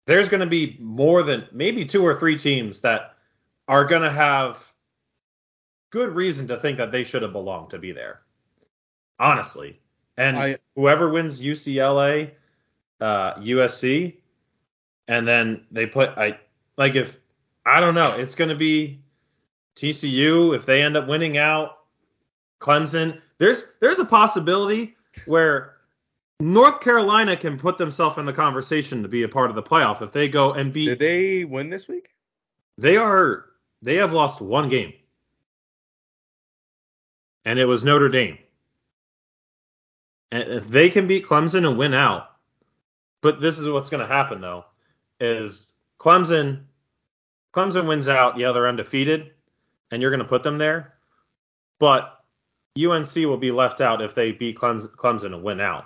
there's 0.05 0.29
going 0.29 0.41
to 0.41 0.45
be 0.45 0.77
more 0.79 1.23
than 1.23 1.47
maybe 1.51 1.83
two 1.85 2.05
or 2.05 2.17
three 2.17 2.37
teams 2.37 2.81
that 2.81 3.15
are 3.67 3.85
going 3.85 4.03
to 4.03 4.11
have 4.11 4.71
good 5.89 6.15
reason 6.15 6.47
to 6.47 6.59
think 6.59 6.77
that 6.77 6.91
they 6.91 7.03
should 7.03 7.21
have 7.21 7.33
belonged 7.33 7.71
to 7.71 7.79
be 7.79 7.91
there. 7.91 8.21
Honestly, 9.19 9.79
and 10.17 10.37
I- 10.37 10.57
whoever 10.75 11.09
wins 11.09 11.41
UCLA, 11.41 12.31
uh, 13.01 13.35
USC, 13.35 14.15
and 15.07 15.27
then 15.27 15.65
they 15.71 15.85
put 15.85 16.09
I 16.17 16.39
like 16.77 16.95
if 16.95 17.19
I 17.65 17.79
don't 17.79 17.95
know, 17.95 18.15
it's 18.17 18.35
going 18.35 18.49
to 18.49 18.55
be 18.55 19.01
TCU 19.75 20.55
if 20.55 20.65
they 20.65 20.81
end 20.81 20.95
up 20.97 21.07
winning 21.07 21.37
out, 21.37 21.79
Clemson. 22.59 23.21
There's 23.37 23.63
there's 23.79 23.99
a 23.99 24.05
possibility 24.05 24.95
where 25.25 25.75
North 26.39 26.81
Carolina 26.81 27.37
can 27.37 27.57
put 27.57 27.77
themselves 27.77 28.17
in 28.17 28.25
the 28.25 28.33
conversation 28.33 29.01
to 29.03 29.09
be 29.09 29.23
a 29.23 29.29
part 29.29 29.49
of 29.49 29.55
the 29.55 29.63
playoff 29.63 30.01
if 30.01 30.11
they 30.11 30.27
go 30.27 30.53
and 30.53 30.73
beat. 30.73 30.85
Did 30.85 30.99
they 30.99 31.43
win 31.43 31.69
this 31.69 31.87
week? 31.87 32.09
They 32.77 32.97
are 32.97 33.45
they 33.81 33.95
have 33.95 34.13
lost 34.13 34.41
one 34.41 34.69
game. 34.69 34.93
And 37.45 37.59
it 37.59 37.65
was 37.65 37.83
Notre 37.83 38.09
Dame. 38.09 38.39
And 40.31 40.49
if 40.49 40.67
they 40.67 40.89
can 40.89 41.07
beat 41.07 41.25
Clemson 41.25 41.67
and 41.67 41.77
win 41.77 41.93
out, 41.93 42.34
but 43.25 43.41
this 43.41 43.57
is 43.57 43.67
what's 43.67 43.89
going 43.89 44.07
to 44.07 44.13
happen 44.13 44.39
though, 44.39 44.65
is 45.19 45.71
Clemson 45.99 46.65
Clemson 47.55 47.87
wins 47.87 48.07
out, 48.07 48.37
yeah, 48.37 48.51
they're 48.51 48.67
undefeated, 48.67 49.31
and 49.89 49.99
you're 49.99 50.11
going 50.11 50.21
to 50.21 50.29
put 50.29 50.43
them 50.43 50.59
there. 50.59 50.93
But 51.79 52.19
UNC 52.77 53.15
will 53.15 53.37
be 53.37 53.49
left 53.49 53.81
out 53.81 54.03
if 54.03 54.13
they 54.13 54.31
beat 54.31 54.59
Clemson, 54.59 54.91
Clemson 54.91 55.33
and 55.33 55.41
win 55.41 55.59
out. 55.59 55.85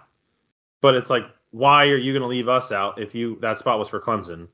But 0.82 0.96
it's 0.96 1.10
like, 1.10 1.24
why 1.52 1.86
are 1.86 1.96
you 1.96 2.12
going 2.12 2.24
to 2.24 2.28
leave 2.28 2.50
us 2.50 2.74
out 2.74 3.02
if 3.02 3.16
you 3.16 3.38
that 3.40 3.58
spot 3.58 3.80
was 3.80 3.88
for 3.88 4.02
Clemson? 4.02 4.50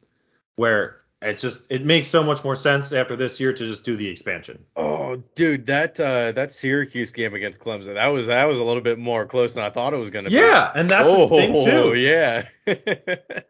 Where 0.55 0.97
it 1.21 1.39
just 1.39 1.65
it 1.69 1.85
makes 1.85 2.07
so 2.07 2.23
much 2.23 2.43
more 2.43 2.55
sense 2.55 2.91
after 2.91 3.15
this 3.15 3.39
year 3.39 3.53
to 3.53 3.65
just 3.65 3.83
do 3.83 3.95
the 3.95 4.07
expansion. 4.07 4.63
Oh, 4.75 5.23
dude, 5.33 5.65
that 5.67 5.99
uh, 5.99 6.33
that 6.33 6.51
Syracuse 6.51 7.11
game 7.11 7.33
against 7.33 7.61
Clemson, 7.61 7.95
that 7.95 8.07
was 8.07 8.27
that 8.27 8.45
was 8.45 8.59
a 8.59 8.63
little 8.63 8.81
bit 8.81 8.99
more 8.99 9.25
close 9.25 9.53
than 9.53 9.63
I 9.63 9.69
thought 9.69 9.93
it 9.93 9.97
was 9.97 10.09
gonna 10.09 10.29
be. 10.29 10.35
Yeah, 10.35 10.71
and 10.75 10.89
that's 10.89 11.07
oh, 11.07 11.27
the 11.27 11.35
thing 11.35 11.53
too. 11.65 11.93
yeah. 11.95 12.47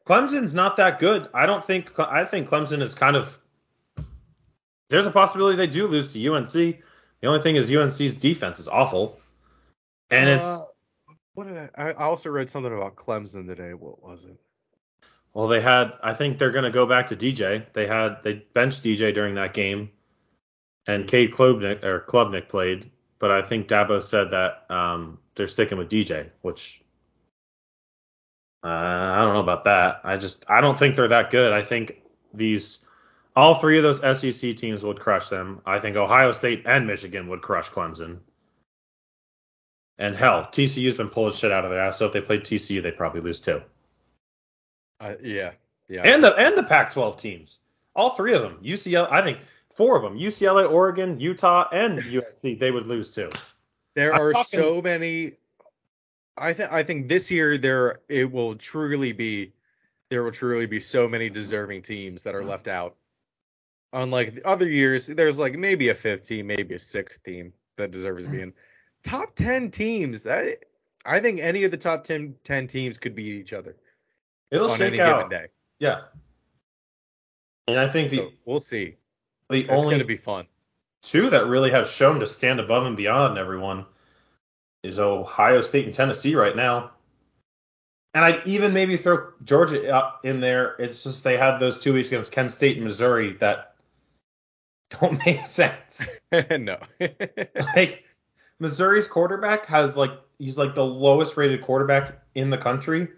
Clemson's 0.08 0.54
not 0.54 0.78
that 0.78 1.00
good. 1.00 1.28
I 1.34 1.46
don't 1.46 1.66
think 1.66 2.00
I 2.00 2.24
think 2.24 2.48
Clemson 2.50 2.82
is 2.82 2.94
kind 2.94 3.16
of 3.16 3.40
there's 4.90 5.08
a 5.08 5.12
possibility 5.12 5.58
they 5.58 5.68
do 5.68 5.88
lose 5.88 6.14
to 6.14 6.34
UNC. 6.34 6.52
The 6.54 7.28
only 7.28 7.42
thing 7.42 7.56
is 7.56 7.74
UNC's 7.74 8.18
defense 8.18 8.60
is 8.60 8.68
awful. 8.68 9.20
And 10.12 10.30
it's 10.30 10.46
Uh, 10.46 10.64
what 11.34 11.48
did 11.48 11.58
I 11.58 11.90
I 11.90 11.94
also 11.94 12.30
read 12.30 12.50
something 12.50 12.72
about 12.72 12.96
Clemson 12.96 13.48
today. 13.48 13.74
What 13.74 14.02
was 14.04 14.26
it? 14.26 14.38
Well 15.36 15.48
they 15.48 15.62
had 15.62 15.92
I 16.02 16.16
think 16.16 16.40
they're 16.40 16.50
gonna 16.50 16.72
go 16.72 16.88
back 16.88 17.06
to 17.08 17.16
DJ. 17.16 17.64
They 17.74 17.86
had 17.86 18.24
they 18.24 18.46
benched 18.56 18.84
DJ 18.84 19.14
during 19.14 19.36
that 19.36 19.54
game 19.54 19.92
and 20.88 21.08
Cade 21.08 21.32
Klubnik 21.32 21.84
or 21.84 22.02
Klubnik 22.08 22.48
played, 22.48 22.90
but 23.20 23.32
I 23.32 23.42
think 23.42 23.68
Dabo 23.68 24.02
said 24.02 24.32
that 24.32 24.66
um, 24.70 25.20
they're 25.36 25.48
sticking 25.48 25.78
with 25.78 25.90
DJ, 25.90 26.30
which 26.42 26.82
uh, 28.64 28.68
I 28.68 29.22
don't 29.22 29.34
know 29.34 29.42
about 29.42 29.66
that. 29.66 30.02
I 30.04 30.18
just 30.18 30.50
I 30.50 30.62
don't 30.62 30.78
think 30.78 30.96
they're 30.96 31.08
that 31.10 31.32
good. 31.32 31.54
I 31.54 31.62
think 31.62 32.02
these 32.34 32.80
all 33.36 33.56
three 33.56 33.78
of 33.78 33.84
those 33.84 34.00
SEC 34.20 34.56
teams 34.56 34.84
would 34.84 35.00
crush 35.00 35.30
them. 35.30 35.62
I 35.66 35.80
think 35.80 35.98
Ohio 35.98 36.32
State 36.32 36.64
and 36.66 36.88
Michigan 36.88 37.28
would 37.30 37.42
crush 37.42 37.70
Clemson. 37.70 38.20
And 39.98 40.16
hell, 40.16 40.42
TCU's 40.44 40.96
been 40.96 41.10
pulling 41.10 41.34
shit 41.34 41.52
out 41.52 41.64
of 41.64 41.72
their 41.72 41.80
ass. 41.80 41.98
So 41.98 42.06
if 42.06 42.14
they 42.14 42.22
played 42.22 42.42
TCU, 42.42 42.82
they'd 42.82 42.98
probably 42.98 43.22
lose 43.22 43.40
too. 43.40 43.62
Uh, 45.06 45.16
yeah, 45.22 45.52
yeah. 45.88 46.02
And 46.04 46.24
the 46.24 46.34
and 46.36 46.58
the 46.58 46.64
Pac-12 46.64 47.18
teams, 47.18 47.60
all 47.96 48.12
three 48.12 48.34
of 48.34 48.42
them. 48.42 48.58
UCLA, 48.64 49.12
I 49.12 49.22
think 49.22 49.38
four 49.76 49.96
of 49.96 50.02
them: 50.02 50.18
UCLA, 50.18 50.70
Oregon, 50.70 51.20
Utah, 51.20 51.68
and 51.72 52.00
USC. 52.02 52.58
They 52.60 52.72
would 52.72 52.88
lose 52.88 53.14
too. 53.14 53.30
there 53.94 54.14
I'm 54.14 54.22
are 54.22 54.34
talking- 54.34 54.60
so 54.60 54.82
many. 54.82 55.34
I 56.38 56.54
think 56.54 56.72
I 56.74 56.84
think 56.84 57.08
this 57.08 57.30
year 57.32 57.58
there 57.58 58.00
it 58.10 58.30
will 58.32 58.56
truly 58.56 59.12
be 59.14 59.54
there 60.10 60.24
will 60.24 60.32
truly 60.32 60.66
be 60.66 60.80
so 60.80 61.08
many 61.08 61.30
deserving 61.30 61.84
teams 61.84 62.24
that 62.24 62.36
are 62.36 62.44
left 62.44 62.68
out. 62.68 62.96
Unlike 63.94 64.36
the 64.36 64.48
other 64.48 64.68
years, 64.68 65.08
there's 65.08 65.38
like 65.38 65.54
maybe 65.54 65.90
a 65.90 65.96
fifth 65.96 66.24
team, 66.24 66.48
maybe 66.48 66.76
a 66.76 66.80
sixth 66.80 67.24
team 67.24 67.54
that 67.78 67.92
deserves 67.92 68.26
to 68.26 68.32
be 68.32 68.42
in. 68.42 68.54
Top 69.04 69.36
ten 69.36 69.72
teams. 69.72 70.24
That 70.24 70.58
I 71.06 71.20
think 71.20 71.40
any 71.40 71.64
of 71.64 71.72
the 71.72 71.78
top 71.78 72.04
10, 72.04 72.34
10 72.44 72.66
teams 72.68 72.98
could 72.98 73.14
beat 73.16 73.36
each 73.36 73.54
other 73.54 73.76
It'll 74.56 74.72
on 74.72 74.78
shake 74.78 74.94
any 74.94 75.02
out. 75.02 75.30
given 75.30 75.30
day. 75.30 75.48
Yeah. 75.80 76.02
And 77.68 77.80
I 77.80 77.88
think 77.88 78.10
the 78.12 78.18
So 78.18 78.32
we'll 78.46 78.60
see. 78.60 78.96
the 79.50 79.62
It's 79.62 79.70
only 79.72 79.86
going 79.86 80.00
to 80.00 80.06
be 80.06 80.18
fun. 80.18 80.46
two 81.04 81.30
that 81.32 81.48
really 81.48 81.72
have 81.72 81.88
shown 81.88 82.20
to 82.20 82.28
stand 82.28 82.60
above 82.60 82.86
and 82.86 82.96
beyond 82.98 83.38
everyone 83.38 83.86
is 84.84 85.00
Ohio 85.00 85.62
State 85.62 85.86
and 85.86 85.94
Tennessee 85.96 86.36
right 86.36 86.56
now. 86.56 86.92
And 88.14 88.24
I'd 88.24 88.48
even 88.48 88.72
maybe 88.72 88.96
throw 88.98 89.32
Georgia 89.44 89.94
up 89.94 90.22
in 90.24 90.40
there. 90.40 90.76
It's 90.80 91.04
just 91.04 91.24
they 91.24 91.38
had 91.38 91.58
those 91.60 91.80
two 91.80 91.94
weeks 91.94 92.08
against 92.10 92.32
Kent 92.32 92.52
State 92.52 92.78
and 92.78 92.86
Missouri 92.86 93.34
that 93.40 93.76
don't 95.02 95.24
make 95.26 95.46
sense. 95.48 96.06
no. 96.52 96.78
like 97.76 98.04
Missouri's 98.60 99.08
quarterback 99.08 99.66
has 99.66 99.98
like 99.98 100.12
he's 100.40 100.58
like 100.58 100.76
the 100.76 100.86
lowest 100.86 101.36
rated 101.36 101.62
quarterback 101.62 102.22
in 102.36 102.50
the 102.52 102.58
country, 102.58 103.10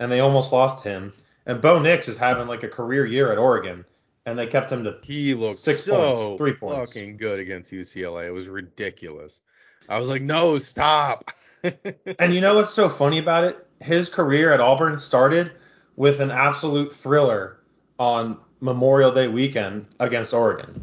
and 0.00 0.10
they 0.10 0.18
almost 0.18 0.50
lost 0.50 0.82
him. 0.82 1.12
And 1.46 1.62
Bo 1.62 1.78
Nix 1.78 2.08
is 2.08 2.16
having 2.16 2.48
like 2.48 2.64
a 2.64 2.68
career 2.68 3.06
year 3.06 3.30
at 3.30 3.38
Oregon, 3.38 3.84
and 4.26 4.36
they 4.36 4.46
kept 4.46 4.72
him 4.72 4.82
to 4.84 4.98
he 5.02 5.34
looked 5.34 5.58
six 5.58 5.84
so 5.84 6.14
points, 6.14 6.38
three 6.38 6.54
points. 6.54 6.92
fucking 6.92 7.16
good 7.16 7.38
against 7.38 7.70
UCLA. 7.70 8.26
It 8.26 8.32
was 8.32 8.48
ridiculous. 8.48 9.40
I 9.88 9.98
was 9.98 10.08
like, 10.08 10.22
no, 10.22 10.58
stop. 10.58 11.30
And 12.18 12.34
you 12.34 12.40
know 12.40 12.54
what's 12.54 12.72
so 12.72 12.88
funny 12.88 13.18
about 13.18 13.44
it? 13.44 13.66
His 13.82 14.08
career 14.08 14.50
at 14.50 14.60
Auburn 14.60 14.96
started 14.96 15.52
with 15.94 16.20
an 16.20 16.30
absolute 16.30 16.94
thriller 16.94 17.60
on 17.98 18.38
Memorial 18.60 19.12
Day 19.12 19.28
weekend 19.28 19.84
against 20.00 20.32
Oregon 20.32 20.82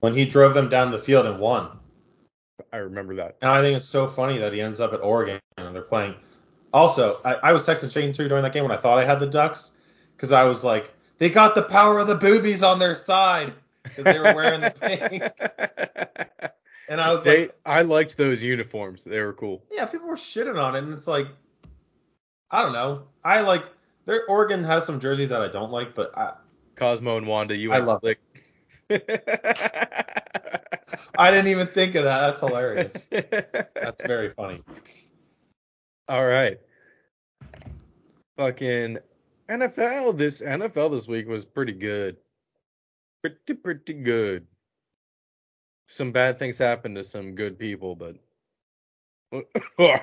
when 0.00 0.14
he 0.14 0.24
drove 0.24 0.54
them 0.54 0.70
down 0.70 0.90
the 0.90 0.98
field 0.98 1.26
and 1.26 1.38
won. 1.38 1.68
I 2.72 2.78
remember 2.78 3.14
that. 3.16 3.36
And 3.42 3.50
I 3.50 3.60
think 3.60 3.76
it's 3.76 3.88
so 3.88 4.08
funny 4.08 4.38
that 4.38 4.54
he 4.54 4.62
ends 4.62 4.80
up 4.80 4.94
at 4.94 5.02
Oregon 5.02 5.38
and 5.58 5.74
they're 5.74 5.82
playing. 5.82 6.14
Also, 6.76 7.18
I, 7.24 7.36
I 7.36 7.52
was 7.54 7.62
texting 7.62 7.90
Shane 7.90 8.12
too 8.12 8.28
during 8.28 8.42
that 8.42 8.52
game 8.52 8.62
when 8.62 8.70
I 8.70 8.76
thought 8.76 8.98
I 8.98 9.06
had 9.06 9.18
the 9.18 9.26
Ducks 9.26 9.70
because 10.14 10.30
I 10.30 10.44
was 10.44 10.62
like, 10.62 10.92
they 11.16 11.30
got 11.30 11.54
the 11.54 11.62
power 11.62 11.98
of 11.98 12.06
the 12.06 12.16
boobies 12.16 12.62
on 12.62 12.78
their 12.78 12.94
side 12.94 13.54
because 13.82 14.04
they 14.04 14.18
were 14.18 14.34
wearing 14.34 14.60
the 14.60 14.74
pink. 14.82 16.52
And 16.90 17.00
I 17.00 17.14
was 17.14 17.24
they, 17.24 17.46
like, 17.46 17.58
I 17.64 17.80
liked 17.80 18.18
those 18.18 18.42
uniforms. 18.42 19.04
They 19.04 19.22
were 19.22 19.32
cool. 19.32 19.62
yeah, 19.72 19.86
people 19.86 20.06
were 20.06 20.16
shitting 20.16 20.62
on 20.62 20.76
it, 20.76 20.80
and 20.80 20.92
it's 20.92 21.06
like, 21.06 21.28
I 22.50 22.60
don't 22.60 22.74
know. 22.74 23.04
I 23.24 23.40
like 23.40 23.64
their 24.04 24.26
Oregon 24.26 24.62
has 24.62 24.84
some 24.84 25.00
jerseys 25.00 25.30
that 25.30 25.40
I 25.40 25.48
don't 25.48 25.70
like, 25.70 25.94
but 25.94 26.14
I, 26.14 26.34
Cosmo 26.74 27.16
and 27.16 27.26
Wanda, 27.26 27.56
you 27.56 27.72
I 27.72 27.78
love 27.78 28.00
slick. 28.00 28.20
I 31.18 31.30
didn't 31.30 31.48
even 31.48 31.68
think 31.68 31.94
of 31.94 32.04
that. 32.04 32.26
That's 32.26 32.40
hilarious. 32.40 33.04
That's 33.10 34.04
very 34.04 34.28
funny. 34.28 34.62
All 36.06 36.26
right. 36.26 36.60
Fucking 38.36 38.98
NFL. 39.48 40.16
This 40.16 40.40
NFL 40.42 40.90
this 40.90 41.08
week 41.08 41.28
was 41.28 41.44
pretty 41.44 41.72
good. 41.72 42.16
Pretty 43.22 43.54
pretty 43.54 43.94
good. 43.94 44.46
Some 45.86 46.12
bad 46.12 46.38
things 46.38 46.58
happened 46.58 46.96
to 46.96 47.04
some 47.04 47.34
good 47.34 47.58
people, 47.58 47.94
but 47.94 48.16
we 49.78 49.94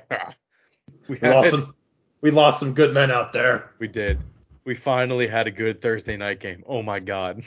We 1.07 1.19
lost 1.21 1.51
some. 1.51 1.75
We 2.21 2.31
lost 2.31 2.59
some 2.59 2.73
good 2.73 2.93
men 2.93 3.11
out 3.11 3.33
there. 3.33 3.71
We 3.79 3.87
did. 3.87 4.19
We 4.65 4.75
finally 4.75 5.27
had 5.27 5.47
a 5.47 5.51
good 5.51 5.81
Thursday 5.81 6.15
night 6.15 6.39
game. 6.39 6.63
Oh 6.65 6.81
my 6.81 6.99
god. 6.99 7.43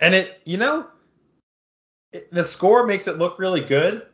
And 0.00 0.14
it, 0.14 0.40
you 0.44 0.58
know, 0.58 0.86
it, 2.12 2.32
the 2.32 2.44
score 2.44 2.86
makes 2.86 3.08
it 3.08 3.18
look 3.18 3.38
really 3.38 3.62
good, 3.62 4.06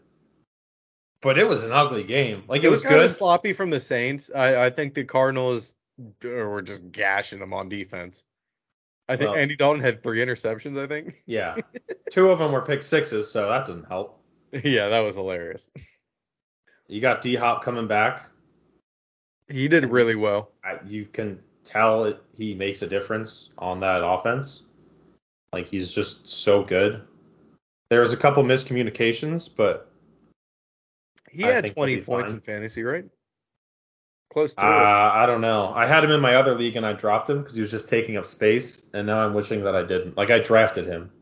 but 1.26 1.38
it 1.40 1.48
was 1.48 1.64
an 1.64 1.72
ugly 1.72 2.04
game. 2.04 2.44
Like 2.46 2.62
it, 2.62 2.66
It 2.66 2.70
was, 2.70 2.78
was, 2.78 2.84
kind 2.88 2.94
good. 3.00 3.04
of 3.06 3.10
sloppy 3.10 3.52
from 3.52 3.68
the 3.70 3.80
Saints. 3.80 4.30
I, 4.32 4.66
I 4.66 4.70
think 4.70 4.94
the 4.94 5.02
Cardinals 5.02 5.74
were 6.22 6.62
just 6.62 6.92
gashing 6.92 7.40
them 7.40 7.52
on 7.52 7.68
defense. 7.68 8.22
I 9.08 9.16
think 9.16 9.30
Well- 9.32 9.40
Andy 9.40 9.56
Dalton 9.56 9.82
had 9.82 10.04
three 10.04 10.20
interceptions. 10.20 10.78
I 10.80 10.86
think. 10.86 11.16
Yeah, 11.26 11.56
two 12.12 12.30
of 12.30 12.38
them 12.38 12.52
were 12.52 12.62
pick 12.62 12.84
sixes, 12.84 13.28
so 13.28 13.48
that 13.48 13.66
doesn't 13.66 13.88
help. 13.88 14.20
yeah, 14.52 14.88
that 14.88 15.00
was 15.00 15.16
hilarious. 15.16 15.68
You 16.86 17.00
got 17.00 17.22
D 17.22 17.34
Hop 17.34 17.64
coming 17.64 17.88
back. 17.88 18.30
He 19.48 19.66
did 19.66 19.86
really 19.90 20.14
well. 20.14 20.52
I, 20.64 20.78
you 20.86 21.06
can 21.06 21.40
tell 21.64 22.04
it, 22.04 22.22
he 22.36 22.54
makes 22.54 22.82
a 22.82 22.86
difference 22.86 23.50
on 23.58 23.80
that 23.80 24.04
offense. 24.04 24.66
Like 25.52 25.66
he's 25.66 25.90
just 25.90 26.28
so 26.28 26.62
good. 26.62 27.02
There 27.90 28.00
was 28.00 28.12
a 28.12 28.16
couple 28.16 28.44
miscommunications, 28.44 29.50
but 29.52 29.90
He 31.36 31.44
I 31.44 31.52
had 31.52 31.74
20 31.74 31.98
points 32.02 32.30
fine. 32.32 32.36
in 32.36 32.40
fantasy, 32.40 32.82
right? 32.82 33.04
Close 34.30 34.54
to 34.54 34.66
uh, 34.66 34.68
it. 34.68 34.72
I 34.72 35.26
don't 35.26 35.40
know. 35.40 35.72
I 35.74 35.86
had 35.86 36.02
him 36.02 36.10
in 36.10 36.20
my 36.20 36.34
other 36.34 36.58
league 36.58 36.76
and 36.76 36.84
I 36.84 36.92
dropped 36.94 37.30
him 37.30 37.38
because 37.40 37.54
he 37.54 37.62
was 37.62 37.70
just 37.70 37.88
taking 37.88 38.16
up 38.16 38.26
space, 38.26 38.88
and 38.92 39.06
now 39.06 39.20
I'm 39.20 39.34
wishing 39.34 39.62
that 39.64 39.76
I 39.76 39.82
didn't. 39.82 40.16
Like 40.16 40.30
I 40.30 40.38
drafted 40.40 40.86
him. 40.86 41.10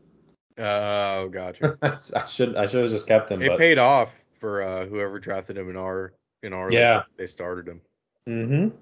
Oh, 0.57 1.27
gotcha. 1.27 1.77
I 2.15 2.25
should 2.27 2.55
I 2.55 2.65
should 2.65 2.83
have 2.83 2.89
just 2.89 3.07
kept 3.07 3.29
him. 3.29 3.41
it 3.41 3.49
but 3.49 3.59
paid 3.59 3.77
off 3.77 4.23
for 4.39 4.61
uh, 4.61 4.85
whoever 4.85 5.19
drafted 5.19 5.57
him 5.57 5.69
in 5.69 5.75
our 5.75 6.13
in 6.43 6.53
our 6.53 6.71
Yeah. 6.71 6.95
league. 6.99 7.03
They 7.17 7.27
started 7.27 7.67
him. 7.67 7.81
Mm-hmm. 8.29 8.77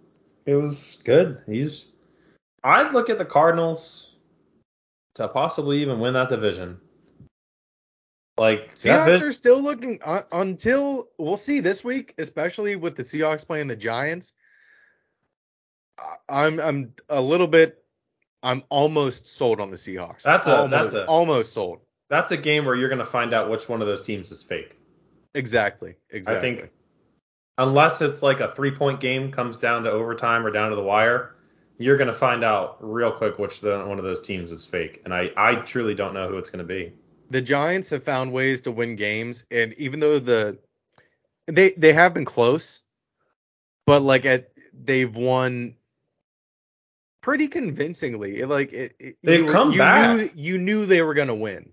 It 0.46 0.54
was 0.54 1.02
good. 1.04 1.42
He's. 1.48 1.88
I'd 2.64 2.94
look 2.94 3.10
at 3.10 3.18
the 3.18 3.26
Cardinals 3.26 4.18
to 5.16 5.28
possibly 5.28 5.82
even 5.82 6.00
win 6.00 6.14
that 6.14 6.30
division. 6.30 6.80
Like 8.38 8.74
Seahawks 8.74 9.22
are 9.22 9.32
still 9.32 9.62
looking 9.62 10.00
uh, 10.04 10.22
until 10.32 11.08
we'll 11.20 11.38
see 11.38 11.60
this 11.60 11.84
week, 11.84 12.16
especially 12.18 12.76
with 12.76 12.96
the 12.96 13.04
Seahawks 13.04 13.46
playing 13.46 13.68
the 13.68 13.76
Giants. 13.76 14.34
I'm 16.28 16.60
I'm 16.60 16.94
a 17.10 17.22
little 17.22 17.48
bit 17.48 17.84
I'm 18.42 18.64
almost 18.70 19.28
sold 19.28 19.62
on 19.62 19.70
the 19.70 19.78
Seahawks. 19.78 20.24
That's 20.24 20.48
a- 20.48 20.58
almost, 20.58 20.72
that's 20.72 20.94
a- 20.94 21.06
almost 21.06 21.54
sold. 21.54 21.82
that's 22.10 22.32
a 22.32 22.38
game 22.38 22.66
where 22.66 22.76
you're 22.76 22.90
gonna 22.90 23.06
find 23.06 23.34
out 23.34 23.50
which 23.52 23.70
one 23.70 23.82
of 23.82 23.88
those 23.88 24.06
teams 24.06 24.32
is 24.32 24.42
fake. 24.42 24.78
Exactly. 25.36 25.96
Exactly. 26.10 26.38
I 26.38 26.56
think 26.58 26.72
unless 27.60 28.02
it's 28.02 28.24
like 28.24 28.40
a 28.40 28.50
three 28.50 28.72
point 28.72 29.00
game 29.00 29.32
comes 29.32 29.60
down 29.60 29.84
to 29.84 29.92
overtime 29.92 30.44
or 30.44 30.50
down 30.50 30.72
to 30.72 30.76
the 30.76 30.82
wire, 30.82 31.36
you're 31.78 31.98
gonna 31.98 32.12
find 32.14 32.44
out 32.44 32.78
real 32.80 33.12
quick 33.12 33.38
which 33.38 33.62
the, 33.62 33.86
one 33.86 34.00
of 34.00 34.04
those 34.04 34.22
teams 34.22 34.52
is 34.52 34.66
fake. 34.66 35.02
And 35.06 35.14
I 35.14 35.30
I 35.38 35.56
truly 35.58 35.94
don't 35.94 36.16
know 36.16 36.28
who 36.28 36.40
it's 36.40 36.50
gonna 36.50 36.64
be. 36.64 36.94
The 37.34 37.42
Giants 37.42 37.90
have 37.90 38.04
found 38.04 38.32
ways 38.32 38.62
to 38.62 38.72
win 38.72 38.96
games, 38.96 39.46
and 39.52 39.74
even 39.74 40.00
though 40.00 40.20
the 40.20 40.60
they 41.48 41.72
they 41.72 41.92
have 41.92 42.14
been 42.14 42.26
close, 42.26 42.82
but 43.86 44.02
like 44.02 44.26
at 44.26 44.52
they've 44.72 45.14
won 45.14 45.76
pretty 47.22 47.48
convincingly. 47.48 48.44
Like 48.44 48.72
it, 48.72 48.96
it- 49.00 49.18
They've 49.24 49.42
you, 49.42 49.48
come 49.48 49.72
you 49.72 49.80
back. 49.80 50.18
Knew, 50.18 50.30
you 50.36 50.58
knew 50.60 50.86
they 50.86 51.02
were 51.02 51.16
gonna 51.16 51.36
win. 51.36 51.72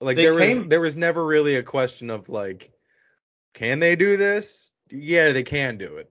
Like 0.00 0.16
They 0.16 0.24
there 0.24 0.34
was 0.34 0.68
there 0.68 0.80
was 0.80 0.96
never 0.96 1.24
really 1.24 1.56
a 1.56 1.62
question 1.62 2.10
of 2.10 2.28
like, 2.28 2.72
can 3.54 3.78
they 3.78 3.96
do 3.96 4.16
this? 4.16 4.70
Yeah, 4.90 5.32
they 5.32 5.42
can 5.44 5.78
do 5.78 5.96
it. 5.96 6.10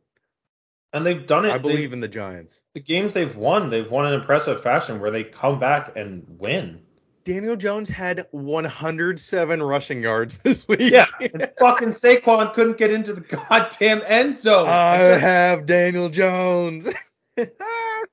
And 0.94 1.06
they've 1.06 1.28
done 1.28 1.46
it. 1.46 1.52
I 1.52 1.58
believe 1.58 1.92
in 1.92 2.00
the 2.00 2.08
Giants. 2.08 2.64
the 2.74 2.80
games 2.80 3.14
they've 3.14 3.36
won, 3.36 3.70
they've 3.70 3.90
won 3.92 4.08
in 4.08 4.14
impressive 4.14 4.64
fashion 4.64 5.00
where 5.02 5.12
they 5.12 5.24
come 5.26 5.60
back 5.60 5.92
and 5.98 6.26
win. 6.40 6.82
Daniel 7.28 7.58
Jones 7.58 7.90
had 7.90 8.26
107 8.32 9.62
rushing 9.62 10.02
yards 10.02 10.38
this 10.44 10.66
week. 10.66 10.80
Yeah, 10.80 11.08
and 11.20 11.52
fucking 11.60 11.90
Saquon 11.90 12.54
couldn't 12.54 12.78
get 12.78 12.90
into 12.90 13.12
the 13.12 13.20
goddamn 13.50 14.02
end 14.06 14.38
zone. 14.38 14.66
I 14.66 14.96
have 14.96 15.66
Daniel 15.66 16.10
Jones. 16.10 16.90
Ah. 17.40 18.04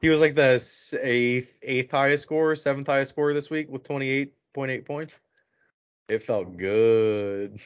he 0.00 0.08
was 0.08 0.20
like 0.20 0.36
the 0.36 0.64
eighth 1.02 1.58
eighth 1.62 1.90
highest 1.90 2.22
scorer, 2.22 2.54
seventh 2.54 2.86
highest 2.86 3.10
scorer 3.10 3.34
this 3.34 3.50
week 3.50 3.68
with 3.68 3.82
28.8 3.82 4.84
points. 4.84 5.20
It 6.08 6.22
felt 6.22 6.56
good. 6.56 7.58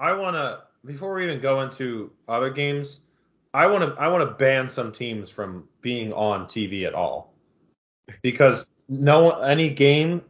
I 0.00 0.14
want 0.14 0.34
to 0.34 0.62
before 0.84 1.14
we 1.14 1.22
even 1.22 1.40
go 1.40 1.60
into 1.60 2.10
other 2.26 2.50
games, 2.50 3.02
I 3.54 3.66
want 3.66 3.84
to 3.84 4.00
I 4.00 4.08
want 4.08 4.28
to 4.28 4.34
ban 4.34 4.66
some 4.66 4.90
teams 4.90 5.30
from 5.30 5.68
being 5.80 6.12
on 6.12 6.46
TV 6.46 6.84
at 6.84 6.94
all 6.94 7.32
because 8.20 8.66
no 8.88 9.40
any 9.40 9.68
game 9.68 10.22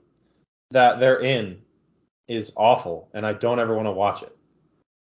that 0.70 1.00
they're 1.00 1.20
in 1.20 1.60
is 2.26 2.52
awful 2.56 3.08
and 3.14 3.26
I 3.26 3.32
don't 3.32 3.58
ever 3.58 3.74
want 3.74 3.86
to 3.86 3.92
watch 3.92 4.22
it. 4.22 4.36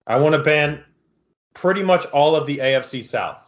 I 0.07 0.17
want 0.17 0.33
to 0.33 0.39
ban 0.39 0.83
pretty 1.53 1.83
much 1.83 2.05
all 2.07 2.35
of 2.35 2.47
the 2.47 2.59
AFC 2.59 3.03
South 3.03 3.41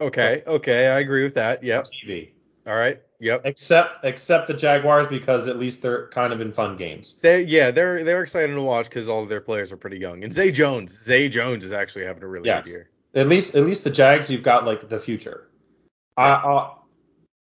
Okay, 0.00 0.42
okay, 0.46 0.88
I 0.88 1.00
agree 1.00 1.22
with 1.22 1.34
that. 1.34 1.62
Yep. 1.62 1.84
TV 1.84 2.30
All 2.66 2.74
right. 2.76 3.00
Yep. 3.22 3.42
except 3.44 4.02
except 4.02 4.46
the 4.46 4.54
Jaguars 4.54 5.06
because 5.06 5.46
at 5.46 5.58
least 5.58 5.82
they're 5.82 6.06
kind 6.08 6.32
of 6.32 6.40
in 6.40 6.50
fun 6.50 6.74
games. 6.76 7.18
They 7.20 7.42
yeah, 7.42 7.70
they're 7.70 8.02
they're 8.02 8.22
exciting 8.22 8.56
to 8.56 8.62
watch 8.62 8.86
because 8.88 9.10
all 9.10 9.22
of 9.22 9.28
their 9.28 9.42
players 9.42 9.70
are 9.72 9.76
pretty 9.76 9.98
young. 9.98 10.24
And 10.24 10.32
Zay 10.32 10.50
Jones, 10.50 10.98
Zay 11.04 11.28
Jones 11.28 11.64
is 11.64 11.72
actually 11.72 12.06
having 12.06 12.22
a 12.22 12.26
really 12.26 12.46
Yes. 12.46 12.64
good 12.64 12.70
year. 12.70 12.90
At 13.14 13.28
least 13.28 13.54
at 13.56 13.64
least 13.66 13.84
the 13.84 13.90
Jags 13.90 14.30
you've 14.30 14.42
got 14.42 14.64
like 14.64 14.88
the 14.88 14.98
future. 14.98 15.48
I 16.16 16.30
uh, 16.30 16.70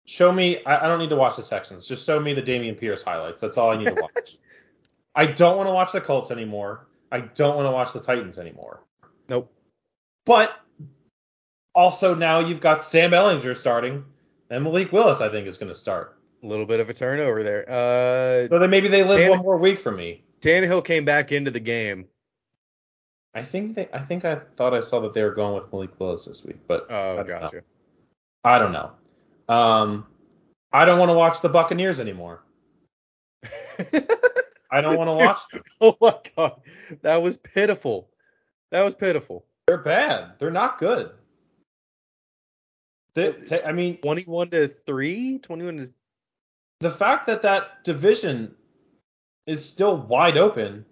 show 0.10 0.32
me 0.32 0.64
I, 0.66 0.86
I 0.86 0.88
don't 0.88 0.99
need 0.99 1.10
to 1.12 1.16
watch 1.16 1.36
the 1.36 1.43
Texans. 1.43 1.86
Just 1.86 2.05
show 2.05 2.20
me 2.20 2.34
the 2.34 2.41
Dameon 2.41 2.78
Pierce 2.78 3.03
highlights. 3.03 3.39
That's 3.39 3.57
all 3.57 3.72
I 3.72 3.78
need 3.78 3.88
to 3.95 4.01
watch. 4.01 4.38
I 5.16 5.26
don't 5.28 5.57
want 5.57 5.68
to 5.68 5.74
watch 5.74 5.91
the 5.91 6.01
Colts 6.01 6.32
anymore. 6.32 6.88
I 7.12 7.22
don't 7.22 7.55
want 7.55 7.66
to 7.68 7.72
watch 7.72 7.93
the 7.93 7.99
Titans 7.99 8.38
anymore. 8.38 8.82
Nope. 9.28 9.51
But 10.26 10.60
also 11.76 12.16
now 12.16 12.39
you've 12.39 12.60
got 12.60 12.82
Sam 12.82 13.12
Ehlinger 13.12 13.55
starting 13.55 14.03
and 14.49 14.64
Malik 14.64 14.91
Willis 14.91 15.22
I 15.22 15.30
think 15.30 15.47
is 15.47 15.57
going 15.57 15.70
to 15.70 15.76
start. 15.76 16.18
A 16.43 16.47
little 16.47 16.66
bit 16.66 16.80
of 16.80 16.89
a 16.89 16.93
turnover 16.93 17.43
there. 17.43 17.66
Uh, 17.70 18.47
So 18.47 18.60
then 18.60 18.70
maybe 18.70 18.88
they 18.88 19.03
live 19.03 19.20
Dan- 19.20 19.30
one 19.32 19.41
more 19.41 19.57
week 19.57 19.80
for 19.80 19.91
me. 19.91 20.24
Tannehill 20.41 20.86
came 20.86 21.03
back 21.05 21.32
into 21.34 21.51
the 21.51 21.60
game. 21.60 22.05
I 23.36 23.43
think 23.43 23.76
they. 23.76 23.88
I 23.93 23.99
think 23.99 24.26
I 24.26 24.38
thought 24.55 24.74
I 24.74 24.80
saw 24.80 25.01
that 25.01 25.14
they 25.14 25.22
were 25.22 25.34
going 25.36 25.53
with 25.62 25.72
Malik 25.72 25.99
Willis 25.99 26.26
this 26.26 26.43
week, 26.45 26.57
but 26.68 26.88
Oh, 26.89 27.18
know. 27.18 27.24
gotcha. 27.26 27.62
I 28.43 28.57
don't 28.57 28.72
know. 28.72 28.91
Um, 29.50 30.06
I 30.72 30.86
don't 30.86 31.00
want 31.00 31.10
to 31.10 31.16
watch 31.16 31.41
the 31.41 31.50
Buccaneers 31.50 32.00
anymore. 32.00 32.43
I 34.72 34.82
don't 34.82 34.97
want 34.97 35.10
to 35.10 35.16
watch 35.16 35.39
them. 35.52 35.64
oh 35.82 35.97
my 36.00 36.16
god, 36.38 36.62
that 37.02 37.22
was 37.22 37.38
pitiful. 37.38 38.10
That 38.72 38.84
was 38.84 38.93
pitiful. 38.93 39.45
They're 39.68 39.78
bad. 39.80 40.34
They're 40.38 40.52
not 40.52 40.78
good. 40.78 41.12
They, 43.16 43.32
they- 43.32 43.64
I 43.64 43.72
mean, 43.72 43.97
21 43.97 44.52
to 44.52 44.68
3, 44.68 45.39
21 45.39 45.78
to 45.78 45.93
the 46.82 46.91
fact 46.91 47.26
that 47.28 47.41
that 47.41 47.84
division 47.84 48.54
is 49.47 49.66
still 49.68 49.97
wide 49.97 50.38
open 50.38 50.86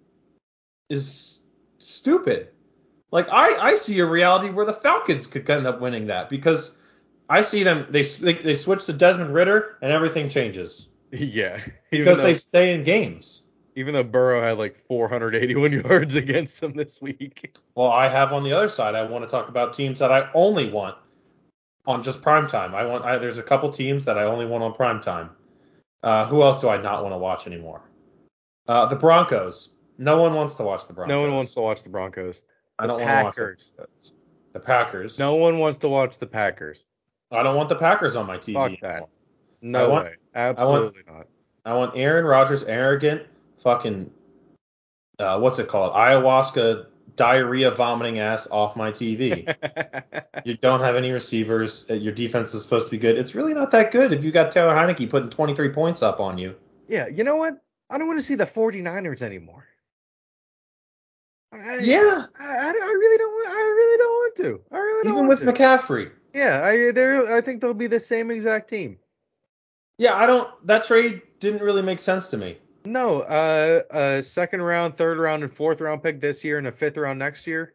is 0.90 1.44
stupid. 1.78 2.48
Like 3.12 3.28
I, 3.30 3.56
I 3.56 3.74
see 3.76 3.98
a 4.00 4.06
reality 4.06 4.50
where 4.50 4.66
the 4.66 4.72
Falcons 4.72 5.26
could 5.26 5.48
end 5.48 5.66
up 5.66 5.80
winning 5.80 6.08
that 6.08 6.28
because 6.28 6.77
I 7.28 7.42
see 7.42 7.62
them 7.62 7.86
they 7.90 8.02
they, 8.02 8.34
they 8.34 8.54
switch 8.54 8.86
to 8.86 8.92
Desmond 8.92 9.34
Ridder 9.34 9.78
and 9.82 9.92
everything 9.92 10.28
changes 10.28 10.88
yeah. 11.12 11.60
Because 11.90 12.18
though, 12.18 12.24
they 12.24 12.34
stay 12.34 12.74
in 12.74 12.84
games. 12.84 13.46
even 13.74 13.94
though 13.94 14.04
Burrow 14.04 14.42
had 14.42 14.58
like 14.58 14.76
481 14.76 15.72
yards 15.84 16.14
against 16.14 16.60
them 16.60 16.74
this 16.74 17.00
week. 17.00 17.56
Well, 17.74 17.90
I 17.90 18.08
have 18.08 18.32
on 18.32 18.44
the 18.44 18.52
other 18.52 18.68
side. 18.68 18.94
I 18.94 19.02
want 19.02 19.24
to 19.24 19.30
talk 19.30 19.48
about 19.48 19.72
teams 19.72 19.98
that 20.00 20.12
I 20.12 20.30
only 20.34 20.70
want 20.70 20.96
on 21.86 22.02
just 22.02 22.20
prime 22.20 22.46
time. 22.46 22.74
I 22.74 22.84
want. 22.84 23.04
I, 23.04 23.18
there's 23.18 23.38
a 23.38 23.42
couple 23.42 23.70
teams 23.72 24.04
that 24.04 24.18
I 24.18 24.24
only 24.24 24.44
want 24.44 24.62
on 24.62 24.74
prime 24.74 25.00
time. 25.00 25.30
Uh, 26.02 26.26
who 26.26 26.42
else 26.42 26.60
do 26.60 26.68
I 26.68 26.80
not 26.80 27.02
want 27.02 27.14
to 27.14 27.18
watch 27.18 27.46
anymore? 27.46 27.82
Uh, 28.66 28.86
the 28.86 28.96
Broncos. 28.96 29.70
No 29.96 30.20
one 30.20 30.34
wants 30.34 30.54
to 30.54 30.62
watch 30.62 30.86
the 30.86 30.92
Broncos. 30.92 31.10
No 31.10 31.22
one 31.22 31.34
wants 31.34 31.54
to 31.54 31.60
watch 31.60 31.82
the 31.82 31.88
Broncos. 31.88 32.42
I 32.78 32.86
don't 32.86 32.98
the 32.98 33.04
want 33.04 33.18
to 33.18 33.24
watch 33.24 33.34
Packers. 33.34 33.72
the 33.74 33.76
Broncos. 33.82 34.12
The 34.52 34.60
Packers. 34.60 35.18
No 35.18 35.34
one 35.36 35.58
wants 35.58 35.78
to 35.78 35.88
watch 35.88 36.18
the 36.18 36.26
Packers. 36.26 36.84
I 37.30 37.42
don't 37.42 37.56
want 37.56 37.68
the 37.68 37.74
Packers 37.76 38.16
on 38.16 38.26
my 38.26 38.38
TV. 38.38 38.54
Fuck 38.54 38.80
that. 38.80 38.90
anymore. 38.92 39.08
No 39.62 39.84
I 39.86 39.88
want- 39.88 40.04
way. 40.04 40.14
Absolutely 40.34 41.02
not. 41.06 41.26
I 41.64 41.74
want 41.74 41.92
Aaron 41.96 42.24
Rodgers, 42.24 42.62
arrogant, 42.64 43.22
fucking, 43.62 44.10
uh, 45.18 45.38
what's 45.38 45.58
it 45.58 45.68
called? 45.68 45.92
Ayahuasca, 45.92 46.86
diarrhea 47.16 47.70
vomiting 47.72 48.20
ass 48.20 48.48
off 48.50 48.74
my 48.76 48.90
TV. 48.90 49.44
you 50.46 50.56
don't 50.56 50.80
have 50.80 50.96
any 50.96 51.10
receivers. 51.10 51.84
uh, 51.90 51.94
Your 51.94 52.14
defense 52.14 52.54
is 52.54 52.62
supposed 52.62 52.86
to 52.86 52.90
be 52.92 52.96
good. 52.98 53.18
It's 53.18 53.34
really 53.34 53.52
not 53.52 53.70
that 53.72 53.90
good 53.90 54.12
if 54.14 54.24
you 54.24 54.30
got 54.30 54.50
Taylor 54.50 54.74
Heinicke 54.74 55.10
putting 55.10 55.28
23 55.28 55.68
points 55.70 56.00
up 56.02 56.20
on 56.20 56.38
you. 56.38 56.54
yeah, 56.86 57.08
you 57.08 57.24
know 57.24 57.36
what? 57.36 57.60
I 57.90 57.98
don't 57.98 58.06
want 58.06 58.18
to 58.18 58.24
see 58.24 58.34
the 58.36 58.46
49ers 58.46 59.20
anymore. 59.20 59.66
I, 61.52 61.78
Yeah, 61.82 62.26
I, 62.38 62.44
I, 62.44 62.68
I 62.68 62.70
really 62.70 63.18
don't 63.18 63.32
want. 63.32 63.48
I 63.48 63.60
really 63.60 63.98
don't 63.98 64.12
want 64.12 64.34
to. 64.36 64.60
I 64.70 64.78
really 64.78 65.02
don't 65.04 65.12
even 65.14 65.26
want 65.26 65.40
with 65.40 65.40
to. 65.40 65.52
McCaffrey. 65.52 66.10
Yeah, 66.34 66.60
I 66.62 66.92
they're, 66.92 67.32
I 67.34 67.40
think 67.40 67.60
they'll 67.60 67.74
be 67.74 67.86
the 67.86 68.00
same 68.00 68.30
exact 68.30 68.68
team. 68.68 68.98
Yeah, 69.98 70.14
I 70.14 70.26
don't. 70.26 70.48
That 70.66 70.84
trade 70.84 71.22
didn't 71.40 71.62
really 71.62 71.82
make 71.82 72.00
sense 72.00 72.28
to 72.28 72.36
me. 72.36 72.58
No, 72.84 73.20
uh, 73.20 73.82
a 73.90 74.22
second 74.22 74.62
round, 74.62 74.96
third 74.96 75.18
round, 75.18 75.42
and 75.42 75.52
fourth 75.52 75.80
round 75.80 76.02
pick 76.02 76.20
this 76.20 76.44
year, 76.44 76.58
and 76.58 76.66
a 76.66 76.72
fifth 76.72 76.96
round 76.96 77.18
next 77.18 77.46
year. 77.46 77.74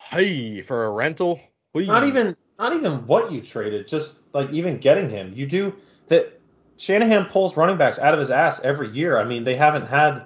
Hey, 0.00 0.62
for 0.62 0.84
a 0.84 0.90
rental. 0.90 1.40
Whee. 1.72 1.86
Not 1.86 2.04
even, 2.04 2.36
not 2.58 2.74
even 2.74 3.06
what 3.06 3.32
you 3.32 3.40
traded. 3.40 3.88
Just 3.88 4.20
like 4.34 4.50
even 4.50 4.78
getting 4.78 5.08
him. 5.08 5.32
You 5.34 5.46
do 5.46 5.74
that. 6.08 6.38
Shanahan 6.76 7.26
pulls 7.26 7.56
running 7.56 7.76
backs 7.76 7.98
out 7.98 8.14
of 8.14 8.20
his 8.20 8.30
ass 8.30 8.60
every 8.60 8.88
year. 8.90 9.18
I 9.18 9.24
mean, 9.24 9.44
they 9.44 9.56
haven't 9.56 9.86
had. 9.86 10.24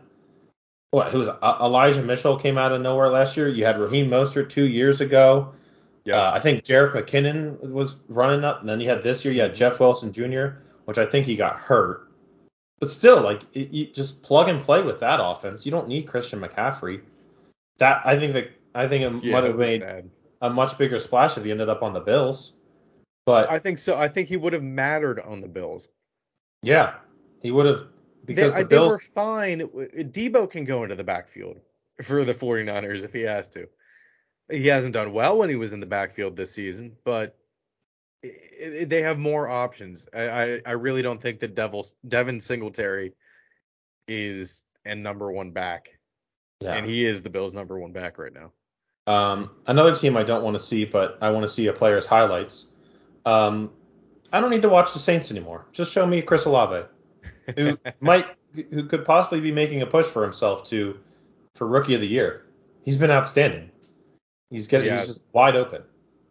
What? 0.90 1.10
Who 1.12 1.18
was 1.18 1.28
uh, 1.28 1.58
Elijah 1.60 2.02
Mitchell 2.02 2.38
came 2.38 2.58
out 2.58 2.72
of 2.72 2.80
nowhere 2.80 3.08
last 3.08 3.36
year. 3.36 3.48
You 3.48 3.64
had 3.64 3.78
Raheem 3.78 4.08
Mostert 4.08 4.50
two 4.50 4.64
years 4.64 5.00
ago. 5.00 5.52
Yeah. 6.04 6.16
Uh, 6.20 6.32
I 6.34 6.40
think 6.40 6.64
Jerick 6.64 6.94
McKinnon 6.94 7.58
was 7.70 7.96
running 8.08 8.44
up, 8.44 8.60
and 8.60 8.68
then 8.68 8.80
you 8.80 8.88
had 8.88 9.02
this 9.02 9.24
year 9.24 9.32
you 9.32 9.40
had 9.40 9.54
Jeff 9.54 9.80
Wilson 9.80 10.12
Jr., 10.12 10.58
which 10.84 10.98
I 10.98 11.06
think 11.06 11.26
he 11.26 11.34
got 11.36 11.56
hurt. 11.56 12.08
But 12.80 12.90
still, 12.90 13.22
like 13.22 13.42
it, 13.54 13.70
you 13.70 13.86
just 13.86 14.22
plug 14.22 14.48
and 14.48 14.60
play 14.60 14.82
with 14.82 15.00
that 15.00 15.18
offense. 15.22 15.64
You 15.64 15.72
don't 15.72 15.88
need 15.88 16.06
Christian 16.06 16.40
McCaffrey. 16.40 17.00
That 17.78 18.02
I 18.06 18.18
think 18.18 18.34
that 18.34 18.50
I 18.74 18.86
think 18.88 19.02
it 19.04 19.24
yeah, 19.24 19.32
might 19.32 19.44
have 19.44 19.56
made 19.56 19.80
bad. 19.80 20.10
a 20.42 20.50
much 20.50 20.76
bigger 20.76 20.98
splash 20.98 21.36
if 21.38 21.44
he 21.44 21.50
ended 21.50 21.68
up 21.68 21.82
on 21.82 21.92
the 21.94 22.00
Bills. 22.00 22.52
But 23.24 23.50
I 23.50 23.58
think 23.58 23.78
so. 23.78 23.96
I 23.96 24.08
think 24.08 24.28
he 24.28 24.36
would 24.36 24.52
have 24.52 24.62
mattered 24.62 25.20
on 25.20 25.40
the 25.40 25.48
Bills. 25.48 25.88
yeah, 26.62 26.94
he 27.42 27.50
would 27.50 27.64
have 27.64 27.86
because 28.26 28.52
they, 28.52 28.58
I- 28.58 28.62
the 28.62 28.68
they 28.68 28.76
Bills. 28.76 28.92
were 28.92 28.98
fine. 28.98 29.60
Deebo 29.60 30.50
can 30.50 30.64
go 30.66 30.82
into 30.82 30.94
the 30.96 31.04
backfield 31.04 31.60
for 32.02 32.24
the 32.24 32.34
49ers 32.34 33.04
if 33.04 33.12
he 33.14 33.22
has 33.22 33.48
to. 33.48 33.66
He 34.50 34.66
hasn't 34.66 34.94
done 34.94 35.12
well 35.12 35.38
when 35.38 35.48
he 35.48 35.56
was 35.56 35.72
in 35.72 35.80
the 35.80 35.86
backfield 35.86 36.36
this 36.36 36.52
season, 36.52 36.96
but 37.04 37.36
i- 38.24 38.28
i- 38.80 38.84
they 38.84 39.02
have 39.02 39.18
more 39.18 39.48
options. 39.48 40.06
I, 40.14 40.28
I, 40.28 40.60
I 40.66 40.72
really 40.72 41.02
don't 41.02 41.20
think 41.20 41.40
that 41.40 41.54
Devils, 41.54 41.94
Devin 42.06 42.40
Singletary 42.40 43.12
is 44.06 44.62
a 44.84 44.94
number 44.94 45.30
one 45.32 45.52
back, 45.52 45.98
yeah. 46.60 46.74
and 46.74 46.84
he 46.86 47.04
is 47.06 47.22
the 47.22 47.30
Bills' 47.30 47.54
number 47.54 47.78
one 47.78 47.92
back 47.92 48.18
right 48.18 48.32
now. 48.32 48.52
Um, 49.06 49.50
another 49.66 49.94
team 49.96 50.16
I 50.16 50.22
don't 50.24 50.42
want 50.42 50.54
to 50.54 50.60
see, 50.64 50.84
but 50.84 51.18
I 51.20 51.30
want 51.30 51.44
to 51.44 51.48
see 51.52 51.66
a 51.66 51.72
player's 51.72 52.06
highlights. 52.06 52.66
Um, 53.26 53.70
I 54.32 54.40
don't 54.40 54.50
need 54.50 54.62
to 54.62 54.68
watch 54.68 54.92
the 54.92 54.98
Saints 54.98 55.30
anymore. 55.30 55.66
Just 55.72 55.92
show 55.92 56.06
me 56.06 56.20
Chris 56.22 56.44
Olave, 56.44 56.86
who 57.56 57.78
might, 58.00 58.26
who 58.54 58.86
could 58.86 59.04
possibly 59.06 59.40
be 59.40 59.52
making 59.52 59.80
a 59.82 59.86
push 59.86 60.06
for 60.06 60.22
himself 60.22 60.64
to, 60.64 60.98
for 61.54 61.66
Rookie 61.66 61.94
of 61.94 62.00
the 62.00 62.06
Year. 62.06 62.44
He's 62.82 62.96
been 62.98 63.10
outstanding. 63.10 63.70
He's 64.50 64.66
getting, 64.66 64.88
Yeah. 64.88 64.98
he's 64.98 65.08
just 65.08 65.22
wide 65.32 65.56
open. 65.56 65.82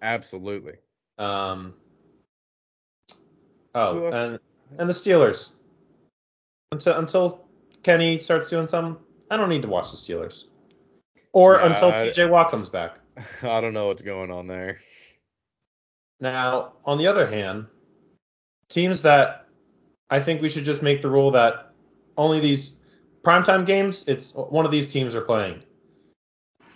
Absolutely. 0.01 0.75
Um, 1.17 1.73
oh, 3.75 4.07
and 4.07 4.39
and 4.77 4.89
the 4.89 4.93
Steelers. 4.93 5.53
Until 6.71 6.97
until 6.97 7.47
Kenny 7.83 8.19
starts 8.19 8.49
doing 8.49 8.67
something, 8.67 9.01
I 9.29 9.37
don't 9.37 9.49
need 9.49 9.61
to 9.61 9.67
watch 9.67 9.91
the 9.91 9.97
Steelers. 9.97 10.45
Or 11.31 11.55
Yeah, 11.55 11.71
until 11.73 11.89
I- 11.89 12.09
TJ 12.09 12.29
Watt 12.29 12.49
comes 12.51 12.69
back. 12.69 12.99
I 13.43 13.61
don't 13.61 13.73
know 13.73 13.87
what's 13.87 14.01
going 14.01 14.31
on 14.31 14.47
there. 14.47 14.79
Now, 16.19 16.73
on 16.85 16.97
the 16.97 17.07
other 17.07 17.27
hand, 17.27 17.67
teams 18.69 19.01
that 19.03 19.47
I 20.09 20.19
think 20.19 20.41
we 20.41 20.49
should 20.49 20.63
just 20.63 20.81
make 20.81 21.01
the 21.01 21.09
rule 21.09 21.31
that 21.31 21.73
only 22.17 22.39
these 22.39 22.77
primetime 23.23 23.65
games, 23.65 24.07
it's 24.07 24.33
one 24.33 24.65
of 24.65 24.71
these 24.71 24.91
teams 24.91 25.15
are 25.15 25.21
playing. 25.21 25.63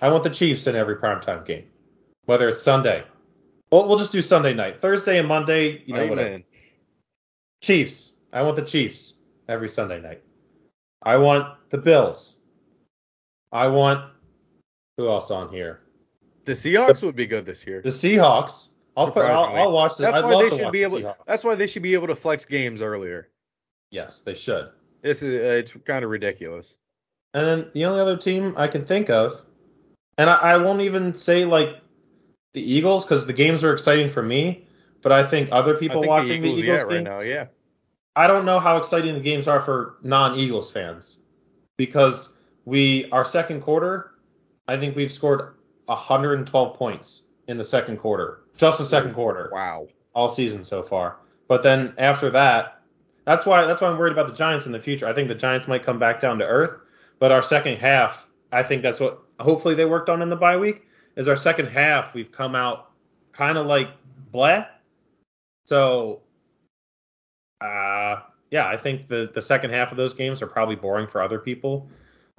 I 0.02 0.10
want 0.10 0.24
the 0.24 0.30
Chiefs 0.30 0.68
in 0.68 0.76
every 0.76 0.98
primetime 0.98 1.46
game, 1.46 1.66
whether 2.26 2.48
it's 2.48 2.62
Sunday. 2.62 3.04
Well, 3.72 3.88
we'll 3.88 3.98
just 3.98 4.12
do 4.12 4.22
Sunday 4.22 4.54
night. 4.54 4.82
Thursday 4.82 5.18
and 5.18 5.28
Monday, 5.28 5.84
you 5.86 5.94
know, 5.94 6.02
Amen. 6.02 6.10
whatever. 6.10 6.44
Chiefs. 7.62 8.12
I 8.32 8.44
want 8.44 8.56
the 8.56 8.62
Chiefs 8.62 9.14
every 9.48 9.70
Sunday 9.70 10.00
night. 10.00 10.22
I 11.02 11.18
want 11.18 11.70
the 11.70 11.78
Bills. 11.78 12.36
I 13.52 13.68
want 13.68 14.12
who 14.98 15.08
else 15.10 15.32
on 15.32 15.50
here? 15.50 15.82
The 16.46 16.54
Seahawks 16.54 17.04
would 17.04 17.16
be 17.16 17.26
good 17.26 17.46
this 17.46 17.66
year. 17.66 17.82
The 17.82 17.90
Seahawks. 17.90 18.70
I'll 18.96 19.12
put. 19.12 19.26
I'll, 19.26 19.46
I'll 19.46 19.72
watch 19.72 19.98
this. 19.98 20.10
That's 20.10 20.18
I'd 20.18 20.26
why 20.26 20.44
they 20.44 20.58
should 20.58 20.72
be 20.72 20.84
the 20.84 20.98
able. 20.98 21.16
That's 21.28 21.44
why 21.44 21.56
they 21.56 21.68
should 21.68 21.84
be 21.84 21.94
able 21.94 22.08
to 22.08 22.16
flex 22.16 22.46
games 22.46 22.82
earlier. 22.82 23.30
Yes, 23.92 24.22
they 24.22 24.34
should. 24.34 24.70
This 25.02 25.22
is 25.22 25.40
uh, 25.40 25.54
it's 25.60 25.72
kind 25.86 26.04
of 26.04 26.10
ridiculous. 26.10 26.78
And 27.34 27.46
then 27.46 27.72
the 27.74 27.86
only 27.86 28.02
other 28.02 28.18
team 28.18 28.56
I 28.58 28.68
can 28.68 28.86
think 28.86 29.10
of, 29.10 29.42
and 30.18 30.30
I, 30.30 30.36
I 30.36 30.58
won't 30.58 30.82
even 30.82 31.14
say 31.14 31.46
like 31.46 31.78
the 32.54 32.62
Eagles 32.62 33.06
because 33.06 33.26
the 33.26 33.34
games 33.34 33.64
are 33.64 33.74
exciting 33.74 34.10
for 34.10 34.24
me, 34.24 34.66
but 35.02 35.12
I 35.12 35.24
think 35.24 35.50
other 35.52 35.76
people 35.76 36.00
I 36.00 36.02
think 36.02 36.10
watching 36.10 36.42
the 36.42 36.48
Eagles, 36.50 36.60
Eagles 36.60 36.80
yeah, 36.80 36.84
right 36.84 37.04
now, 37.04 37.20
yeah. 37.22 37.46
I 38.16 38.26
don't 38.26 38.46
know 38.46 38.60
how 38.60 38.78
exciting 38.78 39.14
the 39.14 39.20
games 39.20 39.48
are 39.48 39.62
for 39.62 39.98
non-Eagles 40.02 40.72
fans 40.72 41.20
because 41.78 42.38
we 42.66 43.10
our 43.12 43.24
second 43.24 43.62
quarter, 43.62 44.12
I 44.68 44.78
think 44.78 44.96
we've 44.96 45.12
scored 45.12 45.54
112 45.86 46.78
points 46.78 47.28
in 47.48 47.58
the 47.58 47.64
second 47.64 47.98
quarter, 47.98 48.42
just 48.58 48.80
the 48.80 48.86
second 48.86 49.14
quarter 49.14 49.50
Wow. 49.54 49.88
all 50.14 50.30
season 50.30 50.64
so 50.64 50.82
far. 50.82 51.18
But 51.48 51.64
then 51.64 51.94
after 51.98 52.30
that, 52.32 52.82
that's 53.26 53.46
why 53.46 53.66
that's 53.66 53.82
why 53.82 53.90
I'm 53.90 53.98
worried 53.98 54.14
about 54.14 54.28
the 54.28 54.34
Giants 54.34 54.66
in 54.66 54.72
the 54.72 54.80
future. 54.80 55.08
I 55.08 55.14
think 55.14 55.28
the 55.28 55.36
Giants 55.36 55.68
might 55.68 55.84
come 55.84 56.00
back 56.00 56.20
down 56.20 56.40
to 56.40 56.46
earth, 56.46 56.82
but 57.20 57.32
our 57.32 57.44
second 57.44 57.78
half, 57.78 58.30
I 58.52 58.64
think 58.64 58.82
that's 58.82 59.00
what 59.00 59.22
hopefully 59.40 59.76
they 59.76 59.86
worked 59.86 60.10
on 60.10 60.22
in 60.22 60.30
the 60.30 60.36
bye 60.36 60.58
week. 60.58 60.88
Is 61.16 61.28
our 61.28 61.36
second 61.36 61.68
half 61.68 62.14
we've 62.14 62.32
come 62.32 62.56
out 62.56 62.92
kind 63.32 63.58
of 63.58 63.66
like 63.66 63.90
bleh. 64.34 64.68
So, 65.66 66.22
uh, 67.62 68.22
yeah, 68.52 68.68
I 68.68 68.78
think 68.78 69.08
the 69.08 69.30
the 69.34 69.42
second 69.42 69.72
half 69.72 69.92
of 69.92 69.98
those 69.98 70.14
games 70.14 70.42
are 70.42 70.48
probably 70.48 70.76
boring 70.76 71.08
for 71.08 71.22
other 71.22 71.40
people. 71.40 71.90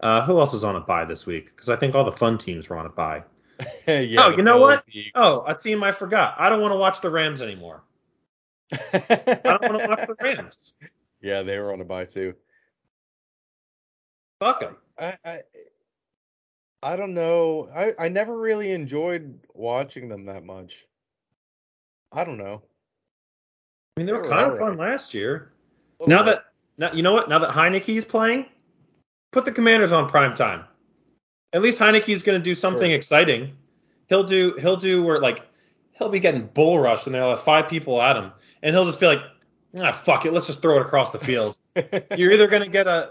Uh, 0.01 0.24
who 0.24 0.38
else 0.38 0.55
is 0.55 0.62
on 0.62 0.76
a 0.76 0.80
bye 0.80 1.05
this 1.05 1.26
week? 1.26 1.46
Because 1.46 1.68
I 1.68 1.76
think 1.76 1.94
all 1.94 2.05
the 2.05 2.12
fun 2.12 2.38
teams 2.38 2.68
were 2.68 2.78
on 2.78 2.86
a 2.86 2.90
bye. 2.90 3.24
yeah, 3.88 4.26
Oh, 4.26 4.30
you 4.30 4.42
know 4.42 4.59
what? 4.59 4.84
Oh, 5.16 5.44
a 5.49 5.55
team 5.55 5.82
I 5.82 5.90
forgot. 5.90 6.36
I 6.38 6.49
don't 6.49 6.61
want 6.61 6.72
to 6.72 6.76
watch 6.76 7.01
the 7.01 7.11
Rams 7.11 7.42
anymore. 7.42 7.82
I 8.72 9.40
don't 9.42 9.62
want 9.62 9.78
to 9.80 9.88
watch 9.88 10.07
the 10.07 10.16
Rams. 10.22 10.72
Yeah, 11.20 11.42
they 11.42 11.59
were 11.59 11.72
on 11.72 11.80
a 11.80 11.84
bye 11.84 12.05
too. 12.05 12.34
Fuck 14.38 14.61
them. 14.61 14.76
I, 14.99 15.16
I 15.24 15.40
I 16.83 16.97
don't 16.97 17.14
know. 17.14 17.68
I 17.74 17.93
I 17.99 18.09
never 18.09 18.37
really 18.39 18.70
enjoyed 18.72 19.39
watching 19.55 20.09
them 20.09 20.26
that 20.26 20.45
much. 20.45 20.87
I 22.12 22.24
don't 22.24 22.39
know. 22.39 22.62
I 23.97 24.01
mean, 24.01 24.07
they 24.07 24.12
were 24.12 24.22
They 24.22 24.29
were 24.29 24.35
kind 24.35 24.47
of 24.47 24.53
alright. 24.59 24.61
fun 24.61 24.79
last 24.79 25.12
year. 25.14 25.53
A 26.01 26.05
little 26.05 26.16
Now 26.18 26.22
that 26.24 26.45
now 26.76 26.93
you 26.93 27.03
know 27.03 27.12
what? 27.12 27.29
Now 27.29 27.41
that 27.41 27.51
Heinicke's 27.51 28.05
playing, 28.05 28.47
put 29.33 29.45
the 29.45 29.53
Commanders 29.53 29.93
on 29.93 30.09
prime 30.09 30.35
time. 30.37 30.64
At 31.53 31.62
least 31.62 31.81
Heinicke's 31.81 32.22
going 32.22 32.39
to 32.39 32.45
do 32.45 32.55
something 32.55 32.91
Sure. 32.91 32.97
exciting. 32.97 33.57
He'll 34.09 34.24
do 34.24 34.55
he'll 34.61 34.76
do 34.76 35.03
where 35.03 35.20
like 35.20 35.43
he'll 35.93 36.09
be 36.11 36.20
getting 36.20 36.47
bull 36.47 36.79
rushed 36.79 37.07
and 37.07 37.14
there'll 37.14 37.31
have 37.31 37.41
five 37.41 37.68
people 37.68 38.01
at 38.01 38.16
him, 38.16 38.33
and 38.62 38.74
he'll 38.74 38.85
just 38.85 39.01
be 39.01 39.07
like, 39.07 39.20
ah, 39.81 39.91
fuck 39.91 40.24
it, 40.26 40.33
let's 40.33 40.47
just 40.47 40.62
throw 40.62 40.76
it 40.79 40.83
across 40.83 41.11
the 41.11 41.18
field. 41.18 41.57
You're 42.16 42.31
either 42.33 42.47
going 42.47 42.62
to 42.62 42.68
get 42.68 42.87
a 42.87 43.11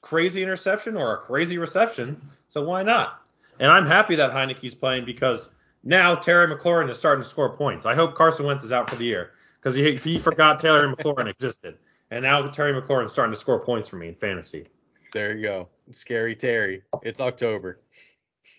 crazy 0.00 0.42
interception 0.42 0.96
or 0.96 1.14
a 1.14 1.18
crazy 1.18 1.58
reception, 1.58 2.20
so 2.50 2.64
why 2.64 2.82
not? 2.82 3.22
And 3.60 3.70
I'm 3.70 3.86
happy 3.86 4.16
that 4.16 4.32
Heinicke's 4.32 4.74
playing 4.74 5.04
because 5.04 5.50
now 5.84 6.16
Terry 6.16 6.52
McLaurin 6.52 6.90
is 6.90 6.98
starting 6.98 7.22
to 7.22 7.28
score 7.28 7.56
points. 7.56 7.86
I 7.86 7.94
hope 7.94 8.16
Carson 8.16 8.44
Wentz 8.44 8.64
is 8.64 8.72
out 8.72 8.90
for 8.90 8.96
the 8.96 9.04
year 9.04 9.30
because 9.58 9.76
he, 9.76 9.94
he 9.94 10.18
forgot 10.18 10.58
Taylor 10.58 10.92
McLaurin 10.92 11.28
existed. 11.28 11.78
And 12.10 12.24
now 12.24 12.44
Terry 12.48 12.72
McLaurin 12.72 13.06
is 13.06 13.12
starting 13.12 13.32
to 13.32 13.38
score 13.38 13.60
points 13.60 13.86
for 13.86 13.96
me 13.96 14.08
in 14.08 14.16
fantasy. 14.16 14.66
there 15.14 15.36
you 15.36 15.44
go. 15.44 15.68
Scary 15.92 16.34
Terry. 16.34 16.82
It's 17.04 17.20
October. 17.20 17.78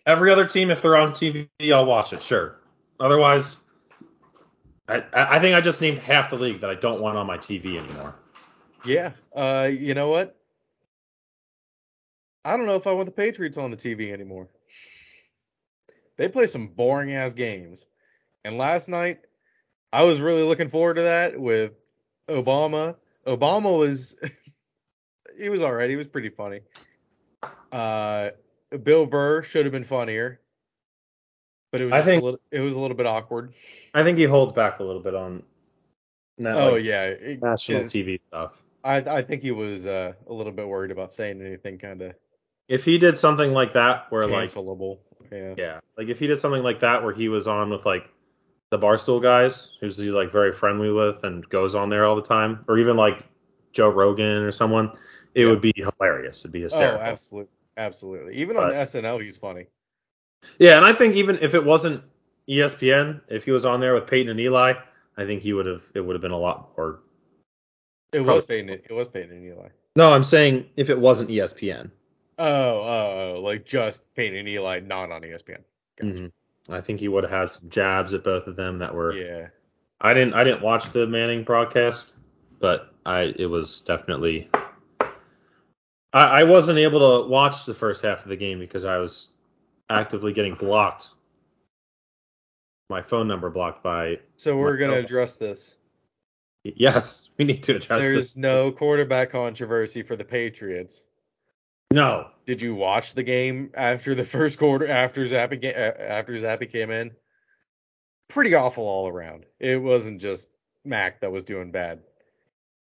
Every 0.06 0.32
other 0.32 0.48
team, 0.48 0.72
if 0.72 0.82
they're 0.82 0.96
on 0.96 1.12
TV, 1.12 1.50
I'll 1.74 1.86
watch 1.86 2.14
it, 2.14 2.24
sure. 2.24 2.60
Otherwise, 2.98 3.58
I, 4.88 5.04
I 5.14 5.36
I 5.36 5.40
think 5.40 5.54
I 5.54 5.60
just 5.60 5.82
named 5.82 6.00
half 6.00 6.30
the 6.30 6.38
league 6.38 6.62
that 6.62 6.70
I 6.70 6.76
don't 6.76 7.02
want 7.02 7.18
on 7.18 7.28
my 7.28 7.38
TV 7.38 7.76
anymore. 7.76 8.16
Yeah. 8.86 9.12
Uh, 9.36 9.70
you 9.72 9.94
know 9.94 10.08
what? 10.08 10.41
I 12.44 12.58
don't 12.58 12.66
know 12.66 12.76
if 12.76 12.88
I 12.88 12.92
want 12.94 13.06
the 13.06 13.12
Patriots 13.12 13.58
on 13.58 13.72
the 13.72 13.78
TV 13.78 14.12
anymore. 14.12 14.48
They 16.18 16.28
play 16.28 16.46
some 16.48 16.68
boring 16.68 17.14
ass 17.14 17.34
games. 17.34 17.86
And 18.44 18.58
last 18.58 18.90
night, 18.90 19.20
I 19.94 20.04
was 20.04 20.20
really 20.20 20.44
looking 20.44 20.68
forward 20.70 20.96
to 20.96 21.04
that 21.04 21.40
with 21.40 21.74
Obama. 22.28 22.96
Obama 23.28 23.78
was 23.78 24.16
he 25.38 25.50
was 25.50 25.62
alright. 25.62 25.90
He 25.90 25.96
was 25.96 26.08
pretty 26.08 26.30
funny. 26.30 26.62
Uh, 27.72 28.32
Bill 28.84 29.06
Burr 29.06 29.42
should 29.44 29.66
have 29.66 29.72
been 29.72 29.84
funnier, 29.84 30.40
but 31.72 31.82
it 31.82 31.86
was 31.86 31.94
I 31.94 32.02
think- 32.02 32.22
a 32.22 32.26
little, 32.26 32.40
it 32.52 32.60
was 32.60 32.74
a 32.76 32.80
little 32.80 32.98
bit 32.98 33.06
awkward. 33.06 33.54
I 33.94 34.04
think 34.04 34.18
he 34.18 34.24
holds 34.26 34.54
back 34.54 34.80
a 34.80 34.84
little 34.84 35.02
bit 35.02 35.14
on 35.16 35.44
that, 36.40 36.56
oh 36.58 36.74
like, 36.74 36.84
yeah, 36.84 37.14
national 37.42 37.80
his- 37.80 37.94
TV 37.94 38.20
stuff. 38.28 38.62
I 38.84 38.98
I 38.98 39.22
think 39.22 39.44
he 39.44 39.52
was 39.52 39.86
uh, 39.86 40.14
a 40.28 40.34
little 40.34 40.52
bit 40.52 40.68
worried 40.68 40.92
about 40.92 41.14
saying 41.14 41.42
anything 41.42 41.78
kind 41.78 42.02
of 42.02 42.16
If 42.72 42.86
he 42.86 42.98
did 42.98 43.18
something 43.18 43.52
like 43.52 43.74
that, 43.74 44.10
where 44.12 44.26
like 44.28 44.50
cancelable. 44.50 45.00
Yeah. 45.32 45.54
Yeah, 45.58 45.80
like 45.98 46.08
if 46.08 46.20
he 46.20 46.28
did 46.28 46.40
something 46.40 46.64
like 46.64 46.80
that 46.80 47.04
where 47.04 47.14
he 47.14 47.28
was 47.28 47.46
on 47.48 47.70
with 47.70 47.86
like 47.86 48.10
the 48.70 48.80
Barstool 48.80 49.22
guys, 49.22 49.78
who's 49.82 49.98
he's 49.98 50.14
like 50.14 50.32
very 50.32 50.54
friendly 50.54 50.90
with 50.92 51.24
and 51.26 51.48
goes 51.50 51.76
on 51.76 51.90
there 51.90 52.06
all 52.06 52.16
the 52.16 52.22
time, 52.22 52.62
or 52.70 52.80
even 52.80 52.96
like 52.96 53.24
Joe 53.74 53.90
Rogan 53.90 54.38
or 54.44 54.52
someone, 54.54 54.92
it 55.36 55.44
Yeah. 55.44 55.50
would 55.50 55.60
be 55.62 55.74
hilarious. 55.76 56.40
It'd 56.40 56.54
be 56.54 56.62
hysterical 56.62 57.02
Oh, 57.02 57.12
hysterical. 57.12 57.12
absolutely, 57.14 57.52
absolutely. 57.78 58.36
Even 58.36 58.56
on 58.58 58.72
SNL, 58.72 59.22
he's 59.22 59.36
funny. 59.38 59.68
yeah, 60.58 60.78
and 60.78 60.86
I 60.86 60.94
think 60.94 61.16
even 61.16 61.40
if 61.42 61.54
it 61.56 61.64
wasn't 61.66 62.04
ESPN, 62.48 63.20
if 63.28 63.44
he 63.46 63.52
was 63.52 63.66
on 63.66 63.82
there 63.82 63.94
with 63.94 64.08
Peyton 64.08 64.30
and 64.30 64.40
Eli, 64.40 64.74
I 65.18 65.26
think 65.26 65.42
he 65.42 65.52
would 65.54 65.66
have 65.66 65.84
it 65.94 66.00
would 66.02 66.14
have 66.16 66.22
been 66.22 66.32
a 66.32 66.38
lot 66.40 66.70
more. 66.78 67.02
It 68.14 68.22
was 68.22 68.46
Peyton. 68.46 68.70
It 68.70 68.92
was 68.92 69.08
Peyton 69.10 69.32
and 69.32 69.46
Eli. 69.46 69.70
No, 69.96 70.12
I'm 70.14 70.24
saying 70.24 70.70
if 70.78 70.90
it 70.90 71.00
wasn't 71.00 71.30
ESPN. 71.30 71.92
Oh, 72.44 72.82
oh, 72.82 73.34
oh, 73.38 73.42
like 73.42 73.66
just 73.66 74.14
Peyton 74.16 74.38
and 74.40 74.48
Eli, 74.48 74.80
not 74.80 75.12
on 75.12 75.22
ESPN. 75.22 75.64
Gotcha. 75.98 76.14
Mhm. 76.14 76.32
I 76.72 76.82
think 76.82 77.00
he 77.00 77.08
would 77.08 77.24
have 77.24 77.32
had 77.32 77.50
some 77.52 77.70
jabs 77.70 78.14
at 78.14 78.24
both 78.24 78.48
of 78.48 78.56
them 78.56 78.80
that 78.80 78.94
were. 78.96 79.14
Yeah. 79.16 79.48
I 80.00 80.14
didn't 80.14 80.34
I 80.34 80.44
didn't 80.44 80.62
watch 80.62 80.92
the 80.92 81.06
Manning 81.06 81.44
broadcast, 81.44 82.16
but 82.60 82.94
I 83.06 83.34
it 83.38 83.46
was 83.46 83.82
definitely 83.82 84.50
I, 86.14 86.42
I 86.42 86.44
wasn't 86.44 86.80
able 86.80 87.22
to 87.24 87.30
watch 87.30 87.66
the 87.66 87.74
first 87.74 88.02
half 88.04 88.24
of 88.24 88.30
the 88.30 88.36
game 88.38 88.60
because 88.60 88.86
I 88.86 88.98
was 88.98 89.32
actively 89.90 90.34
getting 90.34 90.56
blocked. 90.56 91.10
My 92.90 93.02
phone 93.02 93.28
number 93.28 93.50
blocked 93.50 93.84
by 93.84 94.20
So 94.36 94.58
we're 94.58 94.78
gonna 94.78 94.92
Myself. 94.94 95.06
address 95.06 95.38
this. 95.38 95.76
yes, 96.64 97.30
we 97.38 97.46
need 97.46 97.64
to 97.64 97.76
address 97.78 98.02
There's 98.02 98.16
this. 98.18 98.36
no 98.36 98.72
quarterback 98.72 99.30
controversy 99.30 100.02
for 100.04 100.16
the 100.16 100.26
Patriots. 100.26 101.08
No. 101.92 102.28
Did 102.46 102.62
you 102.62 102.74
watch 102.74 103.14
the 103.14 103.24
game 103.24 103.72
after 103.76 104.16
the 104.16 104.24
first 104.26 104.58
quarter 104.58 104.88
after 104.88 105.22
Zappe 105.24 105.64
uh, 105.64 106.02
after 106.02 106.34
Zappe 106.34 106.72
came 106.72 106.90
in? 106.90 107.12
Pretty 108.30 108.56
awful 108.56 108.86
all 108.86 109.08
around. 109.08 109.46
It 109.60 109.82
wasn't 109.82 110.22
just 110.22 110.50
Mac 110.86 111.22
that 111.22 111.32
was 111.32 111.44
doing 111.44 111.72
bad. 111.72 112.00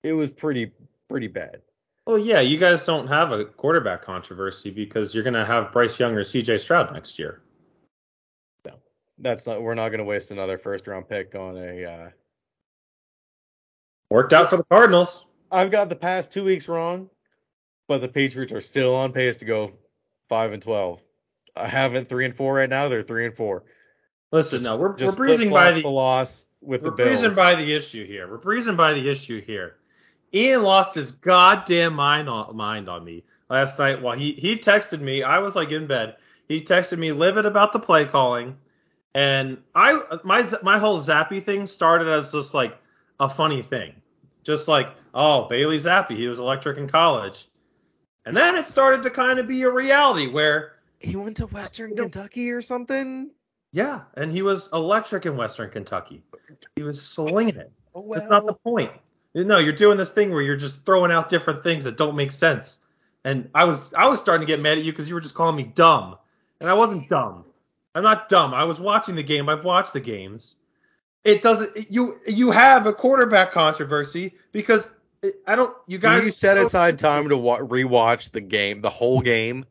It 0.04 0.14
was 0.14 0.32
pretty 0.32 0.72
pretty 1.08 1.28
bad. 1.28 1.62
Well, 2.06 2.20
yeah, 2.20 2.42
you 2.42 2.58
guys 2.58 2.86
don't 2.86 3.08
have 3.08 3.32
a 3.32 3.46
quarterback 3.46 4.04
controversy 4.04 4.70
because 4.70 5.14
you're 5.14 5.24
gonna 5.24 5.46
have 5.46 5.72
Bryce 5.72 6.00
Young 6.00 6.14
or 6.14 6.24
C.J. 6.24 6.60
Stroud 6.60 6.94
next 6.94 7.18
year. 7.18 7.42
No, 8.66 8.74
that's 9.20 9.48
not. 9.48 9.62
We're 9.62 9.76
not 9.76 9.90
going 9.90 10.00
to 10.00 10.06
waste 10.06 10.32
another 10.32 10.58
first 10.58 10.88
round 10.88 11.08
pick 11.08 11.34
on 11.36 11.58
a. 11.58 11.86
Uh, 11.86 12.10
Worked 14.12 14.34
out 14.34 14.52
for 14.52 14.58
the 14.58 14.64
Cardinals. 14.64 15.26
I've 15.52 15.72
got 15.72 15.90
the 15.90 15.96
past 15.96 16.32
two 16.32 16.44
weeks 16.44 16.68
wrong, 16.68 17.10
but 17.88 18.02
the 18.02 18.08
Patriots 18.08 18.52
are 18.52 18.62
still 18.62 18.96
on 18.96 19.12
pace 19.12 19.38
to 19.38 19.46
go 19.46 19.74
five 20.30 20.52
and 20.52 20.62
twelve. 20.62 21.02
I 21.56 21.68
haven't 21.68 22.10
three 22.10 22.26
and 22.26 22.34
four 22.36 22.56
right 22.56 22.70
now. 22.70 22.90
They're 22.90 23.04
three 23.04 23.26
and 23.26 23.36
four. 23.36 23.64
Listen, 24.32 24.64
no, 24.64 24.76
we're, 24.76 24.90
we're 24.90 24.98
Just 24.98 25.18
breezing 25.18 25.50
by 25.50 25.72
the 25.72 25.82
the 25.82 25.90
loss 25.90 26.48
with 26.62 26.82
We're 26.82 26.90
the 26.90 26.96
Bills. 26.96 27.22
breezing 27.22 27.36
by 27.36 27.56
the 27.56 27.74
issue 27.74 28.06
here. 28.06 28.30
We're 28.30 28.38
breezing 28.38 28.76
by 28.76 28.94
the 28.94 29.10
issue 29.10 29.42
here. 29.42 29.78
Ian 30.34 30.64
lost 30.64 30.96
his 30.96 31.12
goddamn 31.12 31.94
mind 31.94 32.28
on, 32.28 32.56
mind 32.56 32.90
on 32.90 33.06
me 33.06 33.24
last 33.50 33.80
night 33.80 34.02
while 34.02 34.18
he 34.18 34.34
he 34.34 34.58
texted 34.58 35.00
me. 35.00 35.24
I 35.24 35.40
was 35.40 35.56
like 35.56 35.72
in 35.72 35.88
bed. 35.88 36.18
He 36.48 36.62
texted 36.62 36.98
me 36.98 37.12
livid 37.12 37.46
about 37.46 37.72
the 37.72 37.80
play 37.80 38.06
calling, 38.06 38.58
and 39.14 39.58
I 39.74 40.02
my 40.24 40.46
my 40.62 40.78
whole 40.78 41.00
Zappe 41.00 41.44
thing 41.46 41.68
started 41.68 42.08
as 42.10 42.32
just 42.32 42.54
like 42.54 42.78
a 43.20 43.30
funny 43.30 43.62
thing, 43.62 43.94
just 44.44 44.68
like 44.68 44.94
oh 45.14 45.48
Bailey 45.48 45.78
Zappe, 45.78 46.18
he 46.18 46.28
was 46.28 46.40
electric 46.40 46.78
in 46.78 46.88
college, 46.90 47.48
and 48.26 48.36
then 48.36 48.56
it 48.56 48.68
started 48.68 49.04
to 49.04 49.10
kind 49.10 49.40
of 49.40 49.48
be 49.48 49.64
a 49.64 49.70
reality 49.70 50.28
where 50.28 50.74
he 51.00 51.16
went 51.16 51.38
to 51.38 51.48
Western 51.48 51.96
Kentucky 51.96 52.52
or 52.52 52.62
something. 52.62 53.32
yeah, 53.72 54.02
and 54.16 54.32
he 54.32 54.42
was 54.42 54.70
electric 54.74 55.26
in 55.26 55.38
Western 55.38 55.70
Kentucky. 55.70 56.24
He 56.76 56.84
was 56.84 57.02
slinging 57.02 57.56
it. 57.56 57.72
Oh 57.94 58.14
That's 58.14 58.30
not 58.30 58.46
the 58.46 58.54
point. 58.54 58.92
No, 59.34 59.58
you're 59.58 59.74
doing 59.74 59.98
this 59.98 60.12
thing 60.12 60.32
where 60.32 60.42
you're 60.42 60.56
just 60.56 60.86
throwing 60.86 61.12
out 61.12 61.30
different 61.30 61.62
things 61.62 61.84
that 61.84 61.98
don't 61.98 62.16
make 62.16 62.32
sense. 62.32 62.80
And 63.24 63.50
I 63.54 63.66
was 63.66 63.94
I 63.94 64.08
was 64.08 64.20
starting 64.20 64.46
to 64.46 64.52
get 64.52 64.62
mad 64.62 64.78
at 64.78 64.84
you 64.84 64.92
because 64.92 65.10
you 65.10 65.16
were 65.16 65.22
just 65.22 65.36
calling 65.36 65.56
me 65.56 65.64
dumb, 65.64 66.18
and 66.60 66.70
I 66.70 66.74
wasn't 66.74 67.10
dumb. 67.10 67.46
I'm 67.94 68.04
not 68.04 68.30
dumb. 68.30 68.54
I 68.54 68.66
was 68.66 68.80
watching 68.80 69.16
the 69.16 69.24
game. 69.24 69.50
I've 69.50 69.64
watched 69.64 69.94
the 69.94 70.00
games. 70.00 70.56
It 71.24 71.42
doesn't. 71.42 71.92
You 71.92 72.20
you 72.28 72.52
have 72.52 72.86
a 72.86 72.94
quarterback 72.94 73.52
controversy 73.52 74.36
because 74.52 74.90
I 75.48 75.56
don't. 75.56 75.76
You 75.88 75.98
Do 75.98 76.04
guys. 76.04 76.26
you 76.26 76.32
set 76.32 76.58
aside 76.58 77.00
time 77.00 77.30
to 77.30 77.38
wa- 77.38 77.60
rewatch 77.60 78.32
the 78.32 78.42
game, 78.42 78.82
the 78.82 78.90
whole 78.90 79.22
game? 79.22 79.66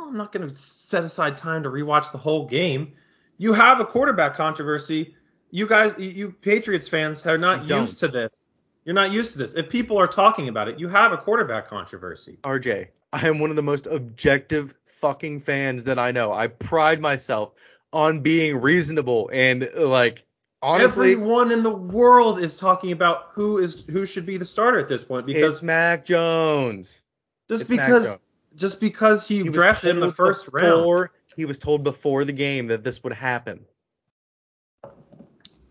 I'm 0.00 0.16
not 0.16 0.32
going 0.32 0.48
to 0.48 0.54
set 0.54 1.04
aside 1.04 1.36
time 1.36 1.64
to 1.64 1.68
rewatch 1.68 2.12
the 2.12 2.18
whole 2.18 2.46
game. 2.46 2.92
You 3.36 3.52
have 3.52 3.80
a 3.80 3.84
quarterback 3.84 4.34
controversy. 4.34 5.14
You 5.50 5.66
guys, 5.66 5.94
you- 5.98 6.34
Patriots 6.40 6.88
fans, 6.88 7.24
are 7.26 7.38
not 7.38 7.68
used 7.68 7.98
to 8.00 8.08
this. 8.08 8.48
You're 8.84 8.94
not 8.94 9.12
used 9.12 9.32
to 9.32 9.38
this. 9.38 9.54
If 9.54 9.68
people 9.68 9.98
are 9.98 10.06
talking 10.06 10.48
about 10.48 10.68
it, 10.68 10.78
you 10.78 10.88
have 10.88 11.12
a 11.12 11.18
quarterback 11.18 11.68
controversy. 11.68 12.38
RJ, 12.42 12.88
I 13.12 13.28
am 13.28 13.38
one 13.38 13.50
of 13.50 13.56
the 13.56 13.62
most 13.62 13.86
objective 13.86 14.74
fucking 14.84 15.40
fans 15.40 15.84
that 15.84 15.98
I 15.98 16.10
know. 16.10 16.32
I 16.32 16.46
pride 16.46 17.00
myself 17.00 17.52
on 17.92 18.20
being 18.20 18.60
reasonable 18.60 19.30
and 19.32 19.68
like 19.76 20.24
honestly, 20.62 21.12
Everyone 21.12 21.52
in 21.52 21.62
the 21.62 21.70
world 21.70 22.38
is 22.40 22.56
talking 22.56 22.92
about 22.92 23.28
who 23.32 23.58
is 23.58 23.84
who 23.90 24.04
should 24.06 24.26
be 24.26 24.36
the 24.36 24.44
starter 24.44 24.78
at 24.78 24.88
this 24.88 25.04
point 25.04 25.26
because 25.26 25.54
it's 25.56 25.62
Mac 25.62 26.04
Jones. 26.04 27.02
just 27.48 27.62
it's 27.62 27.70
because 27.70 28.06
Jones. 28.06 28.20
just 28.56 28.80
because 28.80 29.26
he, 29.28 29.36
He 29.36 29.42
was 29.44 29.54
drafted 29.54 29.90
in 29.90 29.96
the 29.96 30.06
told 30.06 30.16
first 30.16 30.48
round. 30.52 30.66
before, 30.82 31.12
He 31.36 31.44
was 31.44 31.58
told 31.58 31.84
before 31.84 32.24
the 32.24 32.32
game 32.32 32.68
that 32.68 32.84
this 32.84 33.02
would 33.04 33.12
happen. 33.14 33.64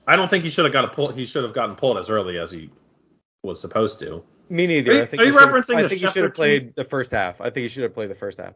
I 0.07 0.15
don't 0.15 0.29
think 0.29 0.43
he 0.43 0.49
should 0.49 0.63
have 0.65 0.73
got 0.73 0.85
a 0.85 0.89
pull. 0.89 1.11
He 1.11 1.25
should 1.25 1.43
have 1.43 1.53
gotten 1.53 1.75
pulled 1.75 1.97
as 1.97 2.09
early 2.09 2.37
as 2.39 2.49
he 2.51 2.69
was 3.43 3.59
supposed 3.59 3.99
to. 3.99 4.23
Me 4.49 4.65
neither. 4.65 4.91
Are 4.91 4.95
you- 4.95 5.01
I 5.01 5.05
think 5.05 5.21
are 5.21 5.25
he 5.25 5.31
you 5.31 5.37
referencing 5.37 5.75
I 5.75 5.87
think 5.87 5.99
he 6.01 6.07
should 6.07 6.23
have 6.23 6.33
played 6.33 6.73
the 6.75 6.85
first 6.85 7.11
half. 7.11 7.41
I 7.41 7.45
think 7.49 7.63
he 7.63 7.67
should 7.67 7.83
have 7.83 7.93
played 7.93 8.09
the 8.09 8.15
first 8.15 8.39
half. 8.39 8.53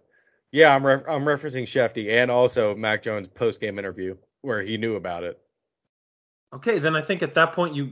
Yeah, 0.53 0.73
I'm 0.73 0.85
I'm 0.85 1.25
referencing 1.25 1.63
Shefty 1.63 2.09
and 2.09 2.31
also 2.31 2.75
Mac 2.75 3.01
Jones 3.03 3.27
post 3.27 3.59
game 3.59 3.77
interview 3.79 4.15
where 4.41 4.61
he 4.61 4.77
knew 4.77 4.95
about 4.95 5.23
it. 5.23 5.39
Okay, 6.53 6.79
then 6.79 6.95
I 6.95 7.01
think 7.01 7.21
at 7.23 7.33
that 7.35 7.53
point 7.53 7.75
you, 7.75 7.91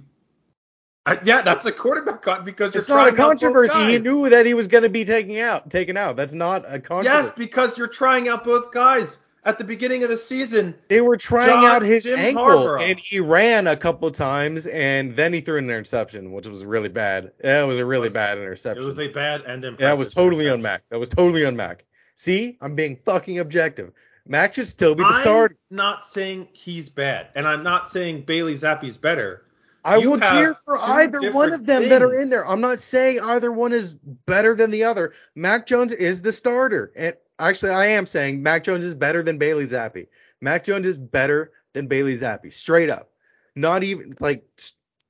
I, 1.06 1.20
yeah, 1.24 1.42
that's 1.42 1.66
a 1.66 1.72
quarterback 1.72 2.22
con- 2.22 2.44
because 2.46 2.74
you're 2.74 2.80
It's 2.82 2.90
not 2.90 3.08
a 3.08 3.12
trying 3.12 3.14
out 3.14 3.16
both 3.16 3.42
controversy. 3.42 3.92
He 3.94 4.00
knew 4.00 4.30
that 4.30 4.46
he 4.46 4.54
was 4.54 4.68
going 4.68 4.84
to 4.84 4.90
be 4.90 5.06
taken 5.06 5.36
out. 5.38 5.70
Taken 5.70 5.96
out. 5.98 6.16
That's 6.18 6.34
not 6.34 6.66
a 6.68 6.80
controversy. 6.80 7.26
Yes, 7.28 7.32
because 7.38 7.78
you're 7.78 7.88
trying 7.88 8.28
out 8.28 8.44
both 8.44 8.72
guys 8.74 9.18
at 9.46 9.58
the 9.58 9.64
beginning 9.64 10.04
of 10.04 10.10
the 10.10 10.18
season. 10.18 10.76
They 10.90 11.00
were 11.00 11.16
trying 11.16 11.48
John- 11.48 11.66
out 11.66 11.82
his 11.84 12.04
Jim 12.04 12.20
ankle, 12.20 12.44
Harbaugh. 12.44 12.82
and 12.82 13.00
he 13.00 13.22
ran 13.22 13.66
a 13.68 13.78
couple 13.78 14.12
times, 14.12 14.68
and 14.68 15.16
then 15.16 15.32
he 15.32 15.40
threw 15.40 15.58
an 15.58 15.66
interception, 15.66 16.34
which 16.34 16.46
was 16.48 16.66
really 16.66 16.90
bad. 16.90 17.32
That 17.40 17.64
was 17.64 17.78
a 17.78 17.86
really 17.86 18.08
was- 18.10 18.14
bad 18.14 18.38
interception. 18.38 18.84
It 18.84 18.86
was 18.88 19.00
a 19.00 19.08
bad 19.08 19.42
and 19.48 19.64
impressive. 19.64 19.80
that 19.80 19.98
was 19.98 20.14
totally 20.14 20.50
on. 20.50 20.62
Mac. 20.62 20.84
That 20.92 21.00
was 21.00 21.08
totally 21.10 21.46
on 21.46 21.56
Mac. 21.56 21.86
See, 22.16 22.58
I'm 22.60 22.76
being 22.76 22.98
fucking 23.06 23.40
objective. 23.40 23.94
Mac 24.28 24.56
should 24.56 24.68
still 24.68 24.96
be 24.96 25.04
the 25.04 25.10
starter. 25.10 25.22
I'm 25.22 25.32
starter. 25.32 25.58
not 25.70 26.06
saying 26.06 26.48
he's 26.54 26.90
bad, 26.90 27.28
and 27.36 27.48
I'm 27.48 27.64
not 27.64 27.88
saying 27.88 28.24
Bailey 28.24 28.54
Zappe's 28.54 28.98
better. 28.98 29.44
I 29.84 29.98
you 29.98 30.10
will 30.10 30.20
cheer 30.20 30.54
for 30.54 30.78
either 30.78 31.32
one 31.32 31.54
of 31.54 31.66
them 31.66 31.90
that 31.90 32.02
are 32.02 32.14
in 32.14 32.30
there. 32.30 32.46
I'm 32.46 32.62
not 32.62 32.80
saying 32.80 33.22
either 33.22 33.52
one 33.52 33.72
is 33.72 33.94
better 33.94 34.54
than 34.54 34.72
the 34.72 34.84
other. 34.84 35.14
Mac 35.36 35.66
Jones 35.66 35.94
is 35.94 36.22
the 36.22 36.34
starter. 36.34 36.92
And 36.96 37.16
actually, 37.40 37.72
I 37.72 37.88
am 37.88 38.06
saying 38.06 38.44
Mac 38.44 38.64
Jones 38.64 38.84
is 38.84 38.96
better 38.96 39.24
than 39.24 39.38
Bailey 39.38 39.64
Zappe. 39.64 40.08
Mac 40.42 40.66
Jones 40.66 40.86
is 40.86 40.98
better 40.98 41.52
than 41.74 41.88
Bailey 41.88 42.16
Zappe, 42.16 42.52
straight 42.52 42.90
up. 42.90 43.10
Not 43.56 43.84
even 43.84 44.14
like 44.20 44.46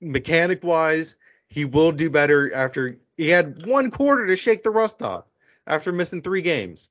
mechanic 0.02 0.64
wise, 0.64 1.16
he 1.48 1.66
will 1.66 1.92
do 1.92 2.10
better 2.10 2.54
after 2.54 3.00
he 3.18 3.30
had 3.30 3.66
one 3.66 3.92
quarter 3.92 4.28
to 4.28 4.36
shake 4.36 4.64
the 4.64 4.70
rust 4.70 5.02
off 5.02 5.26
after 5.68 5.92
missing 5.92 6.22
three 6.22 6.42
games. 6.42 6.90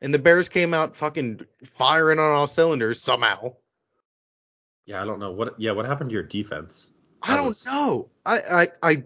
And 0.00 0.14
the 0.14 0.18
Bears 0.18 0.48
came 0.48 0.74
out 0.74 0.94
fucking 0.96 1.40
firing 1.64 2.18
on 2.18 2.30
all 2.32 2.46
cylinders 2.46 3.00
somehow. 3.02 3.54
Yeah, 4.86 5.02
I 5.02 5.04
don't 5.04 5.18
know 5.18 5.32
what. 5.32 5.58
Yeah, 5.60 5.72
what 5.72 5.86
happened 5.86 6.10
to 6.10 6.14
your 6.14 6.22
defense? 6.22 6.88
I 7.22 7.32
That 7.32 7.36
don't 7.38 7.46
was- 7.46 7.66
know. 7.66 8.08
I, 8.24 8.38
I, 8.50 8.66
I 8.90 9.02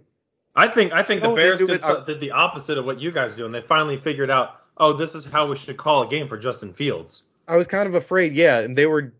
I 0.55 0.69
think 0.69 0.93
I 0.93 1.03
think 1.03 1.23
the 1.23 1.31
Bears 1.31 1.61
did, 1.61 1.71
it, 1.71 1.83
I- 1.85 1.89
so- 2.01 2.03
did 2.03 2.21
the 2.21 2.33
opposite 2.33 2.77
of 2.79 2.85
what 2.85 3.01
you 3.01 3.11
guys 3.11 3.35
do, 3.35 3.47
and 3.47 3.55
they 3.55 3.63
finally 3.63 3.97
figured 3.97 4.31
out, 4.31 4.61
oh, 4.77 4.93
this 4.93 5.15
is 5.15 5.25
how 5.25 5.47
we 5.47 5.57
should 5.57 5.77
call 5.79 6.03
a 6.03 6.09
game 6.09 6.29
for 6.29 6.37
Justin 6.37 6.73
Fields. 6.75 7.23
I 7.49 7.57
was 7.57 7.67
kind 7.67 7.89
of 7.89 7.95
afraid, 7.95 8.35
yeah, 8.35 8.61
and 8.61 8.77
they 8.77 8.87
were 8.87 9.15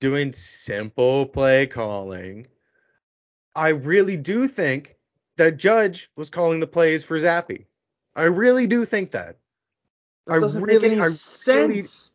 doing 0.00 0.32
simple 0.32 1.26
play 1.26 1.66
calling. 1.66 2.46
I 3.54 3.68
really 3.70 4.16
do 4.16 4.48
think 4.48 4.96
that 5.36 5.56
Judge 5.58 6.10
was 6.16 6.30
calling 6.30 6.60
the 6.60 6.66
plays 6.66 7.04
for 7.04 7.18
Zappe. 7.18 7.66
I 8.14 8.24
really 8.24 8.66
do 8.66 8.84
think 8.86 9.10
that. 9.12 9.36
That 10.26 10.34
I 10.34 10.58
really, 10.58 10.78
make 10.78 10.92
any 10.92 11.00
I 11.00 11.04
really, 11.04 11.82
sense. 11.82 12.12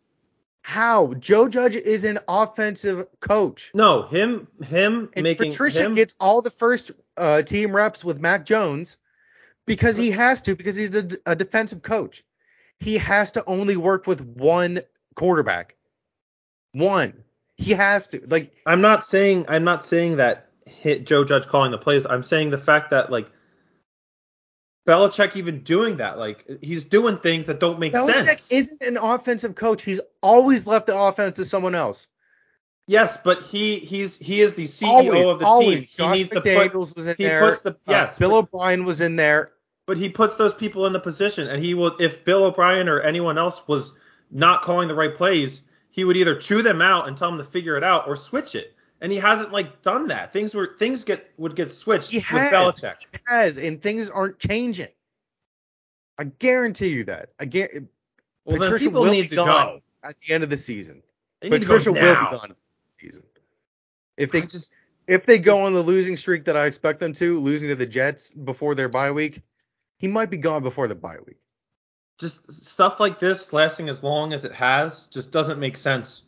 how 0.61 1.13
Joe 1.13 1.47
Judge 1.47 1.75
is 1.75 2.03
an 2.03 2.19
offensive 2.27 3.05
coach, 3.19 3.71
No, 3.73 4.03
him 4.03 4.47
him 4.63 5.09
and 5.13 5.23
making 5.23 5.51
Patricia 5.51 5.83
him, 5.83 5.95
gets 5.95 6.15
all 6.19 6.41
the 6.41 6.51
first 6.51 6.91
uh, 7.17 7.41
team 7.41 7.75
reps 7.75 8.03
with 8.03 8.19
Mac 8.19 8.45
Jones 8.45 8.97
because 9.65 9.95
he 9.95 10.11
has 10.11 10.41
to, 10.43 10.55
because 10.55 10.75
he's 10.75 10.95
a, 10.95 11.07
a 11.25 11.35
defensive 11.35 11.81
coach. 11.81 12.23
He 12.79 12.97
has 12.97 13.31
to 13.33 13.45
only 13.45 13.77
work 13.77 14.07
with 14.07 14.21
one 14.21 14.81
quarterback. 15.15 15.75
One. 16.73 17.23
He 17.57 17.71
has 17.73 18.07
to. 18.07 18.21
Like 18.27 18.51
I'm 18.65 18.81
not 18.81 19.05
saying 19.05 19.45
I'm 19.47 19.63
not 19.63 19.83
saying 19.83 20.17
that 20.17 20.49
hit 20.65 21.05
Joe 21.05 21.23
Judge 21.23 21.47
calling 21.47 21.71
the 21.71 21.77
plays. 21.77 22.05
I'm 22.09 22.23
saying 22.23 22.49
the 22.49 22.57
fact 22.57 22.89
that 22.89 23.11
like 23.11 23.31
Belichick 24.87 25.35
even 25.35 25.61
doing 25.63 25.97
that, 25.97 26.17
like 26.17 26.45
he's 26.61 26.85
doing 26.85 27.17
things 27.17 27.45
that 27.47 27.59
don't 27.59 27.79
make 27.79 27.93
Belichick 27.93 28.15
sense. 28.25 28.47
Belichick 28.49 28.57
isn't 28.57 28.81
an 28.81 28.97
offensive 28.97 29.55
coach. 29.55 29.83
He's 29.83 30.01
always 30.21 30.65
left 30.65 30.87
the 30.87 30.99
offense 30.99 31.35
to 31.37 31.45
someone 31.45 31.75
else. 31.75 32.07
yes, 32.87 33.17
but 33.23 33.43
he 33.45 33.77
he's 33.77 34.17
he 34.17 34.41
is 34.41 34.55
the 34.55 34.63
CEO 34.65 34.87
always, 34.87 35.29
of 35.29 35.39
the 35.39 35.45
always. 35.45 35.89
team. 35.89 35.97
Josh 35.97 36.11
he 36.13 36.17
needs 36.23 36.29
to 36.31 36.41
put 36.41 36.45
McDaniels 36.73 36.95
was 36.95 37.07
in 37.07 37.15
he 37.17 37.23
there. 37.25 37.41
puts 37.41 37.61
the- 37.61 37.71
Uh, 37.71 37.75
yes, 37.89 38.17
Bill 38.17 38.31
but- 38.31 38.53
O'Brien 38.55 38.83
was 38.85 39.01
in 39.01 39.15
there. 39.17 39.51
but 39.85 39.97
he 39.97 40.09
puts 40.09 40.35
those 40.35 40.53
people 40.53 40.85
in 40.87 40.93
the 40.93 40.99
position 40.99 41.47
and 41.47 41.63
he 41.63 41.73
will 41.75 41.95
if 41.99 42.23
Bill 42.25 42.45
O'Brien 42.45 42.89
or 42.89 42.99
anyone 43.01 43.37
else 43.37 43.67
was 43.67 43.93
not 44.31 44.61
calling 44.63 44.87
the 44.87 44.95
right 44.95 45.13
plays, 45.13 45.61
he 45.91 46.03
would 46.05 46.17
either 46.17 46.35
chew 46.35 46.61
them 46.63 46.81
out 46.81 47.07
and 47.07 47.15
tell 47.17 47.29
them 47.29 47.37
to 47.37 47.43
figure 47.43 47.77
it 47.77 47.83
out 47.83 48.07
or 48.07 48.15
switch 48.15 48.55
it. 48.55 48.73
And 49.01 49.11
he 49.11 49.17
hasn't 49.17 49.51
like 49.51 49.81
done 49.81 50.09
that. 50.09 50.31
Things 50.31 50.53
were 50.53 50.75
things 50.77 51.03
get 51.03 51.31
would 51.37 51.55
get 51.55 51.71
switched 51.71 52.11
He 52.11 52.17
with 52.17 52.25
has. 52.25 52.51
Belichick. 52.51 52.95
He 53.11 53.17
has, 53.27 53.57
and 53.57 53.81
things 53.81 54.09
aren't 54.11 54.37
changing. 54.39 54.89
I 56.19 56.25
guarantee 56.25 56.89
you 56.89 57.05
that. 57.05 57.29
I 57.39 57.45
guarantee 57.45 57.87
Well, 58.45 58.57
then 58.57 58.69
Patricia 58.69 58.85
people 58.85 59.03
will 59.03 59.11
need 59.11 59.23
be 59.23 59.27
to 59.29 59.35
gone 59.37 59.47
go. 59.47 59.81
at 60.03 60.15
the 60.21 60.33
end 60.33 60.43
of 60.43 60.49
the 60.51 60.57
season. 60.57 61.01
They 61.41 61.49
need 61.49 61.63
to 61.63 61.67
go 61.67 61.77
Patricia 61.77 61.91
will 61.91 61.99
be 61.99 62.01
gone 62.01 62.15
at 62.25 62.29
the 62.29 62.43
end 62.43 62.51
of 62.51 62.57
the 62.99 63.05
season. 63.07 63.23
If 64.17 64.31
they 64.31 64.43
I 64.43 64.45
just 64.45 64.73
if 65.07 65.25
they 65.25 65.39
go 65.39 65.61
on 65.65 65.73
the 65.73 65.81
losing 65.81 66.15
streak 66.15 66.43
that 66.43 66.55
I 66.55 66.67
expect 66.67 66.99
them 66.99 67.13
to, 67.13 67.39
losing 67.39 67.69
to 67.69 67.75
the 67.75 67.87
Jets 67.87 68.29
before 68.29 68.75
their 68.75 68.87
bye 68.87 69.11
week, 69.11 69.41
he 69.97 70.07
might 70.07 70.29
be 70.29 70.37
gone 70.37 70.61
before 70.61 70.87
the 70.87 70.95
bye 70.95 71.17
week. 71.25 71.37
just 72.19 72.51
stuff 72.51 72.99
like 72.99 73.17
this 73.17 73.51
lasting 73.51 73.89
as 73.89 74.03
long 74.03 74.31
as 74.33 74.45
it 74.45 74.53
has 74.53 75.07
just 75.07 75.31
doesn't 75.31 75.59
make 75.59 75.75
sense 75.75 76.21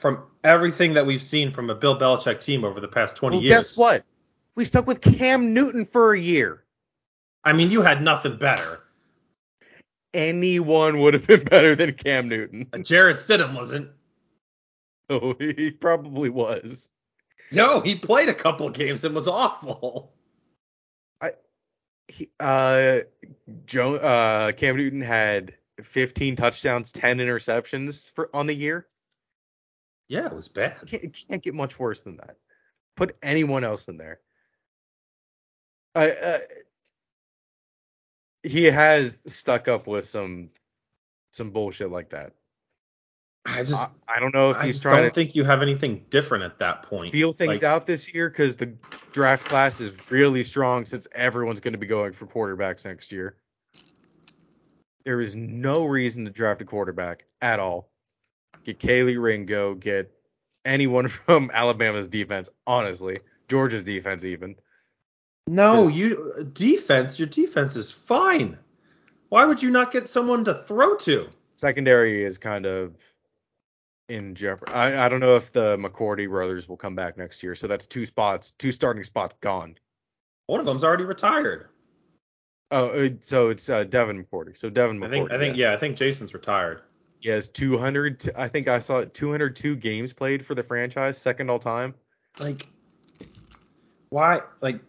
from 0.00 0.22
everything 0.42 0.94
that 0.94 1.04
we've 1.04 1.22
seen 1.22 1.50
from 1.50 1.68
a 1.68 1.74
Bill 1.74 1.98
Belichick 1.98 2.40
team 2.42 2.64
over 2.64 2.80
the 2.80 2.88
past 2.88 3.16
20 3.16 3.36
Well, 3.36 3.42
years. 3.44 3.54
guess 3.54 3.76
what? 3.76 4.02
We 4.54 4.64
stuck 4.64 4.86
with 4.86 5.02
Cam 5.02 5.52
Newton 5.52 5.84
for 5.84 6.14
a 6.14 6.18
year. 6.18 6.64
I 7.44 7.52
mean, 7.52 7.70
you 7.70 7.82
had 7.82 8.02
nothing 8.02 8.38
better. 8.38 8.80
Anyone 10.14 11.00
would 11.00 11.12
have 11.12 11.26
been 11.26 11.44
better 11.44 11.74
than 11.74 11.92
Cam 11.92 12.28
Newton. 12.28 12.66
Jarrett 12.82 13.18
Stidham 13.18 13.54
wasn't. 13.54 13.90
Oh, 15.12 15.34
he 15.40 15.72
probably 15.72 16.30
was. 16.30 16.88
No, 17.50 17.80
he 17.80 17.96
played 17.96 18.28
a 18.28 18.34
couple 18.34 18.70
games 18.70 19.02
and 19.02 19.12
was 19.12 19.26
awful. 19.26 20.12
I, 21.20 21.32
he, 22.06 22.30
uh, 22.38 23.00
Joe, 23.66 23.96
uh, 23.96 24.52
Cam 24.52 24.76
Newton 24.76 25.00
had 25.00 25.54
15 25.82 26.36
touchdowns, 26.36 26.92
10 26.92 27.18
interceptions 27.18 28.08
for 28.08 28.30
on 28.32 28.46
the 28.46 28.54
year. 28.54 28.86
Yeah, 30.10 30.26
it 30.26 30.34
was 30.34 30.48
bad. 30.48 30.76
Can't, 30.86 31.16
can't 31.28 31.40
get 31.40 31.54
much 31.54 31.78
worse 31.78 32.00
than 32.00 32.16
that. 32.16 32.34
Put 32.96 33.16
anyone 33.22 33.62
else 33.62 33.86
in 33.86 33.96
there. 33.96 34.18
I, 35.94 36.10
uh, 36.10 36.38
he 38.42 38.64
has 38.64 39.20
stuck 39.26 39.68
up 39.68 39.86
with 39.86 40.04
some 40.04 40.50
some 41.30 41.50
bullshit 41.52 41.92
like 41.92 42.10
that. 42.10 42.32
I 43.46 43.62
just, 43.62 43.74
I, 43.74 44.16
I 44.16 44.18
don't 44.18 44.34
know 44.34 44.50
if 44.50 44.56
I 44.56 44.66
he's 44.66 44.82
trying 44.82 45.02
don't 45.02 45.10
to 45.10 45.14
think 45.14 45.36
you 45.36 45.44
have 45.44 45.62
anything 45.62 46.04
different 46.10 46.42
at 46.42 46.58
that 46.58 46.82
point. 46.82 47.12
feel 47.12 47.32
things 47.32 47.62
Like, 47.62 47.62
out 47.62 47.86
this 47.86 48.12
year 48.12 48.28
because 48.28 48.56
the 48.56 48.74
draft 49.12 49.46
class 49.46 49.80
is 49.80 49.92
really 50.10 50.42
strong 50.42 50.84
since 50.86 51.06
everyone's 51.14 51.60
going 51.60 51.72
to 51.72 51.78
be 51.78 51.86
going 51.86 52.12
for 52.14 52.26
quarterbacks 52.26 52.84
next 52.84 53.12
year. 53.12 53.36
There 55.04 55.20
is 55.20 55.36
no 55.36 55.84
reason 55.84 56.24
to 56.24 56.32
draft 56.32 56.62
a 56.62 56.64
quarterback 56.64 57.26
at 57.40 57.60
all. 57.60 57.92
Get 58.64 58.78
Kelee 58.78 59.20
Ringo, 59.20 59.74
get 59.74 60.12
anyone 60.64 61.08
from 61.26 61.50
Alabama's 61.52 62.08
defense, 62.08 62.48
honestly, 62.66 63.16
Georgia's 63.48 63.84
defense 63.84 64.24
even. 64.24 64.56
No, 65.46 65.88
you 65.88 66.48
defense. 66.52 67.18
Your 67.18 67.28
defense 67.28 67.74
is 67.74 67.90
fine. 67.90 68.58
Why 69.30 69.44
would 69.44 69.62
you 69.62 69.70
not 69.70 69.92
get 69.92 70.08
someone 70.08 70.44
to 70.44 70.54
throw 70.54 70.96
to? 70.98 71.28
Secondary 71.56 72.24
is 72.24 72.38
kind 72.38 72.66
of 72.66 72.94
in 74.08 74.34
jeopardy. 74.34 74.72
I, 74.72 75.06
I 75.06 75.08
don't 75.08 75.20
know 75.20 75.36
if 75.36 75.52
the 75.52 75.76
McCourty 75.76 76.28
brothers 76.28 76.68
will 76.68 76.76
come 76.76 76.94
back 76.94 77.16
next 77.16 77.42
year, 77.42 77.54
so 77.54 77.66
that's 77.66 77.86
two 77.86 78.06
spots, 78.06 78.52
two 78.52 78.72
starting 78.72 79.04
spots 79.04 79.36
gone. 79.40 79.76
One 80.46 80.60
of 80.60 80.66
them's 80.66 80.84
already 80.84 81.04
retired. 81.04 81.68
Oh, 82.72 83.10
so 83.20 83.48
it's 83.48 83.68
uh, 83.68 83.84
Devin 83.84 84.24
McCourty. 84.24 84.56
So 84.56 84.70
Devin 84.70 84.98
McCourty. 84.98 85.06
I 85.06 85.10
think. 85.10 85.32
I 85.32 85.38
think. 85.38 85.56
Yeah, 85.56 85.72
I 85.72 85.76
think 85.76 85.96
Jason's 85.96 86.34
retired. 86.34 86.82
He 87.20 87.28
has 87.28 87.48
200. 87.48 88.30
I 88.36 88.48
think 88.48 88.68
I 88.68 88.78
saw 88.78 88.98
it. 88.98 89.14
202 89.14 89.76
games 89.76 90.12
played 90.12 90.44
for 90.44 90.54
the 90.54 90.62
franchise, 90.62 91.18
second 91.18 91.50
all 91.50 91.58
time. 91.58 91.94
Like, 92.38 92.66
why? 94.08 94.40
Like, 94.60 94.80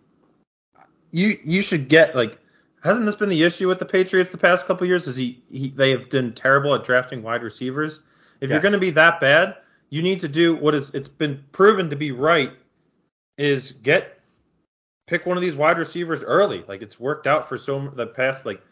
you 1.11 1.37
you 1.43 1.61
should 1.61 1.87
get 1.87 2.15
like. 2.15 2.39
Hasn't 2.83 3.05
this 3.05 3.13
been 3.13 3.29
the 3.29 3.43
issue 3.43 3.67
with 3.67 3.77
the 3.77 3.85
Patriots 3.85 4.31
the 4.31 4.39
past 4.39 4.65
couple 4.65 4.87
years? 4.87 5.07
Is 5.07 5.15
he, 5.15 5.43
he 5.51 5.69
they 5.69 5.91
have 5.91 6.09
been 6.09 6.33
terrible 6.33 6.73
at 6.73 6.83
drafting 6.83 7.21
wide 7.21 7.43
receivers. 7.43 8.01
If 8.39 8.49
you're 8.49 8.59
going 8.59 8.73
to 8.73 8.79
be 8.79 8.89
that 8.91 9.19
bad, 9.19 9.57
you 9.91 10.01
need 10.01 10.21
to 10.21 10.27
do 10.27 10.55
what 10.55 10.73
is 10.73 10.95
it's 10.95 11.07
been 11.07 11.43
proven 11.51 11.91
to 11.91 11.95
be 11.95 12.11
right 12.11 12.51
is 13.37 13.73
get 13.73 14.19
pick 15.05 15.25
one 15.25 15.37
of 15.37 15.41
these 15.41 15.55
wide 15.55 15.77
receivers 15.77 16.23
early. 16.23 16.63
Like 16.67 16.81
it's 16.81 16.99
worked 16.99 17.27
out 17.27 17.47
for 17.47 17.57
so 17.57 17.89
the 17.89 18.07
past 18.07 18.45
like 18.45 18.63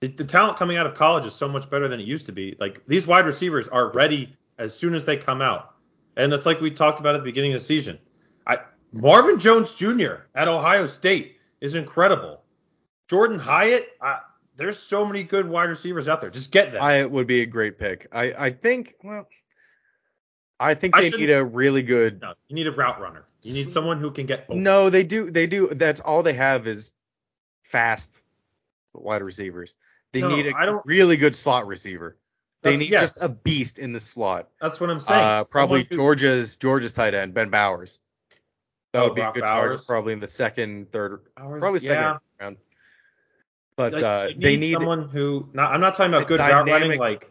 the, 0.00 0.08
the 0.08 0.24
talent 0.24 0.58
coming 0.58 0.76
out 0.76 0.86
of 0.86 0.94
college 0.94 1.26
is 1.26 1.34
so 1.34 1.48
much 1.48 1.68
better 1.70 1.88
than 1.88 2.00
it 2.00 2.06
used 2.06 2.26
to 2.26 2.32
be. 2.32 2.56
Like 2.60 2.84
these 2.86 3.06
wide 3.06 3.26
receivers 3.26 3.68
are 3.68 3.90
ready 3.92 4.36
as 4.58 4.74
soon 4.76 4.94
as 4.94 5.04
they 5.04 5.16
come 5.16 5.42
out, 5.42 5.74
and 6.16 6.32
it's 6.32 6.46
like 6.46 6.60
we 6.60 6.70
talked 6.70 7.00
about 7.00 7.14
at 7.14 7.18
the 7.18 7.24
beginning 7.24 7.54
of 7.54 7.60
the 7.60 7.66
season. 7.66 7.98
I 8.46 8.58
Marvin 8.92 9.38
Jones 9.38 9.74
Jr. 9.74 10.22
at 10.34 10.48
Ohio 10.48 10.86
State 10.86 11.36
is 11.60 11.74
incredible. 11.74 12.42
Jordan 13.08 13.38
Hyatt, 13.38 13.88
uh, 14.00 14.18
there's 14.56 14.78
so 14.78 15.04
many 15.04 15.22
good 15.22 15.48
wide 15.48 15.68
receivers 15.68 16.08
out 16.08 16.20
there. 16.20 16.30
Just 16.30 16.52
get 16.52 16.72
them. 16.72 16.82
I 16.82 17.04
would 17.04 17.26
be 17.26 17.42
a 17.42 17.46
great 17.46 17.78
pick. 17.78 18.06
I 18.12 18.34
I 18.38 18.50
think 18.50 18.94
well, 19.02 19.28
I 20.60 20.74
think 20.74 20.94
they 20.94 21.10
shouldn't- 21.10 21.20
need 21.20 21.30
a 21.32 21.44
really 21.44 21.82
good. 21.82 22.20
No, 22.20 22.34
you 22.48 22.54
need 22.54 22.66
a 22.66 22.72
route 22.72 23.00
runner. 23.00 23.24
You 23.42 23.52
need 23.52 23.70
someone 23.70 24.00
who 24.00 24.10
can 24.10 24.26
get 24.26 24.46
open. 24.48 24.62
No, 24.64 24.90
they 24.90 25.04
do. 25.04 25.30
They 25.30 25.46
do. 25.46 25.68
That's 25.68 26.00
all 26.00 26.22
they 26.24 26.32
have 26.32 26.66
is 26.66 26.90
fast 27.62 28.24
wide 28.92 29.22
receivers. 29.22 29.74
They 30.12 30.20
No, 30.22 30.28
need 30.28 30.46
a 30.46 30.80
really 30.84 31.16
good 31.16 31.36
slot 31.36 31.66
receiver. 31.66 32.16
They 32.62 32.76
need 32.76 32.90
yes. 32.90 33.14
just 33.14 33.22
a 33.22 33.28
beast 33.28 33.78
in 33.78 33.92
the 33.92 34.00
slot. 34.00 34.48
That's 34.60 34.80
what 34.80 34.90
I'm 34.90 35.00
saying. 35.00 35.22
Uh, 35.22 35.44
probably 35.44 35.80
Someone 35.80 35.86
who- 35.90 35.96
Georgia's 35.96 36.56
Georgia's 36.56 36.92
tight 36.92 37.14
end 37.14 37.34
Ben 37.34 37.50
Bowers. 37.50 37.98
That 38.92 39.02
Oh, 39.02 39.04
would 39.04 39.14
be 39.14 39.20
a 39.20 39.24
Brock 39.24 39.34
good 39.34 39.44
target, 39.44 39.70
Bowers. 39.70 39.84
probably 39.86 40.12
in 40.14 40.20
the 40.20 40.26
second, 40.26 40.90
third, 40.90 41.20
Bowers, 41.36 41.60
probably 41.60 41.80
second 41.80 42.02
yeah. 42.02 42.18
round. 42.40 42.56
But 43.76 43.92
Like, 43.92 44.02
uh, 44.02 44.26
you 44.30 44.40
they 44.40 44.56
need 44.56 44.72
someone 44.72 45.08
who. 45.08 45.48
Not, 45.52 45.72
I'm 45.72 45.80
not 45.80 45.94
talking 45.94 46.12
about 46.12 46.22
a 46.22 46.26
good 46.26 46.40
route 46.40 46.68
running. 46.68 46.98
Like, 46.98 47.30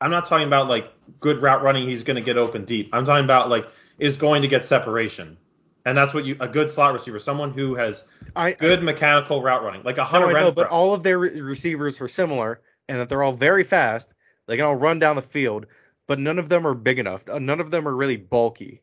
I'm 0.00 0.10
not 0.10 0.26
talking 0.26 0.46
about 0.46 0.68
like 0.68 0.92
good 1.20 1.42
route 1.42 1.62
running. 1.62 1.88
He's 1.88 2.02
going 2.04 2.16
to 2.16 2.22
get 2.22 2.36
open 2.36 2.64
deep. 2.64 2.90
I'm 2.92 3.04
talking 3.04 3.24
about 3.24 3.48
like 3.50 3.66
is 3.98 4.16
going 4.18 4.42
to 4.42 4.48
get 4.48 4.64
separation, 4.64 5.36
and 5.84 5.96
that's 5.96 6.14
what 6.14 6.24
you 6.24 6.36
a 6.40 6.48
good 6.48 6.70
slot 6.70 6.92
receiver, 6.92 7.18
someone 7.18 7.52
who 7.52 7.74
has 7.74 8.04
I, 8.36 8.52
good 8.52 8.82
mechanical 8.82 9.42
route 9.42 9.62
running, 9.62 9.82
like 9.82 9.96
a 9.96 10.02
No, 10.02 10.04
Hunter 10.04 10.36
I 10.36 10.40
know, 10.40 10.52
but 10.52 10.68
all 10.68 10.94
of 10.94 11.02
their 11.02 11.18
re- 11.18 11.40
receivers 11.40 12.00
are 12.00 12.08
similar, 12.08 12.60
and 12.88 12.98
that 12.98 13.08
they're 13.08 13.22
all 13.22 13.32
very 13.32 13.64
fast. 13.64 14.14
They 14.46 14.56
can 14.56 14.64
all 14.64 14.76
run 14.76 14.98
down 14.98 15.16
the 15.16 15.22
field, 15.22 15.66
but 16.06 16.18
none 16.18 16.38
of 16.38 16.48
them 16.48 16.66
are 16.66 16.74
big 16.74 16.98
enough. 16.98 17.28
Uh, 17.28 17.38
None 17.38 17.60
of 17.60 17.70
them 17.70 17.86
are 17.86 17.94
really 17.94 18.16
bulky. 18.16 18.82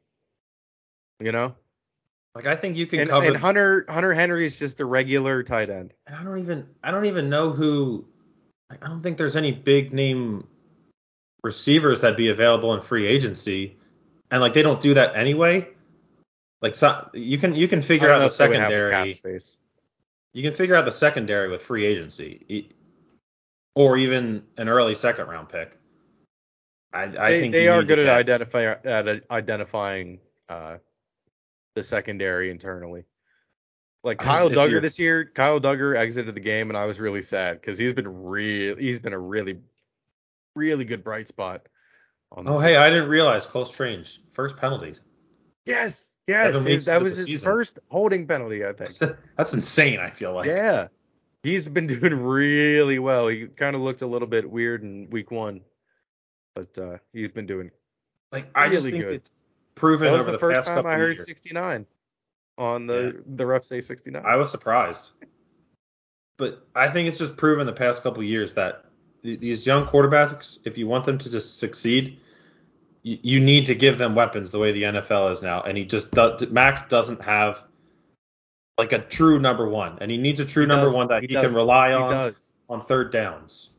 You 1.19 1.31
know, 1.31 1.55
like 2.35 2.47
I 2.47 2.55
think 2.55 2.77
you 2.77 2.87
can 2.87 3.01
and, 3.01 3.09
cover. 3.09 3.25
and 3.25 3.37
Hunter 3.37 3.85
Hunter 3.89 4.13
Henry 4.13 4.45
is 4.45 4.57
just 4.57 4.79
a 4.79 4.85
regular 4.85 5.43
tight 5.43 5.69
end. 5.69 5.93
and 6.07 6.15
I 6.15 6.23
don't 6.23 6.39
even 6.39 6.67
I 6.83 6.91
don't 6.91 7.05
even 7.05 7.29
know 7.29 7.51
who. 7.51 8.05
I 8.71 8.87
don't 8.87 9.01
think 9.01 9.17
there's 9.17 9.35
any 9.35 9.51
big 9.51 9.93
name 9.93 10.47
receivers 11.43 12.01
that'd 12.01 12.17
be 12.17 12.29
available 12.29 12.73
in 12.73 12.81
free 12.81 13.07
agency, 13.07 13.77
and 14.31 14.41
like 14.41 14.53
they 14.53 14.61
don't 14.61 14.79
do 14.79 14.93
that 14.93 15.15
anyway. 15.15 15.67
Like 16.61 16.75
so, 16.75 17.09
you 17.13 17.37
can 17.37 17.55
you 17.55 17.67
can 17.67 17.81
figure 17.81 18.11
out 18.11 18.19
the 18.19 18.25
if 18.25 18.37
they 18.37 18.47
would 18.47 18.57
have 18.57 18.69
the 18.69 18.75
secondary. 18.75 19.13
space. 19.13 19.55
You 20.33 20.43
can 20.43 20.51
figure 20.51 20.75
out 20.75 20.85
the 20.85 20.91
secondary 20.91 21.49
with 21.49 21.61
free 21.61 21.85
agency, 21.85 22.69
or 23.75 23.97
even 23.97 24.43
an 24.57 24.69
early 24.69 24.95
second 24.95 25.27
round 25.27 25.49
pick. 25.49 25.77
I, 26.91 27.03
I 27.03 27.31
they 27.31 27.39
think 27.39 27.53
they 27.53 27.67
are 27.67 27.83
good 27.83 27.99
at 27.99 28.09
identify 28.09 28.75
at 28.83 29.23
identifying 29.31 30.19
uh, 30.49 30.77
the 31.75 31.83
secondary 31.83 32.49
internally. 32.49 33.05
Like 34.03 34.19
Kyle 34.19 34.49
just- 34.49 34.59
Duggar 34.59 34.81
this 34.81 34.99
year, 34.99 35.25
Kyle 35.25 35.59
Dugger 35.59 35.95
exited 35.95 36.33
the 36.35 36.41
game, 36.41 36.69
and 36.69 36.77
I 36.77 36.85
was 36.85 36.99
really 36.99 37.21
sad 37.21 37.59
because 37.59 37.77
he's 37.77 37.93
been 37.93 38.23
real. 38.23 38.75
He's 38.75 38.99
been 38.99 39.13
a 39.13 39.19
really, 39.19 39.59
really 40.55 40.85
good 40.85 41.03
bright 41.03 41.27
spot. 41.27 41.67
On 42.31 42.47
Oh 42.47 42.57
hey, 42.59 42.75
I 42.75 42.89
didn't 42.89 43.09
realize 43.09 43.45
close 43.45 43.77
range 43.79 44.21
first 44.31 44.57
penalties. 44.57 44.99
Yes, 45.65 46.17
yes, 46.29 46.63
his- 46.63 46.85
that 46.85 47.01
was 47.01 47.17
his 47.17 47.25
season. 47.27 47.45
first 47.49 47.79
holding 47.89 48.27
penalty, 48.27 48.65
I 48.65 48.73
think. 48.73 48.91
That's 49.37 49.53
insane. 49.53 49.99
I 49.99 50.09
feel 50.09 50.33
like. 50.33 50.47
yeah, 50.47 50.87
he's 51.43 51.67
been 51.67 51.87
doing 51.95 52.13
really 52.21 52.99
well. 52.99 53.27
He 53.27 53.47
kind 53.47 53.75
of 53.75 53.81
looked 53.81 54.01
a 54.01 54.07
little 54.07 54.27
bit 54.27 54.49
weird 54.49 54.83
in 54.83 55.09
week 55.09 55.31
one, 55.31 55.61
but 56.55 56.77
uh, 56.77 56.97
he's 57.13 57.29
been 57.29 57.45
doing 57.45 57.71
Like 58.31 58.49
I 58.55 58.67
really 58.67 58.91
think 58.91 59.03
good. 59.03 59.13
it's 59.15 59.41
proven 59.75 60.07
That 60.07 60.13
was 60.13 60.21
over 60.23 60.31
the 60.31 60.37
the, 60.37 60.39
first 60.39 60.65
time 60.67 60.85
I 60.85 60.95
heard 60.95 61.17
years. 61.17 61.25
69 61.25 61.85
on 62.57 62.87
the 62.87 63.23
the 63.25 63.43
refs 63.45 63.63
say 63.65 63.81
69. 63.81 64.21
I 64.25 64.35
was 64.35 64.51
surprised. 64.51 65.09
But 66.37 66.65
I 66.75 66.89
think 66.89 67.07
it's 67.09 67.17
just 67.17 67.35
proven 67.37 67.65
the 67.65 67.73
past 67.73 68.01
couple 68.03 68.23
years 68.23 68.53
that 68.53 68.85
th- 69.23 69.39
these 69.39 69.65
young 69.65 69.85
quarterbacks, 69.85 70.59
if 70.65 70.77
you 70.77 70.87
want 70.87 71.05
them 71.05 71.17
to 71.17 71.29
just 71.29 71.57
succeed, 71.59 72.19
you, 73.03 73.39
need 73.39 73.65
to 73.67 73.75
give 73.75 73.97
them 73.97 74.15
weapons 74.15 74.51
the 74.51 74.59
way 74.59 74.71
the 74.71 74.83
NFL 74.83 75.31
is 75.31 75.41
now. 75.41 75.61
And 75.61 75.77
he 75.77 75.85
just 75.85 76.11
does, 76.11 76.41
Mac 76.49 76.89
doesn't 76.89 77.21
have 77.21 77.63
like 78.77 78.93
a 78.93 78.99
true 78.99 79.39
number 79.39 79.67
one, 79.67 79.97
and 80.01 80.09
he 80.09 80.17
needs 80.17 80.39
a 80.39 80.45
true 80.45 80.63
He 80.63 80.67
number 80.67 80.85
does. 80.87 80.95
one 80.95 81.07
that 81.09 81.21
He 81.21 81.27
he, 81.27 81.33
can 81.35 81.53
rely 81.53 81.91
on 81.93 82.11
does. 82.11 82.53
on 82.69 82.85
third 82.85 83.11
downs. 83.11 83.71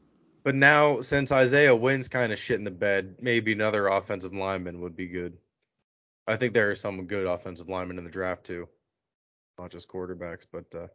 But 0.42 0.54
now 0.54 1.00
since 1.00 1.32
Isaiah 1.32 1.74
Wynn's 1.74 2.08
kind 2.08 2.32
of 2.32 2.38
shit 2.38 2.56
in 2.58 2.64
the 2.64 2.70
bed, 2.70 3.16
maybe 3.20 3.52
another 3.52 3.88
offensive 3.88 4.34
lineman 4.34 4.80
would 4.80 4.96
be 4.96 5.06
good. 5.06 5.36
I 6.26 6.36
think 6.36 6.54
there 6.54 6.70
are 6.70 6.74
some 6.74 7.06
good 7.06 7.26
offensive 7.26 7.68
linemen 7.68 7.98
in 7.98 8.04
the 8.04 8.10
draft 8.10 8.44
too, 8.44 8.68
not 9.58 9.70
just 9.70 9.88
quarterbacks, 9.88 10.46
but 10.50 10.64
uh, 10.74 10.86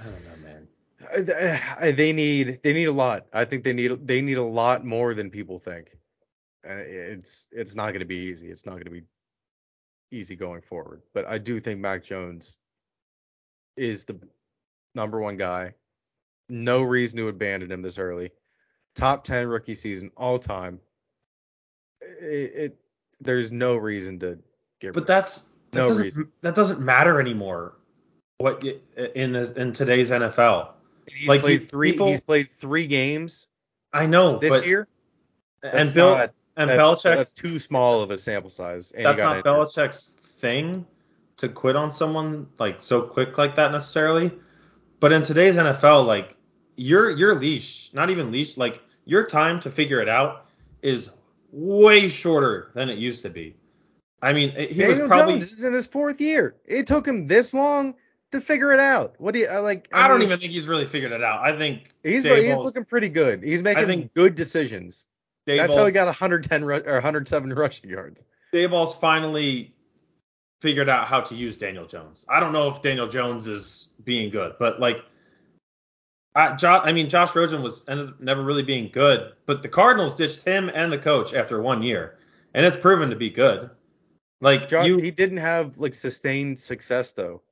I 0.00 0.04
don't 0.04 0.24
know, 0.24 0.48
man. 0.48 0.68
I- 1.80 1.90
they 1.92 2.12
need 2.12 2.60
they 2.62 2.72
need 2.72 2.84
a 2.86 2.92
lot. 2.92 3.26
I 3.32 3.44
think 3.44 3.64
they 3.64 3.72
need 3.72 4.06
they 4.06 4.20
need 4.20 4.36
a 4.38 4.42
lot 4.42 4.84
more 4.84 5.14
than 5.14 5.30
people 5.30 5.58
think. 5.58 5.96
Uh, 6.68 6.74
it's 6.74 7.48
it's 7.50 7.74
not 7.74 7.88
going 7.88 8.00
to 8.00 8.06
be 8.06 8.16
easy. 8.16 8.48
It's 8.48 8.66
not 8.66 8.72
going 8.72 8.84
to 8.84 8.90
be 8.90 9.02
easy 10.10 10.36
going 10.36 10.62
forward. 10.62 11.02
But 11.12 11.26
I 11.26 11.38
do 11.38 11.58
think 11.58 11.80
Mac 11.80 12.04
Jones 12.04 12.58
is 13.76 14.04
the 14.04 14.18
number 14.94 15.20
one 15.20 15.36
guy. 15.36 15.74
No 16.48 16.82
reason 16.82 17.18
to 17.18 17.28
abandon 17.28 17.70
him 17.72 17.82
this 17.82 17.98
early. 17.98 18.30
Top 18.94 19.24
ten 19.24 19.48
rookie 19.48 19.74
season 19.74 20.10
all 20.16 20.38
time. 20.38 20.78
It, 22.00 22.52
it 22.54 22.78
there's 23.20 23.50
no 23.50 23.76
reason 23.76 24.18
to 24.20 24.38
get. 24.80 24.92
But 24.92 25.06
that's 25.06 25.46
that 25.72 25.78
No 25.78 25.94
reason. 25.94 26.30
That 26.42 26.54
doesn't 26.54 26.80
matter 26.80 27.20
anymore. 27.20 27.74
What 28.38 28.62
in 29.14 29.32
this, 29.32 29.52
in 29.52 29.72
today's 29.72 30.10
NFL? 30.10 30.72
he's 31.12 31.28
like, 31.28 31.40
played 31.40 31.60
you- 31.60 31.66
three. 31.66 31.92
people- 31.92 32.08
he's 32.08 32.20
played 32.20 32.50
three 32.50 32.86
games 32.86 33.46
I 33.92 34.06
know 34.06 34.38
this 34.38 34.64
year. 34.64 34.88
and 35.62 35.92
Bill 35.94 36.16
not- 36.16 36.34
and 36.56 36.70
that's, 36.70 36.80
Belichick 36.80 37.16
That's 37.16 37.32
too 37.32 37.58
small 37.58 38.00
of 38.02 38.10
a 38.10 38.16
sample 38.16 38.50
size. 38.50 38.92
That's 38.96 39.18
got 39.18 39.24
not 39.24 39.36
injured. 39.38 39.52
Belichick's 39.52 40.16
thing 40.22 40.86
to 41.38 41.48
quit 41.48 41.76
on 41.76 41.92
someone 41.92 42.46
like 42.58 42.80
so 42.80 43.02
quick 43.02 43.38
like 43.38 43.54
that 43.56 43.72
necessarily. 43.72 44.32
But 45.00 45.12
in 45.12 45.22
today's 45.22 45.56
NFL, 45.56 46.06
like 46.06 46.36
your 46.76 47.10
your 47.10 47.34
leash, 47.34 47.90
not 47.92 48.10
even 48.10 48.30
leash, 48.30 48.56
like 48.56 48.82
your 49.04 49.26
time 49.26 49.60
to 49.60 49.70
figure 49.70 50.00
it 50.00 50.08
out 50.08 50.46
is 50.82 51.10
way 51.50 52.08
shorter 52.08 52.70
than 52.74 52.88
it 52.88 52.98
used 52.98 53.22
to 53.22 53.30
be. 53.30 53.56
I 54.20 54.32
mean, 54.32 54.50
he 54.50 54.66
Daniel 54.66 54.88
was 54.88 54.98
probably 55.08 55.34
Jones 55.34 55.52
is 55.52 55.64
in 55.64 55.72
his 55.72 55.86
fourth 55.86 56.20
year. 56.20 56.54
It 56.64 56.86
took 56.86 57.06
him 57.06 57.26
this 57.26 57.52
long 57.52 57.94
to 58.30 58.40
figure 58.40 58.72
it 58.72 58.80
out. 58.80 59.14
What 59.18 59.34
do 59.34 59.40
you 59.40 59.48
I 59.48 59.58
like? 59.58 59.88
I, 59.92 60.06
don't 60.06 60.22
even 60.22 60.38
think 60.38 60.52
he's 60.52 60.68
really 60.68 60.86
figured 60.86 61.12
it 61.12 61.22
out. 61.22 61.44
I 61.44 61.56
think 61.56 61.90
He's 62.02 62.24
he's 62.24 62.56
looking 62.56 62.84
pretty 62.84 63.08
good. 63.08 63.42
He's 63.42 63.62
making 63.62 63.86
think 63.86 64.14
good 64.14 64.34
decisions. 64.34 65.06
That's 65.46 65.74
how 65.74 65.86
he 65.86 65.92
got 65.92 66.06
110 66.06 66.64
ru- 66.64 66.82
or 66.86 66.94
107 66.94 67.52
rushing 67.52 67.90
yards. 67.90 68.24
Daboll's 68.52 68.94
finally 68.94 69.74
figured 70.60 70.88
out 70.88 71.08
how 71.08 71.20
to 71.20 71.34
use 71.34 71.56
Daniel 71.56 71.86
Jones. 71.86 72.24
I 72.28 72.38
don't 72.38 72.52
know 72.52 72.68
if 72.68 72.82
Daniel 72.82 73.08
Jones 73.08 73.48
is 73.48 73.90
being 74.04 74.30
good, 74.30 74.54
but 74.58 74.78
like, 74.80 75.04
I, 76.34 76.56
I 76.62 76.92
mean, 76.92 77.08
Josh 77.08 77.34
Rosen 77.34 77.62
was 77.62 77.84
ended 77.88 78.10
up 78.10 78.20
never 78.20 78.42
really 78.42 78.62
being 78.62 78.90
good, 78.90 79.32
but 79.46 79.62
the 79.62 79.68
Cardinals 79.68 80.14
ditched 80.14 80.42
him 80.44 80.70
and 80.72 80.90
the 80.92 80.98
coach 80.98 81.34
after 81.34 81.60
one 81.60 81.82
year, 81.82 82.18
and 82.54 82.64
it's 82.64 82.76
proven 82.76 83.10
to 83.10 83.16
be 83.16 83.28
good. 83.30 83.68
Like 84.40 84.68
Jo- 84.68 84.82
you, 84.82 84.98
he 84.98 85.10
didn't 85.10 85.38
have 85.38 85.78
like 85.78 85.94
sustained 85.94 86.58
success 86.58 87.12
though. 87.12 87.42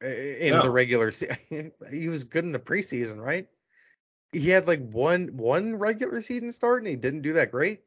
In 0.00 0.50
No. 0.54 0.62
the 0.62 0.70
regular 0.70 1.10
season, 1.10 1.72
he 1.90 2.08
was 2.08 2.24
good 2.24 2.44
in 2.44 2.52
the 2.52 2.58
preseason, 2.60 3.20
right? 3.20 3.48
He 4.32 4.50
had 4.50 4.66
like 4.66 4.86
one 4.90 5.28
one 5.36 5.76
regular 5.76 6.20
season 6.20 6.50
start, 6.50 6.82
and 6.82 6.88
he 6.88 6.96
didn't 6.96 7.22
do 7.22 7.32
that 7.34 7.50
great. 7.50 7.80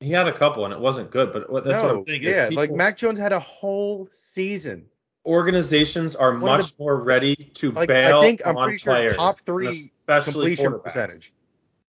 he 0.00 0.10
had 0.10 0.28
a 0.28 0.32
couple 0.32 0.64
and 0.64 0.74
it 0.74 0.80
wasn't 0.80 1.10
good, 1.10 1.32
but 1.32 1.46
that's 1.64 1.66
no, 1.82 1.82
what 1.84 1.94
I'm 1.94 2.04
saying. 2.06 2.22
is 2.24 2.36
yeah, 2.36 2.50
like 2.52 2.70
Mac 2.72 2.96
Jones 2.96 3.18
had 3.18 3.32
a 3.32 3.40
whole 3.40 4.08
season. 4.10 4.86
organizations 5.24 6.14
are 6.16 6.32
One 6.32 6.60
much 6.60 6.74
more 6.78 6.96
ready 6.96 7.36
to 7.54 7.70
Like 7.72 7.88
bail 7.88 8.18
I 8.18 8.22
think 8.22 8.42
I'm 8.44 8.56
on 8.56 8.66
pretty 8.66 8.78
sure 8.78 8.94
players, 8.94 9.16
top 9.16 9.38
three 9.40 9.92
completion 10.06 10.80
percentage. 10.80 11.32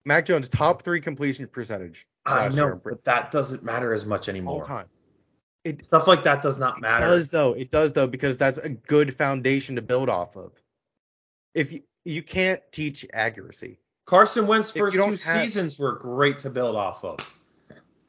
Mac 0.05 0.26
Jones 0.26 0.47
top 0.49 0.81
three 0.84 1.01
completion 1.01 1.47
percentage 1.47 2.07
I 2.26 2.47
year 2.49 2.69
know, 2.69 2.77
pre- 2.77 2.93
but 2.93 3.03
that 3.05 3.31
doesn't 3.31 3.64
matter 3.64 3.93
as 3.93 4.05
much 4.05 4.30
anymore. 4.30 4.61
all 4.61 4.65
time. 4.68 4.85
It, 5.64 5.84
Stuff 5.85 6.07
like 6.07 6.23
that 6.23 6.41
does 6.41 6.60
not 6.60 6.77
it 6.77 6.81
matter. 6.81 7.07
does 7.07 7.30
though. 7.30 7.53
It 7.53 7.72
does 7.72 7.93
though 7.93 8.07
because 8.07 8.38
that's 8.38 8.57
a 8.60 8.69
good 8.69 9.18
foundation 9.18 9.76
to 9.76 9.81
build 9.81 10.10
off 10.10 10.35
of. 10.38 10.51
If 11.53 11.72
you 11.72 11.81
you 12.06 12.22
can't 12.24 12.62
teach 12.72 13.06
accuracy. 13.14 13.80
Carson 14.06 14.48
Wentz's 14.48 14.76
If 14.76 14.80
first 14.80 14.96
two 14.96 15.02
have- 15.02 15.20
seasons 15.20 15.80
were 15.80 15.94
great 15.94 16.40
to 16.40 16.50
build 16.50 16.76
off 16.76 17.04
of, 17.06 17.20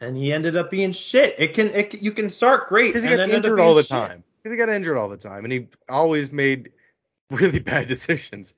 and 0.00 0.16
he 0.16 0.32
ended 0.32 0.56
up 0.56 0.70
being 0.70 0.92
shit. 0.92 1.36
It 1.38 1.54
can, 1.54 1.68
it 1.68 1.94
you 2.02 2.10
can 2.12 2.28
start 2.30 2.68
great 2.68 2.88
Because 2.88 3.04
he 3.04 3.10
got 3.10 3.16
then 3.16 3.30
end 3.30 3.32
up 3.32 3.36
injured 3.44 3.60
all 3.60 3.74
the 3.74 3.82
shit. 3.82 3.90
time. 3.90 4.24
Because 4.42 4.52
he 4.52 4.58
got 4.58 4.68
injured 4.68 4.96
all 4.96 5.08
the 5.08 5.16
time, 5.16 5.44
and 5.44 5.52
he 5.52 5.68
always 5.88 6.32
made 6.32 6.72
really 7.30 7.60
bad 7.60 7.86
decisions. 7.88 8.54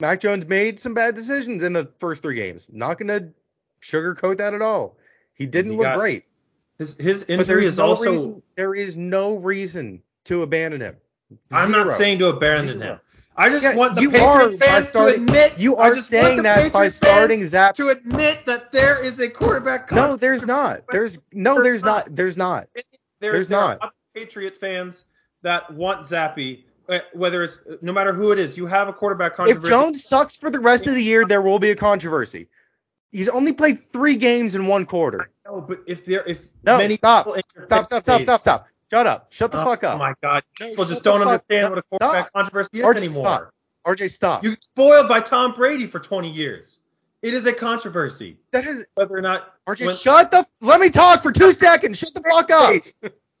Mac 0.00 0.20
Jones 0.20 0.46
made 0.46 0.80
some 0.80 0.94
bad 0.94 1.14
decisions 1.14 1.62
in 1.62 1.72
the 1.72 1.92
first 1.98 2.22
three 2.22 2.34
games. 2.34 2.68
Not 2.72 2.98
gonna 2.98 3.30
sugarcoat 3.80 4.38
that 4.38 4.54
at 4.54 4.62
all. 4.62 4.96
He 5.34 5.46
didn't 5.46 5.72
He 5.72 5.76
look 5.76 5.84
got 5.84 5.98
great. 5.98 6.24
His 6.78 6.96
his 6.96 7.24
injury 7.24 7.66
is 7.66 7.76
no 7.78 7.86
also. 7.88 8.10
reason, 8.10 8.42
there 8.56 8.74
is 8.74 8.96
no 8.96 9.36
reason 9.36 10.02
to 10.24 10.42
abandon 10.42 10.80
him. 10.80 10.96
I'm 11.52 11.70
not 11.70 11.92
saying 11.92 12.18
to 12.20 12.26
abandon 12.26 12.78
Zero. 12.80 12.92
him. 12.94 13.00
I 13.36 13.48
just 13.48 13.64
Yeah, 13.64 13.76
want 13.76 13.96
the 13.96 14.02
you 14.02 14.10
Patriot 14.10 14.26
are 14.30 14.52
fans 14.52 14.88
starting- 14.88 15.26
to 15.26 15.32
admit. 15.32 15.60
You 15.60 15.76
are 15.76 15.96
saying 15.96 16.42
that 16.42 16.72
by 16.72 16.88
starting 16.88 17.44
Zap. 17.44 17.74
to 17.76 17.88
admit 17.88 18.46
that 18.46 18.70
there 18.70 19.02
is 19.02 19.18
a 19.20 19.28
quarterback. 19.28 19.88
Controversy. 19.88 20.12
No, 20.12 20.16
there's 20.16 20.46
not. 20.46 20.82
There's 20.90 21.18
no, 21.32 21.62
there's 21.62 21.82
not. 21.82 22.14
There's 22.14 22.36
not. 22.36 22.68
There- 22.74 22.84
there's 23.20 23.48
there 23.48 23.58
are 23.58 23.78
not. 23.80 23.92
Patriot 24.14 24.56
fans 24.56 25.04
that 25.42 25.72
want 25.74 26.06
Zappe, 26.06 26.62
uh, 26.88 27.00
whether 27.12 27.42
it's 27.42 27.58
no 27.82 27.92
matter 27.92 28.12
who 28.12 28.30
it 28.30 28.38
is. 28.38 28.56
You 28.56 28.66
have 28.66 28.86
a 28.88 28.92
quarterback 28.92 29.34
controversy. 29.34 29.64
If. 29.64 29.68
Jones 29.68 30.04
sucks 30.04 30.36
for 30.36 30.50
the 30.50 30.60
rest 30.60 30.86
of 30.86 30.94
the 30.94 31.02
year, 31.02 31.24
there 31.24 31.42
will 31.42 31.58
be 31.58 31.70
a 31.70 31.76
controversy. 31.76 32.48
He's 33.10 33.28
only 33.28 33.52
played 33.52 33.88
three 33.90 34.16
games 34.16 34.54
in 34.54 34.66
one 34.66 34.86
quarter. 34.86 35.30
no, 35.46 35.60
but 35.60 35.80
if 35.86 36.04
there, 36.04 36.24
if 36.26 36.48
No, 36.64 36.78
many 36.78 36.96
stop, 36.96 37.30
stop, 37.30 37.84
stop, 37.86 38.02
stop, 38.02 38.22
stop, 38.22 38.40
stop. 38.40 38.68
Shut 38.94 39.08
up. 39.08 39.26
Shut 39.30 39.50
the 39.50 39.60
Oh, 39.60 39.64
fuck 39.64 39.82
up. 39.82 39.96
Oh 39.96 39.98
my 39.98 40.14
God, 40.22 40.44
No, 40.60 40.68
people 40.68 40.84
just 40.84 41.02
don't 41.02 41.20
understand 41.20 41.68
what 41.68 41.78
a 41.78 41.82
quarterback 41.82 42.28
stop. 42.28 42.32
controversy 42.32 42.78
is 42.78 42.84
RJ, 42.84 42.96
anymore. 42.98 43.24
stop. 43.24 43.50
RJ, 43.84 44.08
stop. 44.12 44.44
You 44.44 44.56
spoiled 44.60 45.08
by 45.08 45.18
Tom 45.18 45.52
Brady 45.52 45.88
for 45.88 45.98
20 45.98 46.30
years. 46.30 46.78
It 47.20 47.34
is 47.34 47.46
a 47.46 47.52
controversy 47.52 48.36
that 48.52 48.64
is 48.64 48.84
whether 48.94 49.16
or 49.16 49.20
not 49.20 49.52
RJ. 49.66 49.86
when- 49.86 49.96
shut 49.96 50.30
the. 50.30 50.46
Let 50.60 50.80
me 50.80 50.90
talk 50.90 51.24
for 51.24 51.32
two 51.32 51.50
seconds. 51.50 51.98
Shut 51.98 52.14
the 52.14 52.22
fuck 52.22 52.48
up. 52.52 52.72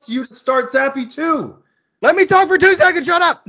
you 0.08 0.26
to 0.26 0.34
start 0.34 0.72
Zappe 0.72 1.08
too. 1.14 1.62
Let 2.02 2.16
me 2.16 2.26
talk 2.26 2.48
for 2.48 2.58
two 2.58 2.74
seconds. 2.74 3.06
Shut 3.06 3.22
up. 3.22 3.48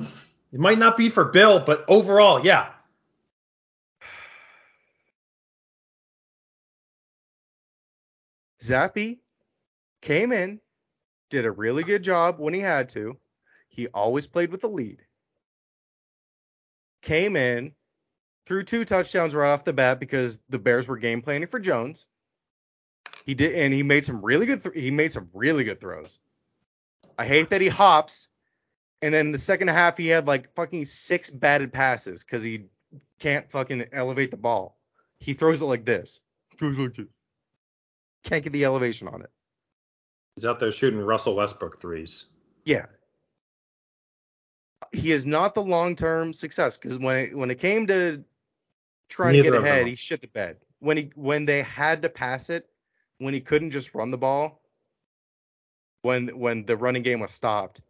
It 0.00 0.58
might 0.58 0.78
not 0.80 0.96
be 0.96 1.08
for 1.08 1.26
Bill, 1.26 1.60
but 1.60 1.84
overall, 1.86 2.44
yeah. 2.44 2.70
Zappe 8.60 9.18
came 10.00 10.32
in, 10.32 10.60
did 11.30 11.44
a 11.44 11.50
really 11.50 11.82
good 11.82 12.02
job 12.02 12.38
when 12.38 12.54
he 12.54 12.60
had 12.60 12.88
to. 12.90 13.18
He 13.68 13.88
always 13.88 14.26
played 14.26 14.50
with 14.50 14.60
the 14.60 14.68
lead. 14.68 15.02
Came 17.02 17.36
in, 17.36 17.74
threw 18.46 18.64
two 18.64 18.84
touchdowns 18.84 19.34
right 19.34 19.50
off 19.50 19.64
the 19.64 19.72
bat 19.72 20.00
because 20.00 20.40
the 20.48 20.58
Bears 20.58 20.88
were 20.88 20.96
game 20.96 21.22
planning 21.22 21.48
for 21.48 21.60
Jones. 21.60 22.06
He 23.24 23.34
did, 23.34 23.54
and 23.54 23.72
he 23.72 23.82
made 23.82 24.04
some 24.04 24.24
really 24.24 24.46
good. 24.46 24.62
Th- 24.62 24.74
he 24.74 24.90
made 24.90 25.12
some 25.12 25.28
really 25.32 25.64
good 25.64 25.80
throws. 25.80 26.18
I 27.18 27.24
hate 27.24 27.50
that 27.50 27.60
he 27.60 27.68
hops, 27.68 28.28
and 29.02 29.12
then 29.12 29.32
the 29.32 29.38
second 29.38 29.68
half 29.68 29.96
he 29.96 30.08
had 30.08 30.26
like 30.26 30.54
fucking 30.54 30.86
six 30.86 31.30
batted 31.30 31.72
passes 31.72 32.24
because 32.24 32.42
he 32.42 32.64
can't 33.18 33.50
fucking 33.50 33.86
elevate 33.92 34.30
the 34.30 34.36
ball. 34.36 34.78
He 35.18 35.34
throws 35.34 35.60
it 35.60 35.64
like 35.64 35.84
this. 35.84 36.20
Goes 36.58 36.78
like 36.78 36.94
this 36.94 37.06
can't 38.24 38.44
get 38.44 38.52
the 38.52 38.64
elevation 38.64 39.08
on 39.08 39.22
it. 39.22 39.30
He's 40.38 40.46
out 40.46 40.60
there 40.60 40.70
shooting 40.70 41.00
Russell 41.00 41.34
Westbrook 41.34 41.80
threes. 41.80 42.26
Yeah. 42.64 42.86
He 44.92 45.10
is 45.10 45.26
not 45.26 45.52
the 45.52 45.64
long 45.64 45.96
term 45.96 46.32
success 46.32 46.78
because 46.78 46.96
when 46.96 47.16
it 47.16 47.36
when 47.36 47.50
it 47.50 47.58
came 47.58 47.88
to 47.88 48.22
trying 49.08 49.32
Neither 49.32 49.50
to 49.50 49.56
get 49.56 49.64
ahead, 49.64 49.88
he 49.88 49.96
shit 49.96 50.20
the 50.20 50.28
bed. 50.28 50.58
When 50.78 50.96
he 50.96 51.10
when 51.16 51.44
they 51.44 51.62
had 51.62 52.02
to 52.02 52.08
pass 52.08 52.50
it, 52.50 52.68
when 53.18 53.34
he 53.34 53.40
couldn't 53.40 53.72
just 53.72 53.96
run 53.96 54.12
the 54.12 54.16
ball, 54.16 54.62
when 56.02 56.28
when 56.28 56.64
the 56.66 56.76
running 56.76 57.02
game 57.02 57.18
was 57.18 57.32
stopped, 57.32 57.80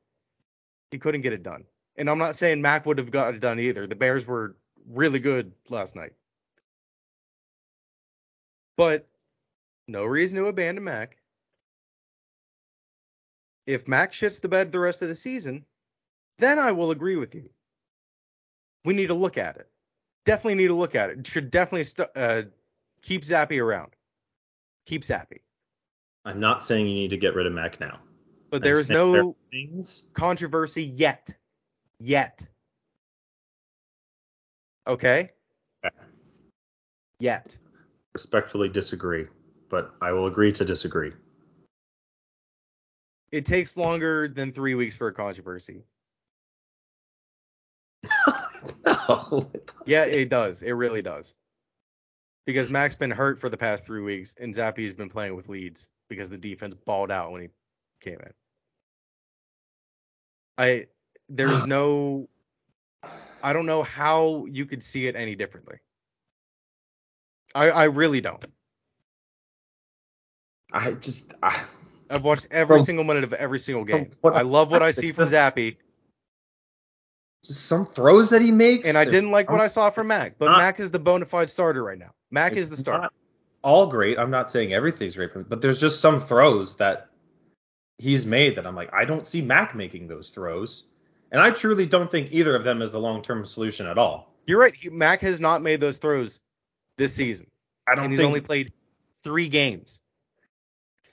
he 0.90 0.98
couldn't 0.98 1.20
get 1.20 1.34
it 1.34 1.42
done. 1.42 1.64
And 1.98 2.08
I'm 2.08 2.16
not 2.16 2.34
saying 2.34 2.62
Mac 2.62 2.86
would 2.86 2.96
have 2.96 3.10
got 3.10 3.34
it 3.34 3.40
done 3.40 3.60
either. 3.60 3.86
The 3.86 3.94
Bears 3.94 4.26
were 4.26 4.56
really 4.88 5.18
good 5.18 5.52
last 5.68 5.94
night. 5.94 6.14
But 8.78 9.06
no 9.86 10.06
reason 10.06 10.38
to 10.38 10.46
abandon 10.46 10.84
Mac. 10.84 11.17
If 13.68 13.86
Mac 13.86 14.12
shits 14.12 14.40
the 14.40 14.48
bed 14.48 14.72
the 14.72 14.78
rest 14.78 15.02
of 15.02 15.08
the 15.08 15.14
season, 15.14 15.66
then 16.38 16.58
I 16.58 16.72
will 16.72 16.90
agree 16.90 17.16
with 17.16 17.34
you. 17.34 17.50
We 18.86 18.94
need 18.94 19.08
to 19.08 19.14
look 19.14 19.36
at 19.36 19.58
it. 19.58 19.68
Definitely 20.24 20.54
need 20.54 20.68
to 20.68 20.74
look 20.74 20.94
at 20.94 21.10
it. 21.10 21.26
Should 21.26 21.50
definitely 21.50 21.84
st- 21.84 22.08
uh, 22.16 22.42
keep 23.02 23.24
Zappe 23.24 23.62
around. 23.62 23.94
Keep 24.86 25.02
Zappe. 25.02 25.40
I'm 26.24 26.40
not 26.40 26.62
saying 26.62 26.86
you 26.86 26.94
need 26.94 27.10
to 27.10 27.18
get 27.18 27.34
rid 27.34 27.46
of 27.46 27.52
Mac 27.52 27.78
now. 27.78 27.98
But 28.48 28.56
I'm 28.56 28.62
there 28.62 28.78
is 28.78 28.86
saying 28.86 29.12
there 29.12 29.22
no 29.22 29.84
controversy 30.14 30.84
yet. 30.84 31.30
Yet. 32.00 32.46
Okay? 34.86 35.30
Okay. 35.84 35.94
Yet. 37.20 37.58
Respectfully 38.14 38.70
disagree, 38.70 39.26
but 39.68 39.94
I 40.00 40.12
will 40.12 40.26
agree 40.26 40.52
to 40.52 40.64
disagree. 40.64 41.12
It 43.30 43.44
takes 43.44 43.76
longer 43.76 44.28
than 44.28 44.52
three 44.52 44.74
weeks 44.74 44.96
for 44.96 45.08
a 45.08 45.12
controversy. 45.12 45.84
no. 48.86 49.50
Yeah, 49.86 50.04
it 50.04 50.28
does. 50.28 50.62
It 50.62 50.72
really 50.72 51.00
does. 51.00 51.34
Because 52.44 52.68
Mac's 52.70 52.94
been 52.94 53.10
hurt 53.10 53.40
for 53.40 53.48
the 53.48 53.56
past 53.56 53.86
three 53.86 54.02
weeks, 54.02 54.34
and 54.38 54.54
Zappe's 54.54 54.92
been 54.92 55.08
playing 55.08 55.34
with 55.34 55.48
leads 55.48 55.88
because 56.08 56.28
the 56.28 56.38
defense 56.38 56.74
balled 56.74 57.10
out 57.10 57.32
when 57.32 57.42
he 57.42 57.48
came 58.00 58.18
in. 58.20 58.32
I 60.58 60.86
there's 61.28 61.66
no 61.66 62.28
I 63.42 63.52
don't 63.52 63.66
know 63.66 63.82
how 63.82 64.46
you 64.46 64.66
could 64.66 64.82
see 64.82 65.06
it 65.06 65.16
any 65.16 65.34
differently. 65.34 65.78
I 67.54 67.70
I 67.70 67.84
really 67.84 68.20
don't. 68.20 68.44
I 70.72 70.92
just. 70.92 71.34
I, 71.42 71.64
I've 72.10 72.24
watched 72.24 72.46
every 72.50 72.78
From- 72.78 72.84
single 72.86 73.04
minute 73.04 73.24
of 73.24 73.32
every 73.32 73.58
single 73.58 73.84
game. 73.84 74.10
I 74.24 74.42
love 74.42 74.70
what 74.70 74.82
I 74.82 74.90
see 74.92 75.12
from 75.12 75.26
Zappe, 75.28 75.76
just 77.44 77.66
some 77.66 77.86
throws 77.86 78.30
that 78.30 78.42
he 78.42 78.50
makes. 78.50 78.88
and 78.88 78.96
I 78.96 79.04
didn't 79.04 79.30
like 79.30 79.50
what 79.50 79.60
I 79.60 79.68
saw 79.68 79.90
from 79.90 80.08
Mac. 80.08 80.32
But 80.38 80.46
not- 80.46 80.58
Mac 80.58 80.80
is 80.80 80.90
the 80.90 80.98
bona 80.98 81.26
fide 81.26 81.50
starter 81.50 81.82
right 81.82 81.98
now. 81.98 82.10
Mac 82.30 82.52
is 82.54 82.70
the 82.70 82.76
starter. 82.76 83.08
all 83.62 83.86
great. 83.86 84.18
I'm 84.18 84.30
not 84.30 84.50
saying 84.50 84.72
everything's 84.72 85.16
great 85.16 85.32
from, 85.32 85.42
but 85.44 85.60
there's 85.60 85.80
just 85.80 86.00
some 86.00 86.20
throws 86.20 86.76
that 86.76 87.08
he's 87.98 88.24
made 88.24 88.56
that 88.56 88.66
I'm 88.66 88.76
like, 88.76 88.92
I 88.94 89.04
don't 89.04 89.26
see 89.26 89.42
Mac 89.42 89.74
making 89.74 90.06
those 90.08 90.30
throws, 90.30 90.84
and 91.32 91.40
I 91.42 91.50
truly 91.50 91.86
don't 91.86 92.10
think 92.10 92.28
either 92.32 92.54
of 92.54 92.64
them 92.64 92.82
is 92.82 92.92
the 92.92 93.00
long-term 93.00 93.44
solution 93.44 93.86
at 93.86 93.98
all. 93.98 94.32
You're 94.46 94.60
right. 94.60 94.74
Mac 94.92 95.20
has 95.20 95.40
not 95.40 95.60
made 95.62 95.80
those 95.80 95.98
throws 95.98 96.40
this 96.96 97.12
season. 97.14 97.48
I 97.86 97.94
don't 97.94 98.04
and 98.04 98.12
he's 98.12 98.20
only 98.20 98.40
played 98.40 98.72
three 99.24 99.48
games. 99.48 100.00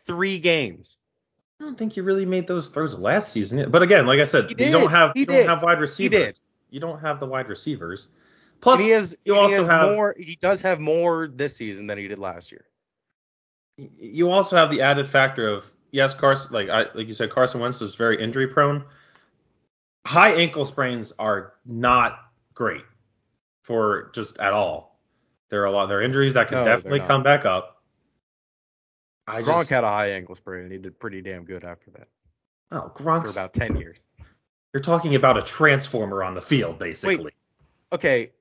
Three 0.06 0.40
games. 0.40 0.98
I 1.60 1.64
don't 1.64 1.78
think 1.78 1.94
he 1.94 2.02
really 2.02 2.26
made 2.26 2.48
those 2.48 2.70
throws 2.70 2.98
last 2.98 3.32
season. 3.32 3.72
But 3.72 3.82
again, 3.82 4.06
like 4.06 4.20
I 4.20 4.26
said, 4.26 4.50
you 4.52 4.72
don't 4.72 4.92
have 4.92 5.12
He 5.14 5.22
you 5.22 5.26
did. 5.26 5.46
don't 5.46 5.48
have 5.56 5.64
wide 5.64 5.80
receivers. 5.80 6.20
did. 6.26 6.40
You 6.70 6.80
don't 6.80 7.00
have 7.00 7.20
the 7.20 7.26
wide 7.26 7.48
receivers. 7.48 8.08
Plus, 8.62 8.78
and 8.80 8.86
he 8.86 8.92
has, 8.92 9.18
you 9.26 9.36
also 9.38 9.56
has 9.56 9.68
have- 9.68 9.92
more. 9.92 10.16
He 10.18 10.36
does 10.36 10.62
have 10.62 10.80
more 10.80 11.28
this 11.28 11.56
season 11.56 11.88
than 11.88 11.98
he 11.98 12.08
did 12.08 12.20
last 12.20 12.52
year. 12.52 12.66
you 13.78 14.32
also 14.32 14.56
have 14.56 14.70
the 14.72 14.82
added 14.82 15.08
factor 15.08 15.48
of 15.48 15.70
yes, 15.92 16.14
Carson, 16.14 16.54
like 16.54 16.70
I 16.70 16.86
like 16.94 17.08
you 17.08 17.14
said, 17.14 17.30
Carson 17.30 17.60
Wentz 17.62 17.80
was 17.80 17.96
very 17.96 18.22
injury 18.22 18.48
prone. 18.48 18.84
High 20.06 20.34
ankle 20.34 20.66
sprains 20.66 21.12
are 21.18 21.54
not 21.66 22.20
great 22.54 22.84
for 23.64 24.12
just 24.14 24.38
at 24.40 24.54
all. 24.54 25.00
There 25.50 25.62
are 25.64 25.66
a 25.66 25.72
lot. 25.72 25.88
There 25.88 26.00
are 26.00 26.04
injuries 26.04 26.34
that 26.34 26.48
can 26.48 26.60
No, 26.60 26.66
definitely 26.66 27.00
come 27.02 27.24
back 27.24 27.46
up. 27.46 27.75
I 29.28 29.42
Gronk 29.42 29.46
just 29.62 29.70
had 29.70 29.84
a 29.84 29.88
high 29.90 30.10
ankle 30.12 30.36
sprain 30.36 30.64
and 30.64 30.72
he 30.72 30.78
did 30.78 31.00
pretty 31.00 31.22
damn 31.22 31.46
good 31.46 31.64
after 31.64 31.92
that 31.92 32.08
oh 32.72 32.92
for 32.96 33.04
Gronk's. 33.04 33.32
about 33.36 33.54
ten 33.54 33.76
years. 33.78 34.08
you're 34.74 34.82
talking 34.84 35.16
about 35.16 35.38
a 35.38 35.42
transformer 35.42 36.24
on 36.24 36.34
the 36.36 36.42
field, 36.42 36.78
basically. 36.80 37.32
Okay, 37.92 38.32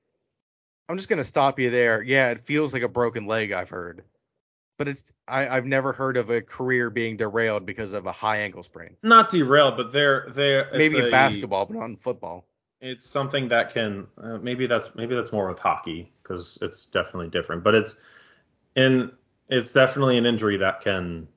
I'm 0.89 0.97
just 0.97 1.09
gonna 1.09 1.25
stop 1.25 1.59
you 1.59 1.71
there. 1.71 2.03
Yeah, 2.03 2.31
it 2.31 2.45
feels 2.45 2.73
like 2.73 2.83
a 2.83 2.89
broken 2.89 3.27
leg. 3.27 3.53
I've 3.53 3.69
heard, 3.71 4.05
but 4.79 4.89
it's 4.89 5.05
I, 5.29 5.49
I've 5.49 5.67
never 5.67 5.93
heard 5.93 6.17
of 6.17 6.31
a 6.31 6.41
career 6.43 6.91
being 6.91 7.17
derailed 7.17 7.65
because 7.67 7.93
of 7.93 8.07
a 8.07 8.13
high 8.13 8.39
ankle 8.39 8.63
sprain. 8.63 8.97
Not 9.03 9.31
derailed, 9.31 9.77
but 9.77 9.93
they're 9.93 10.27
they're 10.31 10.69
Maybe 10.73 10.99
in 10.99 11.07
a- 11.07 11.11
basketball, 11.11 11.67
but 11.67 11.77
not 11.77 11.87
in 11.91 11.97
football. 11.97 12.47
it's 12.81 13.07
something 13.07 13.49
that 13.49 13.73
can 13.73 14.07
uh, 14.19 14.39
maybe 14.39 14.67
that's 14.67 14.95
maybe 14.95 15.15
that's 15.15 15.33
more 15.33 15.49
with 15.49 15.59
hockey 15.59 16.13
because 16.23 16.59
it's 16.61 16.85
definitely 16.87 17.29
different 17.29 17.63
but 17.65 17.75
it's 17.75 17.97
in 18.77 19.11
it's 19.49 19.73
definitely 19.73 20.17
an 20.19 20.27
injury 20.27 20.57
that 20.59 20.81
can 20.81 21.29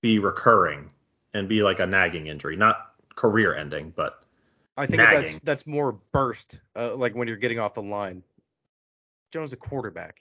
be 0.00 0.18
recurring 0.18 0.90
and 1.32 1.48
be 1.48 1.62
like 1.62 1.80
a 1.80 1.86
nagging 1.86 2.26
injury 2.26 2.56
not 2.56 2.92
career 3.14 3.54
ending 3.54 3.92
but 3.96 4.20
I 4.76 4.86
think 4.86 4.98
that's 4.98 5.14
Nagging. 5.14 5.40
that's 5.44 5.66
more 5.68 5.92
burst, 6.10 6.60
uh, 6.74 6.96
like 6.96 7.14
when 7.14 7.28
you're 7.28 7.36
getting 7.36 7.60
off 7.60 7.74
the 7.74 7.82
line. 7.82 8.24
Jones 9.30 9.52
a 9.52 9.56
quarterback. 9.56 10.20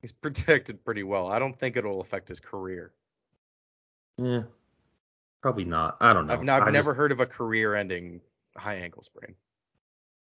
He's 0.00 0.12
protected 0.22 0.84
pretty 0.84 1.02
well. 1.02 1.26
I 1.28 1.38
don't 1.40 1.58
think 1.58 1.76
it'll 1.76 2.00
affect 2.00 2.28
his 2.28 2.38
career. 2.40 2.92
yeah 4.18 4.42
probably 5.42 5.64
not 5.64 5.96
i 6.00 6.12
don't 6.12 6.26
know 6.26 6.32
I've, 6.34 6.40
n- 6.40 6.48
I've 6.48 6.72
never 6.72 6.90
just- 6.90 6.96
heard 6.96 7.12
of 7.12 7.20
a 7.20 7.26
career-ending 7.26 8.20
high 8.56 8.76
ankle 8.76 9.02
sprain 9.02 9.34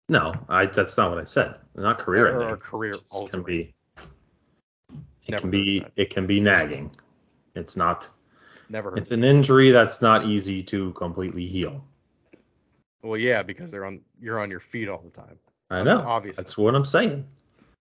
no 0.08 0.32
i 0.48 0.66
that's 0.66 0.96
not 0.96 1.10
what 1.10 1.18
i 1.18 1.24
said 1.24 1.56
not 1.74 1.98
career 1.98 2.28
ending 2.32 2.48
or 2.48 2.56
career 2.56 2.94
It 2.94 3.30
can 3.30 3.42
be 3.42 3.74
it 5.26 5.30
Never 5.30 5.40
can 5.40 5.50
be 5.50 5.84
it 5.96 6.10
can 6.10 6.26
be 6.26 6.40
nagging 6.40 6.90
it's 7.54 7.76
not 7.76 8.08
Never. 8.68 8.96
It's 8.96 9.10
an 9.10 9.24
injury 9.24 9.70
that's 9.70 10.00
not 10.00 10.26
easy 10.26 10.62
to 10.64 10.92
completely 10.92 11.46
heal. 11.46 11.84
well, 13.02 13.18
yeah, 13.18 13.42
because 13.42 13.70
they're 13.70 13.84
on 13.84 14.00
you're 14.20 14.40
on 14.40 14.50
your 14.50 14.60
feet 14.60 14.88
all 14.88 15.02
the 15.02 15.10
time. 15.10 15.38
I 15.70 15.80
um, 15.80 15.84
know. 15.84 16.00
Obviously. 16.00 16.42
That's 16.42 16.56
what 16.56 16.74
I'm 16.74 16.84
saying. 16.84 17.26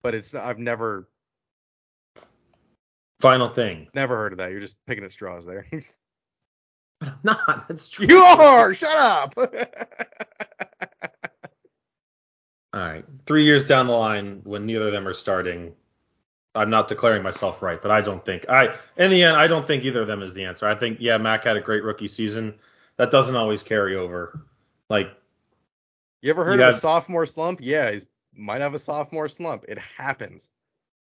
But 0.03 0.15
it's 0.15 0.33
I've 0.33 0.59
never 0.59 1.07
Final 3.19 3.47
thing. 3.47 3.87
never 3.93 4.17
heard 4.17 4.33
of 4.33 4.39
that. 4.39 4.51
You're 4.51 4.59
just 4.59 4.75
picking 4.87 5.03
at 5.03 5.13
straws 5.13 5.45
there. 5.45 5.67
I'm 7.01 7.19
not. 7.23 7.67
That's 7.67 7.89
true. 7.89 8.07
you 8.07 8.17
are. 8.17 8.73
Shut 8.73 8.95
up. 8.95 9.35
All 12.95 13.01
right. 13.01 13.05
Three 13.25 13.43
years 13.43 13.65
down 13.65 13.87
the 13.87 13.93
line, 13.93 14.41
when 14.43 14.65
neither 14.65 14.87
of 14.87 14.93
them 14.93 15.07
are 15.07 15.13
starting, 15.13 15.73
I'm 16.53 16.69
not 16.69 16.87
declaring 16.87 17.23
myself 17.23 17.61
right, 17.61 17.81
but 17.81 17.91
I 17.91 18.01
don't 18.01 18.23
think 18.23 18.47
I. 18.49 18.75
In 18.97 19.11
the 19.11 19.23
end, 19.23 19.35
I 19.37 19.47
don't 19.47 19.65
think 19.67 19.83
either 19.83 20.01
of 20.01 20.07
them 20.07 20.21
is 20.21 20.33
the 20.33 20.45
answer. 20.45 20.67
I 20.67 20.75
think 20.75 20.97
yeah, 21.01 21.17
Mac 21.17 21.43
had 21.43 21.57
a 21.57 21.61
great 21.61 21.83
rookie 21.83 22.07
season. 22.07 22.53
That 22.97 23.11
doesn't 23.11 23.35
always 23.35 23.61
carry 23.61 23.95
over. 23.95 24.45
Like 24.89 25.09
you 26.21 26.29
ever 26.29 26.45
heard 26.45 26.59
You 26.59 26.65
of 26.65 26.75
a 26.75 26.77
sophomore 26.77 27.25
slump? 27.25 27.59
Yeah, 27.61 27.91
he 27.91 27.99
might 28.35 28.61
have 28.61 28.73
a 28.73 28.79
sophomore 28.79 29.27
slump. 29.27 29.65
It 29.67 29.77
happens 29.77 30.49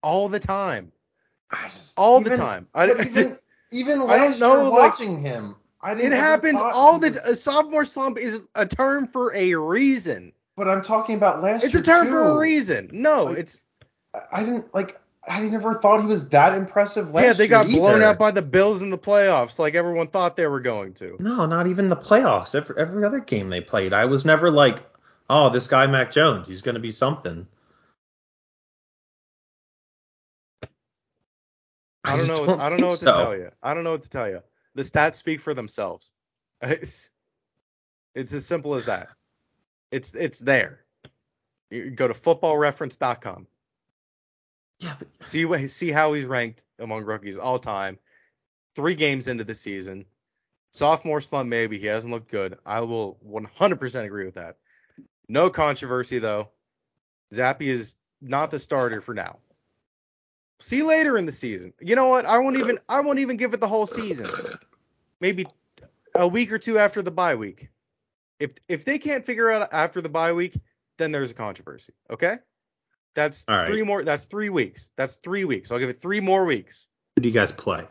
all 0.03 0.29
the 0.29 0.41
time. 0.41 0.91
I 1.51 1.65
just 1.65 1.99
All 1.99 2.21
the 2.21 2.37
time. 2.37 2.67
I, 2.75 2.87
But 2.87 3.07
even 3.07 3.39
even 3.73 3.95
I 4.03 4.17
don't 4.17 4.31
last 4.31 4.41
know, 4.41 4.55
year 4.63 4.65
like- 4.71 4.93
watching 4.93 5.21
him, 5.21 5.57
I 5.83 5.93
it 5.93 5.97
didn't. 5.97 6.13
ever 6.15 6.23
happens 6.23 6.61
all 6.63 6.99
the. 6.99 7.11
was- 7.11 7.19
A 7.19 7.37
sophomore 7.37 7.85
slump 7.85 8.17
is 8.19 8.49
a 8.55 8.65
term 8.67 9.07
for 9.07 9.35
a 9.37 9.55
reason. 9.55 10.33
But 10.57 10.69
I'm 10.69 10.83
talking 10.83 11.17
about 11.17 11.43
last 11.43 11.65
It's 11.65 11.75
year 11.75 11.81
It's 11.81 11.89
a 11.89 11.93
term 11.93 12.07
too. 12.07 12.11
for 12.13 12.29
a 12.31 12.37
reason. 12.39 12.91
No, 12.93 13.25
Like, 13.25 13.39
it's 13.39 13.61
I- 14.15 14.21
I 14.33 14.45
didn't 14.45 14.75
like. 14.75 15.01
I 15.29 15.41
never 15.41 15.75
thought 15.75 16.01
he 16.01 16.07
was 16.07 16.29
that 16.29 16.55
impressive 16.55 17.13
last 17.13 17.23
year. 17.23 17.27
yeah. 17.27 17.33
They 17.35 17.45
year 17.45 17.49
got 17.51 17.67
blown 17.67 18.03
out 18.03 18.17
by 18.19 18.31
the 18.31 18.43
Bills 18.43 18.81
in 18.81 18.91
the 18.91 18.99
playoffs, 18.99 19.59
like 19.59 19.75
everyone 19.75 20.07
thought 20.07 20.37
they 20.37 20.47
were 20.47 20.61
going 20.61 20.95
to. 20.95 21.17
no, 21.21 21.47
not 21.47 21.67
even 21.67 21.89
the 21.89 21.97
playoffs. 21.97 22.55
Every, 22.55 22.77
every 22.79 23.05
other 23.05 23.19
game 23.21 23.51
they 23.51 23.61
played, 23.61 23.93
I 23.93 24.05
was 24.05 24.25
never 24.25 24.51
like, 24.53 24.79
oh, 25.29 25.51
this 25.51 25.67
guy 25.67 25.87
Mac 25.89 26.13
Jones, 26.13 26.47
he's 26.47 26.63
gonna 26.63 26.79
be 26.79 26.93
something. 26.93 27.47
I 32.05 32.17
don't 32.17 32.27
just 32.27 32.47
know. 32.47 32.57
I 32.57 32.69
don't 32.71 32.81
know 32.81 32.87
what 32.89 32.99
so. 32.99 33.13
to 33.13 33.19
tell 33.19 33.37
you. 33.37 33.51
I 33.63 33.75
don't 33.75 33.83
know 33.85 33.91
what 33.93 34.05
to 34.05 34.09
tell 34.09 34.29
you. 34.29 34.43
The 34.77 34.83
stats 34.83 35.17
speak 35.17 35.41
for 35.41 35.55
themselves. 35.55 36.13
It's, 36.63 37.11
it's 38.15 38.33
as 38.33 38.47
simple 38.47 38.75
as 38.77 38.85
that. 38.87 39.09
It's 39.97 40.15
it's 40.15 40.39
there. 40.39 40.81
You 41.71 41.91
go 41.91 42.07
to 42.07 42.13
footballreference.com. 42.13 43.47
Yeah, 44.79 44.95
but 44.99 45.09
See 45.27 45.47
what 45.47 45.71
see 45.71 45.91
how 45.91 46.13
he's 46.13 46.27
ranked 46.27 46.67
among 46.79 47.05
rookies 47.05 47.39
all 47.39 47.59
time. 47.59 47.99
Three 48.75 48.95
games 48.95 49.27
into 49.27 49.43
the 49.43 49.55
season. 49.55 50.05
Sophomore 50.71 51.23
slump 51.23 51.49
maybe 51.49 51.79
he 51.79 51.87
hasn't 51.87 52.13
looked 52.13 52.31
good. 52.31 52.59
I 52.67 52.83
will 52.83 53.17
100% 53.27 54.05
agree 54.05 54.27
with 54.27 54.35
that. 54.35 54.59
No 55.29 55.49
controversy 55.49 56.19
though. 56.19 56.51
Zappe 57.33 57.63
is 57.63 57.95
not 58.21 58.51
the 58.51 58.59
starter 58.59 59.01
for 59.01 59.15
now. 59.15 59.39
See 60.61 60.77
you 60.77 60.87
later 60.87 61.17
in 61.17 61.25
the 61.25 61.33
season. 61.33 61.73
You 61.81 61.97
know 61.97 62.09
what? 62.09 62.27
I 62.27 62.37
won't 62.37 62.59
even 62.59 62.79
I 62.87 63.01
won't 63.01 63.21
even 63.21 63.39
give 63.39 63.55
it 63.55 63.61
the 63.61 63.69
whole 63.69 63.87
season. 63.87 64.29
Maybe 65.21 65.47
a 66.15 66.29
week 66.29 66.53
or 66.53 66.59
two 66.59 66.79
after 66.79 67.01
the 67.01 67.11
bye 67.11 67.35
week. 67.35 67.71
If 68.39 68.53
if 68.69 68.85
they 68.85 68.99
can't 68.99 69.25
figure 69.25 69.51
out 69.51 69.69
after 69.73 70.01
the 70.01 70.09
bye 70.09 70.33
week, 70.33 70.59
then 70.99 71.13
there's 71.13 71.31
a 71.31 71.35
controversy. 71.35 71.93
Okay? 72.11 72.37
That's 73.15 73.45
right. 73.49 73.67
three 73.67 73.83
more. 73.83 74.05
That's 74.05 74.25
three 74.25 74.51
weeks. 74.51 74.91
That's 74.97 75.17
three 75.17 75.45
weeks. 75.45 75.71
I'll 75.73 75.79
give 75.79 75.89
it 75.89 76.01
three 76.01 76.21
more 76.21 76.45
weeks. 76.45 76.87
who 77.17 77.23
do 77.23 77.29
you 77.29 77.35
guys 77.35 77.51
play? 77.51 77.85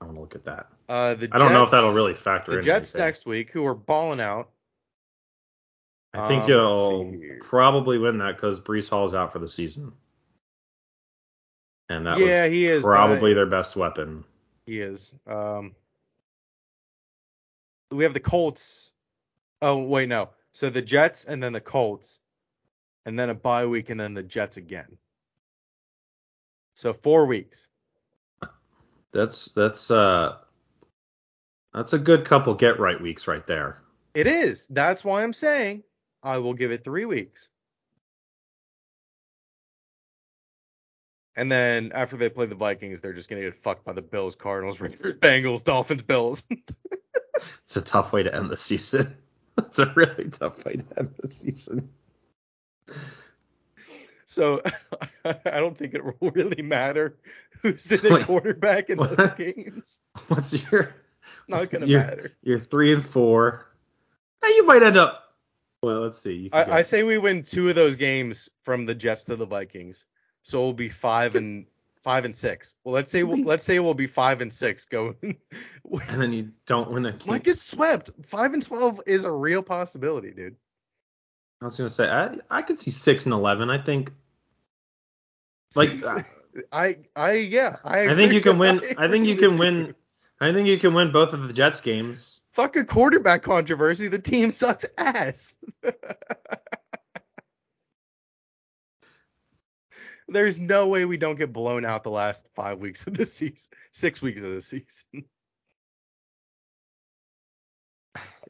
I 0.00 0.04
want 0.04 0.16
to 0.16 0.20
look 0.20 0.34
at 0.34 0.44
that. 0.44 0.66
Uh, 0.88 1.14
the 1.14 1.28
I 1.32 1.38
don't 1.38 1.52
know 1.52 1.62
if 1.64 1.70
that'll 1.70 1.92
really 1.92 2.14
factor 2.14 2.52
The 2.52 2.58
in. 2.58 2.64
Jets 2.64 2.94
anything. 2.94 3.06
next 3.06 3.26
week, 3.26 3.50
who 3.52 3.66
are 3.66 3.74
balling 3.74 4.20
out. 4.20 4.50
I 6.14 6.28
think 6.28 6.44
Um, 6.44 6.48
you'll 6.48 7.04
let's 7.10 7.16
see 7.20 7.26
here. 7.26 7.38
probably 7.42 7.98
win 7.98 8.18
that 8.18 8.36
because 8.36 8.60
Breece 8.60 8.88
Hall's 8.88 9.14
out 9.14 9.32
for 9.32 9.38
the 9.38 9.48
season, 9.48 9.92
and 11.88 12.06
that 12.06 12.18
yeah, 12.18 12.44
was 12.44 12.52
he 12.52 12.66
is 12.66 12.82
probably 12.82 13.32
I- 13.32 13.34
their 13.34 13.46
best 13.46 13.76
weapon. 13.76 14.24
He 14.66 14.80
is. 14.80 15.14
Um, 15.26 15.74
we 17.90 18.04
have 18.04 18.14
the 18.14 18.20
Colts. 18.20 18.92
Oh 19.64 19.82
wait, 19.82 20.10
no. 20.10 20.28
So 20.52 20.68
the 20.68 20.82
Jets 20.82 21.24
and 21.24 21.42
then 21.42 21.54
the 21.54 21.60
Colts, 21.60 22.20
and 23.06 23.18
then 23.18 23.30
a 23.30 23.34
bye 23.34 23.64
week 23.64 23.88
and 23.88 23.98
then 23.98 24.12
the 24.12 24.22
Jets 24.22 24.58
again. 24.58 24.98
So 26.74 26.92
four 26.92 27.24
weeks. 27.24 27.68
That's 29.10 29.46
that's 29.52 29.90
uh 29.90 30.36
that's 31.72 31.94
a 31.94 31.98
good 31.98 32.26
couple 32.26 32.52
get 32.52 32.78
right 32.78 33.00
weeks 33.00 33.26
right 33.26 33.46
there. 33.46 33.78
It 34.12 34.26
is. 34.26 34.66
That's 34.66 35.02
why 35.02 35.22
I'm 35.22 35.32
saying 35.32 35.82
I 36.22 36.36
will 36.38 36.52
give 36.52 36.70
it 36.70 36.84
three 36.84 37.06
weeks. 37.06 37.48
And 41.36 41.50
then 41.50 41.90
after 41.94 42.18
they 42.18 42.28
play 42.28 42.44
the 42.44 42.54
Vikings, 42.54 43.00
they're 43.00 43.14
just 43.14 43.30
gonna 43.30 43.40
get 43.40 43.62
fucked 43.62 43.86
by 43.86 43.94
the 43.94 44.02
Bills, 44.02 44.36
Cardinals, 44.36 44.78
Raiders, 44.78 45.14
Bengals, 45.14 45.64
Dolphins, 45.64 46.02
Bills. 46.02 46.46
It's 47.64 47.76
a 47.76 47.82
tough 47.82 48.12
way 48.12 48.22
to 48.22 48.34
end 48.34 48.48
the 48.48 48.56
season. 48.56 49.16
It's 49.58 49.78
a 49.78 49.92
really 49.94 50.30
tough 50.30 50.58
fight 50.62 50.88
to 50.90 50.98
end 50.98 51.14
the 51.20 51.30
season. 51.30 51.88
so 54.24 54.62
I 55.24 55.60
don't 55.60 55.76
think 55.76 55.94
it 55.94 56.04
will 56.04 56.30
really 56.30 56.62
matter 56.62 57.16
who's 57.62 57.90
in 58.04 58.12
Wait, 58.14 58.26
quarterback 58.26 58.90
in 58.90 58.98
those 58.98 59.16
what? 59.16 59.36
games. 59.38 60.00
What's 60.28 60.70
your 60.70 60.94
Not 61.48 61.70
gonna 61.70 61.86
You're- 61.86 62.04
matter. 62.04 62.32
you're 62.42 62.58
three 62.58 62.92
and 62.92 63.04
four? 63.04 63.66
Hey, 64.42 64.50
you 64.56 64.66
might 64.66 64.82
end 64.82 64.96
up. 64.96 65.20
Well, 65.82 66.00
let's 66.00 66.18
see. 66.18 66.48
I. 66.52 66.78
I 66.78 66.82
say 66.82 67.02
we 67.02 67.18
win 67.18 67.42
two 67.42 67.68
of 67.68 67.74
those 67.74 67.96
games 67.96 68.48
from 68.62 68.86
the 68.86 68.94
Jets 68.94 69.24
to 69.24 69.36
the 69.36 69.46
Vikings, 69.46 70.06
so 70.42 70.60
we'll 70.62 70.72
be 70.72 70.88
five 70.88 71.36
and 71.36 71.66
five 72.04 72.26
and 72.26 72.36
six. 72.36 72.74
Well, 72.84 72.94
let's 72.94 73.10
say 73.10 73.22
we'll, 73.22 73.42
let's 73.42 73.64
say 73.64 73.80
we'll 73.80 73.94
be 73.94 74.06
five 74.06 74.42
and 74.42 74.52
six 74.52 74.84
going. 74.84 75.16
and 75.22 76.20
then 76.22 76.32
you 76.32 76.50
don't 76.66 76.90
win 76.90 77.06
a 77.06 77.12
game. 77.12 77.26
Might 77.26 77.42
get 77.42 77.58
swept. 77.58 78.10
Five 78.24 78.52
and 78.52 78.62
twelve 78.62 79.00
is 79.06 79.24
a 79.24 79.32
real 79.32 79.62
possibility, 79.62 80.30
dude. 80.30 80.56
I 81.60 81.64
was 81.64 81.76
gonna 81.76 81.90
say 81.90 82.08
I 82.08 82.36
I 82.50 82.62
could 82.62 82.78
see 82.78 82.90
six 82.90 83.24
and 83.24 83.32
eleven. 83.32 83.70
I 83.70 83.78
think 83.78 84.12
like 85.74 85.92
Six- 85.92 86.04
uh, 86.04 86.22
I 86.72 86.96
I 87.16 87.32
yeah 87.32 87.76
I. 87.82 88.10
I 88.10 88.14
think 88.14 88.32
you 88.34 88.42
can 88.42 88.58
win. 88.58 88.80
I 88.98 89.06
I 89.06 89.10
think 89.10 89.26
you 89.26 89.36
can 89.36 89.58
win. 89.58 89.94
I 90.40 90.52
think 90.52 90.68
you 90.68 90.78
can 90.78 90.92
win 90.92 91.10
both 91.10 91.32
of 91.32 91.48
the 91.48 91.54
Jets 91.54 91.80
games. 91.80 92.42
Fuck 92.52 92.76
a 92.76 92.84
quarterback 92.84 93.42
controversy. 93.42 94.08
The 94.08 94.18
team 94.18 94.50
sucks 94.50 94.84
ass. 94.96 95.54
There's 100.28 100.58
no 100.58 100.86
way 100.88 101.04
we 101.04 101.16
don't 101.18 101.36
get 101.36 101.52
blown 101.52 101.84
out 101.84 102.02
the 102.02 102.10
last 102.10 102.46
five 102.54 102.78
weeks 102.78 103.06
of 103.06 103.14
the 103.14 103.26
season, 103.26 103.70
six 103.92 104.22
weeks 104.22 104.42
of 104.42 104.50
the 104.52 104.62
season. 104.62 104.84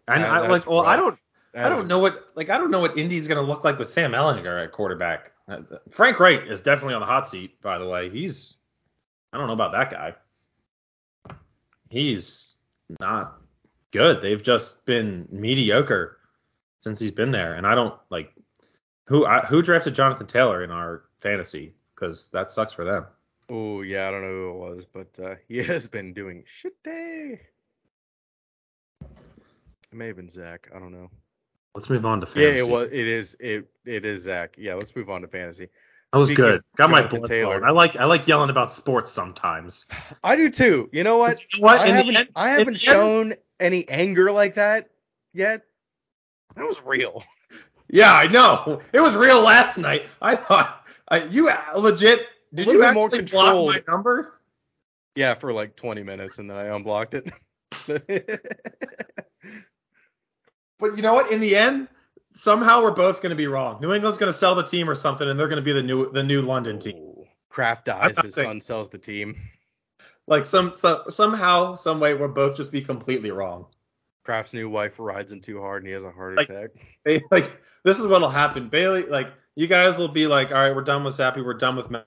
And 0.06 0.22
That- 0.22 0.30
I 0.30 0.48
like. 0.48 0.66
Well, 0.66 0.84
I 0.84 0.96
don't. 0.96 1.18
That 1.54 1.66
I 1.66 1.68
don't 1.74 1.86
know 1.88 1.98
what 2.00 2.26
like 2.34 2.50
I 2.50 2.58
don't 2.58 2.70
know 2.70 2.80
what 2.80 2.98
Indy's 2.98 3.26
gonna 3.28 3.40
look 3.40 3.64
like 3.64 3.78
with 3.78 3.88
Sam 3.88 4.12
Ehlinger 4.12 4.64
at 4.64 4.72
quarterback. 4.72 5.32
Uh, 5.48 5.58
Frank 5.88 6.18
Reich 6.20 6.46
is 6.48 6.60
definitely 6.62 6.94
on 6.94 7.00
the 7.00 7.06
hot 7.06 7.26
seat. 7.28 7.60
By 7.62 7.78
the 7.78 7.88
way, 7.88 8.10
he's. 8.10 8.56
I 9.32 9.38
don't 9.38 9.46
know 9.46 9.52
about 9.54 9.72
that 9.72 9.90
guy. 9.90 11.34
He's 11.88 12.56
not 13.00 13.40
good. 13.92 14.20
They've 14.20 14.42
just 14.42 14.84
been 14.84 15.26
mediocre 15.30 16.18
since 16.80 16.98
he's 16.98 17.12
been 17.12 17.30
there, 17.30 17.54
and 17.54 17.66
I 17.66 17.74
don't 17.74 17.94
like 18.10 18.30
who 19.06 19.24
I, 19.24 19.40
who 19.40 19.62
drafted 19.62 19.94
Jonathan 19.94 20.26
Taylor 20.26 20.62
in 20.64 20.70
our 20.70 21.04
fantasy 21.28 21.74
because 21.94 22.28
that 22.32 22.52
sucks 22.52 22.72
for 22.72 22.84
them. 22.84 23.06
Oh 23.50 23.82
yeah, 23.82 24.06
I 24.06 24.10
don't 24.12 24.22
know 24.22 24.28
who 24.28 24.50
it 24.50 24.56
was, 24.70 24.84
but 24.84 25.18
uh, 25.20 25.34
he 25.48 25.58
has 25.64 25.88
been 25.88 26.12
doing 26.14 26.44
shit 26.46 26.80
day. 26.84 27.40
It 29.02 29.96
may 29.96 30.06
have 30.08 30.16
been 30.16 30.28
Zach. 30.28 30.68
I 30.74 30.78
don't 30.78 30.92
know. 30.92 31.10
Let's 31.74 31.90
move 31.90 32.06
on 32.06 32.20
to 32.20 32.26
fantasy. 32.26 32.56
Yeah, 32.58 32.64
it 32.64 32.68
was. 32.68 32.88
It 32.92 33.06
is. 33.08 33.36
It 33.40 33.66
it 33.84 34.04
is 34.04 34.22
Zach. 34.22 34.54
Yeah, 34.58 34.74
let's 34.74 34.94
move 34.94 35.10
on 35.10 35.22
to 35.22 35.28
fantasy. 35.28 35.68
That 36.12 36.18
was 36.20 36.28
Speaking 36.28 36.44
good. 36.44 36.62
Got 36.76 36.90
my 36.90 37.04
blood 37.04 37.28
Taylor. 37.28 37.54
flowing. 37.58 37.64
I 37.64 37.70
like 37.72 37.96
I 37.96 38.04
like 38.04 38.28
yelling 38.28 38.50
about 38.50 38.72
sports 38.72 39.10
sometimes. 39.10 39.86
I 40.24 40.36
do 40.36 40.50
too. 40.50 40.88
You 40.92 41.02
know 41.02 41.16
what? 41.18 41.40
You 41.54 41.60
know 41.60 41.64
what? 41.66 41.80
I 41.80 41.88
In 41.88 41.94
haven't 41.96 42.16
end- 42.16 42.28
I 42.36 42.48
haven't 42.50 42.64
the 42.66 42.70
end- 42.70 42.78
shown 42.78 43.32
any 43.58 43.88
anger 43.88 44.30
like 44.30 44.54
that 44.54 44.90
yet. 45.32 45.62
That 46.56 46.66
was 46.66 46.82
real. 46.84 47.24
Yeah, 47.90 48.12
I 48.14 48.26
know. 48.26 48.80
It 48.94 49.00
was 49.00 49.14
real 49.14 49.42
last 49.42 49.76
night. 49.76 50.06
I 50.20 50.34
thought 50.36 50.83
uh, 51.08 51.26
you 51.30 51.48
uh, 51.48 51.56
legit. 51.76 52.26
Did 52.52 52.66
you 52.68 52.80
bit 52.80 52.94
more 52.94 53.06
actually 53.06 53.22
block 53.24 53.54
my 53.74 53.82
number? 53.92 54.40
Yeah, 55.16 55.34
for 55.34 55.52
like 55.52 55.76
20 55.76 56.02
minutes, 56.02 56.38
and 56.38 56.48
then 56.48 56.56
I 56.56 56.66
unblocked 56.66 57.14
it. 57.14 57.30
But 60.78 60.96
you 60.96 61.02
know 61.02 61.14
what? 61.14 61.30
In 61.30 61.40
the 61.40 61.56
end, 61.56 61.88
somehow 62.34 62.82
we're 62.82 62.90
both 62.90 63.22
going 63.22 63.30
to 63.30 63.36
be 63.36 63.46
wrong. 63.46 63.80
New 63.80 63.92
England's 63.92 64.18
going 64.18 64.30
to 64.32 64.36
sell 64.36 64.54
the 64.54 64.64
team 64.64 64.90
or 64.90 64.94
something, 64.94 65.28
and 65.28 65.38
they're 65.38 65.48
going 65.48 65.56
to 65.56 65.62
be 65.62 65.72
the 65.72 65.82
new 65.82 66.10
the 66.10 66.22
new 66.22 66.42
London 66.42 66.78
team. 66.78 67.24
Kraft 67.48 67.84
dies. 67.86 68.18
His 68.18 68.34
saying- 68.34 68.48
son 68.48 68.60
sells 68.60 68.88
the 68.90 68.98
team. 68.98 69.36
Like 70.26 70.46
some, 70.46 70.74
so, 70.74 71.04
somehow, 71.10 71.76
some 71.76 72.00
way, 72.00 72.14
we'll 72.14 72.28
both 72.28 72.56
just 72.56 72.72
be 72.72 72.80
completely 72.80 73.30
wrong. 73.30 73.66
Kraft's 74.24 74.54
new 74.54 74.70
wife 74.70 74.98
rides 74.98 75.30
him 75.30 75.40
too 75.42 75.60
hard 75.60 75.82
and 75.82 75.86
he 75.86 75.92
has 75.92 76.02
a 76.02 76.10
heart 76.10 76.36
Like- 76.36 76.48
attack. 76.48 76.70
They- 77.04 77.22
like 77.30 77.60
this 77.84 78.00
is 78.00 78.06
what'll 78.06 78.28
happen. 78.28 78.68
Bailey, 78.68 79.04
like 79.04 79.28
you 79.56 79.66
guys 79.66 79.98
will 79.98 80.08
be 80.08 80.26
like, 80.26 80.50
all 80.50 80.58
right, 80.58 80.74
we're 80.74 80.82
done 80.82 81.04
with 81.04 81.16
Zappe, 81.16 81.44
we're 81.44 81.54
done 81.54 81.76
with 81.76 81.90
Mac. 81.90 82.04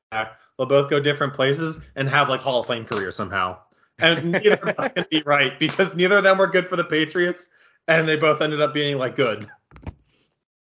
They'll 0.58 0.68
both 0.68 0.90
go 0.90 1.00
different 1.00 1.34
places 1.34 1.80
and 1.96 2.10
have 2.10 2.30
like 2.30 2.42
Hall 2.42 2.62
of 2.62 2.68
Fame 2.68 2.86
career 2.86 3.12
somehow. 3.12 3.60
And 4.00 4.32
neither 4.32 4.56
of 4.56 4.78
us 4.78 4.92
can 4.94 5.06
be 5.10 5.24
right 5.26 5.58
because 5.60 5.96
neither 5.96 6.18
of 6.18 6.24
them 6.24 6.38
were 6.38 6.48
good 6.48 6.68
for 6.68 6.76
the 6.76 6.84
Patriots, 6.84 7.50
and 7.88 8.08
they 8.08 8.16
both 8.16 8.42
ended 8.42 8.62
up 8.62 8.74
being 8.74 8.98
like 8.98 9.16
good. 9.16 9.48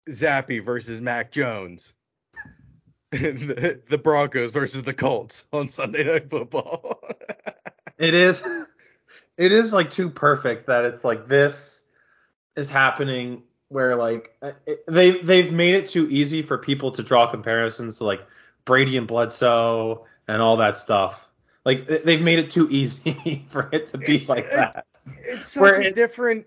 Zappy 0.09 0.63
versus 0.63 1.01
Mac 1.01 1.31
Jones. 1.31 1.93
the, 3.11 3.81
the 3.87 3.97
Broncos 3.97 4.51
versus 4.51 4.83
the 4.83 4.93
Colts 4.93 5.47
on 5.51 5.67
Sunday 5.67 6.03
Night 6.03 6.29
Football. 6.29 7.01
It 7.97 8.13
is, 8.13 8.41
it 9.37 9.51
is 9.51 9.73
like 9.73 9.89
too 9.89 10.09
perfect 10.09 10.67
that 10.67 10.85
it's 10.85 11.03
like 11.03 11.27
this 11.27 11.81
is 12.55 12.69
happening 12.69 13.43
where 13.69 13.95
like 13.95 14.35
uh, 14.41 14.51
they 14.87 15.21
they've 15.21 15.53
made 15.53 15.75
it 15.75 15.87
too 15.87 16.07
easy 16.09 16.41
for 16.41 16.57
people 16.57 16.91
to 16.91 17.03
draw 17.03 17.27
comparisons 17.29 17.97
to 17.99 18.03
like 18.03 18.25
Brady 18.65 18.97
and 18.97 19.07
Bledsoe 19.07 20.05
and 20.27 20.41
all 20.41 20.57
that 20.57 20.77
stuff. 20.77 21.27
Like 21.65 21.87
they- 21.87 21.99
they've 21.99 22.21
made 22.21 22.39
it 22.39 22.49
too 22.49 22.67
easy 22.69 23.45
for 23.49 23.69
it 23.71 23.87
to 23.87 23.97
be 23.97 24.15
It's- 24.15 24.29
like 24.29 24.49
that. 24.51 24.85
it's 25.23 25.55
Where 25.55 25.75
such 25.75 25.83
a 25.85 25.87
it- 25.87 25.95
different. 25.95 26.45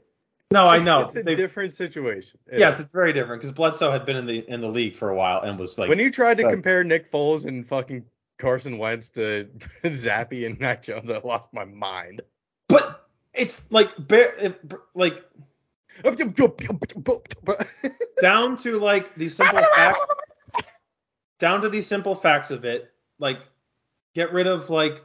No, 0.51 0.67
I 0.69 0.79
know. 0.81 1.01
It's 1.03 1.17
a 1.17 1.23
They've- 1.23 1.35
different 1.37 1.73
situation. 1.73 2.39
It 2.47 2.59
yes, 2.59 2.75
is. 2.75 2.81
it's 2.81 2.93
very 2.93 3.15
different 3.15 3.41
because 3.41 3.55
Bledsoe 3.55 3.91
had 3.91 4.05
been 4.05 4.17
in 4.19 4.27
the 4.27 4.39
in 4.51 4.61
the 4.61 4.69
league 4.69 4.97
for 4.97 5.09
a 5.09 5.15
while 5.15 5.41
and 5.41 5.59
was 5.59 5.79
like 5.79 5.89
when 5.89 5.99
you 5.99 6.11
tried 6.11 6.37
to 6.39 6.45
Right. 6.45 6.53
compare 6.53 6.85
Nick 6.85 7.11
Foles 7.11 7.47
and 7.47 7.67
fucking 7.67 8.05
Carson 8.39 8.77
Wentz 8.77 9.09
to 9.11 9.45
Zappe 9.85 10.45
and 10.45 10.59
Mac 10.61 10.83
Jones, 10.83 11.11
I 11.11 11.19
lost 11.21 11.53
my 11.55 11.65
mind. 11.65 12.21
but 12.69 13.07
it's 13.33 13.65
like 13.71 13.91
bare, 13.99 14.55
like 14.95 15.25
down 18.21 18.57
to 18.57 18.79
like 18.79 19.15
the 19.15 19.29
simple 19.29 19.63
fact 19.75 19.99
down 21.39 21.61
to 21.61 21.69
the 21.69 21.81
simple 21.81 22.15
facts 22.15 22.51
of 22.51 22.65
it 22.65 22.93
like 23.19 23.41
get 24.15 24.33
rid 24.33 24.47
of 24.47 24.71
like 24.71 25.05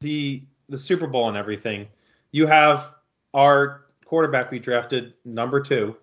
the 0.00 0.42
the 0.68 0.76
super 0.78 1.06
bowl 1.06 1.28
and 1.28 1.36
everything 1.36 1.86
you 2.32 2.46
have 2.46 2.94
our 3.34 3.86
quarterback 4.04 4.50
we 4.50 4.58
drafted 4.58 5.14
number 5.24 5.60
two 5.60 5.96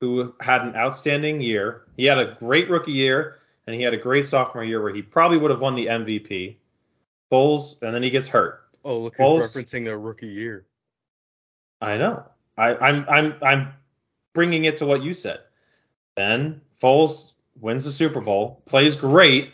who 0.00 0.34
had 0.40 0.62
an 0.62 0.74
outstanding 0.76 1.40
year 1.40 1.84
he 1.96 2.04
had 2.04 2.18
a 2.18 2.36
great 2.38 2.68
rookie 2.70 2.92
year 2.92 3.38
and 3.66 3.74
he 3.76 3.82
had 3.82 3.94
a 3.94 3.98
great 3.98 4.26
sophomore 4.26 4.64
year 4.64 4.82
where 4.82 4.94
he 4.94 5.02
probably 5.02 5.38
would 5.38 5.50
have 5.50 5.60
won 5.60 5.74
the 5.74 5.86
mvp 5.86 6.56
Foles, 7.32 7.80
and 7.82 7.94
then 7.94 8.02
he 8.02 8.10
gets 8.10 8.28
hurt 8.28 8.60
Oh, 8.84 8.98
look 8.98 9.16
Foles- 9.16 9.40
referencing 9.40 9.84
their 9.84 9.98
rookie 9.98 10.26
year. 10.28 10.66
I 11.80 11.96
know. 11.96 12.26
I, 12.56 12.76
I'm 12.76 13.04
I'm 13.08 13.34
I'm 13.42 13.68
bringing 14.32 14.64
it 14.64 14.76
to 14.78 14.86
what 14.86 15.02
you 15.02 15.12
said. 15.12 15.40
Then 16.16 16.60
Foles 16.80 17.32
wins 17.60 17.84
the 17.84 17.90
Super 17.90 18.20
Bowl, 18.20 18.62
plays 18.66 18.94
great, 18.94 19.52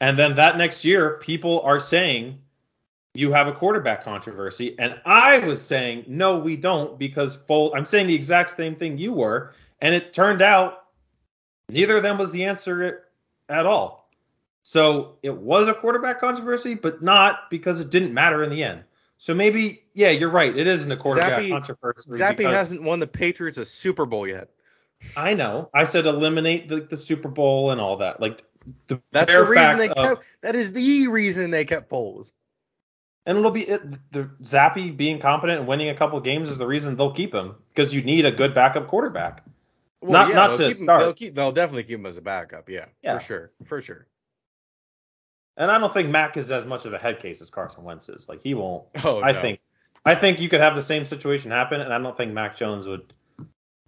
and 0.00 0.18
then 0.18 0.34
that 0.36 0.56
next 0.56 0.84
year 0.84 1.18
people 1.18 1.60
are 1.62 1.80
saying 1.80 2.38
you 3.14 3.32
have 3.32 3.48
a 3.48 3.52
quarterback 3.52 4.04
controversy, 4.04 4.78
and 4.78 5.00
I 5.04 5.40
was 5.40 5.60
saying 5.60 6.04
no, 6.06 6.38
we 6.38 6.56
don't 6.56 6.98
because 6.98 7.36
Foles. 7.36 7.72
I'm 7.74 7.84
saying 7.84 8.06
the 8.06 8.14
exact 8.14 8.50
same 8.50 8.76
thing 8.76 8.98
you 8.98 9.12
were, 9.12 9.52
and 9.80 9.94
it 9.94 10.12
turned 10.12 10.42
out 10.42 10.84
neither 11.68 11.96
of 11.96 12.02
them 12.02 12.18
was 12.18 12.30
the 12.30 12.44
answer 12.44 13.04
at 13.48 13.66
all. 13.66 14.10
So 14.62 15.16
it 15.22 15.34
was 15.34 15.68
a 15.68 15.74
quarterback 15.74 16.20
controversy, 16.20 16.74
but 16.74 17.02
not 17.02 17.50
because 17.50 17.80
it 17.80 17.90
didn't 17.90 18.14
matter 18.14 18.42
in 18.42 18.50
the 18.50 18.62
end. 18.62 18.84
So 19.22 19.34
maybe, 19.34 19.82
yeah, 19.92 20.08
you're 20.08 20.30
right. 20.30 20.56
It 20.56 20.66
isn't 20.66 20.90
a 20.90 20.96
quarterback 20.96 21.42
Zappe- 21.42 21.50
controversy. 21.50 22.10
Zappe 22.12 22.42
hasn't 22.50 22.82
won 22.82 23.00
the 23.00 23.06
Patriots 23.06 23.58
a 23.58 23.66
Super 23.66 24.06
Bowl 24.06 24.26
yet. 24.26 24.48
I 25.14 25.34
know. 25.34 25.68
I 25.74 25.84
said 25.84 26.06
eliminate 26.06 26.68
the, 26.68 26.80
the 26.80 26.96
Super 26.96 27.28
Bowl 27.28 27.70
and 27.70 27.82
all 27.82 27.98
that. 27.98 28.18
Like 28.18 28.42
the 28.86 29.02
That's 29.12 29.30
the 29.30 29.44
reason 29.44 29.76
they 29.76 29.90
of- 29.90 29.96
kept. 29.96 30.24
That 30.40 30.56
is 30.56 30.72
the 30.72 31.08
reason 31.08 31.50
they 31.50 31.66
kept 31.66 31.90
Foles. 31.90 32.32
and 33.26 33.36
it'll 33.36 33.50
be 33.50 33.68
it, 33.68 33.82
the 34.10 34.30
Zappe 34.42 34.96
being 34.96 35.18
competent 35.18 35.58
and 35.58 35.68
winning 35.68 35.90
a 35.90 35.94
couple 35.94 36.18
games 36.20 36.48
is 36.48 36.56
the 36.56 36.66
reason 36.66 36.96
they'll 36.96 37.12
keep 37.12 37.34
him 37.34 37.56
because 37.74 37.92
you 37.92 38.00
need 38.02 38.24
a 38.24 38.30
good 38.32 38.54
backup 38.54 38.88
quarterback. 38.88 39.44
Not- 40.02 40.34
not 40.34 40.48
they'll 40.48 40.56
to 40.56 40.68
keep 40.68 40.78
him- 40.78 40.84
start. 40.84 41.00
They'll, 41.00 41.12
keep, 41.12 41.34
they'll 41.34 41.52
definitely 41.52 41.82
keep 41.84 41.98
him 41.98 42.06
as 42.06 42.16
a 42.16 42.22
backup. 42.22 42.70
Yeah, 42.70 42.86
Yeah. 43.02 43.18
for 43.18 43.24
sure, 43.24 43.50
for 43.66 43.82
sure. 43.82 44.06
And 45.56 45.70
I 45.70 45.78
don't 45.78 45.92
think 45.92 46.08
Mac 46.08 46.36
is 46.36 46.50
as 46.50 46.64
much 46.64 46.84
of 46.86 46.92
a 46.92 46.98
head 46.98 47.20
case 47.20 47.42
as 47.42 47.50
Carson 47.50 47.84
Wentz 47.84 48.08
is. 48.08 48.28
Like 48.28 48.42
he 48.42 48.54
won't. 48.54 48.84
Oh, 49.04 49.20
I 49.20 49.32
no. 49.32 49.40
think 49.40 49.60
I 50.04 50.14
think 50.14 50.40
you 50.40 50.48
could 50.48 50.60
have 50.60 50.74
the 50.74 50.82
same 50.82 51.04
situation 51.04 51.50
happen, 51.50 51.80
and 51.80 51.92
I 51.92 51.98
don't 51.98 52.16
think 52.16 52.32
Mac 52.32 52.56
Jones 52.56 52.86
would 52.86 53.12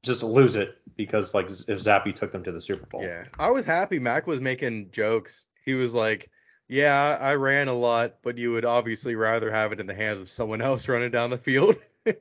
just 0.03 0.23
lose 0.23 0.57
it 0.57 0.77
because 0.97 1.33
like 1.35 1.47
if 1.47 1.79
Zappe 1.79 2.15
took 2.15 2.33
them 2.33 2.45
to 2.45 2.53
the 2.53 2.61
Super 2.61 2.87
Bowl. 2.87 3.03
Yeah, 3.03 3.25
I 3.39 3.51
was 3.51 3.65
happy 3.65 3.99
Mac 3.99 4.27
was 4.27 4.41
making 4.41 4.91
jokes. 4.91 5.47
He 5.65 5.75
was 5.75 5.95
like, 5.95 6.31
"Yeah, 6.69 7.17
I 7.21 7.37
ran 7.37 7.69
a 7.69 7.75
lot, 7.75 8.17
but 8.23 8.37
you 8.37 8.53
would 8.53 8.65
obviously 8.65 9.15
rather 9.15 9.51
have 9.51 9.73
it 9.73 9.81
in 9.81 9.87
the 9.87 9.95
hands 9.95 10.21
of 10.21 10.29
someone 10.29 10.61
else 10.61 10.89
running 10.89 11.11
down 11.11 11.31
the 11.31 11.39
field." 11.39 11.77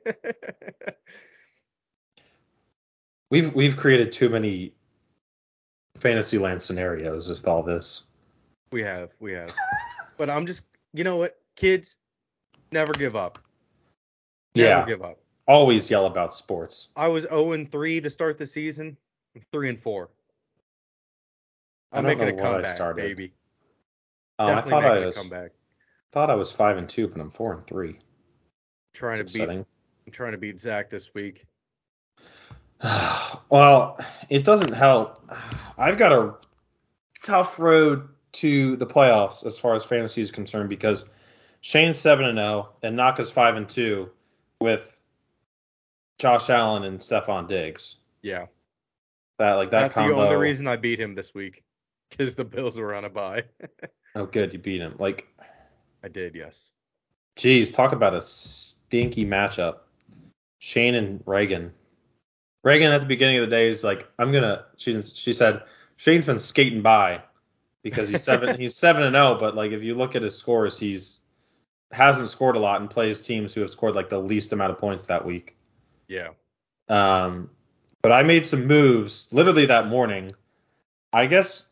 We've 3.32 3.54
we've 3.54 3.78
created 3.78 4.12
too 4.12 4.28
many 4.28 4.74
Fantasyland 5.96 6.60
scenarios 6.60 7.30
with 7.30 7.48
all 7.48 7.62
this. 7.62 8.04
We 8.72 8.82
have, 8.82 9.10
we 9.20 9.32
have. 9.32 9.54
but 10.16 10.28
I'm 10.30 10.46
just, 10.46 10.66
you 10.92 11.04
know 11.04 11.18
what, 11.18 11.38
kids, 11.56 11.96
never 12.72 12.92
give 12.92 13.14
up. 13.14 13.38
Never 14.54 14.80
Yeah. 14.80 14.86
give 14.86 15.02
up. 15.02 15.18
Always 15.46 15.90
yell 15.90 16.06
about 16.06 16.34
sports. 16.34 16.88
I 16.96 17.08
was 17.08 17.24
0 17.24 17.52
and 17.52 17.70
3 17.70 18.00
to 18.00 18.10
start 18.10 18.38
the 18.38 18.46
season. 18.46 18.96
I'm 19.34 19.42
3 19.52 19.70
and 19.70 19.80
4. 19.80 20.08
I 21.92 21.98
I'm 21.98 22.04
making 22.04 22.28
a 22.28 22.32
comeback, 22.32 22.96
baby. 22.96 23.34
Um, 24.38 24.58
I 24.58 24.60
thought 24.62 24.84
I 24.84 25.04
was 25.04 25.30
thought 26.10 26.30
I 26.30 26.34
was 26.34 26.50
five 26.50 26.78
and 26.78 26.88
two, 26.88 27.06
but 27.06 27.20
I'm 27.20 27.30
four 27.30 27.52
and 27.52 27.66
three. 27.66 27.98
Trying 28.94 29.20
It's 29.20 29.32
to 29.32 29.38
beat. 29.38 29.48
I'm 29.50 29.66
trying 30.10 30.32
to 30.32 30.38
beat 30.38 30.58
Zach 30.58 30.88
this 30.90 31.12
week. 31.14 31.44
well, 33.50 33.98
it 34.30 34.44
doesn't 34.44 34.72
help. 34.72 35.30
I've 35.78 35.98
got 35.98 36.12
a 36.12 36.34
tough 37.22 37.58
road 37.58 38.08
to 38.42 38.76
the 38.76 38.86
playoffs 38.86 39.46
as 39.46 39.58
far 39.58 39.74
as 39.74 39.84
fantasy 39.84 40.20
is 40.20 40.30
concerned 40.30 40.68
because 40.68 41.04
Shane's 41.60 41.96
seven 41.98 42.26
and 42.26 42.38
zero 42.38 42.70
and 42.82 42.96
Naka's 42.96 43.30
five 43.30 43.56
and 43.56 43.68
two 43.68 44.10
with 44.60 44.98
Josh 46.18 46.50
Allen 46.50 46.84
and 46.84 46.98
Stefon 46.98 47.48
Diggs. 47.48 47.96
Yeah, 48.20 48.46
That 49.38 49.54
like 49.54 49.70
that 49.70 49.80
that's 49.80 49.94
combo. 49.94 50.14
the 50.16 50.20
only 50.22 50.36
reason 50.36 50.66
I 50.68 50.76
beat 50.76 51.00
him 51.00 51.14
this 51.14 51.34
week, 51.34 51.64
because 52.10 52.34
the 52.36 52.44
Bills 52.44 52.78
were 52.78 52.94
on 52.94 53.04
a 53.04 53.10
bye. 53.10 53.44
Oh, 54.14 54.26
good, 54.26 54.52
you 54.52 54.58
beat 54.58 54.82
him. 54.82 54.96
Like, 54.98 55.26
I 56.04 56.08
did, 56.08 56.34
yes. 56.34 56.70
geez, 57.34 57.72
talk 57.72 57.92
about 57.92 58.12
a 58.12 58.20
stinky 58.20 59.24
matchup. 59.24 59.76
Shane 60.58 60.94
and 60.94 61.22
Reagan. 61.24 61.72
Reagan 62.62 62.92
at 62.92 63.00
the 63.00 63.06
beginning 63.06 63.38
of 63.38 63.48
the 63.48 63.56
day 63.56 63.68
is 63.68 63.82
like, 63.82 64.06
I'm 64.18 64.30
gonna. 64.30 64.66
She 64.76 65.00
she 65.00 65.32
said 65.32 65.62
Shane's 65.96 66.26
been 66.26 66.38
skating 66.40 66.82
by 66.82 67.22
because 67.82 68.08
he's 68.08 68.22
seven 68.22 68.58
he's 68.60 68.76
seven 68.76 69.02
and 69.02 69.14
zero, 69.14 69.36
but 69.38 69.54
like 69.54 69.72
if 69.72 69.82
you 69.82 69.94
look 69.94 70.14
at 70.16 70.22
his 70.22 70.36
scores, 70.36 70.78
he's 70.78 71.20
hasn't 71.90 72.28
scored 72.28 72.56
a 72.56 72.58
lot 72.58 72.80
and 72.80 72.88
plays 72.88 73.20
teams 73.20 73.52
who 73.52 73.60
have 73.60 73.70
scored 73.70 73.94
like 73.94 74.08
the 74.08 74.18
least 74.18 74.52
amount 74.52 74.72
of 74.72 74.78
points 74.78 75.06
that 75.06 75.24
week. 75.24 75.56
Yeah. 76.08 76.30
Um, 76.88 77.50
but 78.00 78.12
I 78.12 78.22
made 78.22 78.46
some 78.46 78.66
moves 78.66 79.28
literally 79.32 79.66
that 79.66 79.88
morning. 79.88 80.32
I 81.12 81.26
guess 81.26 81.64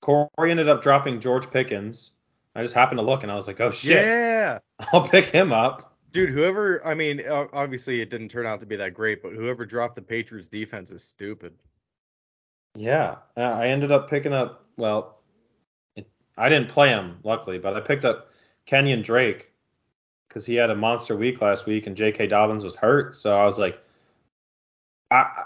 Corey 0.00 0.28
ended 0.50 0.68
up 0.68 0.82
dropping 0.82 1.20
George 1.20 1.50
Pickens. 1.50 2.10
I 2.54 2.62
just 2.62 2.74
happened 2.74 2.98
to 2.98 3.04
look 3.04 3.22
and 3.22 3.32
I 3.32 3.34
was 3.34 3.46
like, 3.46 3.60
oh 3.60 3.70
shit, 3.70 4.04
Yeah. 4.04 4.58
I'll 4.92 5.06
pick 5.06 5.26
him 5.26 5.52
up. 5.52 5.96
Dude, 6.10 6.28
whoever, 6.28 6.84
I 6.86 6.94
mean, 6.94 7.26
obviously 7.26 8.02
it 8.02 8.10
didn't 8.10 8.28
turn 8.28 8.44
out 8.44 8.60
to 8.60 8.66
be 8.66 8.76
that 8.76 8.92
great, 8.92 9.22
but 9.22 9.32
whoever 9.32 9.64
dropped 9.64 9.94
the 9.94 10.02
Patriots 10.02 10.48
defense 10.48 10.90
is 10.90 11.02
stupid. 11.02 11.54
Yeah, 12.74 13.16
uh, 13.36 13.40
I 13.40 13.68
ended 13.68 13.92
up 13.92 14.10
picking 14.10 14.32
up. 14.32 14.61
Well, 14.76 15.18
it, 15.96 16.08
I 16.36 16.48
didn't 16.48 16.68
play 16.68 16.88
him 16.88 17.18
luckily, 17.24 17.58
but 17.58 17.76
I 17.76 17.80
picked 17.80 18.04
up 18.04 18.30
Kenyan 18.66 19.02
Drake 19.02 19.50
because 20.28 20.46
he 20.46 20.54
had 20.54 20.70
a 20.70 20.74
monster 20.74 21.16
week 21.16 21.40
last 21.40 21.66
week 21.66 21.86
and 21.86 21.96
J.K. 21.96 22.26
Dobbins 22.28 22.64
was 22.64 22.74
hurt. 22.74 23.14
So 23.14 23.36
I 23.36 23.44
was 23.44 23.58
like, 23.58 23.78
I 25.10 25.44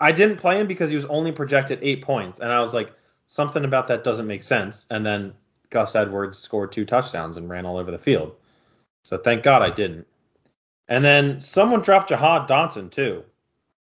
I 0.00 0.12
didn't 0.12 0.36
play 0.36 0.60
him 0.60 0.68
because 0.68 0.90
he 0.90 0.96
was 0.96 1.06
only 1.06 1.32
projected 1.32 1.80
eight 1.82 2.02
points, 2.02 2.38
and 2.38 2.52
I 2.52 2.60
was 2.60 2.72
like, 2.72 2.92
something 3.26 3.64
about 3.64 3.88
that 3.88 4.04
doesn't 4.04 4.26
make 4.26 4.42
sense. 4.42 4.86
And 4.90 5.04
then 5.04 5.34
Gus 5.70 5.94
Edwards 5.94 6.38
scored 6.38 6.72
two 6.72 6.84
touchdowns 6.84 7.36
and 7.36 7.48
ran 7.48 7.66
all 7.66 7.76
over 7.76 7.90
the 7.90 7.98
field. 7.98 8.34
So 9.04 9.18
thank 9.18 9.42
God 9.42 9.62
I 9.62 9.70
didn't. 9.70 10.06
And 10.88 11.04
then 11.04 11.40
someone 11.40 11.82
dropped 11.82 12.08
Jahan 12.08 12.46
Dotson 12.46 12.90
too. 12.90 13.24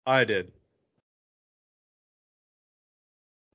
I 0.06 0.24
did. 0.24 0.52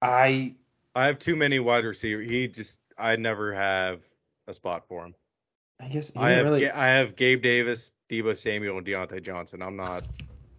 I 0.02 0.56
I 0.96 1.08
have 1.08 1.20
too 1.20 1.36
many 1.36 1.60
wide 1.60 1.86
receiver. 1.86 2.22
He 2.22 2.48
just, 2.48 2.80
I 2.98 3.16
never 3.16 3.54
have 3.54 4.02
a 4.48 4.54
spot 4.54 4.88
for 4.88 5.06
him. 5.06 5.16
I 5.82 5.88
guess 5.88 6.12
I 6.16 6.32
have 6.32 6.46
really. 6.46 6.70
I 6.70 6.88
have 6.90 7.16
Gabe 7.16 7.42
Davis, 7.42 7.92
Deebo 8.10 8.38
Samuel, 8.38 8.78
and 8.78 8.86
Diontae 8.86 9.24
Johnson. 9.24 9.64
I'm 9.64 9.76
not. 9.76 10.04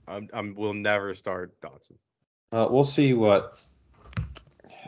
I'm. 0.08 0.28
I'm. 0.32 0.54
Will 0.56 0.74
never 0.74 1.14
start 1.14 1.54
Dotson. 1.60 1.92
Uh, 2.50 2.66
we'll 2.68 2.82
see 2.82 3.14
what. 3.14 3.62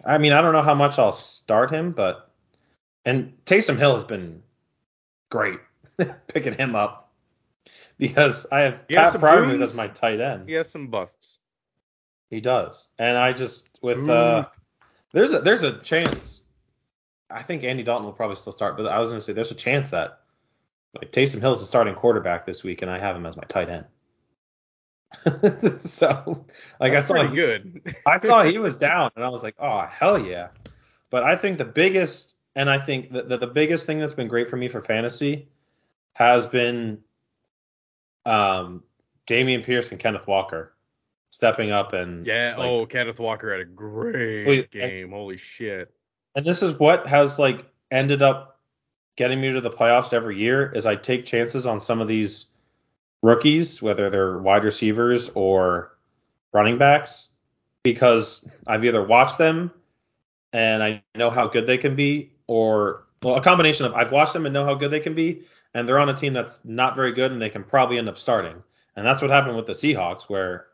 I 0.04 0.18
mean, 0.18 0.32
I 0.32 0.42
don't 0.42 0.52
know 0.52 0.62
how 0.62 0.74
much 0.74 0.98
I'll 0.98 1.12
start 1.12 1.70
him, 1.70 1.92
but 1.92 2.32
and 3.04 3.32
Taysom 3.46 3.78
Hill 3.78 3.94
has 3.94 4.04
been 4.04 4.42
great 5.30 5.60
picking 6.26 6.54
him 6.54 6.74
up 6.74 7.12
because 7.96 8.46
I 8.50 8.60
have 8.60 8.84
He 8.88 8.96
has 8.96 9.12
Pat 9.12 9.20
some 9.20 9.20
Freiermuth 9.20 9.62
as 9.62 9.76
my 9.76 9.86
tight 9.86 10.20
end. 10.20 10.48
He 10.48 10.54
has 10.54 10.68
some 10.68 10.88
busts. 10.88 11.38
He 12.30 12.40
does, 12.40 12.88
and 12.98 13.16
I 13.16 13.32
just 13.32 13.70
with 13.82 14.08
uh, 14.08 14.46
there's 15.14 15.32
a 15.32 15.38
there's 15.38 15.62
a 15.62 15.78
chance. 15.78 16.42
I 17.30 17.42
think 17.42 17.64
Andy 17.64 17.82
Dalton 17.82 18.04
will 18.04 18.12
probably 18.12 18.36
still 18.36 18.52
start, 18.52 18.76
but 18.76 18.86
I 18.86 18.98
was 18.98 19.08
going 19.08 19.20
to 19.20 19.24
say 19.24 19.32
there's 19.32 19.50
a 19.50 19.56
chance 19.56 19.90
that 19.90 20.20
like 21.00 21.12
Taysom 21.12 21.40
Hill's 21.40 21.60
the 21.60 21.66
starting 21.66 21.94
quarterback 21.94 22.44
this 22.44 22.62
week, 22.62 22.82
and 22.82 22.90
I 22.90 22.98
have 22.98 23.16
him 23.16 23.24
as 23.24 23.36
my 23.36 23.44
tight 23.44 23.70
end. 23.70 23.86
so 25.78 26.44
like 26.80 26.92
That's 26.92 27.10
I 27.10 27.26
saw 27.26 27.32
good. 27.32 27.94
I 28.06 28.18
saw 28.18 28.42
he 28.42 28.58
was 28.58 28.76
down, 28.78 29.12
and 29.14 29.24
I 29.24 29.28
was 29.28 29.42
like, 29.42 29.54
oh 29.58 29.80
hell 29.80 30.18
yeah. 30.18 30.48
But 31.10 31.22
I 31.22 31.36
think 31.36 31.58
the 31.58 31.64
biggest, 31.64 32.34
and 32.56 32.68
I 32.68 32.80
think 32.80 33.12
that 33.12 33.28
the, 33.28 33.38
the 33.38 33.46
biggest 33.46 33.86
thing 33.86 34.00
that's 34.00 34.12
been 34.12 34.28
great 34.28 34.50
for 34.50 34.56
me 34.56 34.66
for 34.66 34.82
fantasy 34.82 35.48
has 36.14 36.46
been 36.46 36.98
um, 38.26 38.82
Dameon 39.28 39.64
Pierce 39.64 39.92
and 39.92 40.00
Kenneth 40.00 40.26
Walker 40.26 40.73
stepping 41.35 41.73
up 41.73 41.93
and 41.93 42.24
yeah. 42.24 42.55
like- 42.56 42.69
oh, 42.69 42.86
Kenneth 42.86 43.19
Walker 43.19 43.51
had 43.51 43.61
a 43.61 43.65
great 43.65 44.47
Wait, 44.47 44.70
game. 44.70 45.11
Holy 45.11 45.36
shit. 45.36 45.93
And 46.36 46.44
this 46.44 46.62
is 46.62 46.78
what 46.78 47.06
has 47.06 47.39
like 47.39 47.66
ended 47.90 48.23
up 48.23 48.61
getting 49.16 49.40
me 49.40 49.52
to 49.52 49.61
the 49.61 49.70
playoffs 49.70 50.12
every 50.12 50.39
year 50.39 50.70
is 50.73 50.86
I 50.86 50.97
take 50.97 51.27
chances 51.27 51.66
on 51.66 51.81
some 51.81 52.01
of 52.01 52.09
these 52.09 52.47
rookies, 53.23 53.82
whether 53.82 54.11
they're 54.11 54.39
wide 54.39 54.65
receivers 54.65 55.31
or 55.35 55.97
running 56.52 56.78
backs, 56.78 57.31
because 57.82 58.47
I've 58.66 58.85
either 58.85 59.02
watched 59.02 59.39
them 59.39 59.73
and 60.52 60.82
I 60.82 61.02
know 61.16 61.31
how 61.31 61.48
good 61.48 61.66
they 61.66 61.78
can 61.78 61.97
be, 61.97 62.32
or 62.47 63.06
well, 63.23 63.36
a 63.36 63.43
combination 63.43 63.86
of 63.86 63.94
I've 63.94 64.12
watched 64.12 64.35
them 64.35 64.47
and 64.47 64.52
know 64.52 64.65
how 64.65 64.74
good 64.74 64.90
they 64.90 65.01
can 65.01 65.15
be, 65.15 65.43
and 65.74 65.89
they're 65.89 65.98
on 65.98 66.09
a 66.09 66.15
team 66.15 66.32
that's 66.32 66.65
not 66.65 66.94
very 66.94 67.12
good 67.12 67.32
and 67.32 67.43
they 67.43 67.51
can 67.51 67.65
probably 67.65 67.98
end 67.98 68.09
up 68.09 68.19
starting. 68.19 68.62
And 68.97 69.05
that's 69.05 69.20
what 69.20 69.31
happened 69.32 69.56
with 69.56 69.66
the 69.66 69.73
Seahawks, 69.73 70.24
where 70.24 70.66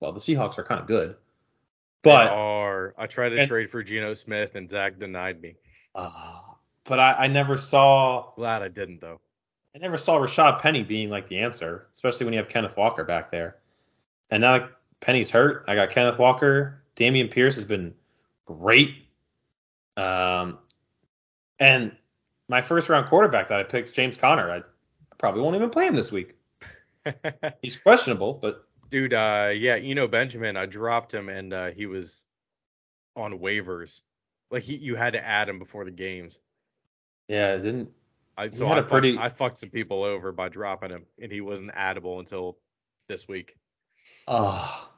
well, 0.00 0.12
the 0.12 0.20
Seahawks 0.20 0.58
are 0.58 0.64
kind 0.64 0.80
of 0.80 0.86
good. 0.86 1.10
They 2.02 2.10
But 2.10 2.28
are. 2.28 2.94
I 2.98 3.06
tried 3.06 3.30
to 3.30 3.38
and- 3.38 3.48
trade 3.48 3.70
for 3.70 3.82
Geno 3.82 4.14
Smith 4.14 4.54
and 4.54 4.68
Zach 4.68 4.98
denied 4.98 5.40
me. 5.40 5.56
uh, 5.94 6.40
but 6.84 6.98
I, 6.98 7.12
I 7.12 7.26
never 7.28 7.56
saw 7.56 8.32
Glad 8.36 8.62
I 8.62 8.68
didn't 8.68 9.00
though. 9.00 9.20
I 9.74 9.78
never 9.78 9.96
saw 9.96 10.18
Rashaad 10.18 10.60
Penny 10.60 10.82
being 10.82 11.10
like 11.10 11.28
the 11.28 11.38
answer, 11.38 11.86
especially 11.92 12.24
when 12.24 12.32
you 12.32 12.38
have 12.40 12.48
Kenneth 12.48 12.76
Walker 12.76 13.04
back 13.04 13.30
there. 13.30 13.56
And 14.30 14.40
now 14.40 14.68
Penny's 15.00 15.30
hurt, 15.30 15.64
I 15.68 15.74
got 15.76 15.90
Kenneth 15.90 16.18
Walker. 16.18 16.82
Dameon 16.96 17.30
Pierce 17.30 17.54
has 17.54 17.64
been 17.66 17.94
great. 18.46 18.94
Um, 19.96 20.58
and 21.60 21.92
my 22.48 22.62
first 22.62 22.88
round 22.88 23.08
quarterback 23.08 23.48
that 23.48 23.60
I 23.60 23.62
picked, 23.62 23.94
James 23.94 24.16
Conner, 24.16 24.50
I 24.50 24.62
probably 25.18 25.42
won't 25.42 25.54
even 25.56 25.70
play 25.70 25.86
him 25.86 25.94
this 25.94 26.10
week. 26.10 26.34
He's 27.62 27.76
questionable, 27.76 28.34
but 28.34 28.66
Dude, 28.90 29.14
uh, 29.14 29.50
yeah, 29.54 29.76
Eno 29.76 30.08
Benjamin, 30.08 30.56
I 30.56 30.66
dropped 30.66 31.14
him 31.14 31.28
and 31.28 31.52
uh, 31.52 31.70
he 31.70 31.86
was 31.86 32.26
on 33.16 33.38
waivers. 33.38 34.00
Like 34.50 34.64
he, 34.64 34.76
you 34.76 34.96
had 34.96 35.12
to 35.12 35.24
add 35.24 35.48
him 35.48 35.58
before 35.58 35.84
the 35.84 35.90
games. 35.92 36.40
yeah, 37.28 37.54
it 37.54 37.60
didn't. 37.62 37.90
I, 38.36 38.50
so 38.50 38.66
had 38.66 38.78
I, 38.78 38.80
a 38.80 38.84
pretty- 38.84 39.14
fucked, 39.16 39.24
I 39.24 39.28
fucked 39.28 39.58
some 39.58 39.70
people 39.70 40.02
over 40.02 40.32
by 40.32 40.48
dropping 40.48 40.90
him, 40.90 41.04
and 41.20 41.30
he 41.30 41.40
wasn't 41.40 41.72
addable 41.72 42.18
until 42.18 42.58
this 43.08 43.28
week. 43.28 43.56
Oh, 44.26 44.88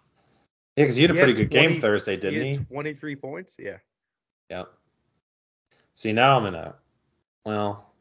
yeah, 0.76 0.84
because 0.84 0.96
you 0.96 1.06
had 1.08 1.10
a 1.16 1.20
pretty 1.20 1.32
had 1.42 1.50
good 1.50 1.50
game 1.50 1.80
Thursday, 1.80 2.16
didn't 2.16 2.40
he? 2.40 2.56
had 2.56 2.68
23 2.68 3.16
points. 3.16 3.56
Yeah. 3.58 3.78
Yeah. 4.48 4.64
See, 5.94 6.12
now 6.12 6.38
I'm 6.38 6.46
in 6.46 6.54
a. 6.54 6.74
Well, 7.44 7.92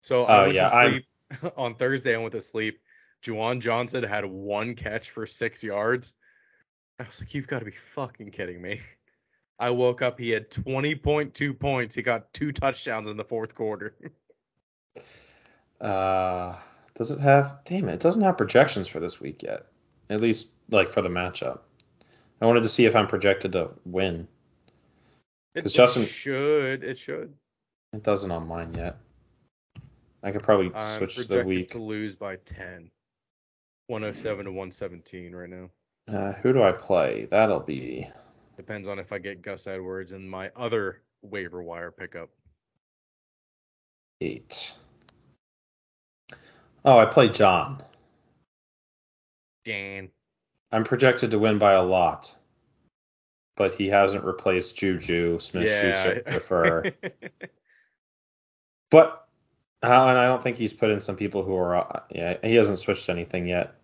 So 0.00 0.22
I 0.24 0.38
Oh, 0.38 0.42
went 0.44 0.54
yeah, 0.54 0.68
to 0.70 0.74
I'm- 0.76 0.90
sleep 1.40 1.52
on 1.56 1.74
Thursday. 1.74 2.14
I 2.14 2.18
went 2.18 2.32
to 2.32 2.40
sleep. 2.40 2.80
Juwan 3.24 3.60
Johnson 3.60 4.04
had 4.04 4.24
one 4.24 4.74
catch 4.74 5.10
for 5.10 5.26
six 5.26 5.64
yards. 5.64 6.12
I 7.00 7.04
was 7.04 7.20
like, 7.20 7.34
you've 7.34 7.48
got 7.48 7.60
to 7.60 7.64
be 7.64 7.72
fucking 7.94 8.30
kidding 8.30 8.60
me. 8.60 8.80
I 9.58 9.70
woke 9.70 10.02
up. 10.02 10.18
He 10.18 10.30
had 10.30 10.50
20.2 10.50 11.58
points. 11.58 11.94
He 11.94 12.02
got 12.02 12.32
two 12.32 12.52
touchdowns 12.52 13.08
in 13.08 13.16
the 13.16 13.24
fourth 13.24 13.54
quarter. 13.54 13.94
Uh, 15.80 16.56
does 16.94 17.10
it 17.10 17.20
have? 17.20 17.58
Damn 17.64 17.88
it! 17.88 17.94
It 17.94 18.00
doesn't 18.00 18.22
have 18.22 18.36
projections 18.36 18.88
for 18.88 19.00
this 19.00 19.20
week 19.20 19.42
yet. 19.42 19.66
At 20.10 20.20
least 20.20 20.50
like 20.70 20.88
for 20.90 21.02
the 21.02 21.08
matchup. 21.08 21.60
I 22.40 22.46
wanted 22.46 22.62
to 22.62 22.68
see 22.68 22.84
if 22.86 22.94
I'm 22.94 23.06
projected 23.06 23.52
to 23.52 23.70
win. 23.84 24.28
It 25.54 25.66
Justin- 25.66 26.04
should. 26.04 26.84
It 26.84 26.98
should. 26.98 27.34
It 27.92 28.02
doesn't 28.02 28.30
on 28.30 28.48
mine 28.48 28.74
yet. 28.74 28.96
I 30.22 30.32
could 30.32 30.42
probably 30.42 30.72
I'm 30.74 30.98
switch 30.98 31.16
the 31.16 31.24
projected 31.24 31.46
week. 31.46 31.68
to 31.70 31.78
lose 31.78 32.16
by 32.16 32.36
10. 32.36 32.90
107 33.86 34.44
to 34.46 34.50
117 34.50 35.34
right 35.34 35.50
now. 35.50 35.70
Uh, 36.08 36.32
who 36.34 36.52
do 36.52 36.62
I 36.62 36.72
play? 36.72 37.26
That'll 37.30 37.60
be 37.60 38.08
Depends 38.56 38.86
on 38.88 38.98
if 38.98 39.12
I 39.12 39.18
get 39.18 39.42
Gus 39.42 39.66
Edwards 39.66 40.12
and 40.12 40.30
my 40.30 40.50
other 40.54 41.02
waiver 41.22 41.62
wire 41.62 41.90
pickup. 41.90 42.30
eight. 44.20 44.74
Oh, 46.84 46.98
I 46.98 47.06
play 47.06 47.28
John. 47.28 47.82
Dan. 49.64 50.10
I'm 50.70 50.84
projected 50.84 51.30
to 51.30 51.38
win 51.38 51.58
by 51.58 51.72
a 51.72 51.82
lot, 51.82 52.36
but 53.56 53.74
he 53.74 53.88
hasn't 53.88 54.24
replaced 54.24 54.76
Juju 54.76 55.38
Smith-Schuster 55.38 56.92
Yeah. 57.02 57.12
But 58.90 59.23
uh, 59.82 59.86
and 60.08 60.18
I 60.18 60.26
don't 60.26 60.42
think 60.42 60.56
he's 60.56 60.72
put 60.72 60.90
in 60.90 61.00
some 61.00 61.16
people 61.16 61.42
who 61.42 61.54
are. 61.56 61.76
Uh, 61.76 62.00
yeah, 62.10 62.36
he 62.42 62.54
hasn't 62.54 62.78
switched 62.78 63.08
anything 63.08 63.46
yet. 63.46 63.74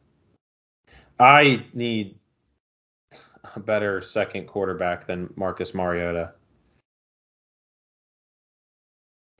I 1.19 1.65
need 1.75 2.19
a 3.55 3.61
better 3.61 4.01
second 4.01 4.47
quarterback 4.47 5.07
than 5.07 5.33
Marcus 5.37 5.75
Mariota. 5.75 6.33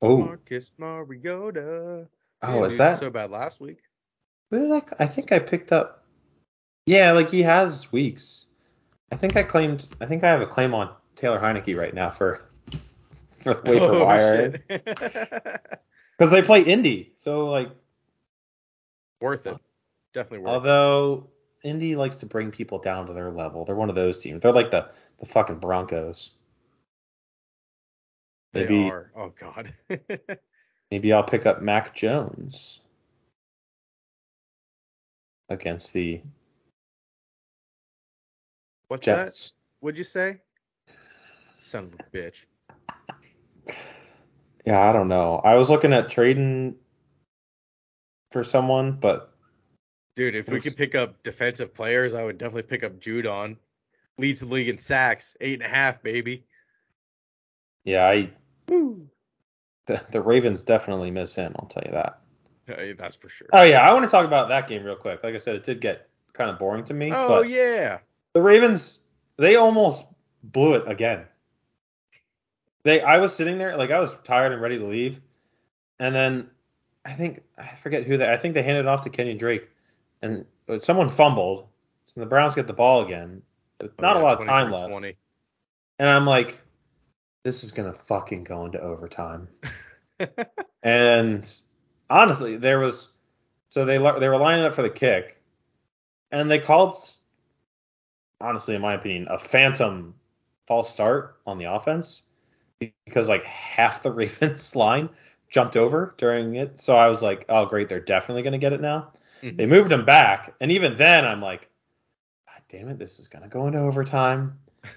Oh, 0.03 0.19
Marcus 0.19 0.73
Mariota. 0.79 2.09
oh, 2.43 2.53
Damn, 2.53 2.65
is 2.65 2.77
that? 2.79 2.99
so 2.99 3.11
bad 3.11 3.31
last 3.31 3.61
week? 3.61 3.79
Did 4.51 4.73
I? 4.73 4.83
I 4.99 5.07
think 5.07 5.33
I 5.33 5.39
picked 5.39 5.73
up. 5.73 6.05
Yeah, 6.87 7.13
like 7.13 7.31
he 7.31 7.43
has 7.43 7.93
weeks. 7.93 8.47
I 9.13 9.17
think 9.17 9.37
I 9.37 9.43
claimed. 9.43 9.87
I 10.01 10.07
think 10.07 10.25
I 10.25 10.29
have 10.29 10.41
a 10.41 10.47
claim 10.47 10.75
on 10.75 10.91
Taylor 11.15 11.39
Heinicke 11.39 11.77
right 11.79 11.95
now 11.95 12.11
for 12.11 12.43
for 13.43 13.55
the 13.55 13.61
waiver 13.71 13.85
Oh, 13.87 14.05
wire. 14.05 14.63
because 16.21 16.33
they 16.33 16.43
play 16.43 16.61
Indy. 16.61 17.13
So 17.17 17.49
like, 17.49 17.71
worth 19.23 19.47
it. 19.47 19.57
Definitely 20.13 20.41
worth 20.41 20.51
it. 20.51 20.55
although 20.55 21.29
Indy 21.65 21.97
likes 21.97 22.19
to 22.19 22.27
bring 22.27 22.51
people 22.51 22.79
down 22.79 23.07
to 23.07 23.15
their 23.15 23.31
level, 23.31 23.65
they're 23.65 23.75
one 23.75 23.89
of 23.89 23.95
those 23.95 24.19
teams. 24.19 24.43
They're 24.43 24.53
like 24.53 24.71
the 24.71 24.91
the 25.19 25.25
fucking 25.25 25.61
Broncos. 25.61 26.33
Maybe 28.53 28.75
They 28.75 28.91
are. 28.91 29.11
Oh 29.17 29.33
god. 29.41 29.73
maybe 30.91 31.11
I'll 31.11 31.23
pick 31.23 31.47
up 31.47 31.63
Mac 31.63 31.95
Jones 31.95 32.83
against 35.49 35.95
the 35.95 36.21
What's 38.89 39.07
that? 39.07 39.53
What'd 39.79 39.97
you 39.97 40.05
say? 40.05 40.39
Son 41.61 41.85
of 41.85 41.95
a 41.95 41.97
bitch. 42.15 42.45
Yeah, 44.65 44.81
I 44.81 44.93
don't 44.93 45.09
know. 45.09 45.41
I 45.43 45.55
was 45.55 45.71
looking 45.71 45.93
at 45.93 46.11
trading 46.11 46.77
for 48.31 48.45
someone, 48.45 48.93
but 48.93 49.33
Dude, 50.17 50.35
if 50.35 50.49
we 50.49 50.61
could 50.61 50.77
pick 50.77 50.95
up 50.95 51.23
defensive 51.23 51.73
players, 51.73 52.15
I 52.15 52.25
would 52.25 52.37
definitely 52.37 52.65
pick 52.65 52.85
up 52.85 53.01
Judon. 53.01 53.57
Leads 54.19 54.41
the 54.41 54.47
league 54.47 54.69
in 54.69 54.77
sacks, 54.77 55.37
eight 55.41 55.55
and 55.55 55.63
a 55.63 55.69
half, 55.69 56.03
baby. 56.03 56.45
yeah, 57.85 58.07
I 58.07 58.31
Woo. 58.69 59.09
the, 59.87 60.03
the 60.13 60.21
Ravens 60.21 60.63
definitely 60.63 61.11
miss 61.11 61.35
him. 61.35 61.55
I'll 61.59 61.69
tell 61.69 61.83
you 61.87 61.93
that. 61.93 62.21
Uh, 62.69 62.77
hey, 62.77 62.93
that's 62.93 63.17
for 63.17 63.29
sure. 63.29 63.49
Oh 63.53 63.63
yeah, 63.63 63.81
I 63.81 63.93
want 63.95 64.05
to 64.05 64.11
talk 64.11 64.27
about 64.27 64.49
that 64.51 64.67
game 64.67 64.85
real 64.85 64.97
quick. 64.97 65.25
Like 65.25 65.35
I 65.35 65.39
said, 65.39 65.55
it 65.55 65.65
did 65.65 65.81
get 65.81 66.09
kind 66.35 66.51
of 66.51 66.59
boring 66.59 66.85
to 66.85 66.95
me. 66.95 67.11
oh 67.15 67.43
yeah. 67.43 67.99
the 68.35 68.43
Ravens 68.43 69.01
they 69.39 69.57
almost 69.57 70.05
blew 70.43 70.75
it 70.75 70.85
again. 70.87 71.25
They 72.83 73.01
I 73.01 73.19
was 73.19 73.35
sitting 73.35 73.59
there 73.59 73.77
like 73.77 73.91
I 73.91 73.99
was 74.01 74.17
tired 74.25 74.53
and 74.53 74.61
ready 74.63 74.79
to 74.79 74.87
leave, 74.87 75.21
and 75.99 76.15
then 76.15 76.51
I 77.05 77.13
think 77.13 77.43
I 77.59 77.75
forget 77.75 78.05
who 78.05 78.17
they 78.17 78.31
I 78.31 78.37
think 78.37 78.55
they 78.55 78.63
handed 78.63 78.81
it 78.81 78.87
off 78.89 79.03
to 79.05 79.11
Kenyan 79.11 79.39
Drake, 79.39 79.69
and 80.23 80.45
uh, 80.69 80.79
someone 80.79 81.09
fumbled, 81.09 81.67
so 82.07 82.21
the 82.21 82.27
Browns 82.27 82.55
get 82.55 82.67
the 82.67 82.73
ball 82.73 83.05
again. 83.05 83.43
With 83.81 83.93
Oh, 83.99 84.03
not 84.03 84.17
yeah, 84.17 84.23
a 84.23 84.25
lot 84.25 84.41
of 84.41 84.47
time 84.47 84.71
left, 84.71 84.89
20. 84.91 85.17
and 85.99 86.09
I'm 86.09 86.27
like, 86.27 86.61
this 87.43 87.65
is 87.65 87.73
gonna 87.73 87.93
fucking 87.93 88.45
go 88.45 88.65
into 88.67 88.81
overtime. 88.81 89.49
And 90.83 91.47
honestly, 92.09 92.57
there 92.57 92.79
was 92.79 93.13
so 93.69 93.85
they 93.85 93.99
they 93.99 94.29
were 94.29 94.39
lining 94.39 94.65
up 94.65 94.73
for 94.75 94.83
the 94.83 94.89
kick, 94.91 95.43
and 96.31 96.51
they 96.51 96.59
called, 96.59 96.97
honestly, 98.41 98.75
in 98.75 98.81
my 98.81 98.95
opinion, 98.95 99.29
a 99.31 99.39
phantom 99.39 100.15
false 100.67 100.91
start 100.91 101.37
on 101.47 101.59
the 101.59 101.67
offense 101.67 102.23
because 103.05 103.29
like 103.29 103.45
half 103.45 104.03
the 104.03 104.11
Ravens 104.13 104.75
line 104.75 105.09
jumped 105.49 105.77
over 105.77 106.15
during 106.17 106.57
it. 106.57 106.81
So 106.81 106.97
I 106.97 107.09
was 107.09 107.23
like, 107.23 107.45
oh 107.49 107.67
great, 107.67 107.89
they're 107.89 108.01
definitely 108.01 108.43
gonna 108.43 108.59
get 108.59 108.73
it 108.73 108.81
now. 108.81 109.13
Mhm. 109.43 109.57
They 109.57 109.67
moved 109.67 109.93
him 109.93 110.05
back, 110.05 110.55
and 110.61 110.71
even 110.71 110.97
then, 110.97 111.25
I'm 111.25 111.41
like, 111.41 111.69
God 112.47 112.63
damn 112.69 112.89
it, 112.89 112.99
this 112.99 113.19
is 113.19 113.29
gonna 113.29 113.49
go 113.49 113.67
into 113.67 113.79
overtime. 113.79 114.59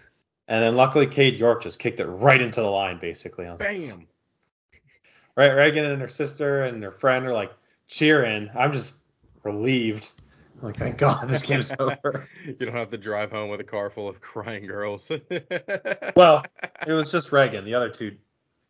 And 0.50 0.62
then 0.62 0.76
luckily, 0.76 1.08
Cade 1.08 1.38
York 1.38 1.64
just 1.64 1.80
kicked 1.80 2.02
it 2.02 2.06
right 2.06 2.42
into 2.42 2.60
the 2.60 2.68
line, 2.68 3.00
basically. 3.00 3.46
Was 3.46 3.62
like, 3.62 3.70
Bam. 3.70 4.08
right, 5.38 5.52
Reagan 5.54 5.86
and 5.86 6.02
her 6.02 6.10
sister 6.10 6.66
and 6.66 6.84
her 6.84 6.92
friend 6.92 7.26
are 7.26 7.34
like 7.34 7.54
cheering. 7.88 8.50
I'm 8.54 8.74
just 8.74 8.98
relieved. 9.44 10.12
I'm 10.56 10.68
like, 10.68 10.78
thank 10.78 10.98
God 10.98 11.28
this 11.28 11.44
game's 11.44 11.72
over. 11.80 12.28
You 12.46 12.54
don't 12.54 12.76
have 12.76 12.92
to 12.92 12.98
drive 12.98 13.32
home 13.32 13.50
with 13.50 13.60
a 13.60 13.66
car 13.66 13.90
full 13.90 14.08
of 14.08 14.22
crying 14.22 14.66
girls. 14.66 15.12
Well, 16.16 16.46
it 16.86 16.94
was 16.94 17.12
just 17.12 17.32
Reagan. 17.32 17.66
The 17.66 17.74
other 17.74 17.90
two, 17.90 18.18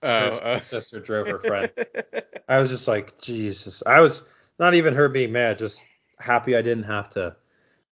oh, 0.01 0.07
her 0.07 0.41
uh, 0.43 0.60
sister 0.61 0.99
drove 0.99 1.27
her 1.27 1.39
friend. 1.39 1.69
I 2.47 2.57
was 2.60 2.69
just 2.69 2.88
like, 2.88 3.19
Jesus. 3.19 3.84
I 3.85 3.99
was 3.99 4.23
not 4.60 4.76
even 4.76 4.93
her 4.93 5.10
being 5.10 5.34
mad, 5.34 5.57
just 5.57 5.85
happy 6.18 6.55
I 6.55 6.61
didn't 6.61 6.85
have 6.85 7.10
to 7.11 7.35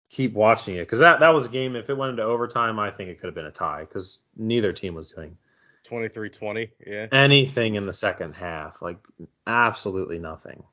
keep 0.10 0.34
watching 0.34 0.76
it 0.76 0.82
because 0.84 1.00
that 1.00 1.20
that 1.20 1.34
was 1.34 1.46
a 1.46 1.50
game. 1.50 1.76
If 1.76 1.90
it 1.90 1.98
went 1.98 2.12
into 2.12 2.24
overtime, 2.24 2.80
I 2.80 2.92
think 2.92 3.10
it 3.10 3.20
could 3.20 3.28
have 3.28 3.36
been 3.36 3.46
a 3.46 3.52
tie 3.52 3.82
because 3.82 4.20
neither 4.38 4.72
team 4.72 4.94
was 4.94 5.12
doing 5.12 5.38
23-20, 5.90 6.70
yeah. 6.86 7.08
anything 7.12 7.76
in 7.76 7.86
the 7.86 7.94
second 7.94 8.34
half, 8.34 8.82
like 8.82 8.98
absolutely 9.46 10.20
nothing. 10.20 10.64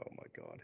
Oh 0.00 0.10
my 0.16 0.24
god. 0.36 0.60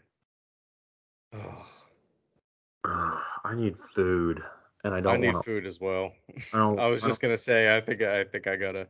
Oh, 1.35 3.21
I 3.43 3.55
need 3.55 3.75
food, 3.75 4.41
and 4.83 4.93
I 4.93 4.97
I 4.97 5.01
don't 5.01 5.15
I 5.15 5.17
need 5.17 5.27
want 5.27 5.37
to. 5.37 5.43
food 5.43 5.65
as 5.65 5.79
well. 5.79 6.13
I, 6.53 6.57
don't, 6.57 6.79
I 6.79 6.87
was 6.87 7.03
I 7.03 7.07
just 7.07 7.21
gonna 7.21 7.37
say 7.37 7.75
I 7.75 7.81
think 7.81 8.01
I 8.01 8.23
think 8.23 8.47
I 8.47 8.55
gotta 8.55 8.87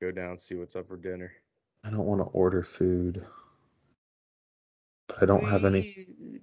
go 0.00 0.10
down 0.10 0.30
and 0.30 0.40
see 0.40 0.54
what's 0.54 0.76
up 0.76 0.88
for 0.88 0.96
dinner. 0.96 1.32
I 1.84 1.90
don't 1.90 2.06
want 2.06 2.20
to 2.20 2.24
order 2.24 2.62
food, 2.62 3.24
but 5.08 5.22
I 5.22 5.26
don't 5.26 5.44
have 5.44 5.64
any. 5.64 6.40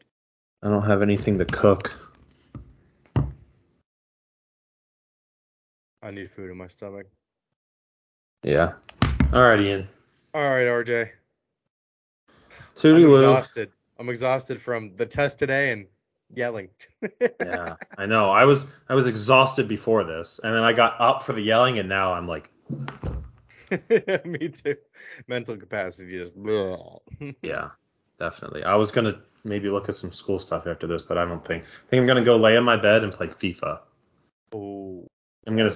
I 0.62 0.70
don't 0.70 0.86
have 0.86 1.02
anything 1.02 1.38
to 1.38 1.46
cook. 1.46 1.96
I 6.02 6.12
need 6.12 6.32
food 6.32 6.50
in 6.50 6.58
my 6.58 6.68
stomach. 6.68 7.08
Yeah. 8.44 8.74
All 9.34 9.42
right, 9.42 9.60
Ian. 9.60 9.88
All 10.34 10.42
right, 10.42 10.66
RJ. 10.66 11.02
I'm 11.02 11.10
Toodaloo. 12.76 13.16
exhausted. 13.16 13.72
I'm 14.00 14.10
exhausted 14.10 14.62
from 14.62 14.96
the 14.96 15.06
test 15.06 15.38
today 15.40 15.72
and 15.74 15.86
yelling. 16.34 16.70
yeah, 17.42 17.76
I 17.98 18.06
know. 18.06 18.32
I 18.32 18.46
was 18.46 18.68
I 18.88 18.96
was 18.96 19.08
exhausted 19.08 19.68
before 19.68 20.06
this, 20.06 20.40
and 20.44 20.56
then 20.56 20.64
I 20.64 20.74
got 20.74 21.00
up 21.00 21.24
for 21.24 21.34
the 21.34 21.42
yelling, 21.42 21.80
and 21.80 21.90
now 21.90 22.14
I'm 22.14 22.28
like, 22.28 22.50
Me 24.26 24.50
too. 24.50 24.76
Mental 25.28 25.58
capacity 25.58 26.18
just. 26.18 26.34
yeah, 27.42 27.70
definitely. 28.20 28.64
I 28.64 28.76
was 28.76 28.92
gonna 28.92 29.22
maybe 29.44 29.70
look 29.70 29.90
at 29.90 29.96
some 29.96 30.12
school 30.12 30.40
stuff 30.40 30.66
after 30.66 30.88
this, 30.88 31.04
but 31.04 31.18
I 31.18 31.26
don't 31.26 31.44
think. 31.44 31.64
I 31.64 31.90
think 31.90 32.02
I'm 32.02 32.08
gonna 32.08 32.24
go 32.24 32.38
lay 32.38 32.56
in 32.56 32.64
my 32.64 32.78
bed 32.78 33.04
and 33.04 33.12
play 33.12 33.28
FIFA. 33.28 33.80
Oh, 34.54 35.06
I'm 35.46 35.58
gonna. 35.58 35.72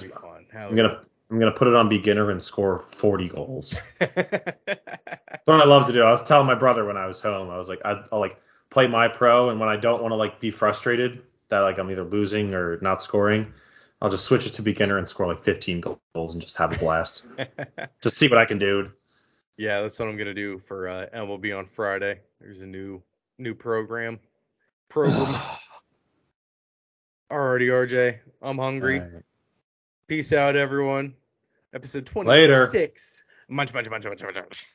I'm 0.55 0.75
gonna 0.75 1.01
I'm 1.29 1.39
gonna 1.39 1.51
put 1.51 1.67
it 1.67 1.75
on 1.75 1.89
beginner 1.89 2.31
and 2.31 2.41
score 2.41 2.79
40 2.79 3.29
goals. 3.29 3.73
That's 3.99 5.45
what 5.45 5.61
I 5.61 5.65
love 5.65 5.87
to 5.87 5.93
do. 5.93 6.03
I 6.03 6.11
was 6.11 6.23
telling 6.23 6.47
my 6.47 6.55
brother 6.55 6.85
when 6.85 6.97
I 6.97 7.05
was 7.05 7.19
home. 7.19 7.49
I 7.49 7.57
was 7.57 7.67
like, 7.67 7.81
I, 7.83 8.03
I'll 8.11 8.19
like 8.19 8.39
play 8.69 8.87
my 8.87 9.07
pro, 9.07 9.49
and 9.49 9.59
when 9.59 9.69
I 9.69 9.77
don't 9.77 10.01
want 10.01 10.11
to 10.11 10.15
like 10.15 10.39
be 10.39 10.51
frustrated 10.51 11.21
that 11.49 11.59
like 11.59 11.77
I'm 11.77 11.89
either 11.91 12.03
losing 12.03 12.53
or 12.53 12.79
not 12.81 13.01
scoring, 13.01 13.53
I'll 14.01 14.09
just 14.09 14.25
switch 14.25 14.45
it 14.45 14.53
to 14.55 14.61
beginner 14.61 14.97
and 14.97 15.07
score 15.07 15.27
like 15.27 15.39
15 15.39 15.81
goals 16.13 16.33
and 16.33 16.41
just 16.41 16.57
have 16.57 16.75
a 16.75 16.79
blast. 16.79 17.25
just 18.01 18.17
see 18.17 18.27
what 18.27 18.37
I 18.37 18.45
can 18.45 18.59
do. 18.59 18.91
yeah, 19.57 19.81
that's 19.81 19.99
what 19.99 20.09
I'm 20.09 20.17
gonna 20.17 20.33
do 20.33 20.59
for 20.59 20.87
uh, 20.87 21.07
MLB 21.13 21.57
on 21.57 21.65
Friday. 21.65 22.19
There's 22.41 22.59
a 22.59 22.65
new 22.65 23.01
new 23.37 23.53
program. 23.53 24.19
Program. 24.89 25.33
Alrighty, 27.31 27.69
RJ. 27.69 28.19
I'm 28.41 28.57
hungry. 28.57 28.99
Right. 28.99 29.23
Peace 30.07 30.33
out, 30.33 30.57
everyone. 30.57 31.13
Episode 31.73 32.05
26. 32.05 32.27
Later. 32.27 32.91
Munch, 33.47 33.73
munch, 33.73 33.89
munch, 33.89 34.05
munch, 34.05 34.21
munch, 34.21 34.35
munch. 34.35 34.65